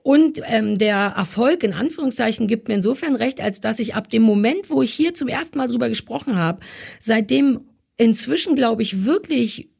Und 0.01 0.41
ähm, 0.45 0.77
der 0.77 1.13
Erfolg 1.17 1.63
in 1.63 1.73
Anführungszeichen 1.73 2.47
gibt 2.47 2.67
mir 2.67 2.75
insofern 2.75 3.15
recht, 3.15 3.41
als 3.41 3.61
dass 3.61 3.79
ich 3.79 3.95
ab 3.95 4.09
dem 4.09 4.21
Moment, 4.21 4.69
wo 4.69 4.81
ich 4.81 4.93
hier 4.93 5.13
zum 5.13 5.27
ersten 5.27 5.57
Mal 5.57 5.67
drüber 5.67 5.89
gesprochen 5.89 6.37
habe, 6.37 6.59
seitdem 6.99 7.61
inzwischen, 7.97 8.55
glaube 8.55 8.81
ich, 8.81 9.05
wirklich 9.05 9.72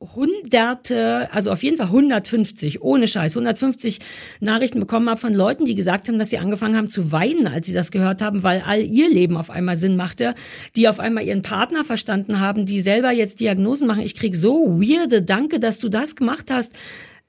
hunderte, 0.00 1.28
also 1.32 1.50
auf 1.50 1.62
jeden 1.62 1.76
Fall 1.76 1.86
150, 1.86 2.80
ohne 2.80 3.06
Scheiß, 3.06 3.36
150 3.36 4.00
Nachrichten 4.40 4.80
bekommen 4.80 5.10
habe 5.10 5.20
von 5.20 5.34
Leuten, 5.34 5.66
die 5.66 5.74
gesagt 5.74 6.08
haben, 6.08 6.18
dass 6.18 6.30
sie 6.30 6.38
angefangen 6.38 6.74
haben 6.74 6.88
zu 6.88 7.12
weinen, 7.12 7.46
als 7.46 7.66
sie 7.66 7.74
das 7.74 7.90
gehört 7.90 8.22
haben, 8.22 8.42
weil 8.42 8.62
all 8.66 8.80
ihr 8.80 9.10
Leben 9.10 9.36
auf 9.36 9.50
einmal 9.50 9.76
Sinn 9.76 9.96
machte, 9.96 10.34
die 10.74 10.88
auf 10.88 11.00
einmal 11.00 11.24
ihren 11.24 11.42
Partner 11.42 11.84
verstanden 11.84 12.40
haben, 12.40 12.64
die 12.64 12.80
selber 12.80 13.10
jetzt 13.10 13.40
Diagnosen 13.40 13.86
machen. 13.86 14.02
Ich 14.02 14.14
krieg 14.14 14.34
so 14.34 14.80
weirde, 14.80 15.20
danke, 15.20 15.60
dass 15.60 15.78
du 15.78 15.90
das 15.90 16.16
gemacht 16.16 16.50
hast, 16.50 16.72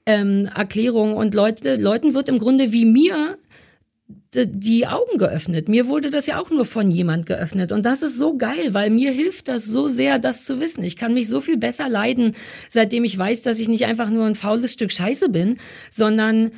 ähm, 0.06 0.48
Erklärungen 0.54 1.14
und 1.14 1.34
Leute, 1.34 1.76
Leuten 1.76 2.14
wird 2.14 2.28
im 2.28 2.38
Grunde 2.38 2.72
wie 2.72 2.86
mir 2.86 3.36
die 4.34 4.86
Augen 4.86 5.18
geöffnet. 5.18 5.68
Mir 5.68 5.88
wurde 5.88 6.10
das 6.10 6.26
ja 6.26 6.40
auch 6.40 6.50
nur 6.50 6.64
von 6.64 6.90
jemand 6.90 7.26
geöffnet. 7.26 7.70
Und 7.70 7.84
das 7.84 8.02
ist 8.02 8.16
so 8.16 8.36
geil, 8.36 8.72
weil 8.72 8.90
mir 8.90 9.12
hilft 9.12 9.48
das 9.48 9.66
so 9.66 9.88
sehr, 9.88 10.18
das 10.18 10.44
zu 10.44 10.58
wissen. 10.58 10.82
Ich 10.84 10.96
kann 10.96 11.12
mich 11.12 11.28
so 11.28 11.40
viel 11.40 11.58
besser 11.58 11.88
leiden, 11.88 12.34
seitdem 12.68 13.04
ich 13.04 13.16
weiß, 13.16 13.42
dass 13.42 13.58
ich 13.58 13.68
nicht 13.68 13.84
einfach 13.84 14.08
nur 14.08 14.24
ein 14.24 14.34
faules 14.34 14.72
Stück 14.72 14.90
Scheiße 14.92 15.28
bin, 15.28 15.58
sondern 15.90 16.52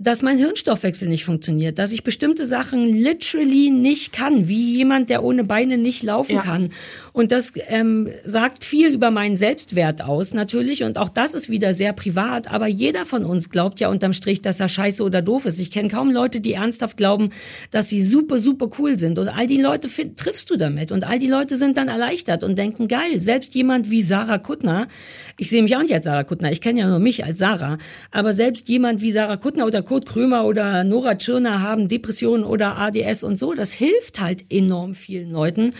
dass 0.00 0.22
mein 0.22 0.38
Hirnstoffwechsel 0.38 1.08
nicht 1.08 1.26
funktioniert, 1.26 1.78
dass 1.78 1.92
ich 1.92 2.02
bestimmte 2.02 2.46
Sachen 2.46 2.86
literally 2.86 3.70
nicht 3.70 4.12
kann, 4.12 4.48
wie 4.48 4.76
jemand, 4.76 5.10
der 5.10 5.22
ohne 5.22 5.44
Beine 5.44 5.76
nicht 5.76 6.02
laufen 6.02 6.36
ja. 6.36 6.40
kann. 6.40 6.72
Und 7.12 7.32
das 7.32 7.52
ähm, 7.68 8.08
sagt 8.24 8.64
viel 8.64 8.92
über 8.92 9.10
meinen 9.10 9.36
Selbstwert 9.36 10.02
aus, 10.02 10.34
natürlich. 10.34 10.84
Und 10.84 10.98
auch 10.98 11.08
das 11.08 11.34
ist 11.34 11.48
wieder 11.48 11.74
sehr 11.74 11.92
privat. 11.92 12.50
Aber 12.50 12.66
jeder 12.66 13.04
von 13.04 13.24
uns 13.24 13.50
glaubt 13.50 13.80
ja 13.80 13.88
unterm 13.88 14.12
Strich, 14.12 14.42
dass 14.42 14.60
er 14.60 14.68
scheiße 14.68 15.02
oder 15.02 15.22
doof 15.22 15.46
ist. 15.46 15.58
Ich 15.58 15.70
kenne 15.70 15.88
kaum 15.88 16.10
Leute, 16.10 16.40
die 16.40 16.54
ernsthaft 16.54 16.96
glauben, 16.96 17.30
dass 17.70 17.88
sie 17.88 18.02
super, 18.02 18.38
super 18.38 18.70
cool 18.78 18.98
sind. 18.98 19.18
Und 19.18 19.28
all 19.28 19.46
die 19.46 19.60
Leute 19.60 19.88
triffst 20.14 20.50
du 20.50 20.56
damit. 20.56 20.92
Und 20.92 21.04
all 21.04 21.18
die 21.18 21.26
Leute 21.26 21.56
sind 21.56 21.76
dann 21.76 21.88
erleichtert 21.88 22.44
und 22.44 22.58
denken, 22.58 22.88
geil, 22.88 23.20
selbst 23.20 23.54
jemand 23.54 23.90
wie 23.90 24.02
Sarah 24.02 24.38
Kuttner, 24.38 24.88
ich 25.36 25.50
sehe 25.50 25.62
mich 25.62 25.76
auch 25.76 25.82
nicht 25.82 25.94
als 25.94 26.04
Sarah 26.04 26.24
Kuttner, 26.24 26.52
ich 26.52 26.60
kenne 26.60 26.80
ja 26.80 26.88
nur 26.88 26.98
mich 26.98 27.24
als 27.24 27.38
Sarah, 27.38 27.78
aber 28.10 28.32
selbst 28.32 28.68
jemand 28.68 29.00
wie 29.00 29.12
Sarah 29.12 29.36
Kuttner 29.36 29.66
oder 29.66 29.82
Kurt 29.82 30.06
Krömer 30.06 30.44
oder 30.44 30.84
Nora 30.84 31.16
Tschirner 31.16 31.62
haben 31.62 31.88
Depressionen 31.88 32.44
oder 32.44 32.76
ADS 32.78 33.22
und 33.24 33.38
so. 33.38 33.54
Das 33.54 33.72
hilft 33.72 34.20
halt 34.20 34.44
enorm 34.50 34.94
vielen 34.94 35.30
Leuten 35.30 35.72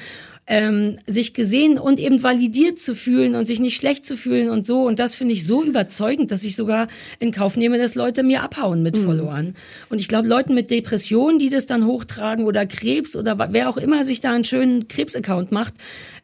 ähm, 0.50 0.98
sich 1.06 1.32
gesehen 1.32 1.78
und 1.78 2.00
eben 2.00 2.24
validiert 2.24 2.80
zu 2.80 2.96
fühlen 2.96 3.36
und 3.36 3.44
sich 3.46 3.60
nicht 3.60 3.76
schlecht 3.76 4.04
zu 4.04 4.16
fühlen 4.16 4.50
und 4.50 4.66
so. 4.66 4.82
Und 4.82 4.98
das 4.98 5.14
finde 5.14 5.32
ich 5.32 5.46
so 5.46 5.62
überzeugend, 5.62 6.32
dass 6.32 6.42
ich 6.42 6.56
sogar 6.56 6.88
in 7.20 7.30
Kauf 7.30 7.56
nehme, 7.56 7.78
dass 7.78 7.94
Leute 7.94 8.24
mir 8.24 8.42
abhauen 8.42 8.82
mit 8.82 8.96
mhm. 8.96 9.04
Followern. 9.04 9.54
Und 9.90 10.00
ich 10.00 10.08
glaube, 10.08 10.26
Leuten 10.26 10.54
mit 10.54 10.72
Depressionen, 10.72 11.38
die 11.38 11.50
das 11.50 11.66
dann 11.66 11.86
hochtragen 11.86 12.46
oder 12.46 12.66
Krebs 12.66 13.14
oder 13.14 13.52
wer 13.52 13.70
auch 13.70 13.76
immer 13.76 14.04
sich 14.04 14.20
da 14.20 14.32
einen 14.32 14.42
schönen 14.42 14.88
Krebsaccount 14.88 15.52
macht, 15.52 15.74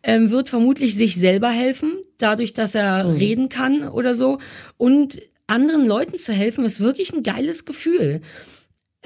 ähm, 0.03 0.33
wird 0.33 0.49
vermutlich 0.49 0.97
sich 0.97 1.15
selber 1.15 1.51
helfen, 1.51 1.93
dadurch, 2.19 2.53
dass 2.53 2.75
er 2.75 3.05
mhm. 3.05 3.17
reden 3.17 3.49
kann 3.49 3.89
oder 3.89 4.13
so. 4.15 4.39
Und 4.77 5.23
anderen 5.47 5.87
Leuten 5.87 6.17
zu 6.17 6.33
helfen, 6.33 6.65
ist 6.65 6.81
wirklich 6.81 7.13
ein 7.13 7.23
geiles 7.23 7.65
Gefühl. 7.65 8.23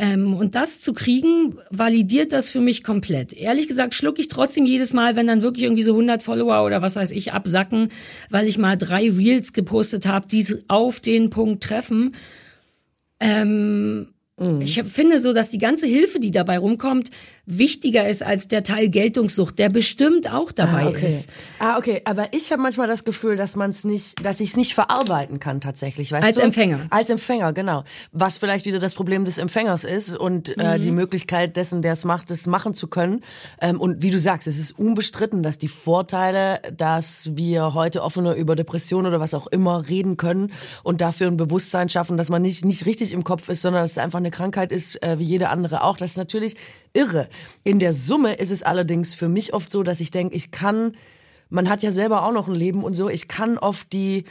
Ähm, 0.01 0.33
und 0.33 0.55
das 0.55 0.81
zu 0.81 0.95
kriegen, 0.95 1.59
validiert 1.69 2.33
das 2.33 2.49
für 2.49 2.63
mich 2.63 2.83
komplett. 2.83 3.35
Ehrlich 3.35 3.69
gesagt 3.69 3.93
schlucke 3.93 4.23
ich 4.23 4.29
trotzdem 4.29 4.65
jedes 4.65 4.95
Mal, 4.95 5.15
wenn 5.15 5.27
dann 5.27 5.43
wirklich 5.43 5.65
irgendwie 5.65 5.83
so 5.83 5.91
100 5.91 6.23
Follower 6.23 6.65
oder 6.65 6.81
was 6.81 6.97
weiß 6.97 7.11
ich 7.11 7.35
absacken, 7.35 7.91
weil 8.31 8.49
ich 8.49 8.57
mal 8.57 8.79
drei 8.79 9.11
Reels 9.11 9.53
gepostet 9.53 10.07
habe, 10.07 10.27
die 10.27 10.43
auf 10.69 11.01
den 11.01 11.29
Punkt 11.29 11.63
treffen. 11.63 12.15
Ähm, 13.21 14.09
Mhm. 14.41 14.63
Ich 14.63 14.83
finde 14.83 15.21
so, 15.21 15.33
dass 15.33 15.51
die 15.51 15.59
ganze 15.59 15.87
Hilfe, 15.87 16.19
die 16.19 16.31
dabei 16.31 16.59
rumkommt, 16.59 17.11
wichtiger 17.45 18.09
ist 18.09 18.23
als 18.23 18.49
der 18.49 18.63
Teil 18.63 18.89
Geltungssucht, 18.89 19.59
der 19.59 19.69
bestimmt 19.69 20.33
auch 20.33 20.51
dabei 20.53 20.85
ah, 20.85 20.89
okay. 20.89 21.09
ist. 21.09 21.29
Ah, 21.59 21.79
okay. 21.79 22.01
Aber 22.05 22.33
ich 22.33 22.51
habe 22.51 22.63
manchmal 22.63 22.89
das 22.89 23.05
Gefühl, 23.05 23.37
dass 23.37 23.55
man 23.57 23.71
es 23.71 23.85
nicht, 23.85 24.25
dass 24.25 24.41
ich 24.41 24.51
es 24.51 24.57
nicht 24.57 24.75
verarbeiten 24.75 25.41
kann 25.41 25.61
tatsächlich. 25.61 26.13
Weißt 26.13 26.25
als 26.25 26.37
du? 26.37 26.43
Empfänger. 26.43 26.87
Als 26.91 27.11
Empfänger, 27.11 27.53
genau. 27.53 27.85
Was 28.13 28.39
vielleicht 28.39 28.67
wieder 28.67 28.79
das 28.79 28.95
Problem 28.95 29.25
des 29.25 29.39
Empfängers 29.39 29.85
ist 29.85 30.17
und 30.17 30.51
äh, 30.51 30.53
mhm. 30.57 30.61
äh, 30.61 30.79
die 30.79 30.91
Möglichkeit 30.91 31.57
dessen, 31.57 31.83
der 31.83 31.93
es 31.93 32.05
macht, 32.05 32.31
es 32.31 32.47
machen 32.47 32.73
zu 32.73 32.89
können. 32.89 33.23
Ähm, 33.61 33.81
und 33.81 34.01
wie 34.03 34.11
du 34.11 34.19
sagst, 34.19 34.49
es 34.49 34.59
ist 34.59 34.79
unbestritten, 34.79 35.43
dass 35.43 35.59
die 35.59 35.69
Vorteile, 35.69 36.61
dass 36.75 37.31
wir 37.35 37.75
heute 37.75 38.03
offener 38.03 38.35
über 38.35 38.57
Depressionen 38.57 39.09
oder 39.09 39.21
was 39.21 39.35
auch 39.35 39.49
immer 39.49 39.89
reden 39.89 40.17
können 40.17 40.53
und 40.83 41.01
dafür 41.01 41.27
ein 41.27 41.37
Bewusstsein 41.37 41.89
schaffen, 41.89 42.17
dass 42.17 42.31
man 42.31 42.41
nicht 42.41 42.65
nicht 42.65 42.87
richtig 42.87 43.13
im 43.13 43.25
Kopf 43.25 43.49
ist, 43.49 43.63
sondern 43.63 43.83
dass 43.83 43.93
es 43.93 43.99
einfach 43.99 44.19
eine 44.19 44.30
Krankheit 44.31 44.73
ist, 44.73 45.03
äh, 45.03 45.19
wie 45.19 45.25
jede 45.25 45.49
andere 45.49 45.83
auch. 45.83 45.97
Das 45.97 46.11
ist 46.11 46.17
natürlich 46.17 46.57
irre. 46.93 47.29
In 47.65 47.79
der 47.79 47.93
Summe 47.93 48.35
ist 48.35 48.51
es 48.51 48.63
allerdings 48.63 49.15
für 49.15 49.29
mich 49.29 49.55
oft 49.55 49.71
so, 49.71 49.83
dass 49.83 50.01
ich 50.01 50.11
denke, 50.11 50.35
ich 50.35 50.51
kann, 50.51 50.93
man 51.49 51.69
hat 51.69 51.83
ja 51.83 51.91
selber 51.91 52.25
auch 52.25 52.33
noch 52.33 52.49
ein 52.49 52.55
Leben 52.55 52.85
und 52.85 52.95
so, 52.95 53.09
ich 53.09 53.29
kann 53.29 53.59
oft 53.59 53.93
die 53.93 54.25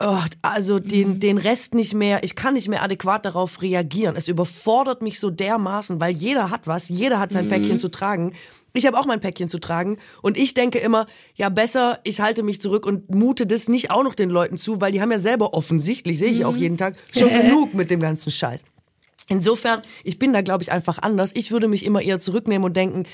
oh, 0.00 0.18
also 0.42 0.78
den, 0.78 1.20
den 1.20 1.38
Rest 1.38 1.74
nicht 1.74 1.94
mehr, 1.94 2.22
ich 2.22 2.36
kann 2.36 2.54
nicht 2.54 2.68
mehr 2.68 2.82
adäquat 2.82 3.24
darauf 3.24 3.62
reagieren. 3.62 4.16
Es 4.16 4.28
überfordert 4.28 5.02
mich 5.02 5.20
so 5.20 5.30
dermaßen, 5.30 6.00
weil 6.00 6.14
jeder 6.14 6.50
hat 6.50 6.66
was, 6.66 6.88
jeder 6.88 7.18
hat 7.18 7.32
sein 7.32 7.48
Päckchen 7.48 7.78
zu 7.78 7.88
tragen. 7.88 8.32
Ich 8.76 8.86
habe 8.86 8.98
auch 8.98 9.06
mein 9.06 9.20
Päckchen 9.20 9.48
zu 9.48 9.60
tragen 9.60 9.98
und 10.20 10.36
ich 10.36 10.52
denke 10.52 10.78
immer, 10.78 11.06
ja 11.36 11.48
besser, 11.48 12.00
ich 12.02 12.20
halte 12.20 12.42
mich 12.42 12.60
zurück 12.60 12.86
und 12.86 13.14
mute 13.14 13.46
das 13.46 13.68
nicht 13.68 13.92
auch 13.92 14.02
noch 14.02 14.14
den 14.14 14.30
Leuten 14.30 14.56
zu, 14.56 14.80
weil 14.80 14.90
die 14.90 15.00
haben 15.00 15.12
ja 15.12 15.20
selber 15.20 15.54
offensichtlich, 15.54 16.18
sehe 16.18 16.30
ich 16.30 16.44
auch 16.44 16.56
jeden 16.56 16.76
Tag, 16.76 16.96
schon 17.16 17.28
genug 17.42 17.74
mit 17.74 17.90
dem 17.90 18.00
ganzen 18.00 18.32
Scheiß. 18.32 18.64
Insofern, 19.28 19.82
ich 20.02 20.18
bin 20.18 20.32
da 20.32 20.42
glaube 20.42 20.62
ich 20.62 20.70
einfach 20.72 20.98
anders. 20.98 21.32
Ich 21.34 21.50
würde 21.50 21.68
mich 21.68 21.84
immer 21.84 22.02
eher 22.02 22.18
zurücknehmen 22.18 22.64
und 22.64 22.76
denken, 22.76 23.04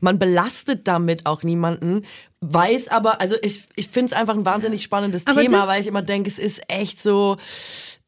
man 0.00 0.18
belastet 0.18 0.88
damit 0.88 1.26
auch 1.26 1.44
niemanden, 1.44 2.04
weiß 2.40 2.88
aber, 2.88 3.20
also 3.20 3.36
ich, 3.40 3.64
ich 3.76 3.88
finde 3.88 4.06
es 4.06 4.20
einfach 4.20 4.34
ein 4.34 4.44
wahnsinnig 4.44 4.82
spannendes 4.82 5.26
Aber 5.28 5.40
Thema, 5.40 5.68
weil 5.68 5.80
ich 5.80 5.86
immer 5.86 6.02
denke, 6.02 6.28
es 6.28 6.40
ist 6.40 6.60
echt 6.66 7.00
so, 7.00 7.36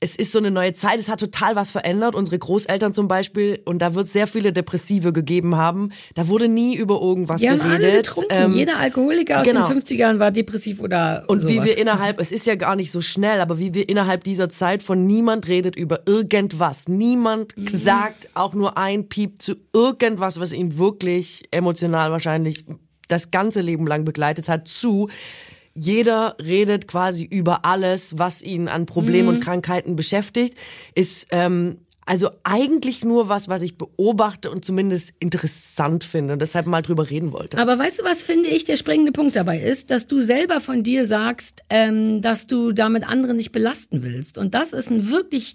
es 0.04 0.14
ist 0.16 0.32
so 0.32 0.38
eine 0.38 0.50
neue 0.50 0.74
Zeit, 0.74 1.00
es 1.00 1.08
hat 1.08 1.18
total 1.20 1.56
was 1.56 1.70
verändert. 1.72 2.14
Unsere 2.14 2.38
Großeltern 2.38 2.92
zum 2.92 3.08
Beispiel, 3.08 3.60
und 3.64 3.78
da 3.80 3.94
wird 3.94 4.06
sehr 4.06 4.26
viele 4.26 4.52
Depressive 4.52 5.14
gegeben 5.14 5.56
haben, 5.56 5.90
da 6.14 6.28
wurde 6.28 6.46
nie 6.46 6.76
über 6.76 7.00
irgendwas 7.00 7.40
Die 7.40 7.48
haben 7.48 7.58
geredet. 7.60 7.84
alle 7.84 7.96
getrunken. 7.96 8.28
Ähm, 8.30 8.52
Jeder 8.54 8.76
Alkoholiker 8.78 9.40
aus 9.40 9.46
genau. 9.48 9.66
den 9.66 9.80
50ern 9.80 10.18
war 10.18 10.30
depressiv 10.30 10.80
oder 10.80 11.24
und 11.28 11.48
wie 11.48 11.54
sowas. 11.54 11.66
wir 11.68 11.78
innerhalb, 11.78 12.20
es 12.20 12.32
ist 12.32 12.46
ja 12.46 12.54
gar 12.54 12.76
nicht 12.76 12.90
so 12.90 13.00
schnell, 13.00 13.40
aber 13.40 13.58
wie 13.58 13.72
wir 13.72 13.88
innerhalb 13.88 14.24
dieser 14.24 14.50
Zeit 14.50 14.82
von 14.82 15.06
niemand 15.06 15.48
redet 15.48 15.74
über 15.74 16.00
irgendwas. 16.06 16.86
Niemand 16.88 17.56
Mhm. 17.56 17.66
sagt 17.68 18.28
auch 18.34 18.52
nur 18.54 18.76
ein 18.76 19.08
Piep 19.08 19.40
zu 19.40 19.54
irgendwas, 19.72 20.38
was 20.38 20.52
ihn 20.52 20.76
wirklich 20.76 21.44
emotional 21.50 22.10
wahrscheinlich 22.12 22.64
das 23.08 23.30
ganze 23.30 23.60
Leben 23.62 23.86
lang 23.86 24.04
begleitet 24.04 24.48
hat, 24.48 24.68
zu. 24.68 25.08
Jeder 25.74 26.36
redet 26.40 26.86
quasi 26.88 27.24
über 27.24 27.64
alles, 27.64 28.16
was 28.18 28.42
ihn 28.42 28.68
an 28.68 28.86
Problemen 28.86 29.28
Mhm. 29.28 29.34
und 29.36 29.40
Krankheiten 29.44 29.96
beschäftigt. 29.96 30.54
Ist 30.94 31.26
ähm, 31.30 31.78
also 32.06 32.30
eigentlich 32.44 33.02
nur 33.02 33.28
was, 33.30 33.48
was 33.48 33.62
ich 33.62 33.78
beobachte 33.78 34.50
und 34.50 34.64
zumindest 34.64 35.14
interessant 35.20 36.04
finde 36.04 36.34
und 36.34 36.42
deshalb 36.42 36.66
mal 36.66 36.82
drüber 36.82 37.08
reden 37.08 37.32
wollte. 37.32 37.56
Aber 37.58 37.78
weißt 37.78 38.00
du, 38.00 38.04
was 38.04 38.22
finde 38.22 38.50
ich 38.50 38.64
der 38.64 38.76
springende 38.76 39.10
Punkt 39.10 39.34
dabei 39.36 39.58
ist, 39.58 39.90
dass 39.90 40.06
du 40.06 40.20
selber 40.20 40.60
von 40.60 40.82
dir 40.82 41.06
sagst, 41.06 41.62
ähm, 41.70 42.20
dass 42.20 42.46
du 42.46 42.72
damit 42.72 43.08
andere 43.08 43.32
nicht 43.34 43.52
belasten 43.52 44.02
willst. 44.02 44.36
Und 44.38 44.54
das 44.54 44.72
ist 44.74 44.90
ein 44.90 45.10
wirklich 45.10 45.54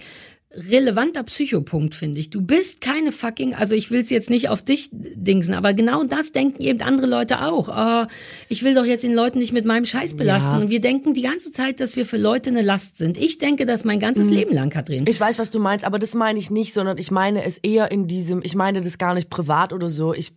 relevanter 0.52 1.22
Psychopunkt, 1.24 1.93
finde 1.93 2.20
ich. 2.20 2.32
Du 2.32 2.41
bist 2.41 2.82
keine 2.82 3.12
fucking, 3.12 3.54
also 3.54 3.76
ich 3.76 3.91
will 3.91 4.02
es 4.02 4.10
jetzt 4.10 4.32
nicht 4.32 4.50
auf 4.50 4.64
dich 4.64 4.89
dingsen, 4.91 5.54
aber 5.54 5.76
genau 5.76 6.04
das 6.04 6.32
denken 6.32 6.64
eben 6.64 6.82
andere 6.82 7.06
Leute 7.06 7.45
auch. 7.45 7.70
Oh, 7.70 8.08
ich 8.47 8.64
will 8.64 8.74
doch 8.74 8.86
jetzt 8.86 9.04
den 9.04 9.14
Leuten 9.14 9.38
nicht 9.38 9.54
mit 9.54 9.66
meinem 9.66 9.86
Scheiß 9.86 10.16
belasten. 10.16 10.54
Ja. 10.54 10.62
Und 10.62 10.70
wir 10.72 10.82
denken 10.82 11.14
die 11.14 11.22
ganze 11.22 11.52
Zeit, 11.52 11.80
dass 11.80 11.95
wir 11.95 12.06
für 12.06 12.18
Leute 12.18 12.50
eine 12.50 12.64
Last 12.64 12.97
sind. 12.97 13.18
Ich 13.18 13.38
denke 13.38 13.68
das 13.68 13.86
mein 13.86 14.00
ganzes 14.00 14.28
Leben 14.28 14.52
lang, 14.54 14.72
Katrin. 14.72 15.06
Ich 15.08 15.20
weiß, 15.20 15.38
was 15.38 15.52
du 15.52 15.60
meinst, 15.60 15.86
aber 15.86 16.00
das 16.00 16.16
meine 16.16 16.39
ich 16.39 16.50
nicht, 16.50 16.74
sondern 16.74 16.97
ich 16.97 17.12
meine 17.12 17.43
es 17.43 17.60
eher 17.60 17.91
in 17.91 18.08
diesem, 18.08 18.41
ich 18.43 18.56
meine 18.56 18.82
das 18.82 18.97
gar 18.97 19.14
nicht 19.14 19.30
privat 19.30 19.72
oder 19.72 19.91
so. 19.91 20.16
Ich 20.16 20.34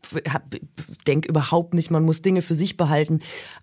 denke 1.07 1.29
überhaupt 1.29 1.73
nicht, 1.73 1.91
man 1.91 2.05
muss 2.05 2.21
Dinge 2.21 2.43
für 2.43 2.55
sich 2.55 2.77
behalten. 2.77 3.21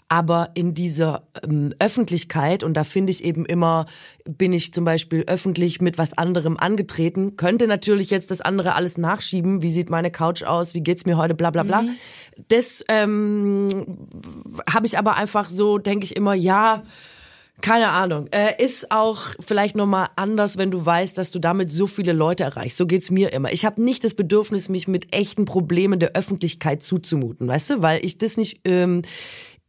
Aber 0.08 0.50
in 0.56 0.74
dieser 0.74 1.28
ähm, 1.43 1.76
Öffentlichkeit, 1.78 2.64
und 2.64 2.74
da 2.74 2.84
finde 2.84 3.12
ich 3.12 3.24
eben 3.24 3.45
immer, 3.45 3.86
bin 4.26 4.52
ich 4.52 4.74
zum 4.74 4.84
Beispiel 4.84 5.26
öffentlich 5.28 5.80
mit 5.82 6.00
was 6.00 6.18
anderem 6.18 6.39
angetreten, 6.46 7.36
könnte 7.38 7.68
natürlich 7.68 8.10
jetzt 8.10 8.32
das 8.32 8.42
andere 8.42 8.76
alles 8.76 8.98
nachschieben. 8.98 9.62
Wie 9.62 9.72
sieht 9.72 9.90
meine 9.90 10.12
Couch 10.12 10.44
aus? 10.44 10.74
Wie 10.74 10.82
geht's 10.82 11.06
mir 11.06 11.18
heute? 11.18 11.34
Bla 11.34 11.52
bla 11.52 11.64
bla. 11.64 11.86
Das 12.48 12.84
ähm, 12.88 13.70
habe 14.72 14.86
ich 14.86 14.98
aber 14.98 15.16
einfach 15.18 15.50
so, 15.50 15.78
denke 15.78 16.06
ich 16.06 16.16
immer, 16.16 16.34
ja, 16.34 16.84
keine 17.62 17.90
Ahnung. 17.90 18.28
Äh, 18.32 18.64
ist 18.64 18.90
auch 18.90 19.20
vielleicht 19.46 19.76
nochmal 19.76 20.08
anders, 20.16 20.58
wenn 20.58 20.72
du 20.72 20.86
weißt, 20.86 21.18
dass 21.18 21.32
du 21.32 21.40
damit 21.40 21.70
so 21.70 21.88
viele 21.88 22.14
Leute 22.14 22.46
erreichst. 22.46 22.78
So 22.78 22.88
geht's 22.88 23.12
mir 23.12 23.34
immer. 23.34 23.52
Ich 23.52 23.66
habe 23.66 23.84
nicht 23.84 24.04
das 24.06 24.14
Bedürfnis, 24.14 24.70
mich 24.70 24.88
mit 24.88 25.14
echten 25.14 25.44
Problemen 25.44 26.00
der 26.00 26.14
Öffentlichkeit 26.16 26.82
zuzumuten, 26.84 27.48
weißt 27.50 27.70
du? 27.72 27.82
Weil 27.82 28.06
ich 28.06 28.18
das 28.18 28.38
nicht, 28.38 28.62
ähm, 28.64 29.02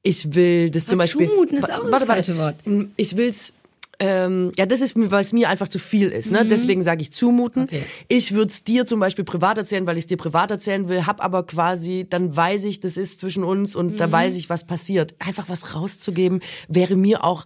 ich 0.03 0.35
will 0.35 0.71
das 0.71 0.85
zum 0.87 0.95
Aber 1.01 1.05
Beispiel... 1.05 1.29
zumuten 1.29 1.59
ist 1.59 1.71
auch 1.73 1.85
Wa- 1.85 1.91
das 1.91 2.05
falsche 2.05 2.39
Wort. 2.39 2.55
Ich 2.97 3.17
will's... 3.17 3.53
Ähm, 4.03 4.51
ja, 4.57 4.65
das 4.65 4.81
ist 4.81 4.97
mir, 4.97 5.11
weil 5.11 5.21
es 5.21 5.33
mir 5.35 5.51
einfach 5.51 5.69
zu 5.69 5.79
viel 5.79 6.09
ist. 6.09 6.31
Ne? 6.33 6.47
Deswegen 6.47 6.83
sage 6.83 7.03
ich 7.03 7.13
zumuten. 7.13 7.63
Mhm. 7.65 7.69
Okay. 7.69 7.83
Ich 8.09 8.33
würde 8.33 8.51
es 8.51 8.65
dir 8.65 8.87
zum 8.87 8.99
Beispiel 8.99 9.25
privat 9.27 9.59
erzählen, 9.59 9.87
weil 9.87 9.99
ich 9.99 10.05
es 10.05 10.09
dir 10.09 10.17
privat 10.17 10.51
erzählen 10.51 10.89
will, 10.89 11.07
hab 11.07 11.23
aber 11.23 11.45
quasi, 11.47 12.07
dann 12.09 12.35
weiß 12.35 12.65
ich, 12.65 12.81
das 12.81 12.97
ist 12.97 13.21
zwischen 13.21 13.45
uns 13.45 13.77
und 13.77 13.93
Mhm. 13.93 13.97
da 13.99 14.11
weiß 14.11 14.37
ich, 14.37 14.49
was 14.49 14.67
passiert. 14.67 15.15
Einfach 15.19 15.51
was 15.51 15.75
rauszugeben, 15.75 16.41
wäre 16.67 16.97
mir 16.97 17.25
auch 17.25 17.45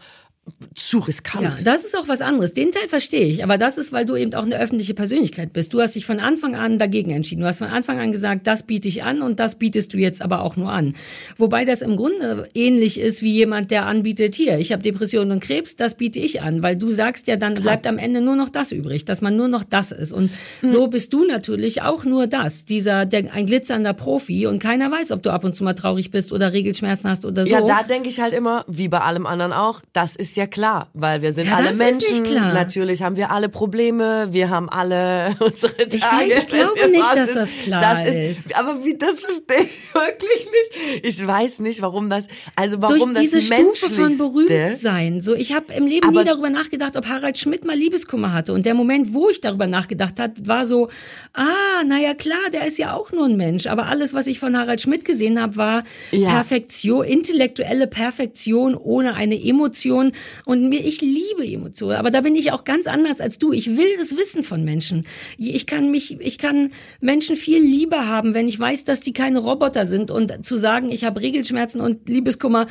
zu 0.75 0.99
Ja, 0.99 1.05
riskant. 1.05 1.67
das 1.67 1.85
ist 1.85 1.97
auch 1.97 2.09
was 2.09 2.21
anderes. 2.21 2.53
Den 2.53 2.71
Teil 2.73 2.89
verstehe 2.89 3.27
ich. 3.27 3.43
Aber 3.45 3.59
das 3.59 3.79
ist, 3.79 3.93
weil 3.93 4.05
du 4.05 4.17
eben 4.17 4.35
auch 4.35 4.43
eine 4.43 4.59
öffentliche 4.59 4.93
Persönlichkeit 4.95 5.53
bist. 5.53 5.73
Du 5.73 5.81
hast 5.81 5.95
dich 5.95 6.05
von 6.05 6.21
Anfang 6.21 6.55
an 6.55 6.79
dagegen 6.79 7.11
entschieden. 7.13 7.43
Du 7.43 7.47
hast 7.47 7.59
von 7.59 7.69
Anfang 7.69 7.99
an 8.01 8.13
gesagt, 8.13 8.47
das 8.47 8.65
biete 8.65 8.89
ich 8.89 9.03
an 9.05 9.23
und 9.23 9.41
das 9.41 9.55
bietest 9.59 9.95
du 9.95 9.99
jetzt 9.99 10.21
aber 10.21 10.43
auch 10.43 10.57
nur 10.57 10.71
an. 10.71 10.95
Wobei 11.37 11.65
das 11.65 11.81
im 11.81 11.97
Grunde 11.97 12.49
ähnlich 12.55 12.99
ist 13.01 13.23
wie 13.23 13.33
jemand, 13.33 13.71
der 13.71 13.87
anbietet, 13.87 14.35
hier, 14.35 14.59
ich 14.59 14.73
habe 14.73 14.83
Depressionen 14.83 15.31
und 15.33 15.41
Krebs, 15.41 15.77
das 15.77 15.97
biete 15.97 16.19
ich 16.19 16.43
an. 16.43 16.63
Weil 16.63 16.77
du 16.77 16.91
sagst 16.91 17.27
ja, 17.27 17.37
dann 17.37 17.55
bleibt 17.55 17.87
am 17.87 17.99
Ende 17.99 18.21
nur 18.21 18.37
noch 18.37 18.49
das 18.51 18.73
übrig, 18.73 19.05
dass 19.05 19.21
man 19.23 19.37
nur 19.37 19.49
noch 19.49 19.65
das 19.65 19.93
ist. 19.93 20.13
Und 20.13 20.31
Hm. 20.61 20.69
so 20.69 20.89
bist 20.89 21.13
du 21.13 21.25
natürlich 21.25 21.83
auch 21.83 22.05
nur 22.05 22.27
das. 22.27 22.65
Dieser, 22.65 23.07
der, 23.07 23.33
ein 23.33 23.47
glitzernder 23.47 23.93
Profi 23.95 24.47
und 24.47 24.59
keiner 24.59 24.91
weiß, 24.91 25.11
ob 25.13 25.23
du 25.23 25.31
ab 25.31 25.45
und 25.45 25.55
zu 25.57 25.65
mal 25.65 25.75
traurig 25.75 26.11
bist 26.11 26.33
oder 26.33 26.53
Regelschmerzen 26.53 27.09
hast 27.09 27.25
oder 27.25 27.45
so. 27.45 27.51
Ja, 27.51 27.61
da 27.63 27.83
denke 27.83 28.09
ich 28.09 28.21
halt 28.21 28.35
immer, 28.35 28.65
wie 28.69 28.89
bei 28.89 28.99
allem 28.99 29.27
anderen 29.27 29.53
auch, 29.53 29.81
das 29.93 30.17
ist 30.17 30.34
ja 30.37 30.47
klar, 30.47 30.89
weil 30.95 31.23
wir 31.23 31.33
sind 31.33 31.49
Ja, 31.49 31.55
alle 31.57 31.65
das 31.69 31.73
ist 31.73 31.79
Menschen. 31.79 32.23
nicht 32.23 32.25
klar. 32.33 32.53
Natürlich 32.53 33.03
haben 33.03 33.17
wir 33.17 33.31
alle 33.31 33.49
Probleme, 33.49 34.29
wir 34.31 34.51
haben 34.51 34.69
alle 34.69 35.35
unsere 35.41 35.77
Tage. 35.77 35.95
Ich 35.97 36.03
weiß, 36.03 36.33
ich 36.39 36.47
glaube 36.47 36.89
nicht, 36.91 37.15
dass 37.17 37.29
ist. 37.31 37.37
das 37.37 37.51
klar 37.65 37.81
das 37.81 38.09
ist. 38.15 38.57
Aber 38.59 38.85
wie, 38.85 38.97
das 38.97 39.21
verstehe 39.21 39.65
ich 39.65 39.95
wirklich 39.95 40.49
nicht. 41.03 41.07
Ich 41.07 41.27
weiß 41.27 41.61
nicht, 41.61 41.81
warum 41.83 42.11
das, 42.11 42.29
also 42.57 42.77
durch 42.77 42.93
warum 43.01 43.15
das 43.15 43.23
diese 43.25 43.41
Stufe 43.41 43.91
von 43.91 44.19
berühmt 44.19 44.79
sein. 44.79 45.21
So, 45.21 45.35
ich 45.35 45.53
habe 45.55 45.73
im 45.75 45.87
Leben 45.87 46.09
Aber- 46.09 46.21
nie 46.23 46.29
darüber 46.29 46.51
nachgedacht, 46.51 46.97
ob 46.97 47.07
Harald 47.07 47.39
Schmidt 47.39 47.65
mal 47.65 47.77
Liebeskummer 47.77 48.33
hatte. 48.33 48.53
Und 48.53 48.67
der 48.67 48.75
Moment, 48.75 49.13
wo 49.15 49.29
ich 49.31 49.41
darüber 49.41 49.67
nachgedacht 49.67 50.19
hat, 50.21 50.47
war 50.47 50.65
so, 50.65 50.89
ah, 51.33 51.85
naja 51.87 52.15
klar, 52.15 52.51
der 52.53 52.67
ist 52.67 52.79
ja 52.79 52.95
auch 52.95 53.13
nur 53.13 53.27
ein 53.27 53.37
Mensch. 53.37 53.67
Aber 53.67 53.87
alles, 53.87 54.15
was 54.15 54.27
ich 54.27 54.39
von 54.41 54.57
Harald 54.57 54.81
Schmidt 54.81 55.05
gesehen 55.05 55.41
habe, 55.41 55.57
war 55.57 55.83
Ja. 56.11 56.31
Perfektion, 56.31 57.05
intellektuelle 57.05 57.87
Perfektion 57.87 58.75
ohne 58.75 59.15
eine 59.15 59.41
Emotion. 59.43 60.13
Und 60.45 60.69
mir, 60.69 60.85
ich 60.85 61.01
liebe 61.01 61.47
Emotionen. 61.47 61.97
Aber 61.97 62.11
da 62.11 62.21
bin 62.21 62.35
ich 62.35 62.53
auch 62.53 62.65
ganz 62.65 62.87
anders 62.87 63.21
als 63.21 63.39
du. 63.39 63.53
Ich 63.53 63.77
will 63.77 63.97
das 63.99 64.17
Wissen 64.17 64.43
von 64.43 64.65
Menschen. 64.65 65.07
Ich 65.39 65.67
kann 65.67 65.91
mich, 65.91 66.21
ich 66.21 66.39
kann 66.39 66.73
Menschen 67.01 67.37
viel 67.37 67.63
lieber 67.63 68.07
haben, 68.07 68.35
wenn 68.35 68.49
ich 68.49 68.59
weiß, 68.59 68.85
dass 68.85 69.01
die 69.01 69.13
keine 69.13 69.39
Roboter 69.39 69.87
sind. 69.87 70.11
Und 70.11 70.45
zu 70.45 70.57
sagen, 70.57 70.91
ich 70.91 71.05
habe 71.05 71.21
Regelschmerzen 71.21 71.81
und 71.81 72.09
Liebeskummer, 72.09 72.67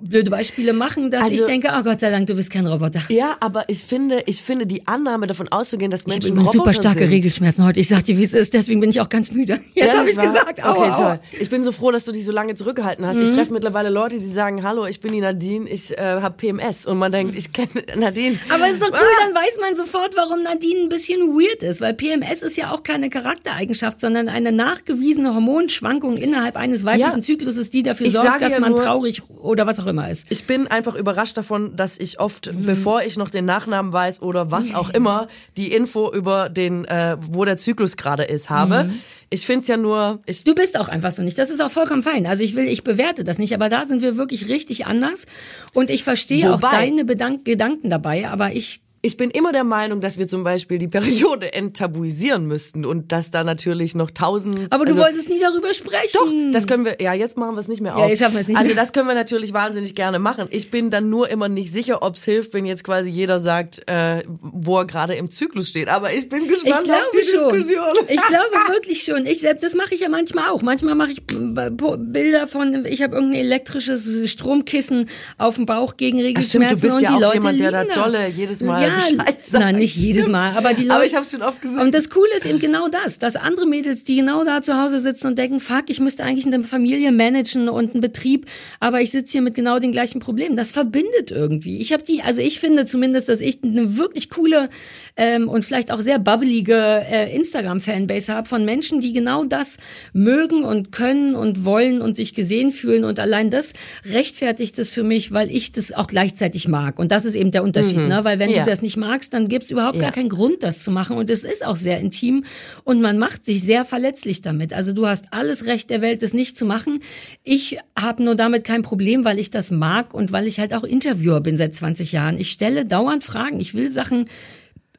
blöde 0.00 0.30
Beispiele 0.30 0.72
machen, 0.72 1.10
dass 1.10 1.24
Also- 1.24 1.34
ich 1.34 1.42
denke, 1.44 1.68
oh 1.76 1.82
Gott 1.82 2.00
sei 2.00 2.10
Dank, 2.10 2.26
du 2.28 2.34
bist 2.34 2.50
kein 2.50 2.66
Roboter. 2.66 3.00
Ja, 3.08 3.36
aber 3.40 3.68
ich 3.68 3.80
finde, 3.84 4.22
ich 4.26 4.42
finde 4.42 4.66
die 4.66 4.86
Annahme 4.86 5.26
davon 5.26 5.48
auszugehen, 5.48 5.90
dass 5.90 6.02
Ich 6.02 6.06
Menschen 6.06 6.30
immer 6.32 6.42
Roboter 6.42 6.58
super 6.58 6.72
starke 6.72 7.00
sind. 7.00 7.08
Regelschmerzen 7.10 7.64
heute. 7.64 7.80
Ich 7.80 7.88
sag 7.88 8.04
dir, 8.04 8.16
wie 8.16 8.22
es 8.24 8.32
ist, 8.32 8.54
deswegen 8.54 8.80
bin 8.80 8.90
ich 8.90 9.00
auch 9.00 9.08
ganz 9.08 9.30
müde. 9.32 9.54
Jetzt 9.74 9.94
Ehrlich 9.94 9.96
habe 9.98 10.10
ich 10.10 10.16
gesagt. 10.32 10.64
Aua, 10.64 10.72
Okay, 10.72 10.92
toll. 10.96 11.20
Ich 11.40 11.50
bin 11.50 11.64
so 11.64 11.72
froh, 11.72 11.90
dass 11.90 12.04
du 12.04 12.12
dich 12.12 12.24
so 12.24 12.32
lange 12.32 12.54
zurückgehalten 12.54 13.04
hast. 13.06 13.18
Ich 13.18 13.30
Mhm. 13.30 13.34
treffe 13.34 13.52
mittlerweile 13.52 13.90
Leute, 13.90 14.18
die 14.18 14.24
sagen, 14.26 14.62
hallo, 14.62 14.86
ich 14.86 15.00
bin 15.00 15.12
die 15.12 15.20
Nadine, 15.20 15.68
ich 15.68 15.96
äh, 15.98 16.00
habe 16.20 16.36
PMS. 16.36 16.86
Und 16.86 16.98
man 16.98 17.10
denkt, 17.10 17.34
ich 17.36 17.52
kenne 17.52 17.68
Nadine. 17.96 18.38
Aber 18.50 18.68
ist 18.68 18.80
doch 18.80 18.88
cool, 18.88 18.94
Ah! 18.96 19.24
dann 19.26 19.34
weiß 19.34 19.58
man 19.60 19.74
sofort, 19.74 20.16
warum 20.16 20.42
Nadine 20.42 20.80
ein 20.82 20.88
bisschen 20.88 21.20
weird 21.30 21.62
ist, 21.62 21.80
weil 21.80 21.94
PMS 21.94 22.42
ist 22.42 22.56
ja 22.56 22.70
auch 22.72 22.82
keine 22.82 23.10
Charaktereigenschaft, 23.10 24.00
sondern 24.00 24.28
eine 24.28 24.52
nachgewiesene 24.52 25.34
Hormonschwankung 25.34 26.16
innerhalb 26.16 26.56
eines 26.56 26.84
weiblichen 26.84 27.16
Ja. 27.16 27.20
Zykluses, 27.20 27.70
die 27.70 27.82
dafür 27.82 28.06
Ich 28.06 28.12
sorgt, 28.12 28.42
dass 28.42 28.52
ja 28.52 28.60
man 28.60 28.72
nur- 28.72 28.82
traurig 28.84 29.22
oder 29.28 29.66
was 29.66 29.71
auch 29.80 29.86
immer 29.86 30.10
ist. 30.10 30.26
Ich 30.30 30.46
bin 30.46 30.66
einfach 30.68 30.94
überrascht 30.94 31.36
davon, 31.36 31.76
dass 31.76 31.98
ich 31.98 32.20
oft, 32.20 32.52
Mhm. 32.52 32.64
bevor 32.66 33.02
ich 33.02 33.16
noch 33.16 33.30
den 33.30 33.44
Nachnamen 33.44 33.92
weiß 33.92 34.22
oder 34.22 34.50
was 34.50 34.74
auch 34.74 34.90
immer, 34.94 35.28
die 35.56 35.72
Info 35.72 36.12
über 36.12 36.48
den, 36.48 36.84
äh, 36.84 37.16
wo 37.20 37.44
der 37.44 37.56
Zyklus 37.56 37.96
gerade 37.96 38.24
ist, 38.24 38.50
habe. 38.50 38.84
Mhm. 38.84 39.00
Ich 39.30 39.46
finde 39.46 39.62
es 39.62 39.68
ja 39.68 39.76
nur, 39.78 40.20
ich, 40.26 40.44
Du 40.44 40.54
bist 40.54 40.78
auch 40.78 40.88
einfach 40.88 41.10
so 41.10 41.22
nicht. 41.22 41.38
Das 41.38 41.48
ist 41.50 41.60
auch 41.62 41.70
vollkommen 41.70 42.02
fein. 42.02 42.26
Also 42.26 42.42
ich 42.44 42.54
will, 42.54 42.66
ich 42.68 42.84
bewerte 42.84 43.24
das 43.24 43.38
nicht, 43.38 43.54
aber 43.54 43.68
da 43.70 43.86
sind 43.86 44.02
wir 44.02 44.16
wirklich 44.18 44.48
richtig 44.48 44.86
anders. 44.86 45.24
Und 45.72 45.88
ich 45.88 46.04
verstehe 46.04 46.52
auch 46.52 46.60
deine 46.60 47.04
Bedank 47.04 47.44
Gedanken 47.44 47.88
dabei, 47.88 48.28
aber 48.28 48.52
ich 48.52 48.82
ich 49.04 49.16
bin 49.16 49.30
immer 49.30 49.50
der 49.50 49.64
Meinung, 49.64 50.00
dass 50.00 50.16
wir 50.16 50.28
zum 50.28 50.44
Beispiel 50.44 50.78
die 50.78 50.86
Periode 50.86 51.52
enttabuisieren 51.52 52.46
müssten 52.46 52.84
und 52.84 53.10
dass 53.10 53.32
da 53.32 53.42
natürlich 53.42 53.96
noch 53.96 54.12
tausend. 54.12 54.68
Aber 54.70 54.84
du 54.84 54.92
also, 54.92 55.02
wolltest 55.02 55.28
nie 55.28 55.40
darüber 55.40 55.74
sprechen. 55.74 56.12
Doch, 56.14 56.32
das 56.52 56.68
können 56.68 56.84
wir. 56.84 56.98
Ja, 57.00 57.12
jetzt 57.12 57.36
machen 57.36 57.56
wir 57.56 57.60
es 57.60 57.66
nicht 57.66 57.80
mehr 57.80 57.96
auf. 57.96 58.06
Ja, 58.06 58.12
ich 58.12 58.20
schaffen 58.20 58.36
es 58.36 58.46
nicht. 58.46 58.56
Also 58.56 58.68
mehr. 58.68 58.76
das 58.76 58.92
können 58.92 59.08
wir 59.08 59.16
natürlich 59.16 59.52
wahnsinnig 59.52 59.96
gerne 59.96 60.20
machen. 60.20 60.46
Ich 60.50 60.70
bin 60.70 60.90
dann 60.90 61.10
nur 61.10 61.28
immer 61.30 61.48
nicht 61.48 61.72
sicher, 61.72 62.04
ob 62.04 62.14
es 62.14 62.24
hilft, 62.24 62.54
wenn 62.54 62.64
jetzt 62.64 62.84
quasi 62.84 63.10
jeder 63.10 63.40
sagt, 63.40 63.82
äh, 63.88 64.22
wo 64.40 64.78
er 64.78 64.86
gerade 64.86 65.14
im 65.14 65.30
Zyklus 65.30 65.68
steht. 65.68 65.88
Aber 65.88 66.12
ich 66.14 66.28
bin 66.28 66.46
gespannt 66.46 66.86
ich 66.86 66.92
auf 66.92 67.10
die 67.12 67.26
schon. 67.26 67.52
Diskussion. 67.52 68.06
Ich 68.06 68.22
glaube 68.28 68.68
wirklich 68.68 69.02
schon. 69.02 69.26
Ich 69.26 69.42
das 69.42 69.74
mache 69.74 69.94
ich 69.96 70.00
ja 70.02 70.10
manchmal 70.10 70.48
auch. 70.50 70.62
Manchmal 70.62 70.94
mache 70.94 71.10
ich 71.10 71.22
Bilder 71.26 72.46
von, 72.46 72.84
ich 72.84 73.02
habe 73.02 73.16
irgendein 73.16 73.40
elektrisches 73.40 74.30
Stromkissen 74.30 75.08
auf 75.38 75.56
dem 75.56 75.66
Bauch 75.66 75.96
gegen 75.96 76.20
Regelschmerzen 76.20 76.76
Ach 76.76 76.78
stimmt, 76.78 76.82
du 76.82 76.86
bist 76.86 76.96
und 76.96 77.02
ja 77.02 77.08
die 77.08 77.16
auch 77.16 77.20
Leute 77.20 77.38
jemand, 77.38 77.60
der 77.60 77.70
da 77.72 77.84
das. 77.84 77.96
dolle 77.96 78.28
jedes 78.28 78.60
Mal 78.62 78.82
ja, 78.82 78.91
Bescheid. 78.94 79.36
Nein, 79.52 79.76
nicht 79.76 79.96
jedes 79.96 80.28
Mal, 80.28 80.56
aber 80.56 80.74
die 80.74 80.82
Leute. 80.82 80.94
aber 80.94 81.06
ich 81.06 81.14
habe 81.14 81.26
schon 81.26 81.42
oft 81.42 81.60
gesehen. 81.60 81.78
Und 81.78 81.94
das 81.94 82.10
Coole 82.10 82.30
ist 82.36 82.46
eben 82.46 82.58
genau 82.58 82.88
das, 82.88 83.18
dass 83.18 83.36
andere 83.36 83.66
Mädels, 83.66 84.04
die 84.04 84.16
genau 84.16 84.44
da 84.44 84.62
zu 84.62 84.80
Hause 84.80 84.98
sitzen 84.98 85.28
und 85.28 85.38
denken, 85.38 85.60
fuck, 85.60 85.84
ich 85.88 86.00
müsste 86.00 86.24
eigentlich 86.24 86.46
eine 86.46 86.64
Familie 86.64 87.12
managen 87.12 87.68
und 87.68 87.92
einen 87.92 88.00
Betrieb, 88.00 88.46
aber 88.80 89.00
ich 89.00 89.10
sitze 89.10 89.32
hier 89.32 89.42
mit 89.42 89.54
genau 89.54 89.78
den 89.78 89.92
gleichen 89.92 90.20
Problemen. 90.20 90.56
Das 90.56 90.72
verbindet 90.72 91.30
irgendwie. 91.30 91.78
Ich 91.78 91.92
habe 91.92 92.02
die, 92.02 92.22
also 92.22 92.40
ich 92.40 92.60
finde 92.60 92.84
zumindest, 92.84 93.28
dass 93.28 93.40
ich 93.40 93.62
eine 93.62 93.96
wirklich 93.96 94.30
coole 94.30 94.68
ähm, 95.16 95.48
und 95.48 95.64
vielleicht 95.64 95.90
auch 95.90 96.00
sehr 96.00 96.18
bubbelige 96.18 97.02
äh, 97.10 97.34
Instagram-Fanbase 97.34 98.32
habe 98.32 98.48
von 98.48 98.64
Menschen, 98.64 99.00
die 99.00 99.12
genau 99.12 99.44
das 99.44 99.78
mögen 100.12 100.64
und 100.64 100.92
können 100.92 101.34
und 101.34 101.64
wollen 101.64 102.00
und 102.00 102.16
sich 102.16 102.34
gesehen 102.34 102.72
fühlen 102.72 103.04
und 103.04 103.18
allein 103.18 103.50
das 103.50 103.72
rechtfertigt 104.04 104.78
es 104.78 104.92
für 104.92 105.02
mich, 105.02 105.32
weil 105.32 105.50
ich 105.50 105.72
das 105.72 105.92
auch 105.92 106.06
gleichzeitig 106.06 106.68
mag. 106.68 106.98
Und 106.98 107.12
das 107.12 107.24
ist 107.24 107.34
eben 107.34 107.50
der 107.50 107.62
Unterschied, 107.62 107.96
mhm. 107.96 108.08
ne? 108.08 108.24
weil 108.24 108.38
wenn 108.38 108.50
ja. 108.50 108.64
du 108.64 108.70
das 108.70 108.81
nicht 108.82 108.96
magst, 108.96 109.32
dann 109.32 109.48
gibt's 109.48 109.70
überhaupt 109.70 109.96
ja. 109.96 110.02
gar 110.02 110.12
keinen 110.12 110.28
Grund, 110.28 110.62
das 110.62 110.82
zu 110.82 110.90
machen 110.90 111.16
und 111.16 111.30
es 111.30 111.44
ist 111.44 111.64
auch 111.64 111.76
sehr 111.76 112.00
intim 112.00 112.44
und 112.84 113.00
man 113.00 113.18
macht 113.18 113.44
sich 113.44 113.62
sehr 113.62 113.84
verletzlich 113.84 114.42
damit. 114.42 114.72
Also 114.72 114.92
du 114.92 115.06
hast 115.06 115.26
alles 115.30 115.66
Recht 115.66 115.90
der 115.90 116.00
Welt, 116.00 116.22
das 116.22 116.34
nicht 116.34 116.58
zu 116.58 116.64
machen. 116.64 117.00
Ich 117.42 117.78
habe 117.98 118.22
nur 118.22 118.34
damit 118.34 118.64
kein 118.64 118.82
Problem, 118.82 119.24
weil 119.24 119.38
ich 119.38 119.50
das 119.50 119.70
mag 119.70 120.12
und 120.14 120.32
weil 120.32 120.46
ich 120.46 120.60
halt 120.60 120.74
auch 120.74 120.84
Interviewer 120.84 121.40
bin 121.40 121.56
seit 121.56 121.74
20 121.74 122.12
Jahren. 122.12 122.38
Ich 122.38 122.50
stelle 122.50 122.84
dauernd 122.84 123.24
Fragen, 123.24 123.60
ich 123.60 123.74
will 123.74 123.90
Sachen 123.90 124.28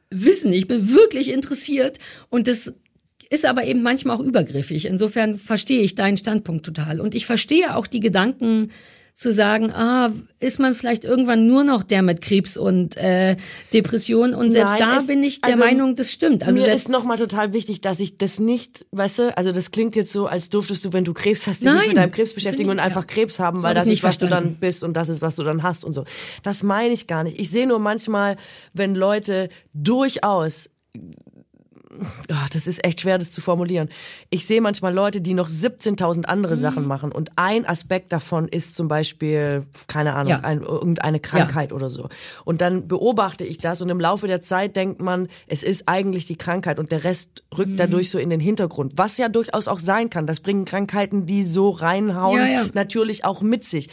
wissen, 0.10 0.54
ich 0.54 0.68
bin 0.68 0.90
wirklich 0.90 1.32
interessiert 1.32 1.98
und 2.30 2.48
das 2.48 2.74
ist 3.30 3.46
aber 3.46 3.66
eben 3.66 3.82
manchmal 3.82 4.16
auch 4.16 4.22
übergriffig. 4.22 4.86
Insofern 4.86 5.38
verstehe 5.38 5.82
ich 5.82 5.96
deinen 5.96 6.18
Standpunkt 6.18 6.66
total. 6.66 7.02
Und 7.02 7.16
ich 7.16 7.26
verstehe 7.26 7.76
auch 7.76 7.88
die 7.88 8.00
Gedanken 8.00 8.70
zu 9.14 9.32
sagen, 9.32 9.72
ah, 9.72 10.12
ist 10.40 10.60
man 10.60 10.74
vielleicht 10.74 11.06
irgendwann 11.06 11.46
nur 11.46 11.64
noch 11.64 11.84
der 11.84 12.02
mit 12.02 12.22
Krebs 12.22 12.58
und 12.58 12.98
äh, 12.98 13.38
Depression 13.72 14.34
und 14.34 14.52
selbst 14.52 14.72
Nein, 14.72 14.80
da 14.80 14.98
es, 14.98 15.06
bin 15.06 15.22
ich 15.22 15.40
der 15.40 15.52
also 15.52 15.64
Meinung, 15.64 15.96
das 15.96 16.12
stimmt. 16.12 16.44
Also 16.44 16.62
mir 16.62 16.74
ist 16.74 16.90
nochmal 16.90 17.18
total 17.18 17.54
wichtig, 17.54 17.82
dass 17.82 18.00
ich 18.00 18.18
das 18.18 18.40
nicht, 18.40 18.88
weißt 18.92 19.20
du, 19.20 19.38
also 19.38 19.52
das 19.52 19.70
klingt 19.70 19.96
jetzt 19.96 20.12
so, 20.12 20.26
als 20.26 20.50
durftest 20.50 20.84
du, 20.86 20.94
wenn 20.94 21.04
du 21.04 21.14
Krebs 21.14 21.46
hast, 21.46 21.62
dich 21.62 21.66
Nein, 21.66 21.78
nicht 21.78 21.88
mit 21.90 21.98
deinem 21.98 22.12
Krebs 22.12 22.34
beschäftigen 22.34 22.72
und 22.72 22.80
einfach 22.80 23.04
ja. 23.04 23.08
Krebs 23.08 23.40
haben, 23.40 23.62
weil 23.62 23.76
das 23.76 23.88
ist, 23.88 24.02
was 24.02 24.18
verstanden. 24.18 24.46
du 24.46 24.50
dann 24.52 24.56
bist 24.56 24.84
und 24.84 24.94
das 24.94 25.10
ist, 25.10 25.22
was 25.22 25.36
du 25.36 25.44
dann 25.44 25.62
hast 25.62 25.86
und 25.86 25.94
so. 25.94 26.06
Das 26.42 26.64
meine 26.64 26.94
ich 26.94 27.06
gar 27.06 27.24
nicht. 27.24 27.40
Ich 27.40 27.52
sehe 27.52 27.68
nur 27.68 27.78
manchmal, 27.78 28.36
wenn 28.74 28.96
Leute 28.96 29.50
durchaus 29.74 30.72
oh, 32.02 32.46
das 32.52 32.68
ist 32.68 32.84
echt 32.86 33.02
schwer, 33.02 33.18
das 33.18 33.32
zu 33.32 33.42
formulieren. 33.42 33.90
Ich 34.30 34.46
sehe 34.46 34.62
manchmal 34.62 34.94
Leute, 34.94 35.22
die 35.22 35.34
noch 35.34 35.50
17.000 35.50 36.26
andere 36.26 36.56
mhm. 36.56 36.60
Sachen 36.60 36.86
machen 36.86 37.12
und 37.12 37.32
ein 37.36 37.66
Aspekt 37.68 38.12
davon 38.12 38.48
ist 38.48 38.76
zum 38.76 38.88
Beispiel, 38.88 39.64
keine 39.88 40.14
Ahnung, 40.14 40.32
ja. 40.32 40.40
ein, 40.40 40.62
irgendeine 40.62 41.20
Krankheit 41.20 41.72
ja. 41.72 41.76
oder 41.76 41.90
so. 41.90 42.10
Und 42.46 42.62
dann 42.62 42.88
beobachte 42.88 43.46
ich 43.46 43.58
das 43.58 43.82
und 43.82 43.90
im 43.90 44.00
Laufe 44.00 44.28
der 44.28 44.42
Zeit 44.42 44.76
denkt 44.76 45.02
man, 45.02 45.28
es 45.48 45.64
ist 45.64 45.84
eigentlich 45.88 46.26
die 46.26 46.38
Krankheit 46.38 46.80
und 46.80 46.92
der 46.92 47.04
Rest 47.04 47.44
rückt 47.58 47.72
mhm. 47.72 47.78
dadurch 47.78 48.10
so 48.10 48.18
in 48.18 48.30
den 48.30 48.40
Hintergrund. 48.40 48.94
Was 48.96 49.18
ja 49.18 49.30
durchaus 49.30 49.68
auch 49.68 49.80
sein 49.80 50.10
kann. 50.10 50.28
Das 50.28 50.40
bringen 50.40 50.66
Krankheiten, 50.66 51.26
die 51.26 51.44
so 51.44 51.70
reinhauen, 51.70 52.52
ja, 52.52 52.66
natürlich 52.74 53.26
auch 53.26 53.42
mit 53.42 53.64
sich. 53.64 53.90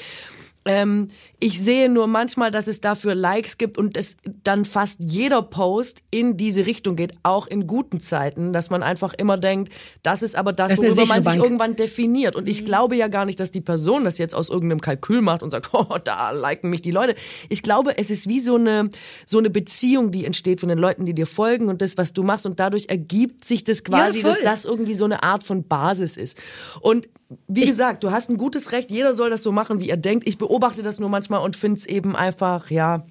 Ähm, 0.67 1.09
ich 1.43 1.59
sehe 1.59 1.89
nur 1.89 2.07
manchmal, 2.07 2.51
dass 2.51 2.69
es 2.69 2.83
dafür 2.83 3.15
Likes 3.15 3.57
gibt 3.57 3.79
und 3.79 3.97
es 3.97 4.19
dann 4.45 4.67
fast 4.67 5.01
jeder 5.03 5.41
Post 5.41 6.03
in 6.11 6.37
diese 6.37 6.67
Richtung 6.67 6.97
geht, 6.97 7.15
auch 7.23 7.47
in 7.47 7.67
guten 7.67 8.01
Zeiten, 8.01 8.53
dass 8.53 8.69
man 8.69 8.83
einfach 8.83 9.15
immer 9.15 9.39
denkt, 9.39 9.73
das 10.03 10.23
ist 10.23 10.37
aber 10.37 10.53
das, 10.53 10.69
das 10.69 10.79
worüber 10.79 11.07
man 11.07 11.23
sich 11.23 11.33
Bank. 11.33 11.43
irgendwann 11.43 11.77
definiert. 11.77 12.37
Und 12.37 12.47
ich 12.47 12.61
mhm. 12.61 12.67
glaube 12.67 12.97
ja 12.97 13.09
gar 13.09 13.25
nicht, 13.25 13.41
dass 13.41 13.51
die 13.51 13.63
Person 13.63 14.05
das 14.05 14.19
jetzt 14.19 14.35
aus 14.35 14.51
irgendeinem 14.51 14.83
Kalkül 14.83 15.23
macht 15.23 15.43
und 15.43 15.49
sagt, 15.49 15.71
oh, 15.73 15.97
da 16.05 16.31
liken 16.33 16.69
mich 16.69 16.83
die 16.83 16.91
Leute. 16.91 17.15
Ich 17.49 17.63
glaube, 17.63 17.97
es 17.97 18.11
ist 18.11 18.29
wie 18.29 18.41
so 18.41 18.57
eine, 18.57 18.91
so 19.25 19.39
eine 19.39 19.49
Beziehung, 19.49 20.13
die 20.13 20.27
entsteht 20.27 20.61
von 20.61 20.69
den 20.69 20.79
Leuten, 20.79 21.07
die 21.07 21.15
dir 21.15 21.27
folgen 21.27 21.69
und 21.69 21.81
das, 21.81 21.97
was 21.97 22.13
du 22.13 22.23
machst. 22.23 22.45
Und 22.45 22.61
dadurch 22.61 22.91
ergibt 22.91 23.47
sich 23.47 23.65
das 23.65 23.83
quasi, 23.83 24.21
ja, 24.21 24.27
dass 24.27 24.43
das 24.43 24.65
irgendwie 24.67 24.95
so 24.95 25.07
eine 25.07 25.23
Art 25.23 25.43
von 25.43 25.67
Basis 25.67 26.19
ist. 26.19 26.37
Und 26.83 27.09
wie 27.47 27.61
ich, 27.61 27.69
gesagt, 27.69 28.03
du 28.03 28.11
hast 28.11 28.29
ein 28.29 28.37
gutes 28.37 28.73
Recht, 28.73 28.91
jeder 28.91 29.15
soll 29.15 29.31
das 29.31 29.43
so 29.43 29.53
machen, 29.53 29.79
wie 29.79 29.89
er 29.89 29.97
denkt. 29.97 30.27
Ich 30.27 30.37
beobachte 30.37 30.83
das 30.83 30.99
nur 30.99 31.09
manchmal 31.09 31.30
und 31.39 31.57
finde 31.57 31.79
es 31.79 31.87
eben 31.87 32.17
einfach, 32.17 32.71
ja. 32.71 33.05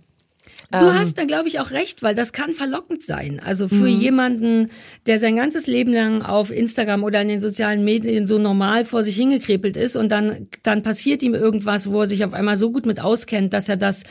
Du 0.72 0.78
ähm, 0.78 0.93
hast 0.93 1.17
da, 1.17 1.26
glaube 1.26 1.47
ich, 1.47 1.59
auch 1.59 1.72
recht, 1.72 2.03
weil 2.03 2.13
das 2.13 2.34
kann 2.34 2.53
verlockend 2.53 3.03
sein. 3.03 3.41
Also 3.43 3.67
für 3.67 3.76
mhm. 3.76 3.88
jemanden, 3.88 4.70
der 5.07 5.17
sein 5.17 5.36
ganzes 5.36 5.67
Leben 5.67 5.93
lang 5.93 6.22
auf 6.22 6.51
Instagram 6.51 7.03
oder 7.03 7.22
in 7.22 7.28
den 7.28 7.39
sozialen 7.39 7.84
Medien 7.84 8.26
so 8.26 8.38
normal 8.38 8.86
vor 8.86 9.03
sich 9.03 9.15
hingekrepelt 9.15 9.76
ist 9.78 9.95
und 9.95 10.09
dann, 10.09 10.47
dann 10.63 10.84
passiert 10.84 11.24
ihm 11.24 11.34
irgendwas, 11.34 11.89
wo 11.89 12.01
er 12.01 12.07
sich 12.07 12.24
auf 12.24 12.34
einmal 12.34 12.55
so 12.55 12.72
gut 12.72 12.86
mit 12.86 12.99
auskennt, 12.99 13.53
dass 13.53 13.70
er 13.70 13.78
das 13.78 14.03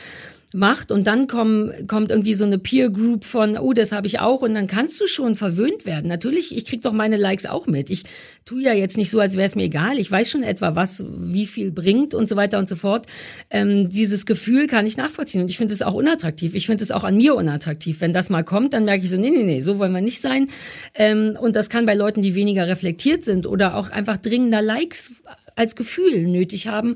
macht 0.51 0.91
und 0.91 1.05
dann 1.05 1.27
kommen, 1.27 1.87
kommt 1.87 2.09
irgendwie 2.09 2.33
so 2.33 2.43
eine 2.43 2.57
Peer 2.57 2.89
Group 2.89 3.23
von, 3.23 3.57
oh, 3.57 3.73
das 3.73 3.91
habe 3.91 4.07
ich 4.07 4.19
auch 4.19 4.41
und 4.41 4.55
dann 4.55 4.65
kannst 4.65 4.99
du 4.99 5.07
schon 5.07 5.35
verwöhnt 5.35 5.85
werden. 5.85 6.07
Natürlich, 6.07 6.55
ich 6.55 6.65
krieg 6.65 6.81
doch 6.81 6.93
meine 6.93 7.17
Likes 7.17 7.45
auch 7.45 7.67
mit. 7.67 7.91
Ich 7.91 8.03
tue 8.45 8.63
ja 8.63 8.73
jetzt 8.73 8.97
nicht 8.97 9.11
so, 9.11 9.19
als 9.19 9.35
wäre 9.35 9.45
es 9.45 9.55
mir 9.55 9.63
egal. 9.63 9.99
Ich 9.99 10.09
weiß 10.09 10.29
schon 10.29 10.41
etwa, 10.41 10.75
was 10.75 11.05
wie 11.07 11.45
viel 11.45 11.71
bringt 11.71 12.15
und 12.15 12.27
so 12.27 12.35
weiter 12.35 12.57
und 12.57 12.67
so 12.67 12.75
fort. 12.75 13.05
Ähm, 13.51 13.89
dieses 13.91 14.25
Gefühl 14.25 14.65
kann 14.65 14.87
ich 14.87 14.97
nachvollziehen 14.97 15.43
und 15.43 15.49
ich 15.49 15.57
finde 15.57 15.73
es 15.73 15.83
auch 15.83 15.93
unattraktiv. 15.93 16.55
Ich 16.55 16.65
finde 16.65 16.83
es 16.83 16.91
auch 16.91 17.03
an 17.03 17.17
mir 17.17 17.35
unattraktiv. 17.35 18.01
Wenn 18.01 18.13
das 18.13 18.31
mal 18.31 18.43
kommt, 18.43 18.73
dann 18.73 18.85
merke 18.85 19.03
ich 19.03 19.11
so, 19.11 19.17
nee, 19.17 19.29
nee, 19.29 19.43
nee, 19.43 19.59
so 19.59 19.77
wollen 19.77 19.91
wir 19.91 20.01
nicht 20.01 20.21
sein. 20.21 20.49
Ähm, 20.95 21.37
und 21.39 21.55
das 21.55 21.69
kann 21.69 21.85
bei 21.85 21.93
Leuten, 21.93 22.23
die 22.23 22.33
weniger 22.33 22.67
reflektiert 22.67 23.23
sind 23.23 23.45
oder 23.45 23.75
auch 23.75 23.91
einfach 23.91 24.17
dringender 24.17 24.63
Likes 24.63 25.11
als 25.59 25.75
Gefühl 25.75 26.25
nötig 26.27 26.67
haben, 26.67 26.95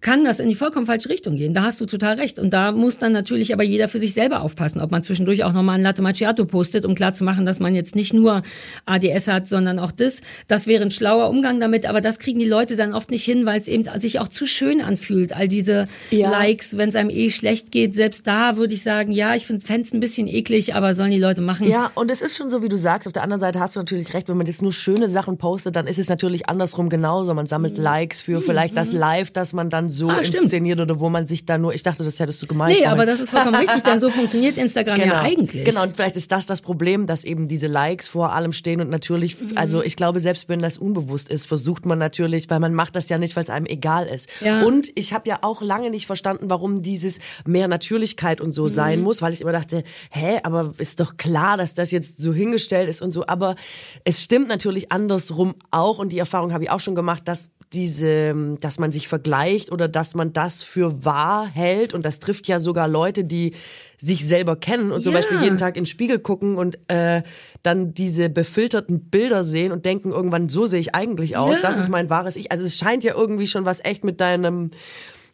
kann 0.00 0.24
das 0.24 0.40
in 0.40 0.48
die 0.48 0.54
vollkommen 0.54 0.86
falsche 0.86 1.08
Richtung 1.08 1.36
gehen. 1.36 1.54
Da 1.54 1.62
hast 1.62 1.80
du 1.80 1.86
total 1.86 2.14
recht. 2.14 2.38
Und 2.38 2.52
da 2.52 2.72
muss 2.72 2.98
dann 2.98 3.12
natürlich 3.12 3.52
aber 3.52 3.62
jeder 3.62 3.88
für 3.88 4.00
sich 4.00 4.14
selber 4.14 4.42
aufpassen, 4.42 4.80
ob 4.80 4.90
man 4.90 5.02
zwischendurch 5.02 5.44
auch 5.44 5.52
nochmal 5.52 5.76
ein 5.76 5.82
Latte 5.82 6.02
Macchiato 6.02 6.44
postet, 6.44 6.84
um 6.84 6.94
klarzumachen, 6.94 7.46
dass 7.46 7.60
man 7.60 7.74
jetzt 7.74 7.96
nicht 7.96 8.12
nur 8.12 8.42
ADS 8.86 9.28
hat, 9.28 9.48
sondern 9.48 9.78
auch 9.78 9.90
das. 9.90 10.20
Das 10.46 10.66
wäre 10.66 10.82
ein 10.82 10.90
schlauer 10.90 11.28
Umgang 11.28 11.60
damit, 11.60 11.86
aber 11.86 12.00
das 12.00 12.18
kriegen 12.18 12.38
die 12.38 12.46
Leute 12.46 12.76
dann 12.76 12.94
oft 12.94 13.10
nicht 13.10 13.24
hin, 13.24 13.46
weil 13.46 13.60
es 13.60 13.68
eben 13.68 13.84
sich 13.98 14.20
auch 14.20 14.28
zu 14.28 14.46
schön 14.46 14.80
anfühlt. 14.80 15.34
All 15.34 15.48
diese 15.48 15.86
ja. 16.10 16.30
Likes, 16.30 16.76
wenn 16.76 16.88
es 16.88 16.96
einem 16.96 17.10
eh 17.10 17.30
schlecht 17.30 17.72
geht, 17.72 17.94
selbst 17.94 18.26
da 18.26 18.56
würde 18.56 18.74
ich 18.74 18.82
sagen, 18.82 19.12
ja, 19.12 19.34
ich 19.34 19.46
finde 19.46 19.64
es 19.82 19.92
ein 19.92 20.00
bisschen 20.00 20.28
eklig, 20.28 20.74
aber 20.74 20.94
sollen 20.94 21.10
die 21.10 21.18
Leute 21.18 21.40
machen. 21.40 21.68
Ja, 21.68 21.90
und 21.94 22.10
es 22.10 22.20
ist 22.20 22.36
schon 22.36 22.50
so, 22.50 22.62
wie 22.62 22.68
du 22.68 22.76
sagst. 22.76 23.06
Auf 23.06 23.12
der 23.12 23.22
anderen 23.22 23.40
Seite 23.40 23.60
hast 23.60 23.76
du 23.76 23.80
natürlich 23.80 24.14
recht, 24.14 24.28
wenn 24.28 24.36
man 24.36 24.46
jetzt 24.46 24.62
nur 24.62 24.72
schöne 24.72 25.08
Sachen 25.08 25.38
postet, 25.38 25.76
dann 25.76 25.86
ist 25.86 25.98
es 25.98 26.08
natürlich 26.08 26.48
andersrum 26.48 26.88
genauso. 26.88 27.34
Man 27.34 27.46
sammelt 27.46 27.78
mhm. 27.78 27.84
Likes 27.84 28.20
für 28.20 28.40
mhm. 28.40 28.44
vielleicht 28.44 28.76
das 28.76 28.92
mhm. 28.92 28.98
Live, 28.98 29.30
das 29.30 29.52
man 29.52 29.70
dann 29.70 29.87
so 29.90 30.08
ah, 30.08 30.18
inszeniert 30.18 30.80
oder 30.80 31.00
wo 31.00 31.08
man 31.08 31.26
sich 31.26 31.44
da 31.44 31.58
nur, 31.58 31.74
ich 31.74 31.82
dachte, 31.82 32.04
das 32.04 32.18
hättest 32.18 32.42
du 32.42 32.46
gemeint. 32.46 32.78
Nee, 32.78 32.86
aber 32.86 33.06
das 33.06 33.20
ist 33.20 33.30
vollkommen 33.30 33.56
richtig, 33.56 33.82
denn 33.82 34.00
so 34.00 34.10
funktioniert 34.10 34.56
Instagram 34.56 34.96
genau. 34.96 35.14
ja 35.14 35.20
eigentlich. 35.22 35.64
Genau, 35.64 35.82
und 35.82 35.96
vielleicht 35.96 36.16
ist 36.16 36.30
das 36.32 36.46
das 36.46 36.60
Problem, 36.60 37.06
dass 37.06 37.24
eben 37.24 37.48
diese 37.48 37.66
Likes 37.66 38.08
vor 38.08 38.32
allem 38.32 38.52
stehen 38.52 38.80
und 38.80 38.90
natürlich, 38.90 39.40
mhm. 39.40 39.56
also 39.56 39.82
ich 39.82 39.96
glaube, 39.96 40.20
selbst 40.20 40.48
wenn 40.48 40.60
das 40.60 40.78
unbewusst 40.78 41.28
ist, 41.28 41.46
versucht 41.46 41.86
man 41.86 41.98
natürlich, 41.98 42.48
weil 42.50 42.60
man 42.60 42.74
macht 42.74 42.96
das 42.96 43.08
ja 43.08 43.18
nicht, 43.18 43.36
weil 43.36 43.44
es 43.44 43.50
einem 43.50 43.66
egal 43.66 44.06
ist. 44.06 44.28
Ja. 44.40 44.62
Und 44.62 44.90
ich 44.94 45.12
habe 45.12 45.28
ja 45.28 45.38
auch 45.42 45.62
lange 45.62 45.90
nicht 45.90 46.06
verstanden, 46.06 46.50
warum 46.50 46.82
dieses 46.82 47.18
mehr 47.46 47.68
Natürlichkeit 47.68 48.40
und 48.40 48.52
so 48.52 48.64
mhm. 48.64 48.68
sein 48.68 49.00
muss, 49.00 49.22
weil 49.22 49.32
ich 49.32 49.40
immer 49.40 49.52
dachte, 49.52 49.84
hä, 50.10 50.40
aber 50.42 50.74
ist 50.78 51.00
doch 51.00 51.16
klar, 51.16 51.56
dass 51.56 51.74
das 51.74 51.90
jetzt 51.90 52.20
so 52.20 52.32
hingestellt 52.32 52.88
ist 52.88 53.02
und 53.02 53.12
so, 53.12 53.26
aber 53.26 53.56
es 54.04 54.22
stimmt 54.22 54.48
natürlich 54.48 54.92
andersrum 54.92 55.54
auch 55.70 55.98
und 55.98 56.12
die 56.12 56.18
Erfahrung 56.18 56.52
habe 56.52 56.64
ich 56.64 56.70
auch 56.70 56.80
schon 56.80 56.94
gemacht, 56.94 57.26
dass 57.26 57.50
diese, 57.72 58.56
dass 58.60 58.78
man 58.78 58.92
sich 58.92 59.08
vergleicht 59.08 59.70
oder 59.70 59.88
dass 59.88 60.14
man 60.14 60.32
das 60.32 60.62
für 60.62 61.04
wahr 61.04 61.46
hält 61.46 61.92
und 61.92 62.06
das 62.06 62.18
trifft 62.18 62.48
ja 62.48 62.58
sogar 62.58 62.88
Leute, 62.88 63.24
die 63.24 63.54
sich 63.96 64.26
selber 64.26 64.56
kennen 64.56 64.92
und 64.92 65.02
zum 65.02 65.12
ja. 65.12 65.18
Beispiel 65.18 65.42
jeden 65.42 65.58
Tag 65.58 65.76
in 65.76 65.82
den 65.82 65.86
Spiegel 65.86 66.18
gucken 66.18 66.56
und 66.56 66.78
äh, 66.88 67.22
dann 67.62 67.92
diese 67.92 68.30
befilterten 68.30 69.10
Bilder 69.10 69.44
sehen 69.44 69.72
und 69.72 69.84
denken 69.84 70.12
irgendwann, 70.12 70.48
so 70.48 70.66
sehe 70.66 70.80
ich 70.80 70.94
eigentlich 70.94 71.36
aus, 71.36 71.56
ja. 71.56 71.62
das 71.62 71.78
ist 71.78 71.88
mein 71.88 72.08
wahres 72.08 72.36
Ich. 72.36 72.52
Also 72.52 72.64
es 72.64 72.76
scheint 72.76 73.04
ja 73.04 73.14
irgendwie 73.14 73.46
schon 73.46 73.64
was 73.64 73.84
echt 73.84 74.04
mit 74.04 74.20
deinem 74.20 74.70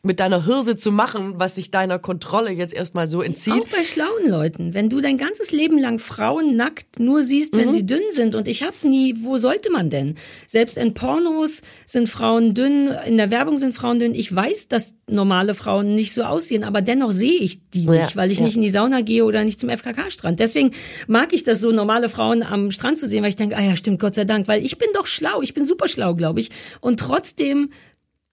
mit 0.05 0.21
deiner 0.21 0.45
Hirse 0.45 0.77
zu 0.77 0.93
machen, 0.93 1.35
was 1.37 1.55
sich 1.55 1.71
deiner 1.71 1.99
Kontrolle 1.99 2.51
jetzt 2.51 2.75
erstmal 2.75 3.07
so 3.07 3.23
entzieht. 3.23 3.55
Auch 3.55 3.69
bei 3.69 3.85
schlauen 3.85 4.29
Leuten. 4.29 4.75
Wenn 4.75 4.91
du 4.91 5.01
dein 5.01 5.17
ganzes 5.17 5.51
Leben 5.51 5.79
lang 5.79 5.99
Frauen 5.99 6.57
nackt 6.57 7.01
nur 7.01 7.25
siehst, 7.25 7.57
wenn 7.57 7.69
mhm. 7.69 7.73
sie 7.73 7.87
dünn 7.87 8.03
sind 8.11 8.35
und 8.35 8.47
ich 8.47 8.63
habe 8.63 8.75
nie, 8.83 9.17
wo 9.21 9.39
sollte 9.39 9.73
man 9.73 9.89
denn? 9.89 10.17
Selbst 10.47 10.77
in 10.77 10.93
Pornos 10.93 11.63
sind 11.87 12.09
Frauen 12.09 12.55
dünn, 12.55 12.89
in 13.07 13.17
der 13.17 13.31
Werbung 13.31 13.57
sind 13.57 13.73
Frauen 13.75 13.99
dünn. 13.99 14.15
Ich 14.15 14.35
weiß, 14.35 14.69
dass 14.69 14.95
normale 15.09 15.55
Frauen 15.55 15.95
nicht 15.95 16.13
so 16.13 16.23
aussehen, 16.23 16.65
aber 16.65 16.83
dennoch 16.83 17.13
sehe 17.13 17.39
ich 17.39 17.71
die 17.71 17.87
nicht, 17.87 18.11
ja, 18.11 18.17
weil 18.17 18.31
ich 18.31 18.39
ja. 18.39 18.45
nicht 18.45 18.57
in 18.57 18.63
die 18.63 18.71
Sauna 18.71 19.01
gehe 19.01 19.25
oder 19.25 19.43
nicht 19.45 19.61
zum 19.61 19.71
FKK-Strand. 19.71 20.39
Deswegen 20.39 20.73
mag 21.07 21.33
ich 21.33 21.45
das 21.45 21.61
so, 21.61 21.73
normale 21.73 22.09
Frauen 22.09 22.43
am 22.43 22.71
Strand 22.71 22.99
zu 22.99 23.09
sehen, 23.09 23.23
weil 23.23 23.31
ich 23.31 23.37
denke, 23.37 23.57
ah 23.57 23.63
ja, 23.63 23.77
stimmt, 23.77 24.01
Gott 24.01 24.15
sei 24.15 24.25
Dank, 24.25 24.49
weil 24.49 24.65
ich 24.65 24.79
bin 24.79 24.89
doch 24.95 25.07
schlau, 25.07 25.43
ich 25.43 25.55
bin 25.55 25.65
super 25.67 25.89
schlau, 25.89 26.15
glaube 26.15 26.41
ich. 26.41 26.51
Und 26.81 27.01
trotzdem 27.01 27.71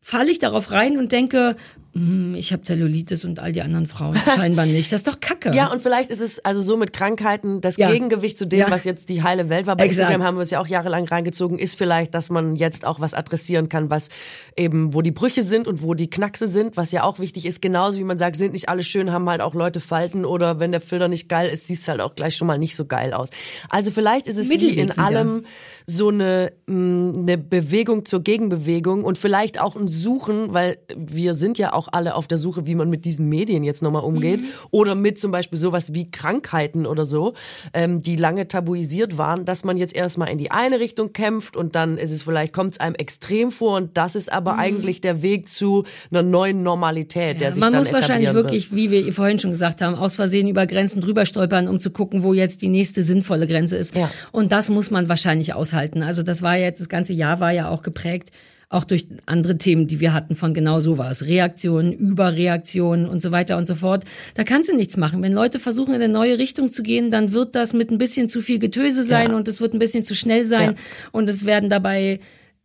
falle 0.01 0.31
ich 0.31 0.39
darauf 0.39 0.71
rein 0.71 0.97
und 0.97 1.11
denke, 1.11 1.55
ich 1.93 2.53
habe 2.53 2.63
Zellulitis 2.63 3.25
und 3.25 3.39
all 3.39 3.51
die 3.51 3.61
anderen 3.61 3.85
Frauen 3.85 4.15
scheinbar 4.35 4.65
nicht. 4.65 4.93
Das 4.93 5.01
ist 5.01 5.07
doch 5.07 5.19
Kacke. 5.19 5.51
Ja, 5.53 5.67
und 5.67 5.81
vielleicht 5.81 6.09
ist 6.09 6.21
es 6.21 6.39
also 6.39 6.61
so 6.61 6.77
mit 6.77 6.93
Krankheiten 6.93 7.59
das 7.59 7.75
ja. 7.75 7.91
Gegengewicht 7.91 8.37
zu 8.37 8.47
dem, 8.47 8.59
ja. 8.59 8.71
was 8.71 8.85
jetzt 8.85 9.09
die 9.09 9.23
heile 9.23 9.49
Welt 9.49 9.67
war. 9.67 9.75
Bei 9.75 9.83
Exakt. 9.83 10.03
Instagram 10.03 10.25
haben 10.25 10.37
wir 10.37 10.43
es 10.43 10.51
ja 10.51 10.61
auch 10.61 10.67
jahrelang 10.67 11.05
reingezogen, 11.05 11.59
ist 11.59 11.75
vielleicht, 11.77 12.15
dass 12.15 12.29
man 12.29 12.55
jetzt 12.55 12.85
auch 12.85 13.01
was 13.01 13.13
adressieren 13.13 13.67
kann, 13.67 13.89
was 13.89 14.07
eben, 14.55 14.93
wo 14.93 15.01
die 15.01 15.11
Brüche 15.11 15.41
sind 15.41 15.67
und 15.67 15.81
wo 15.83 15.93
die 15.93 16.09
Knackse 16.09 16.47
sind, 16.47 16.77
was 16.77 16.93
ja 16.93 17.03
auch 17.03 17.19
wichtig 17.19 17.45
ist. 17.45 17.61
Genauso 17.61 17.99
wie 17.99 18.05
man 18.05 18.17
sagt, 18.17 18.37
sind 18.37 18.53
nicht 18.53 18.69
alle 18.69 18.83
schön, 18.83 19.11
haben 19.11 19.29
halt 19.29 19.41
auch 19.41 19.53
Leute 19.53 19.81
Falten 19.81 20.23
oder 20.23 20.61
wenn 20.61 20.71
der 20.71 20.81
Filter 20.81 21.09
nicht 21.09 21.27
geil 21.27 21.49
ist, 21.49 21.67
siehst 21.67 21.89
halt 21.89 21.99
auch 21.99 22.15
gleich 22.15 22.37
schon 22.37 22.47
mal 22.47 22.57
nicht 22.57 22.77
so 22.77 22.85
geil 22.85 23.13
aus. 23.13 23.31
Also 23.69 23.91
vielleicht 23.91 24.27
ist 24.27 24.37
es 24.37 24.49
wie 24.49 24.79
in 24.79 24.91
allem 24.91 25.43
so 25.85 26.07
eine, 26.07 26.53
mm, 26.67 27.11
eine 27.17 27.37
Bewegung 27.37 28.05
zur 28.05 28.21
Gegenbewegung 28.21 29.03
und 29.03 29.17
vielleicht 29.17 29.59
auch 29.59 29.75
ein 29.75 29.89
Suchen, 29.89 30.53
weil 30.53 30.77
wir 30.95 31.33
sind 31.33 31.57
ja 31.57 31.73
auch 31.73 31.80
auch 31.82 31.88
alle 31.91 32.15
auf 32.15 32.27
der 32.27 32.38
Suche, 32.38 32.67
wie 32.67 32.75
man 32.75 32.89
mit 32.89 33.05
diesen 33.05 33.27
Medien 33.27 33.63
jetzt 33.63 33.82
nochmal 33.82 34.03
umgeht. 34.03 34.41
Mhm. 34.41 34.47
Oder 34.69 34.95
mit 34.95 35.17
zum 35.17 35.32
Beispiel 35.32 35.57
sowas 35.57 35.93
wie 35.93 36.11
Krankheiten 36.11 36.86
oder 36.86 37.05
so, 37.05 37.34
ähm, 37.73 38.01
die 38.01 38.15
lange 38.15 38.47
tabuisiert 38.47 39.17
waren, 39.17 39.45
dass 39.45 39.63
man 39.63 39.77
jetzt 39.77 39.95
erstmal 39.95 40.29
in 40.29 40.38
die 40.38 40.51
eine 40.51 40.79
Richtung 40.79 41.13
kämpft 41.13 41.57
und 41.57 41.75
dann 41.75 41.97
ist 41.97 42.11
es 42.11 42.23
vielleicht, 42.23 42.53
kommt 42.53 42.73
es 42.73 42.79
einem 42.79 42.95
extrem 42.95 43.51
vor 43.51 43.77
und 43.77 43.97
das 43.97 44.15
ist 44.15 44.32
aber 44.32 44.53
mhm. 44.53 44.59
eigentlich 44.59 45.01
der 45.01 45.21
Weg 45.21 45.47
zu 45.47 45.86
einer 46.11 46.21
neuen 46.21 46.61
Normalität, 46.61 47.36
ja, 47.36 47.39
der 47.39 47.51
sich 47.53 47.61
Man 47.61 47.73
dann 47.73 47.82
muss 47.82 47.93
wahrscheinlich 47.93 48.34
wirklich, 48.34 48.75
wie 48.75 48.91
wir 48.91 49.11
vorhin 49.13 49.39
schon 49.39 49.51
gesagt 49.51 49.82
haben, 49.82 49.95
aus 49.95 50.15
Versehen 50.15 50.47
über 50.47 50.67
Grenzen 50.67 51.01
drüber 51.01 51.25
stolpern, 51.25 51.67
um 51.67 51.79
zu 51.79 51.89
gucken, 51.89 52.21
wo 52.21 52.34
jetzt 52.34 52.61
die 52.61 52.69
nächste 52.69 53.01
sinnvolle 53.01 53.47
Grenze 53.47 53.77
ist. 53.77 53.95
Ja. 53.95 54.09
Und 54.32 54.51
das 54.51 54.69
muss 54.69 54.91
man 54.91 55.09
wahrscheinlich 55.09 55.53
aushalten. 55.53 56.03
Also 56.03 56.21
das 56.21 56.41
war 56.41 56.57
jetzt, 56.57 56.79
das 56.79 56.89
ganze 56.89 57.13
Jahr 57.13 57.39
war 57.39 57.51
ja 57.51 57.69
auch 57.69 57.82
geprägt 57.82 58.32
auch 58.72 58.86
durch 58.86 59.05
andere 59.26 59.57
Themen, 59.57 59.86
die 59.86 59.99
wir 59.99 60.13
hatten 60.13 60.34
von 60.34 60.53
genau 60.53 60.80
sowas. 60.80 61.26
Reaktionen, 61.26 61.91
Überreaktionen 61.91 63.07
und 63.07 63.22
so 63.22 63.32
weiter 63.32 63.57
und 63.57 63.67
so 63.67 63.76
fort. 63.76 64.05
Da 64.34 64.45
kannst 64.45 64.69
du 64.69 64.76
nichts 64.76 64.95
machen. 64.95 65.22
Wenn 65.22 65.34
Leute 65.34 65.59
versuchen, 65.59 65.93
in 65.93 66.01
eine 66.01 66.11
neue 66.11 66.38
Richtung 66.38 66.72
zu 66.72 66.82
gehen, 66.82 67.11
dann 67.11 67.34
wird 67.34 67.55
das 67.55 67.74
mit 67.74 67.91
ein 67.91 67.97
bisschen 67.97 68.30
zu 68.30 68.41
viel 68.41 68.59
Getöse 68.59 69.03
sein 69.03 69.32
ja. 69.32 69.36
und 69.36 69.47
es 69.49 69.59
wird 69.59 69.74
ein 69.74 69.80
bisschen 69.80 70.05
zu 70.05 70.15
schnell 70.15 70.45
sein 70.47 70.72
ja. 70.72 70.76
und 71.11 71.28
es 71.28 71.45
werden 71.45 71.69
dabei 71.69 72.22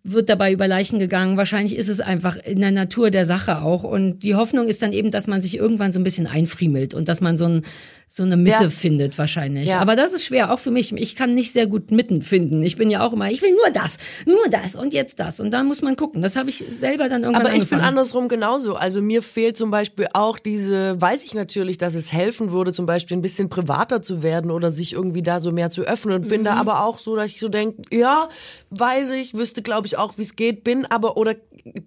wird 0.08 0.28
dabei 0.28 0.52
über 0.52 0.68
Leichen 0.68 1.00
gegangen. 1.00 1.36
Wahrscheinlich 1.36 1.74
ist 1.74 1.88
es 1.88 2.00
einfach 2.00 2.36
in 2.36 2.60
der 2.60 2.70
Natur 2.70 3.10
der 3.10 3.26
Sache 3.26 3.62
auch. 3.62 3.82
Und 3.82 4.20
die 4.20 4.36
Hoffnung 4.36 4.68
ist 4.68 4.80
dann 4.80 4.92
eben, 4.92 5.10
dass 5.10 5.26
man 5.26 5.40
sich 5.42 5.56
irgendwann 5.56 5.90
so 5.90 5.98
ein 5.98 6.04
bisschen 6.04 6.28
einfriemelt 6.28 6.94
und 6.94 7.08
dass 7.08 7.20
man 7.20 7.36
so 7.36 7.46
ein 7.46 7.64
so 8.08 8.22
eine 8.22 8.36
Mitte 8.36 8.64
ja. 8.64 8.70
findet 8.70 9.18
wahrscheinlich. 9.18 9.68
Ja. 9.68 9.80
Aber 9.80 9.96
das 9.96 10.12
ist 10.12 10.24
schwer, 10.24 10.52
auch 10.52 10.60
für 10.60 10.70
mich. 10.70 10.92
Ich 10.92 11.16
kann 11.16 11.34
nicht 11.34 11.52
sehr 11.52 11.66
gut 11.66 11.90
Mitten 11.90 12.22
finden. 12.22 12.62
Ich 12.62 12.76
bin 12.76 12.88
ja 12.88 13.04
auch 13.04 13.12
immer, 13.12 13.30
ich 13.30 13.42
will 13.42 13.50
nur 13.50 13.70
das, 13.72 13.98
nur 14.24 14.48
das 14.48 14.76
und 14.76 14.92
jetzt 14.92 15.18
das. 15.18 15.40
Und 15.40 15.50
da 15.50 15.64
muss 15.64 15.82
man 15.82 15.96
gucken. 15.96 16.22
Das 16.22 16.36
habe 16.36 16.48
ich 16.48 16.64
selber 16.70 17.08
dann 17.08 17.24
irgendwann 17.24 17.46
Aber 17.46 17.50
ich 17.50 17.62
angefangen. 17.62 17.80
bin 17.80 17.88
andersrum 17.88 18.28
genauso. 18.28 18.76
Also 18.76 19.02
mir 19.02 19.22
fehlt 19.22 19.56
zum 19.56 19.72
Beispiel 19.72 20.06
auch 20.12 20.38
diese, 20.38 21.00
weiß 21.00 21.24
ich 21.24 21.34
natürlich, 21.34 21.78
dass 21.78 21.94
es 21.94 22.12
helfen 22.12 22.52
würde, 22.52 22.72
zum 22.72 22.86
Beispiel 22.86 23.16
ein 23.16 23.22
bisschen 23.22 23.48
privater 23.48 24.00
zu 24.02 24.22
werden 24.22 24.52
oder 24.52 24.70
sich 24.70 24.92
irgendwie 24.92 25.22
da 25.22 25.40
so 25.40 25.50
mehr 25.50 25.70
zu 25.70 25.82
öffnen. 25.82 26.14
Und 26.14 26.28
bin 26.28 26.44
da 26.44 26.54
mhm. 26.54 26.60
aber 26.60 26.84
auch 26.84 26.98
so, 26.98 27.16
dass 27.16 27.26
ich 27.26 27.40
so 27.40 27.48
denke, 27.48 27.82
ja, 27.92 28.28
weiß 28.70 29.10
ich, 29.10 29.34
wüsste 29.34 29.62
glaube 29.62 29.88
ich 29.88 29.98
auch, 29.98 30.16
wie 30.16 30.22
es 30.22 30.36
geht, 30.36 30.62
bin 30.62 30.86
aber 30.86 31.16
oder 31.16 31.34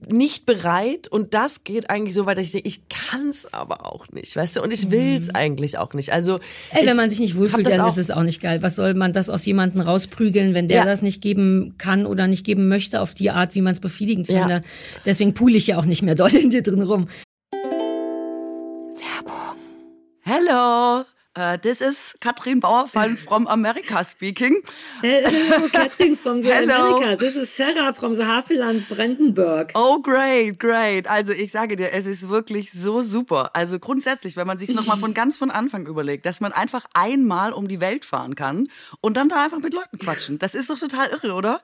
nicht 0.09 0.45
bereit. 0.45 1.07
Und 1.07 1.33
das 1.33 1.63
geht 1.63 1.89
eigentlich 1.89 2.13
so 2.13 2.25
weit, 2.25 2.37
dass 2.37 2.45
ich 2.45 2.51
denke, 2.51 2.67
ich 2.67 2.89
kann 2.89 3.29
es 3.29 3.51
aber 3.53 3.85
auch 3.85 4.09
nicht, 4.09 4.35
weißt 4.35 4.57
du? 4.57 4.61
Und 4.61 4.71
ich 4.71 4.91
will 4.91 5.17
es 5.17 5.27
mhm. 5.27 5.35
eigentlich 5.35 5.77
auch 5.77 5.93
nicht. 5.93 6.08
Also 6.11 6.39
Ey, 6.71 6.85
wenn 6.85 6.95
man 6.97 7.09
sich 7.09 7.19
nicht 7.19 7.35
wohlfühlt, 7.35 7.67
dann 7.67 7.87
ist 7.87 7.97
es 7.97 8.11
auch 8.11 8.23
nicht 8.23 8.41
geil. 8.41 8.61
Was 8.61 8.75
soll 8.75 8.93
man 8.93 9.13
das 9.13 9.29
aus 9.29 9.45
jemandem 9.45 9.81
rausprügeln, 9.81 10.53
wenn 10.53 10.67
der 10.67 10.77
ja. 10.77 10.85
das 10.85 11.01
nicht 11.01 11.21
geben 11.21 11.75
kann 11.77 12.05
oder 12.05 12.27
nicht 12.27 12.45
geben 12.45 12.67
möchte 12.67 13.01
auf 13.01 13.13
die 13.13 13.31
Art, 13.31 13.55
wie 13.55 13.61
man 13.61 13.73
es 13.73 13.79
befriedigend 13.79 14.27
ja. 14.27 14.39
finde? 14.39 14.61
Deswegen 15.05 15.33
pule 15.33 15.57
ich 15.57 15.67
ja 15.67 15.77
auch 15.77 15.85
nicht 15.85 16.01
mehr 16.01 16.15
doll 16.15 16.33
in 16.35 16.49
dir 16.49 16.63
drin 16.63 16.81
rum. 16.81 17.07
Werbung. 18.95 19.57
Hello. 20.21 21.03
Uh, 21.35 21.57
this 21.57 21.79
is 21.79 22.15
Katrin 22.21 22.59
Bauerfallen 22.59 23.15
from 23.27 23.45
America 23.47 24.03
speaking. 24.03 24.63
Hello, 24.99 25.69
Katrin 25.71 26.15
from 26.15 26.41
the 26.41 26.49
Hello. 26.51 26.97
America. 26.97 27.17
This 27.17 27.35
is 27.35 27.55
Sarah 27.55 27.93
from 27.93 28.15
the 28.15 28.23
Havelland 28.23 28.89
Brandenburg. 28.89 29.71
Oh, 29.75 30.01
great, 30.01 30.57
great. 30.57 31.07
Also 31.07 31.31
ich 31.31 31.51
sage 31.51 31.75
dir, 31.75 31.93
es 31.93 32.07
ist 32.07 32.29
wirklich 32.29 32.71
so 32.71 33.03
super. 33.03 33.51
Also 33.53 33.77
grundsätzlich, 33.77 34.37
wenn 34.37 34.47
man 34.47 34.57
sich 34.57 34.73
nochmal 34.73 34.97
von 34.97 35.13
ganz 35.19 35.37
von 35.37 35.51
Anfang 35.51 35.85
überlegt, 35.85 36.25
dass 36.25 36.41
man 36.41 36.51
einfach 36.51 36.85
einmal 36.95 37.53
um 37.53 37.67
die 37.67 37.79
Welt 37.79 38.05
fahren 38.05 38.33
kann 38.33 38.67
und 38.99 39.15
dann 39.15 39.29
da 39.29 39.43
einfach 39.43 39.59
mit 39.59 39.75
Leuten 39.75 39.99
quatschen. 39.99 40.39
Das 40.39 40.55
ist 40.55 40.71
doch 40.71 40.79
total 40.79 41.09
irre, 41.09 41.33
oder? 41.33 41.61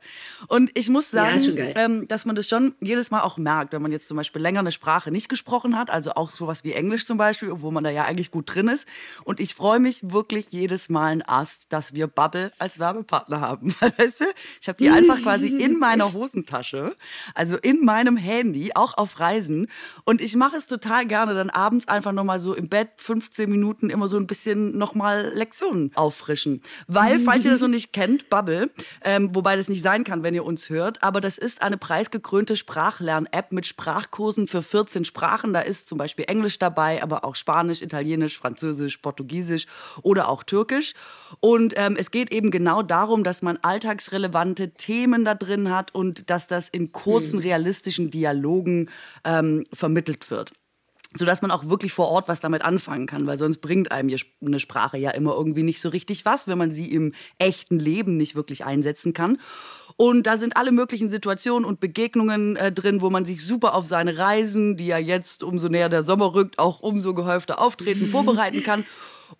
Und 0.48 0.70
ich 0.76 0.90
muss 0.90 1.10
sagen, 1.10 1.40
ja, 1.58 1.76
ähm, 1.76 2.08
dass 2.08 2.26
man 2.26 2.36
das 2.36 2.48
schon 2.48 2.76
jedes 2.82 3.10
Mal 3.10 3.22
auch 3.22 3.38
merkt, 3.38 3.74
wenn 3.74 3.82
man 3.82 3.92
jetzt 3.92 4.08
zum 4.10 4.18
Beispiel 4.18 4.44
länger 4.44 4.60
eine 4.60 4.72
Sprache 4.72 5.10
nicht 5.10 5.28
gesprochen 5.28 5.76
hat, 5.76 5.90
also 5.90 6.12
auch 6.12 6.30
sowas 6.30 6.64
wie 6.64 6.74
Englisch 6.74 7.08
zum 7.08 7.18
Beispiel, 7.18 7.50
wo 7.52 7.72
man 7.72 7.84
da 7.84 7.90
ja 7.90 8.06
eigentlich 8.06 8.30
gut 8.30 8.54
drin 8.54 8.68
ist. 8.68 8.88
Und 9.24 9.40
ich 9.40 9.55
freue 9.56 9.76
freue 9.76 9.82
mich 9.82 9.99
wirklich 10.03 10.52
jedes 10.52 10.88
Mal 10.88 11.07
ein 11.07 11.22
Ast, 11.27 11.73
dass 11.73 11.94
wir 11.94 12.07
Bubble 12.07 12.53
als 12.60 12.80
Werbepartner 12.80 13.41
haben. 13.41 13.76
Weißt 13.98 14.22
du, 14.22 14.26
ich 14.61 14.69
habe 14.69 14.77
die 14.77 14.90
einfach 14.90 15.22
quasi 15.22 15.48
in 15.48 15.80
meiner 15.80 16.14
Hosentasche, 16.14 16.95
also 17.34 17.57
in 17.57 17.84
meinem 17.84 18.15
Handy, 18.15 18.72
auch 18.73 18.98
auf 18.98 19.19
Reisen. 19.19 19.68
Und 20.06 20.22
ich 20.22 20.38
mache 20.38 20.56
es 20.56 20.65
total 20.65 21.06
gerne, 21.07 21.34
dann 21.34 21.49
abends 21.49 21.90
einfach 21.90 22.14
nochmal 22.14 22.40
so 22.40 22.53
im 22.53 22.69
Bett 22.69 22.90
15 22.98 23.49
Minuten 23.49 23.90
immer 23.90 24.07
so 24.07 24.15
ein 24.15 24.27
bisschen 24.27 24.77
nochmal 24.77 25.34
Lektionen 25.34 25.91
auffrischen. 25.95 26.61
Weil, 26.88 27.19
falls 27.19 27.44
ihr 27.44 27.52
das 27.52 27.60
noch 27.60 27.68
nicht 27.68 27.91
kennt, 27.91 28.30
Bubble, 28.30 28.69
ähm, 29.03 29.36
wobei 29.36 29.57
das 29.57 29.68
nicht 29.68 29.82
sein 29.82 30.06
kann, 30.06 30.23
wenn 30.23 30.36
ihr 30.36 30.45
uns 30.45 30.69
hört, 30.69 31.03
aber 31.03 31.19
das 31.19 31.38
ist 31.38 31.61
eine 31.61 31.77
preisgekrönte 31.77 32.56
Sprachlern-App 32.56 33.52
mit 33.52 33.65
Sprachkursen 33.65 34.48
für 34.48 34.61
14 34.61 35.03
Sprachen. 35.03 35.53
Da 35.53 35.60
ist 35.60 35.90
zum 35.90 35.98
Beispiel 35.98 36.26
Englisch 36.30 36.60
dabei, 36.60 37.03
aber 37.03 37.26
auch 37.26 37.36
Spanisch, 37.36 37.82
Italienisch, 37.82 38.38
Französisch, 38.38 38.99
Portugiesisch 38.99 39.45
Chinesisch 39.46 39.66
oder 40.02 40.30
auch 40.30 40.44
Türkisch. 40.44 40.94
Und 41.40 41.74
ähm, 41.78 41.96
es 41.98 42.12
geht 42.12 42.32
eben 42.32 42.52
genau 42.52 42.82
darum, 42.82 43.24
dass 43.24 43.42
man 43.42 43.58
alltagsrelevante 43.62 44.72
Themen 44.72 45.26
da 45.26 45.36
drin 45.36 45.70
hat 45.70 45.94
und 45.94 46.30
dass 46.30 46.48
das 46.48 46.70
in 46.70 46.92
kurzen, 46.92 47.38
mhm. 47.38 47.46
realistischen 47.46 48.12
Dialogen 48.12 48.90
ähm, 49.24 49.66
vermittelt 49.74 50.30
wird 50.30 50.52
sodass 51.18 51.42
man 51.42 51.50
auch 51.50 51.70
wirklich 51.70 51.94
vor 51.94 52.10
Ort 52.10 52.28
was 52.28 52.42
damit 52.42 52.64
anfangen 52.64 53.08
kann, 53.08 53.26
weil 53.26 53.38
sonst 53.38 53.60
bringt 53.60 53.92
einem 53.92 54.14
eine 54.46 54.60
Sprache 54.60 54.98
ja 54.98 55.12
immer 55.12 55.34
irgendwie 55.34 55.64
nicht 55.64 55.80
so 55.80 55.90
richtig 55.90 56.26
was, 56.26 56.48
wenn 56.48 56.58
man 56.58 56.72
sie 56.72 56.92
im 56.92 57.14
echten 57.38 57.80
Leben 57.80 58.18
nicht 58.18 58.36
wirklich 58.36 58.66
einsetzen 58.66 59.14
kann. 59.14 59.38
Und 59.98 60.28
da 60.28 60.38
sind 60.38 60.58
alle 60.58 60.72
möglichen 60.72 61.10
Situationen 61.10 61.66
und 61.66 61.80
Begegnungen 61.80 62.58
äh, 62.58 62.72
drin, 62.72 63.00
wo 63.00 63.10
man 63.10 63.24
sich 63.24 63.46
super 63.46 63.76
auf 63.76 63.86
seine 63.86 64.18
Reisen, 64.18 64.76
die 64.76 64.88
ja 64.88 64.98
jetzt 64.98 65.42
umso 65.42 65.70
näher 65.70 65.88
der 65.88 66.04
Sommer 66.04 66.34
rückt, 66.34 66.60
auch 66.60 66.82
umso 66.82 67.14
gehäufter 67.14 67.62
auftreten, 67.62 68.06
vorbereiten 68.12 68.62
kann. 68.62 68.86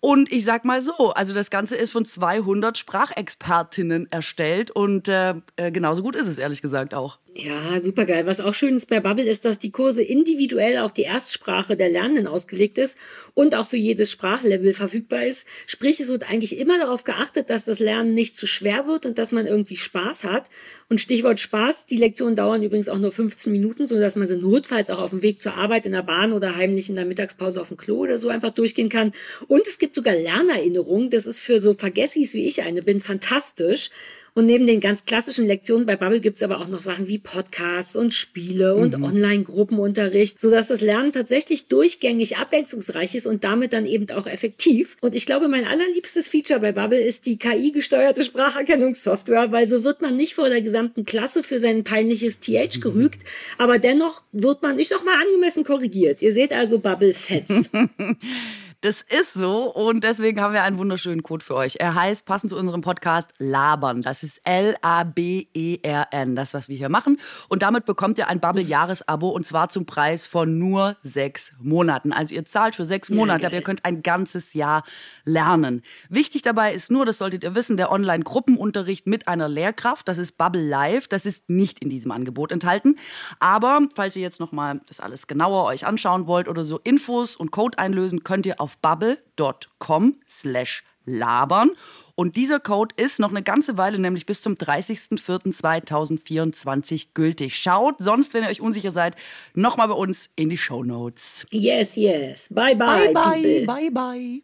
Und 0.00 0.32
ich 0.32 0.44
sag 0.44 0.64
mal 0.64 0.82
so, 0.82 1.12
also 1.12 1.34
das 1.34 1.50
Ganze 1.50 1.76
ist 1.76 1.92
von 1.92 2.04
200 2.04 2.76
Sprachexpertinnen 2.76 4.10
erstellt 4.10 4.70
und 4.70 5.08
äh, 5.08 5.34
äh, 5.56 5.70
genauso 5.70 6.02
gut 6.02 6.16
ist 6.16 6.26
es 6.26 6.38
ehrlich 6.38 6.62
gesagt 6.62 6.94
auch. 6.94 7.18
Ja, 7.38 7.82
super 7.82 8.06
geil. 8.06 8.24
Was 8.24 8.40
auch 8.40 8.54
schön 8.54 8.76
ist 8.76 8.88
bei 8.88 8.98
Bubble 8.98 9.24
ist, 9.24 9.44
dass 9.44 9.58
die 9.58 9.70
Kurse 9.70 10.02
individuell 10.02 10.78
auf 10.78 10.94
die 10.94 11.02
Erstsprache 11.02 11.76
der 11.76 11.90
Lernenden 11.90 12.26
ausgelegt 12.26 12.78
ist 12.78 12.96
und 13.34 13.54
auch 13.54 13.66
für 13.66 13.76
jedes 13.76 14.10
Sprachlevel 14.10 14.72
verfügbar 14.72 15.26
ist. 15.26 15.46
Sprich, 15.66 16.00
es 16.00 16.08
wird 16.08 16.22
eigentlich 16.30 16.56
immer 16.56 16.78
darauf 16.78 17.04
geachtet, 17.04 17.50
dass 17.50 17.66
das 17.66 17.78
Lernen 17.78 18.14
nicht 18.14 18.38
zu 18.38 18.46
schwer 18.46 18.86
wird 18.86 19.04
und 19.04 19.18
dass 19.18 19.32
man 19.32 19.46
irgendwie 19.46 19.76
Spaß 19.76 20.24
hat. 20.24 20.48
Und 20.88 20.98
Stichwort 20.98 21.38
Spaß, 21.38 21.84
die 21.84 21.98
Lektionen 21.98 22.36
dauern 22.36 22.62
übrigens 22.62 22.88
auch 22.88 22.96
nur 22.96 23.12
15 23.12 23.52
Minuten, 23.52 23.86
so 23.86 24.00
dass 24.00 24.16
man 24.16 24.26
sie 24.26 24.38
notfalls 24.38 24.88
auch 24.88 25.00
auf 25.00 25.10
dem 25.10 25.20
Weg 25.20 25.42
zur 25.42 25.56
Arbeit 25.56 25.84
in 25.84 25.92
der 25.92 26.04
Bahn 26.04 26.32
oder 26.32 26.56
heimlich 26.56 26.88
in 26.88 26.94
der 26.94 27.04
Mittagspause 27.04 27.60
auf 27.60 27.68
dem 27.68 27.76
Klo 27.76 27.98
oder 27.98 28.16
so 28.16 28.30
einfach 28.30 28.52
durchgehen 28.52 28.88
kann. 28.88 29.12
Und 29.46 29.66
es 29.66 29.76
gibt 29.76 29.96
sogar 29.96 30.14
Lernerinnerungen. 30.14 31.10
Das 31.10 31.26
ist 31.26 31.40
für 31.40 31.60
so 31.60 31.74
Vergessis 31.74 32.32
wie 32.32 32.46
ich 32.46 32.62
eine 32.62 32.80
bin 32.80 33.02
fantastisch. 33.02 33.90
Und 34.36 34.44
neben 34.44 34.66
den 34.66 34.80
ganz 34.80 35.06
klassischen 35.06 35.46
Lektionen 35.46 35.86
bei 35.86 35.96
Bubble 35.96 36.20
gibt 36.20 36.36
es 36.36 36.42
aber 36.42 36.60
auch 36.60 36.68
noch 36.68 36.82
Sachen 36.82 37.08
wie 37.08 37.16
Podcasts 37.16 37.96
und 37.96 38.12
Spiele 38.12 38.74
und 38.74 38.94
mhm. 38.94 39.02
Online-Gruppenunterricht, 39.02 40.42
sodass 40.42 40.68
das 40.68 40.82
Lernen 40.82 41.10
tatsächlich 41.10 41.68
durchgängig 41.68 42.36
abwechslungsreich 42.36 43.14
ist 43.14 43.26
und 43.26 43.44
damit 43.44 43.72
dann 43.72 43.86
eben 43.86 44.10
auch 44.10 44.26
effektiv. 44.26 44.98
Und 45.00 45.14
ich 45.14 45.24
glaube, 45.24 45.48
mein 45.48 45.66
allerliebstes 45.66 46.28
Feature 46.28 46.60
bei 46.60 46.72
Bubble 46.72 47.00
ist 47.00 47.24
die 47.24 47.38
KI-gesteuerte 47.38 48.24
Spracherkennungssoftware, 48.24 49.52
weil 49.52 49.66
so 49.66 49.84
wird 49.84 50.02
man 50.02 50.16
nicht 50.16 50.34
vor 50.34 50.50
der 50.50 50.60
gesamten 50.60 51.06
Klasse 51.06 51.42
für 51.42 51.58
sein 51.58 51.82
peinliches 51.82 52.38
TH 52.38 52.82
gerügt, 52.82 53.22
aber 53.56 53.78
dennoch 53.78 54.22
wird 54.32 54.60
man, 54.60 54.78
ich 54.78 54.88
sag 54.88 55.02
mal, 55.02 55.18
angemessen 55.18 55.64
korrigiert. 55.64 56.20
Ihr 56.20 56.32
seht 56.32 56.52
also, 56.52 56.78
Bubble 56.78 57.14
fetzt. 57.14 57.70
Das 58.86 59.02
ist 59.02 59.34
so 59.34 59.64
und 59.64 60.04
deswegen 60.04 60.40
haben 60.40 60.54
wir 60.54 60.62
einen 60.62 60.78
wunderschönen 60.78 61.24
Code 61.24 61.44
für 61.44 61.56
euch. 61.56 61.78
Er 61.80 61.96
heißt, 61.96 62.24
passend 62.24 62.50
zu 62.50 62.56
unserem 62.56 62.82
Podcast, 62.82 63.30
Labern. 63.38 64.00
Das 64.00 64.22
ist 64.22 64.40
L-A-B-E-R-N, 64.44 66.36
das, 66.36 66.54
was 66.54 66.68
wir 66.68 66.76
hier 66.76 66.88
machen. 66.88 67.18
Und 67.48 67.64
damit 67.64 67.84
bekommt 67.84 68.16
ihr 68.16 68.28
ein 68.28 68.38
Bubble-Jahresabo 68.38 69.28
und 69.30 69.44
zwar 69.44 69.70
zum 69.70 69.86
Preis 69.86 70.28
von 70.28 70.56
nur 70.60 70.94
sechs 71.02 71.52
Monaten. 71.58 72.12
Also 72.12 72.36
ihr 72.36 72.44
zahlt 72.44 72.76
für 72.76 72.84
sechs 72.84 73.10
Monate, 73.10 73.42
ja, 73.42 73.48
aber 73.48 73.56
ihr 73.56 73.62
könnt 73.62 73.84
ein 73.84 74.04
ganzes 74.04 74.54
Jahr 74.54 74.84
lernen. 75.24 75.82
Wichtig 76.08 76.42
dabei 76.42 76.72
ist 76.72 76.88
nur, 76.88 77.04
das 77.04 77.18
solltet 77.18 77.42
ihr 77.42 77.56
wissen, 77.56 77.76
der 77.76 77.90
Online-Gruppenunterricht 77.90 79.08
mit 79.08 79.26
einer 79.26 79.48
Lehrkraft. 79.48 80.06
Das 80.06 80.16
ist 80.16 80.38
Bubble 80.38 80.64
Live. 80.64 81.08
Das 81.08 81.26
ist 81.26 81.50
nicht 81.50 81.80
in 81.80 81.90
diesem 81.90 82.12
Angebot 82.12 82.52
enthalten. 82.52 82.94
Aber 83.40 83.80
falls 83.96 84.14
ihr 84.14 84.22
jetzt 84.22 84.38
nochmal 84.38 84.80
das 84.86 85.00
alles 85.00 85.26
genauer 85.26 85.64
euch 85.64 85.88
anschauen 85.88 86.28
wollt 86.28 86.46
oder 86.46 86.64
so 86.64 86.78
Infos 86.84 87.34
und 87.34 87.50
Code 87.50 87.80
einlösen, 87.80 88.22
könnt 88.22 88.46
ihr 88.46 88.60
auf 88.60 88.75
bubble.com 88.82 90.16
slash 90.28 90.84
labern. 91.06 91.70
Und 92.14 92.36
dieser 92.36 92.60
Code 92.60 92.94
ist 92.96 93.18
noch 93.18 93.30
eine 93.30 93.42
ganze 93.42 93.78
Weile, 93.78 93.98
nämlich 93.98 94.26
bis 94.26 94.42
zum 94.42 94.52
30.04.2024 94.54 97.06
gültig. 97.14 97.56
Schaut 97.56 97.94
sonst, 97.98 98.34
wenn 98.34 98.42
ihr 98.42 98.50
euch 98.50 98.60
unsicher 98.60 98.90
seid, 98.90 99.16
nochmal 99.54 99.88
bei 99.88 99.94
uns 99.94 100.28
in 100.36 100.50
die 100.50 100.58
Show 100.58 100.84
Notes. 100.84 101.46
Yes, 101.50 101.96
yes. 101.96 102.48
Bye, 102.50 102.76
bye. 102.76 103.10
Bye, 103.12 103.64
bye. 103.66 103.90
Bye, 103.90 104.42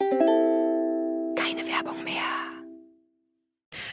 bye. 0.00 0.58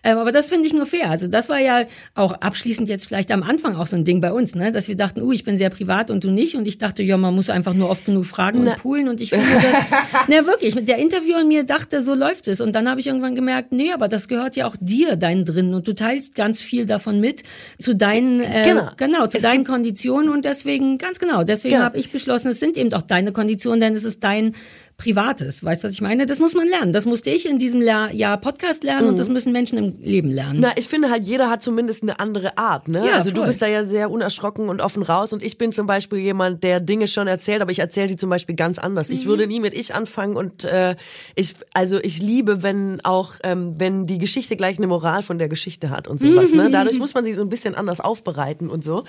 Ähm, 0.06 0.20
aber 0.20 0.32
das 0.32 0.50
finde 0.50 0.68
ich 0.68 0.74
nur 0.74 0.86
fair. 0.86 1.10
Also 1.10 1.28
das 1.28 1.50
war 1.50 1.60
ja 1.60 1.84
auch 2.14 2.32
abschließend 2.34 2.88
jetzt 2.88 3.08
vielleicht 3.08 3.32
am 3.32 3.42
Anfang 3.42 3.76
auch 3.76 3.88
so 3.88 3.96
ein 3.96 4.06
Ding 4.06 4.22
bei 4.22 4.32
uns, 4.32 4.54
ne? 4.54 4.72
dass 4.72 4.88
wir 4.88 4.96
dachten, 4.96 5.22
uh, 5.22 5.32
ich 5.32 5.44
bin 5.44 5.58
sehr 5.58 5.72
privat 5.72 6.12
und 6.12 6.24
du 6.24 6.30
nicht. 6.30 6.56
Und 6.56 6.68
ich 6.68 6.78
dachte, 6.78 7.02
ja, 7.02 7.18
man 7.18 7.34
muss 7.34 7.50
einfach 7.50 7.74
nur 7.74 7.90
oft 7.90 8.06
genug 8.06 8.26
fragen 8.28 8.62
Na. 8.64 8.74
und 8.74 8.80
poolen. 8.80 9.10
Und 9.10 9.20
ich 9.20 9.32
finde 9.32 9.48
das, 9.56 10.28
ne, 10.28 10.46
wirklich, 10.46 10.76
der 10.86 11.00
Interviewer 11.00 11.42
in 11.42 11.48
mir 11.48 11.64
dachte, 11.64 12.02
so 12.02 12.14
läuft 12.14 12.48
es. 12.48 12.62
Und 12.62 12.74
dann 12.74 12.88
habe 12.88 13.00
ich 13.00 13.08
irgendwann 13.08 13.34
gemerkt, 13.34 13.72
nee, 13.72 13.92
aber 13.92 14.08
das 14.08 14.28
gehört 14.28 14.56
ja 14.56 14.68
auch 14.68 14.76
dir, 14.80 15.16
deinen 15.16 15.44
drinnen. 15.44 15.74
Und 15.74 15.88
du 15.88 15.96
teilst 15.96 16.36
ganz 16.36 16.62
viel 16.62 16.86
davon 16.86 17.20
mit 17.20 17.42
zu 17.80 17.96
deinen, 17.96 18.42
äh, 18.42 18.64
genau. 18.64 18.90
genau, 18.98 19.26
zu 19.26 19.38
es 19.38 19.44
deinen 19.44 19.64
Konditionen. 19.64 20.30
Und 20.30 20.46
deswegen, 20.46 21.00
ganz 21.00 21.20
genau, 21.20 21.44
deswegen 21.44 21.76
genau. 21.76 21.86
habe 21.86 21.98
ich 21.98 22.12
beschlossen, 22.12 22.50
es 22.50 22.60
sind 22.60 22.78
eben 22.78 22.94
auch 22.94 23.02
deine 23.02 23.32
Konditionen, 23.32 23.80
denn 23.80 23.96
es 23.96 24.06
ist 24.06 24.24
dein 24.24 24.54
Privates. 24.98 25.64
Weißt 25.64 25.84
du, 25.84 25.88
was 25.88 25.94
ich 25.94 26.02
meine? 26.02 26.26
Das 26.26 26.40
muss 26.40 26.54
man 26.54 26.68
lernen. 26.68 26.94
Das 26.94 27.06
musste 27.06 27.30
ich 27.30 27.48
in 27.48 27.60
diesem 27.60 27.82
Jahr 27.82 28.38
Podcast 28.38 28.84
lernen 28.84 29.04
mhm. 29.04 29.10
und 29.10 29.20
das 29.20 29.28
müssen 29.28 29.52
Menschen 29.52 29.78
im 29.78 30.00
Leben 30.00 30.32
lernen. 30.32 30.60
Na, 30.62 30.72
ich 30.78 30.88
finde 30.88 31.10
halt, 31.10 31.26
jeder 31.26 31.50
hat 31.50 31.62
zumindest 31.62 32.04
eine 32.04 32.20
andere 32.20 32.58
Art. 32.58 32.88
Ne? 32.88 33.06
Ja, 33.06 33.16
also 33.16 33.32
voll. 33.32 33.42
du 33.42 33.48
bist 33.48 33.62
da 33.62 33.68
ja 33.68 33.84
sehr 33.84 34.10
unerschrocken 34.10 34.70
und 34.70 34.82
offen 34.82 35.04
raus 35.04 35.34
und 35.34 35.44
ich 35.44 35.58
bin 35.58 35.74
zum 35.74 35.86
Beispiel 35.86 36.20
jemand, 36.20 36.64
der 36.64 36.80
Dinge 36.80 37.08
schon 37.08 37.28
erzählt, 37.28 37.62
aber 37.62 37.72
ich 37.72 37.80
erzähle 37.80 38.08
sie 38.08 38.16
zum 38.16 38.30
Beispiel 38.30 38.56
ganz 38.56 38.80
anders. 38.80 39.10
Mhm. 39.10 39.16
Ich 39.16 39.26
würde 39.26 39.48
nie 39.48 39.60
mit 39.60 39.74
ich 39.74 39.94
anfangen 39.94 40.38
und 40.38 40.64
äh, 40.64 40.96
ich, 41.36 41.56
also 41.74 42.00
ich 42.02 42.22
liebe, 42.22 42.64
wenn 42.64 43.02
auch, 43.04 43.34
ähm, 43.44 43.76
wenn 43.78 44.08
die 44.08 44.18
Geschichte 44.18 44.56
gleich 44.56 44.78
eine 44.78 44.88
Moral 44.88 45.24
von 45.24 45.38
der 45.40 45.50
Geschichte 45.50 45.90
hat 45.90 46.08
und 46.08 46.22
sowas. 46.22 46.52
Mhm. 46.52 46.58
Ne? 46.58 46.70
Dadurch 46.72 47.00
muss 47.00 47.14
man 47.14 47.26
sie 47.26 47.34
so 47.34 47.42
ein 47.42 47.50
bisschen 47.50 47.76
anders 47.76 48.00
aufbereiten 48.00 48.70
und 48.70 48.84
so. 48.84 49.04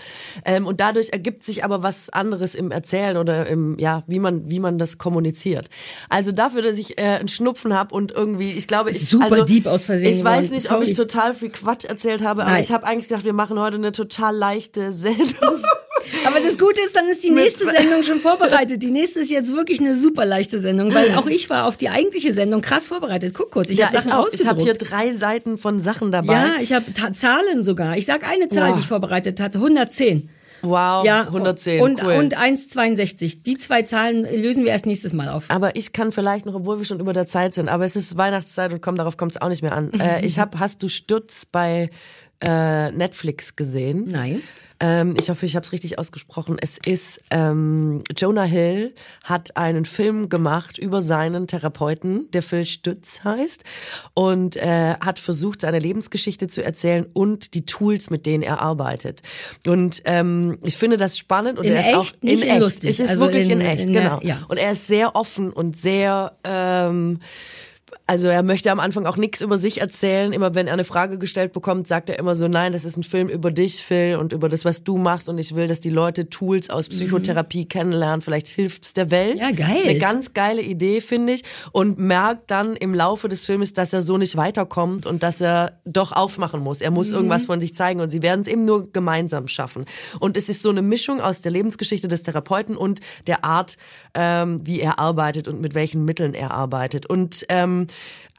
Ähm, 0.44 0.66
und 0.66 0.80
dadurch 0.80 1.10
ergibt 1.10 1.44
sich 1.44 1.64
aber 1.64 1.84
was 1.84 2.10
anderes 2.10 2.56
im 2.56 2.72
Erzählen 2.72 3.16
oder 3.16 3.46
im, 3.46 3.78
ja, 3.78 4.02
wie 4.08 4.18
man, 4.18 4.50
wie 4.50 4.58
man 4.58 4.78
das 4.78 4.98
kommuniziert. 4.98 5.70
Also 6.08 6.32
dafür, 6.32 6.62
dass 6.62 6.78
ich 6.78 6.98
äh, 6.98 7.02
einen 7.02 7.28
Schnupfen 7.28 7.74
habe 7.74 7.94
und 7.94 8.12
irgendwie, 8.12 8.52
ich 8.52 8.66
glaube, 8.66 8.90
ich 8.90 9.08
super 9.08 9.24
also, 9.24 9.44
deep 9.44 9.66
aus 9.66 9.86
Versehen. 9.86 10.10
Ich 10.10 10.24
weiß 10.24 10.50
nicht, 10.50 10.68
Sorry. 10.68 10.82
ob 10.82 10.88
ich 10.88 10.94
total 10.94 11.34
viel 11.34 11.50
Quatsch 11.50 11.84
erzählt 11.84 12.22
habe, 12.22 12.42
aber 12.42 12.52
Nein. 12.52 12.60
ich 12.62 12.72
habe 12.72 12.86
eigentlich 12.86 13.08
gedacht, 13.08 13.24
wir 13.24 13.32
machen 13.32 13.58
heute 13.58 13.76
eine 13.76 13.92
total 13.92 14.36
leichte 14.36 14.92
Sendung. 14.92 15.30
Aber 16.24 16.40
das 16.40 16.58
Gute 16.58 16.80
ist, 16.80 16.94
dann 16.94 17.08
ist 17.08 17.24
die 17.24 17.30
nächste 17.30 17.68
Sendung 17.70 18.02
schon 18.02 18.18
vorbereitet. 18.18 18.82
Die 18.82 18.90
nächste 18.90 19.20
ist 19.20 19.30
jetzt 19.30 19.52
wirklich 19.52 19.80
eine 19.80 19.96
super 19.96 20.24
leichte 20.24 20.60
Sendung, 20.60 20.94
weil 20.94 21.14
auch 21.16 21.26
ich 21.26 21.48
war 21.50 21.66
auf 21.66 21.76
die 21.76 21.88
eigentliche 21.88 22.32
Sendung 22.32 22.62
krass 22.62 22.88
vorbereitet. 22.88 23.34
Guck 23.34 23.50
kurz, 23.50 23.70
ich 23.70 23.78
ja, 23.78 23.86
habe 23.86 23.96
Sachen 23.96 24.08
ich 24.08 24.14
ausgedruckt. 24.14 24.40
Ich 24.42 24.48
habe 24.48 24.62
hier 24.62 24.74
drei 24.74 25.12
Seiten 25.12 25.58
von 25.58 25.78
Sachen 25.80 26.12
dabei. 26.12 26.32
Ja, 26.32 26.54
ich 26.60 26.72
habe 26.72 26.84
Zahlen 27.12 27.62
sogar. 27.62 27.96
Ich 27.96 28.06
sag 28.06 28.28
eine 28.28 28.48
Zahl, 28.48 28.70
wow. 28.70 28.76
die 28.76 28.82
ich 28.82 28.88
vorbereitet 28.88 29.40
hatte, 29.40 29.58
110. 29.58 30.28
Wow, 30.62 31.04
ja, 31.04 31.22
110. 31.22 31.82
Und, 31.82 32.02
cool. 32.02 32.14
und 32.14 32.36
1,62. 32.36 33.42
Die 33.42 33.56
zwei 33.56 33.82
Zahlen 33.82 34.22
lösen 34.22 34.64
wir 34.64 34.72
erst 34.72 34.86
nächstes 34.86 35.12
Mal 35.12 35.28
auf. 35.28 35.44
Aber 35.48 35.76
ich 35.76 35.92
kann 35.92 36.12
vielleicht 36.12 36.46
noch, 36.46 36.54
obwohl 36.54 36.78
wir 36.78 36.84
schon 36.84 37.00
über 37.00 37.12
der 37.12 37.26
Zeit 37.26 37.54
sind, 37.54 37.68
aber 37.68 37.84
es 37.84 37.96
ist 37.96 38.16
Weihnachtszeit 38.16 38.72
und 38.72 38.82
komm, 38.82 38.96
darauf 38.96 39.16
kommt 39.16 39.32
es 39.32 39.40
auch 39.40 39.48
nicht 39.48 39.62
mehr 39.62 39.72
an. 39.72 39.92
äh, 40.00 40.24
ich 40.24 40.38
habe, 40.38 40.58
hast 40.58 40.82
du 40.82 40.88
Stutz 40.88 41.46
bei 41.46 41.90
äh, 42.40 42.90
Netflix 42.90 43.56
gesehen? 43.56 44.08
Nein. 44.10 44.42
Ähm, 44.80 45.14
ich 45.18 45.30
hoffe, 45.30 45.46
ich 45.46 45.56
habe 45.56 45.64
es 45.64 45.72
richtig 45.72 45.98
ausgesprochen. 45.98 46.56
Es 46.60 46.78
ist 46.78 47.20
ähm, 47.30 48.02
Jonah 48.16 48.44
Hill 48.44 48.94
hat 49.24 49.56
einen 49.56 49.84
Film 49.84 50.28
gemacht 50.28 50.78
über 50.78 51.00
seinen 51.00 51.46
Therapeuten, 51.46 52.30
der 52.32 52.42
Phil 52.42 52.64
Stütz 52.64 53.24
heißt, 53.24 53.64
und 54.14 54.56
äh, 54.56 54.94
hat 55.00 55.18
versucht, 55.18 55.62
seine 55.62 55.78
Lebensgeschichte 55.78 56.48
zu 56.48 56.62
erzählen 56.62 57.06
und 57.12 57.54
die 57.54 57.64
Tools, 57.64 58.10
mit 58.10 58.26
denen 58.26 58.42
er 58.42 58.60
arbeitet. 58.60 59.22
Und 59.66 60.02
ähm, 60.04 60.58
ich 60.62 60.76
finde 60.76 60.96
das 60.96 61.16
spannend 61.16 61.58
und 61.58 61.64
in 61.64 61.72
er 61.72 61.80
ist 61.80 61.86
echt, 61.86 61.96
auch 61.96 62.06
in 62.20 62.42
echt. 62.42 62.60
Lustig. 62.60 62.90
Es 62.90 63.00
ist 63.00 63.10
also 63.10 63.26
wirklich 63.26 63.44
in, 63.48 63.60
in 63.60 63.66
echt, 63.66 63.84
in, 63.84 63.92
genau. 63.92 64.20
Ja. 64.22 64.44
Und 64.48 64.58
er 64.58 64.72
ist 64.72 64.86
sehr 64.86 65.16
offen 65.16 65.52
und 65.52 65.76
sehr 65.76 66.36
ähm, 66.44 67.20
also 68.08 68.28
er 68.28 68.44
möchte 68.44 68.70
am 68.70 68.78
Anfang 68.78 69.04
auch 69.04 69.16
nichts 69.16 69.40
über 69.40 69.58
sich 69.58 69.80
erzählen. 69.80 70.32
Immer 70.32 70.54
wenn 70.54 70.68
er 70.68 70.74
eine 70.74 70.84
Frage 70.84 71.18
gestellt 71.18 71.52
bekommt, 71.52 71.88
sagt 71.88 72.08
er 72.08 72.20
immer 72.20 72.36
so, 72.36 72.46
nein, 72.46 72.72
das 72.72 72.84
ist 72.84 72.96
ein 72.96 73.02
Film 73.02 73.28
über 73.28 73.50
dich, 73.50 73.82
Phil, 73.82 74.16
und 74.16 74.32
über 74.32 74.48
das, 74.48 74.64
was 74.64 74.84
du 74.84 74.96
machst. 74.96 75.28
Und 75.28 75.38
ich 75.38 75.56
will, 75.56 75.66
dass 75.66 75.80
die 75.80 75.90
Leute 75.90 76.30
Tools 76.30 76.70
aus 76.70 76.88
Psychotherapie 76.88 77.62
mhm. 77.62 77.68
kennenlernen. 77.68 78.20
Vielleicht 78.20 78.46
hilft's 78.46 78.92
der 78.92 79.10
Welt. 79.10 79.38
Ja, 79.38 79.50
geil. 79.50 79.82
Eine 79.84 79.98
ganz 79.98 80.34
geile 80.34 80.62
Idee, 80.62 81.00
finde 81.00 81.32
ich. 81.32 81.42
Und 81.72 81.98
merkt 81.98 82.52
dann 82.52 82.76
im 82.76 82.94
Laufe 82.94 83.28
des 83.28 83.44
Filmes, 83.44 83.72
dass 83.72 83.92
er 83.92 84.02
so 84.02 84.18
nicht 84.18 84.36
weiterkommt 84.36 85.04
und 85.04 85.24
dass 85.24 85.40
er 85.40 85.72
doch 85.84 86.12
aufmachen 86.12 86.60
muss. 86.60 86.82
Er 86.82 86.92
muss 86.92 87.08
mhm. 87.08 87.16
irgendwas 87.16 87.46
von 87.46 87.60
sich 87.60 87.74
zeigen 87.74 88.00
und 88.00 88.10
sie 88.10 88.22
werden 88.22 88.42
es 88.42 88.46
eben 88.46 88.64
nur 88.64 88.92
gemeinsam 88.92 89.48
schaffen. 89.48 89.84
Und 90.20 90.36
es 90.36 90.48
ist 90.48 90.62
so 90.62 90.70
eine 90.70 90.82
Mischung 90.82 91.20
aus 91.20 91.40
der 91.40 91.50
Lebensgeschichte 91.50 92.06
des 92.06 92.22
Therapeuten 92.22 92.76
und 92.76 93.00
der 93.26 93.44
Art, 93.44 93.76
ähm, 94.14 94.60
wie 94.64 94.80
er 94.80 95.00
arbeitet 95.00 95.48
und 95.48 95.60
mit 95.60 95.74
welchen 95.74 96.04
Mitteln 96.04 96.34
er 96.34 96.52
arbeitet. 96.52 97.06
Und 97.06 97.44
ähm, 97.48 97.88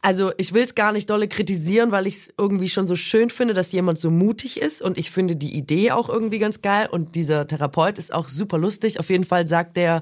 also 0.01 0.31
ich 0.37 0.53
will 0.53 0.63
es 0.63 0.75
gar 0.75 0.91
nicht 0.91 1.09
dolle 1.09 1.27
kritisieren, 1.27 1.91
weil 1.91 2.07
ich 2.07 2.15
es 2.15 2.33
irgendwie 2.37 2.69
schon 2.69 2.87
so 2.87 2.95
schön 2.95 3.29
finde, 3.29 3.53
dass 3.53 3.71
jemand 3.71 3.99
so 3.99 4.11
mutig 4.11 4.61
ist 4.61 4.81
und 4.81 4.97
ich 4.97 5.11
finde 5.11 5.35
die 5.35 5.55
Idee 5.55 5.91
auch 5.91 6.09
irgendwie 6.09 6.39
ganz 6.39 6.61
geil 6.61 6.87
und 6.89 7.15
dieser 7.15 7.47
Therapeut 7.47 7.97
ist 7.97 8.13
auch 8.13 8.29
super 8.29 8.57
lustig. 8.57 8.99
Auf 8.99 9.09
jeden 9.09 9.23
Fall 9.23 9.47
sagt 9.47 9.75
der, 9.75 10.01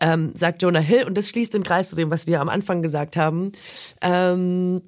ähm, 0.00 0.32
sagt 0.34 0.62
Jonah 0.62 0.80
Hill 0.80 1.04
und 1.04 1.16
das 1.16 1.28
schließt 1.28 1.54
den 1.54 1.62
Kreis 1.62 1.90
zu 1.90 1.96
dem, 1.96 2.10
was 2.10 2.26
wir 2.26 2.40
am 2.40 2.48
Anfang 2.48 2.82
gesagt 2.82 3.16
haben, 3.16 3.52
ähm, 4.02 4.82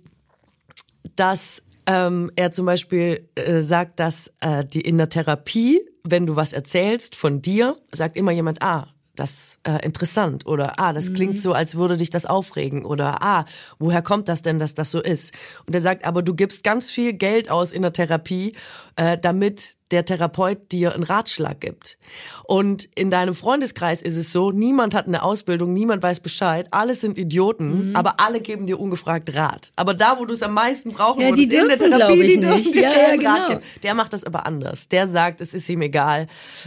dass 1.17 1.63
ähm, 1.87 2.31
er 2.37 2.53
zum 2.53 2.67
Beispiel 2.67 3.29
äh, 3.35 3.63
sagt, 3.63 3.99
dass 4.01 4.33
äh, 4.41 4.65
die 4.65 4.83
in 4.83 4.99
der 4.99 5.09
Therapie, 5.09 5.81
wenn 6.05 6.27
du 6.27 6.37
was 6.37 6.53
erzählst 6.53 7.17
von 7.17 7.41
dir, 7.41 7.77
sagt 7.93 8.17
immer 8.17 8.33
jemand, 8.33 8.63
ah, 8.63 8.89
das 9.19 9.59
äh, 9.65 9.85
interessant 9.85 10.47
oder 10.47 10.79
ah, 10.79 10.93
das 10.93 11.11
mhm. 11.11 11.15
klingt 11.15 11.41
so, 11.41 11.53
als 11.53 11.75
würde 11.75 11.97
dich 11.97 12.11
das 12.11 12.27
aufregen 12.27 12.85
oder 12.85 13.23
ah, 13.23 13.45
woher 13.79 14.03
kommt 14.03 14.29
das 14.29 14.43
denn, 14.43 14.59
dass 14.59 14.75
das 14.75 14.91
so 14.91 15.01
ist? 15.01 15.33
Und 15.67 15.75
er 15.75 15.81
sagt, 15.81 16.07
aber 16.07 16.23
du 16.23 16.35
gibst 16.35 16.65
ganz 16.65 16.91
viel 16.91 17.13
Geld 17.13 17.51
aus 17.51 17.73
in 17.73 17.83
der 17.83 17.93
Therapie, 17.93 18.55
äh, 18.99 19.17
damit 19.17 19.79
der 19.91 20.05
Therapeut 20.05 20.71
dir 20.71 20.95
einen 20.95 21.03
Ratschlag 21.03 21.61
gibt. 21.61 21.99
Und 22.45 22.89
in 22.95 23.11
deinem 23.11 23.35
Freundeskreis 23.35 24.03
ist 24.03 24.17
es 24.17 24.33
so, 24.33 24.51
niemand 24.51 24.95
hat 24.95 25.07
eine 25.07 25.23
Ausbildung, 25.23 25.73
niemand 25.73 26.03
weiß 26.03 26.21
Bescheid, 26.21 26.67
alle 26.73 26.95
sind 26.95 27.17
Idioten, 27.17 27.91
mhm. 27.91 27.97
aber 27.97 28.21
alle 28.21 28.41
geben 28.41 28.67
dir 28.67 28.79
ungefragt 28.79 29.35
Rat. 29.35 29.73
Aber 29.77 29.95
da, 29.95 30.19
wo 30.19 30.25
du 30.25 30.35
es 30.35 30.43
am 30.43 30.53
meisten 30.53 30.93
brauchen 30.93 31.23
ja, 31.23 31.29
würdest, 31.29 31.53
in 31.53 31.69
der 31.69 31.79
Therapie, 31.79 32.27
die 32.27 32.41
dürfen 32.41 32.73
dir 32.73 32.83
ja, 32.83 32.91
ja, 32.91 33.17
genau. 33.17 33.31
Rat 33.31 33.49
geben. 33.49 33.61
Der 33.83 33.95
macht 33.95 34.13
das 34.13 34.25
aber 34.25 34.47
anders. 34.47 34.89
Der 34.89 35.07
sagt, 35.07 35.41
es 35.41 35.55
ist 35.55 35.69
ihm 35.69 35.83
egal, 35.83 36.27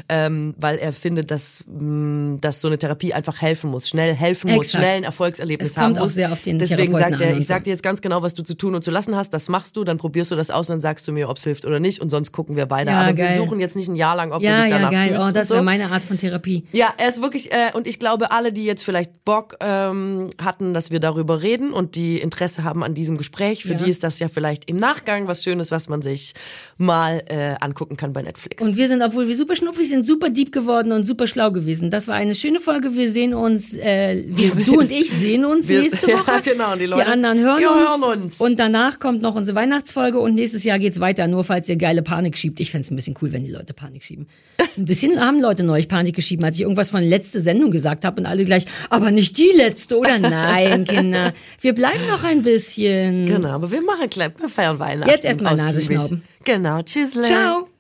ähm, 0.10 0.56
weil 0.58 0.78
er 0.78 0.94
findet, 0.94 1.32
dass, 1.32 1.64
mh, 1.68 1.84
mm, 1.84 2.42
dass 2.42 2.62
so 2.62 2.68
eine 2.68 2.80
Therapie 2.80 3.14
einfach 3.14 3.42
helfen 3.42 3.70
muss, 3.70 3.88
schnell 3.88 4.14
helfen 4.16 4.48
Exakt. 4.48 4.58
muss, 4.58 4.72
schnell 4.72 4.98
ein 4.98 5.04
Erfolgserlebnis 5.04 5.72
es 5.72 5.78
haben 5.78 5.94
kommt 5.94 6.00
muss. 6.00 6.12
Auch 6.12 6.16
sehr 6.16 6.32
auf 6.32 6.42
den 6.42 6.58
Deswegen 6.58 6.94
sagt 6.94 7.22
er, 7.22 7.38
ich 7.38 7.46
sag 7.46 7.64
dir 7.66 7.72
jetzt 7.72 7.84
ganz 7.84 8.02
genau, 8.02 8.22
was 8.22 8.34
du 8.34 8.44
zu 8.44 8.56
tun 8.56 8.74
und 8.74 8.84
zu 8.84 8.92
lassen 8.92 9.16
hast, 9.16 9.32
das 9.32 9.50
machst 9.50 9.78
du, 9.78 9.84
dann 9.84 9.98
probierst 9.98 10.32
du 10.32 10.36
das 10.36 10.50
aus, 10.50 10.68
dann 10.68 10.82
sagst 10.82 11.08
du 11.08 11.12
mir, 11.12 11.30
ob 11.30 11.38
es 11.38 11.44
hilft 11.44 11.66
oder 11.66 11.80
nicht 11.80 12.02
und 12.02 12.10
sonst 12.10 12.21
gucken 12.32 12.56
wir 12.56 12.70
weiter. 12.70 12.92
Ja, 12.92 13.02
aber 13.02 13.14
geil. 13.14 13.30
wir 13.30 13.36
suchen 13.44 13.60
jetzt 13.60 13.76
nicht 13.76 13.88
ein 13.88 13.96
Jahr 13.96 14.16
lang, 14.16 14.32
ob 14.32 14.40
du 14.42 14.46
Ja, 14.46 14.62
dich 14.62 14.70
ja, 14.72 14.78
danach 14.78 14.92
geil. 14.92 15.10
fühlst 15.14 15.28
Oh, 15.28 15.32
das 15.32 15.48
so. 15.48 15.54
wäre 15.56 15.64
meine 15.64 15.90
Art 15.92 16.04
von 16.04 16.18
Therapie. 16.18 16.66
Ja, 16.72 16.94
er 16.98 17.10
ist 17.10 17.22
wirklich, 17.22 17.52
äh, 17.52 17.72
und 17.74 17.88
ich 17.88 17.98
glaube, 18.00 18.32
alle, 18.32 18.54
die 18.54 18.66
jetzt 18.66 18.84
vielleicht 18.84 19.26
Bock 19.26 19.56
ähm, 19.62 20.30
hatten, 20.42 20.74
dass 20.74 20.92
wir 20.92 21.00
darüber 21.00 21.42
reden 21.42 21.74
und 21.74 21.96
die 21.96 22.20
Interesse 22.20 22.64
haben 22.64 22.84
an 22.84 22.94
diesem 22.94 23.18
Gespräch, 23.18 23.64
für 23.64 23.72
Ja. 23.72 23.78
die 23.78 23.90
ist 23.90 24.04
das 24.04 24.20
ja 24.20 24.28
vielleicht 24.28 24.70
im 24.70 24.78
Nachgang 24.78 25.28
was 25.28 25.44
Schönes, 25.44 25.72
was 25.72 25.90
man 25.90 26.02
sich 26.02 26.34
mal 26.78 27.24
äh, 27.28 27.56
angucken 27.62 27.98
kann 27.98 28.14
bei 28.14 28.22
Netflix. 28.22 28.62
Und 28.64 28.76
wir 28.78 28.88
sind, 28.88 29.02
obwohl 29.02 29.28
wir 29.28 29.36
super 29.38 29.56
schnuffig 29.56 29.90
sind, 29.90 30.06
super 30.06 30.30
deep 30.30 30.52
geworden 30.52 30.92
und 30.92 31.04
super 31.06 31.28
schlau 31.28 31.52
gewesen. 31.52 31.90
Das 31.90 32.08
war 32.08 32.16
eine 32.16 32.36
schöne 32.36 32.60
Folge. 32.60 32.94
Wir 32.96 33.10
sehen 33.10 33.34
uns, 33.34 33.74
äh, 33.74 34.24
wir, 34.28 34.52
du 34.66 34.80
und 34.80 34.92
ich 34.92 35.10
sehen 35.12 35.46
uns 35.46 35.68
Wir- 35.68 35.82
nächste 35.82 36.08
Ja, 36.12 36.20
Woche. 36.20 36.42
genau, 36.44 36.76
die 36.76 36.86
Leute- 36.88 37.06
anderen 37.08 37.40
hören, 37.40 37.60
die 37.60 37.66
uns. 37.66 38.02
hören 38.06 38.22
uns. 38.24 38.42
Und 38.42 38.60
danach 38.60 39.00
kommt 39.00 39.22
noch 39.22 39.36
unsere 39.36 39.56
Weihnachtsfolge 39.56 40.20
und 40.20 40.36
nächstes 40.36 40.64
Jahr 40.64 40.80
geht's 40.80 41.00
weiter. 41.00 41.28
Nur 41.28 41.44
falls 41.44 41.70
ihr 41.70 41.76
geile 41.78 42.02
Panik 42.12 42.38
schiebt. 42.38 42.60
Ich 42.60 42.72
fänd's 42.72 42.92
ein 42.92 42.98
bisschen 42.98 43.16
cool, 43.22 43.32
wenn 43.32 43.46
die 43.46 43.52
Leute 43.52 43.74
Panik 43.74 44.04
schieben. 44.04 44.28
Ein 44.78 44.84
bisschen 44.84 45.18
haben 45.22 45.40
Leute 45.40 45.64
neulich 45.64 45.88
Panik 45.88 46.14
geschieben, 46.14 46.44
als 46.44 46.58
ich 46.58 46.64
irgendwas 46.64 46.90
von 46.90 47.02
letzte 47.02 47.40
Sendung 47.40 47.72
gesagt 47.72 48.04
habe 48.04 48.20
und 48.20 48.28
alle 48.28 48.44
gleich, 48.44 48.66
aber 48.90 49.12
nicht 49.12 49.38
die 49.38 49.52
letzte, 49.56 49.98
oder? 49.98 50.20
Nein, 50.20 50.84
Kinder. 50.90 51.32
Wir 51.62 51.74
bleiben 51.74 52.06
noch 52.08 52.26
ein 52.26 52.42
bisschen. 52.42 53.26
genau, 53.28 53.52
aber 53.52 53.72
wir 53.72 53.82
machen 53.82 54.10
gleich, 54.10 54.32
wir 54.38 54.50
feiern 54.50 54.78
Weihnachten. 54.78 55.10
Jetzt 55.10 55.24
erst 55.24 55.40
mal 55.40 55.56
Nase 55.56 55.82
schnauben. 55.82 56.24
Genau, 56.44 56.82
tschüss. 56.82 57.14
Ciao. 57.22 57.71